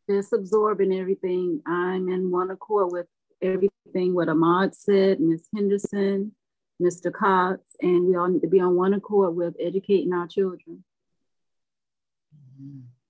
Just 0.09 0.32
absorbing 0.32 0.93
everything. 0.94 1.60
I'm 1.66 2.09
in 2.09 2.31
one 2.31 2.51
accord 2.52 2.93
with 2.93 3.06
everything 3.43 4.15
what 4.15 4.28
Ahmad 4.28 4.73
said, 4.74 5.19
Ms. 5.19 5.48
Henderson, 5.52 6.32
Mr. 6.81 7.12
Cox, 7.12 7.60
and 7.82 8.06
we 8.06 8.16
all 8.16 8.28
need 8.28 8.43
to 8.43 8.48
be 8.48 8.60
on 8.60 8.77
one 8.77 8.94
accord 8.94 9.35
with 9.35 9.56
educating 9.60 10.12
our 10.12 10.28
children. 10.28 10.85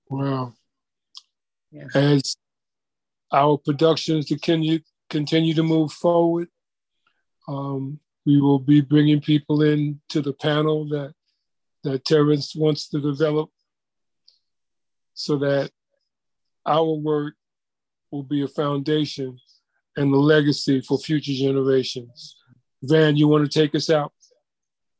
Well, 0.08 0.54
yes. 1.70 1.94
as 1.94 2.36
our 3.32 3.58
productions 3.58 4.26
continue 4.26 4.80
continue 5.10 5.54
to 5.54 5.62
move 5.62 5.92
forward, 5.92 6.48
um, 7.46 7.98
we 8.26 8.40
will 8.40 8.58
be 8.58 8.80
bringing 8.80 9.20
people 9.20 9.62
in 9.62 10.00
to 10.10 10.20
the 10.20 10.32
panel 10.32 10.88
that 10.88 11.14
that 11.84 12.04
Terrence 12.04 12.54
wants 12.54 12.88
to 12.90 13.00
develop 13.00 13.50
so 15.14 15.36
that 15.38 15.70
our 16.66 16.92
work 16.92 17.34
will 18.10 18.22
be 18.22 18.42
a 18.42 18.48
foundation 18.48 19.38
and 19.96 20.12
the 20.12 20.18
legacy 20.18 20.80
for 20.80 20.98
future 20.98 21.32
generations. 21.32 22.36
Van, 22.82 23.16
you 23.16 23.26
want 23.26 23.50
to 23.50 23.60
take 23.60 23.74
us 23.74 23.90
out? 23.90 24.12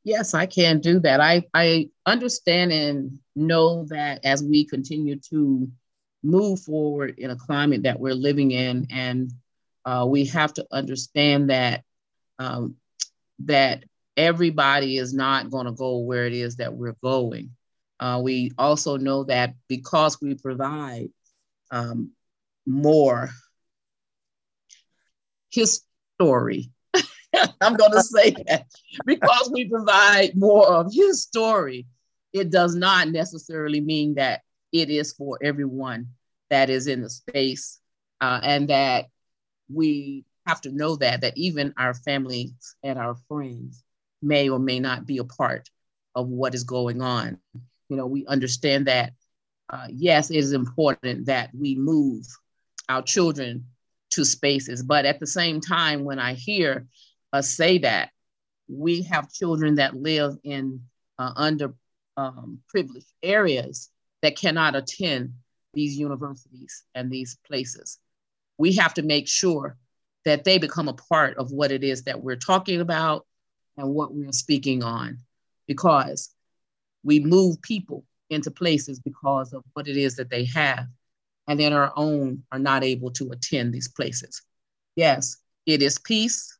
Yes, 0.04 0.34
I 0.34 0.46
can 0.46 0.80
do 0.80 0.98
that. 1.00 1.20
I, 1.20 1.44
I 1.54 1.90
understand 2.06 2.72
and 2.72 3.18
know 3.36 3.84
that 3.90 4.24
as 4.24 4.42
we 4.42 4.64
continue 4.64 5.20
to 5.30 5.70
move 6.22 6.60
forward 6.60 7.18
in 7.18 7.30
a 7.30 7.36
climate 7.36 7.84
that 7.84 8.00
we're 8.00 8.14
living 8.14 8.50
in, 8.50 8.88
and 8.90 9.32
uh, 9.84 10.06
we 10.08 10.26
have 10.26 10.52
to 10.54 10.66
understand 10.72 11.50
that 11.50 11.84
um, 12.38 12.76
that 13.40 13.84
everybody 14.16 14.98
is 14.98 15.14
not 15.14 15.50
going 15.50 15.66
to 15.66 15.72
go 15.72 15.98
where 15.98 16.26
it 16.26 16.32
is 16.32 16.56
that 16.56 16.74
we're 16.74 16.96
going. 17.02 17.50
Uh, 18.00 18.20
we 18.22 18.52
also 18.58 18.96
know 18.96 19.24
that 19.24 19.54
because 19.68 20.20
we 20.20 20.34
provide 20.34 21.08
um, 21.70 22.12
more 22.66 23.30
his 25.50 25.82
story, 26.16 26.70
I'm 27.60 27.74
going 27.74 27.92
to 27.92 28.02
say 28.02 28.30
that 28.46 28.66
because 29.04 29.50
we 29.52 29.68
provide 29.68 30.36
more 30.36 30.66
of 30.66 30.92
his 30.92 31.22
story, 31.22 31.86
it 32.32 32.50
does 32.50 32.74
not 32.74 33.08
necessarily 33.08 33.80
mean 33.80 34.14
that 34.14 34.42
it 34.72 34.90
is 34.90 35.12
for 35.12 35.38
everyone 35.42 36.08
that 36.50 36.70
is 36.70 36.86
in 36.86 37.02
the 37.02 37.10
space, 37.10 37.80
uh, 38.20 38.40
and 38.42 38.68
that 38.68 39.06
we 39.72 40.24
have 40.46 40.60
to 40.62 40.70
know 40.70 40.96
that 40.96 41.20
that 41.20 41.36
even 41.36 41.74
our 41.76 41.94
families 41.94 42.76
and 42.82 42.98
our 42.98 43.14
friends 43.28 43.84
may 44.22 44.48
or 44.48 44.58
may 44.58 44.80
not 44.80 45.06
be 45.06 45.18
a 45.18 45.24
part 45.24 45.68
of 46.14 46.28
what 46.28 46.54
is 46.54 46.64
going 46.64 47.02
on. 47.02 47.38
You 47.88 47.96
know, 47.96 48.06
we 48.06 48.26
understand 48.26 48.86
that, 48.86 49.12
uh, 49.70 49.86
yes, 49.90 50.30
it 50.30 50.36
is 50.36 50.52
important 50.52 51.26
that 51.26 51.50
we 51.54 51.74
move 51.74 52.26
our 52.88 53.02
children 53.02 53.66
to 54.10 54.24
spaces, 54.24 54.82
but 54.82 55.04
at 55.04 55.20
the 55.20 55.26
same 55.26 55.60
time, 55.60 56.04
when 56.04 56.18
I 56.18 56.32
hear 56.32 56.86
us 57.32 57.50
say 57.50 57.78
that, 57.78 58.10
we 58.68 59.02
have 59.02 59.32
children 59.32 59.76
that 59.76 59.94
live 59.94 60.36
in 60.44 60.82
uh, 61.18 61.32
under 61.36 61.74
um, 62.16 62.58
privileged 62.68 63.12
areas 63.22 63.90
that 64.22 64.36
cannot 64.36 64.76
attend 64.76 65.34
these 65.74 65.96
universities 65.96 66.84
and 66.94 67.10
these 67.10 67.38
places. 67.46 67.98
We 68.58 68.72
have 68.74 68.94
to 68.94 69.02
make 69.02 69.28
sure 69.28 69.76
that 70.24 70.44
they 70.44 70.58
become 70.58 70.88
a 70.88 70.94
part 70.94 71.36
of 71.38 71.52
what 71.52 71.70
it 71.70 71.84
is 71.84 72.02
that 72.04 72.22
we're 72.22 72.36
talking 72.36 72.80
about 72.80 73.26
and 73.76 73.94
what 73.94 74.12
we're 74.12 74.32
speaking 74.32 74.82
on 74.82 75.18
because 75.66 76.34
we 77.04 77.20
move 77.20 77.62
people 77.62 78.04
into 78.30 78.50
places 78.50 78.98
because 78.98 79.52
of 79.52 79.62
what 79.72 79.88
it 79.88 79.96
is 79.96 80.16
that 80.16 80.30
they 80.30 80.44
have 80.44 80.86
and 81.46 81.58
then 81.58 81.72
our 81.72 81.92
own 81.96 82.42
are 82.52 82.58
not 82.58 82.84
able 82.84 83.10
to 83.12 83.30
attend 83.30 83.72
these 83.72 83.88
places. 83.88 84.42
Yes 84.96 85.36
it 85.64 85.82
is 85.82 85.98
peace. 85.98 86.58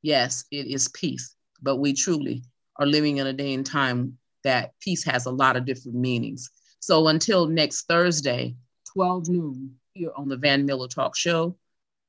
Yes 0.00 0.44
it 0.50 0.66
is 0.66 0.88
peace. 0.88 1.36
But 1.60 1.76
we 1.76 1.92
truly 1.92 2.42
are 2.76 2.86
living 2.86 3.18
in 3.18 3.26
a 3.26 3.32
day 3.32 3.52
and 3.54 3.64
time 3.64 4.18
that 4.42 4.72
peace 4.80 5.04
has 5.04 5.26
a 5.26 5.30
lot 5.30 5.56
of 5.56 5.66
different 5.66 5.96
meanings 5.98 6.50
so 6.82 7.08
until 7.08 7.46
next 7.46 7.88
thursday 7.88 8.54
12 8.92 9.28
noon 9.28 9.74
here 9.94 10.12
on 10.16 10.28
the 10.28 10.36
van 10.36 10.66
miller 10.66 10.88
talk 10.88 11.16
show 11.16 11.56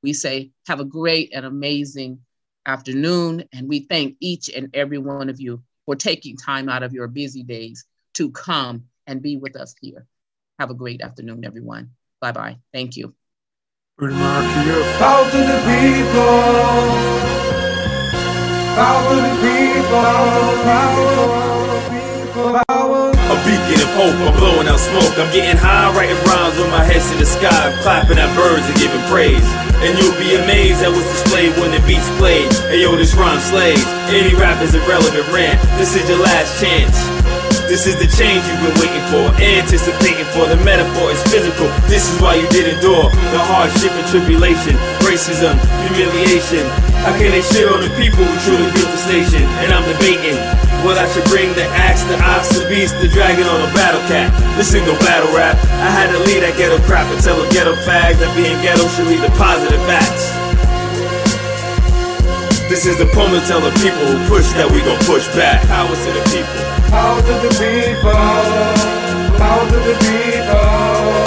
we 0.04 0.12
say 0.14 0.52
have 0.68 0.82
a 0.82 0.86
great 0.86 1.32
and 1.34 1.45
amazing 1.45 2.20
afternoon, 2.66 3.44
and 3.54 3.68
we 3.68 3.82
thank 3.82 4.16
each 4.20 4.50
and 4.50 4.70
every 4.74 4.98
one 4.98 5.30
of 5.30 5.40
you 5.40 5.64
for 5.86 5.95
taking 5.95 6.38
time 6.38 6.70
out 6.70 6.84
of 6.84 6.94
your 6.94 7.08
busy 7.08 7.44
days 7.44 7.86
to 8.14 8.32
come 8.32 8.86
and 9.08 9.22
be 9.22 9.38
with 9.38 9.56
us 9.56 9.76
here. 9.82 10.06
Have 10.60 10.70
a 10.70 10.76
great 10.76 11.02
afternoon, 11.02 11.44
everyone. 11.45 11.91
Bye 12.22 12.32
bye. 12.32 12.58
Thank 12.72 12.95
you. 12.95 13.14
Bow 13.98 14.10
to 15.32 15.38
the 15.38 15.60
people. 15.70 16.24
Bow 18.76 19.10
to 19.10 19.16
the 19.16 19.36
people. 19.41 19.91
Bow, 19.91 20.64
power. 20.64 21.50
A 21.50 21.53
beacon 23.44 23.80
of 23.84 23.91
hope, 23.95 24.15
I'm 24.24 24.36
blowing 24.40 24.68
out 24.68 24.80
smoke. 24.80 25.14
I'm 25.20 25.32
getting 25.32 25.60
high, 25.60 25.91
writing 25.91 26.18
rhymes 26.28 26.56
with 26.57 26.72
my 26.72 26.84
head 26.84 27.03
to 27.11 27.15
the 27.20 27.28
sky. 27.28 27.52
I'm 27.52 27.76
clapping 27.84 28.18
at 28.18 28.32
birds 28.36 28.65
and 28.65 28.76
giving 28.80 29.03
praise. 29.11 29.45
And 29.84 29.99
you'll 29.99 30.15
be 30.15 30.40
amazed 30.40 30.80
at 30.80 30.91
what's 30.91 31.07
displayed 31.11 31.52
when 31.60 31.76
the 31.76 31.84
beats 31.84 32.07
played. 32.15 32.48
Hey 32.72 32.88
yo, 32.88 32.95
this 32.95 33.14
rhyme 33.15 33.40
slays. 33.40 33.84
Any 34.11 34.34
rap 34.36 34.64
is 34.64 34.74
irrelevant 34.74 35.28
rant. 35.32 35.60
This 35.76 35.95
is 35.95 36.07
your 36.07 36.24
last 36.24 36.60
chance. 36.60 36.95
This 37.68 37.88
is 37.88 37.95
the 37.99 38.07
change 38.07 38.44
you've 38.48 38.64
been 38.64 38.80
waiting 38.80 39.06
for, 39.11 39.24
anticipating 39.40 40.28
for. 40.36 40.48
The 40.48 40.60
metaphor 40.64 41.11
is 41.11 41.20
physical. 41.28 41.68
This 41.88 42.07
is 42.07 42.15
why 42.20 42.36
you 42.36 42.48
did 42.48 42.68
endure 42.76 43.11
the 43.32 43.40
hardship 43.40 43.91
and 43.95 44.07
tribulation, 44.07 44.76
racism, 45.03 45.56
humiliation. 45.88 46.64
How 47.03 47.15
can 47.15 47.32
they 47.32 47.44
shit 47.44 47.68
on 47.68 47.84
the 47.84 47.91
people 47.99 48.24
who 48.24 48.36
truly 48.48 48.68
built 48.72 48.91
this 48.91 49.07
nation? 49.07 49.44
And 49.64 49.72
I'm 49.76 49.84
debating 49.88 50.40
what 50.84 50.99
I 50.99 51.07
should 51.07 51.23
bring 51.31 51.49
the 51.55 51.64
axe, 51.80 52.03
the 52.11 52.19
ox, 52.19 52.51
the 52.51 52.68
beast, 52.68 52.99
the 52.99 53.07
dragon, 53.07 53.47
or 53.47 53.57
the 53.64 53.72
battle 53.72 54.03
cat. 54.11 54.30
This 54.60 54.76
ain't 54.76 54.85
no 54.85 54.93
battle 54.99 55.31
rap. 55.31 55.55
I 55.80 55.89
had 55.89 56.11
to 56.11 56.19
lead 56.27 56.43
that 56.43 56.60
ghetto 56.60 56.77
crap 56.84 57.07
and 57.07 57.19
tell 57.23 57.39
them 57.39 57.47
ghetto 57.51 57.73
fags 57.88 58.19
that 58.19 58.30
being 58.35 58.60
ghetto 58.60 58.84
should 58.91 59.07
lead 59.07 59.23
to 59.23 59.31
positive 59.39 59.80
acts. 59.88 60.27
This 62.68 62.85
is 62.85 62.97
the 62.97 63.07
poem 63.15 63.31
to 63.31 63.41
tell 63.47 63.61
the 63.61 63.72
people 63.80 64.03
who 64.03 64.19
push 64.27 64.51
that 64.60 64.68
we 64.68 64.84
gon' 64.84 64.99
push 65.07 65.27
back. 65.35 65.64
Power 65.72 65.88
to 65.88 66.11
the 66.11 66.23
people. 66.31 66.64
Power 66.91 67.22
to 67.22 67.34
the 67.47 67.51
people. 67.55 68.11
Power 69.39 69.64
to 69.68 69.80
the 69.88 69.95
people. 70.03 71.23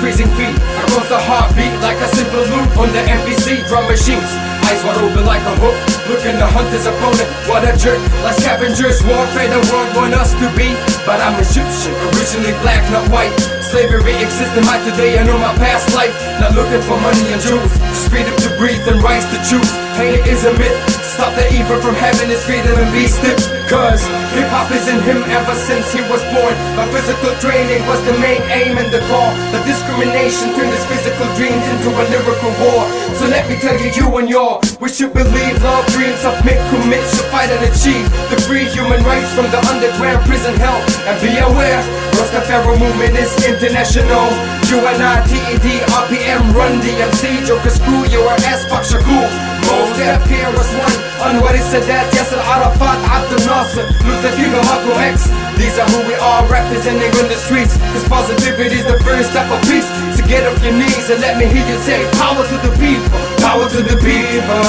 Freezing 0.00 0.32
feet. 0.32 0.56
Across 0.88 1.12
a 1.12 1.20
heartbeat 1.20 1.76
like 1.84 2.00
a 2.00 2.08
simple 2.16 2.40
loop 2.40 2.72
on 2.80 2.88
the 2.96 3.04
MPC 3.04 3.68
drum 3.68 3.84
machines. 3.84 4.32
Eyes 4.64 4.80
wide 4.80 4.96
open 4.96 5.26
like 5.28 5.44
a 5.44 5.54
hook. 5.60 5.76
Looking 6.08 6.40
to 6.40 6.46
hunt 6.48 6.72
his 6.72 6.86
opponent. 6.88 7.28
What 7.44 7.68
a 7.68 7.76
jerk. 7.76 8.00
Like 8.24 8.40
scavengers. 8.40 9.04
Warfare 9.04 9.52
the 9.52 9.60
world 9.68 9.92
want 9.94 10.14
us 10.16 10.32
to 10.40 10.48
be. 10.56 10.72
But 11.04 11.20
I'm 11.20 11.36
Egyptian. 11.36 11.92
Originally 12.16 12.56
black, 12.64 12.80
not 12.88 13.04
white. 13.12 13.59
Slavery 13.70 14.18
exists 14.18 14.50
in 14.58 14.66
my 14.66 14.82
today. 14.82 15.14
I 15.14 15.22
know 15.22 15.38
my 15.38 15.54
past 15.54 15.94
life. 15.94 16.10
Not 16.42 16.58
looking 16.58 16.82
for 16.82 16.98
money 16.98 17.22
and 17.30 17.38
jewels. 17.38 17.70
Just 17.94 18.10
freedom 18.10 18.34
to 18.42 18.50
breathe 18.58 18.82
and 18.90 18.98
rights 18.98 19.30
to 19.30 19.38
choose. 19.46 19.70
Hate 19.94 20.26
is 20.26 20.42
a 20.42 20.50
myth. 20.58 20.74
Stop 21.06 21.38
the 21.38 21.46
evil 21.54 21.78
from 21.78 21.94
having 21.94 22.26
his 22.26 22.42
freedom 22.42 22.74
and 22.74 22.90
be 22.90 23.06
stiff. 23.06 23.38
Cause 23.70 24.02
hip 24.34 24.50
hop 24.50 24.74
is 24.74 24.90
in 24.90 24.98
him 25.06 25.22
ever 25.30 25.54
since 25.54 25.86
he 25.94 26.02
was 26.10 26.18
born. 26.34 26.50
But 26.74 26.90
physical 26.90 27.30
training 27.38 27.86
was 27.86 28.02
the 28.02 28.18
main 28.18 28.42
aim 28.50 28.74
and 28.74 28.90
the 28.90 28.98
call. 29.06 29.30
The 29.54 29.62
discrimination 29.62 30.50
turned 30.58 30.74
his 30.74 30.82
physical 30.90 31.30
dreams 31.38 31.62
into 31.70 31.94
a 31.94 32.02
lyrical 32.10 32.50
war. 32.58 32.82
So 33.14 33.30
let 33.30 33.46
me 33.46 33.54
tell 33.62 33.78
you, 33.78 33.94
you 33.94 34.10
and 34.18 34.26
your, 34.26 34.58
we 34.82 34.90
should 34.90 35.14
believe 35.14 35.62
love, 35.62 35.86
dreams, 35.94 36.18
submit, 36.18 36.58
commit, 36.74 37.06
should 37.14 37.30
fight 37.30 37.54
and 37.54 37.62
achieve 37.70 38.10
the 38.34 38.38
free 38.50 38.66
human 38.66 38.98
rights 39.06 39.30
from 39.30 39.46
the 39.54 39.62
underground 39.70 40.26
prison 40.26 40.58
hell. 40.58 40.82
And 41.06 41.14
be 41.22 41.38
aware, 41.38 41.78
Rastafari 42.18 42.74
movement 42.80 43.14
is 43.14 43.30
international. 43.60 44.32
UNITED, 44.72 45.84
RPM, 45.92 46.40
Run 46.56 46.80
DMC, 46.80 47.44
Joker 47.44 47.68
Screw, 47.68 48.08
your 48.08 48.32
ass, 48.48 48.64
Pak 48.72 48.88
Shakur. 48.88 49.28
Mos 49.68 49.92
Def 50.00 50.24
KRS 50.24 50.72
One, 50.80 50.96
Anwar 51.20 51.52
Sadat, 51.68 52.08
Yasser 52.16 52.40
Arafat, 52.40 52.96
Abdel 53.04 53.44
Nasser, 53.44 53.84
Luther 54.08 54.32
King, 54.36 54.56
and 54.56 54.64
Malcolm 54.64 54.96
X. 55.04 55.28
These 55.60 55.76
are 55.76 55.84
who 55.92 56.00
we 56.08 56.14
are 56.16 56.40
representing 56.48 57.12
on 57.20 57.28
the 57.28 57.36
streets. 57.36 57.76
Cause 57.92 58.08
positivity 58.08 58.80
is 58.80 58.86
the 58.86 58.98
first 59.04 59.30
step 59.30 59.50
of 59.52 59.60
peace. 59.68 59.84
So 60.16 60.24
get 60.24 60.48
off 60.48 60.56
your 60.64 60.72
knees 60.72 61.10
and 61.10 61.20
let 61.20 61.36
me 61.36 61.44
hear 61.44 61.66
you 61.68 61.76
say, 61.84 62.00
Power 62.16 62.40
to 62.40 62.56
the 62.64 62.72
people, 62.80 63.20
power 63.44 63.68
to 63.68 63.82
the 63.84 63.96
people. 64.00 64.60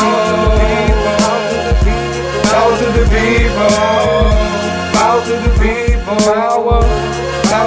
Power 2.51 2.75
to 2.75 2.87
the 2.91 3.07
people, 3.07 3.71
power 4.91 5.21
to 5.23 5.35
the 5.39 5.51
people, 5.63 6.17
power, 6.19 6.81
power 6.83 7.00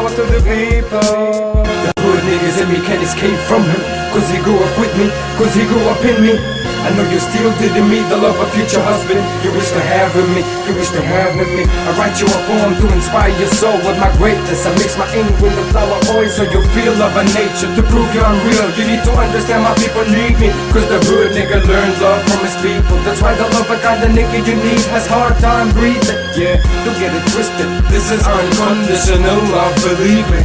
to 0.03 0.23
the 0.27 0.43
people. 0.43 1.01
The 1.01 1.93
hood 2.03 2.21
niggas 2.27 2.62
in 2.62 2.69
me 2.69 2.85
can't 2.85 3.03
escape 3.03 3.39
from 3.47 3.62
him, 3.62 3.81
cause 4.12 4.29
he 4.29 4.39
grew 4.43 4.59
up 4.59 4.79
with 4.79 4.91
me, 4.99 5.09
cause 5.39 5.55
he 5.55 5.62
grew 5.66 5.83
up 5.87 6.05
in 6.05 6.21
me. 6.21 6.74
I 6.85 6.93
know 6.93 7.05
you 7.09 7.16
still 7.16 7.48
didn't 7.56 7.89
meet 7.89 8.05
the 8.12 8.20
love 8.20 8.36
of 8.36 8.48
future 8.52 8.85
husband. 8.85 9.24
You 9.40 9.51
wish 9.56 9.73
to 9.73 9.81
have 9.81 10.12
in 10.20 10.28
me, 10.36 10.44
you 10.69 10.77
wish 10.77 10.93
to 10.93 11.01
have 11.01 11.32
in 11.40 11.48
me. 11.56 11.65
I 11.65 11.90
write 11.97 12.20
you 12.20 12.28
a 12.28 12.39
poem 12.44 12.77
to 12.77 12.86
inspire 12.93 13.32
your 13.40 13.48
soul 13.56 13.77
with 13.89 13.97
my 13.97 14.12
greatness. 14.20 14.69
I 14.69 14.70
mix 14.77 15.01
my 15.01 15.09
ink 15.16 15.32
with 15.40 15.56
the 15.56 15.65
flower 15.73 15.97
oil 16.12 16.28
so 16.28 16.44
you 16.44 16.61
feel 16.77 16.93
love 17.01 17.16
of 17.16 17.24
nature 17.32 17.70
To 17.73 17.82
prove 17.89 18.09
you're 18.12 18.27
unreal, 18.27 18.69
you 18.77 18.85
need 18.85 19.02
to 19.05 19.12
understand 19.16 19.65
my 19.65 19.74
people 19.81 20.05
need 20.12 20.36
me 20.36 20.52
Cause 20.77 20.86
the 20.89 21.01
hood 21.09 21.32
nigga 21.32 21.65
learned 21.65 21.97
love 22.05 22.20
from 22.28 22.40
his 22.44 22.56
people. 22.61 22.97
That's 23.02 23.20
why 23.24 23.35
the 23.35 23.48
love 23.48 23.70
of 23.70 23.81
kind 23.81 24.05
of 24.05 24.11
nigga 24.12 24.44
you 24.44 24.56
need 24.61 24.85
has 24.93 25.06
hard 25.06 25.36
time 25.40 25.73
breathing. 25.73 26.20
Yeah, 26.36 26.61
don't 26.85 26.98
get 27.01 27.16
it 27.16 27.24
twisted, 27.32 27.69
this 27.89 28.12
is 28.12 28.20
unconditional 28.27 29.40
love, 29.56 29.74
believe 29.81 30.28
me. 30.28 30.40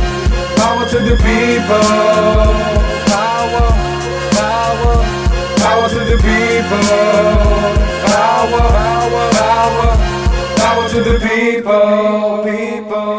Power 0.56 0.88
to 0.88 1.00
the 1.00 1.16
people 1.20 2.89
Power 5.70 5.88
to 5.88 6.00
the 6.00 6.18
people. 6.18 6.82
Power, 8.10 8.64
power, 8.74 9.30
power, 9.38 9.90
power 10.58 10.86
to 10.90 11.00
the 11.04 11.16
people. 11.22 12.44
People. 12.44 13.10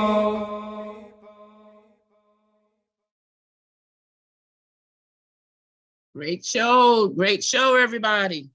Great 6.12 6.44
show. 6.44 7.06
Great 7.10 7.44
show, 7.44 7.77
everybody. 7.77 8.51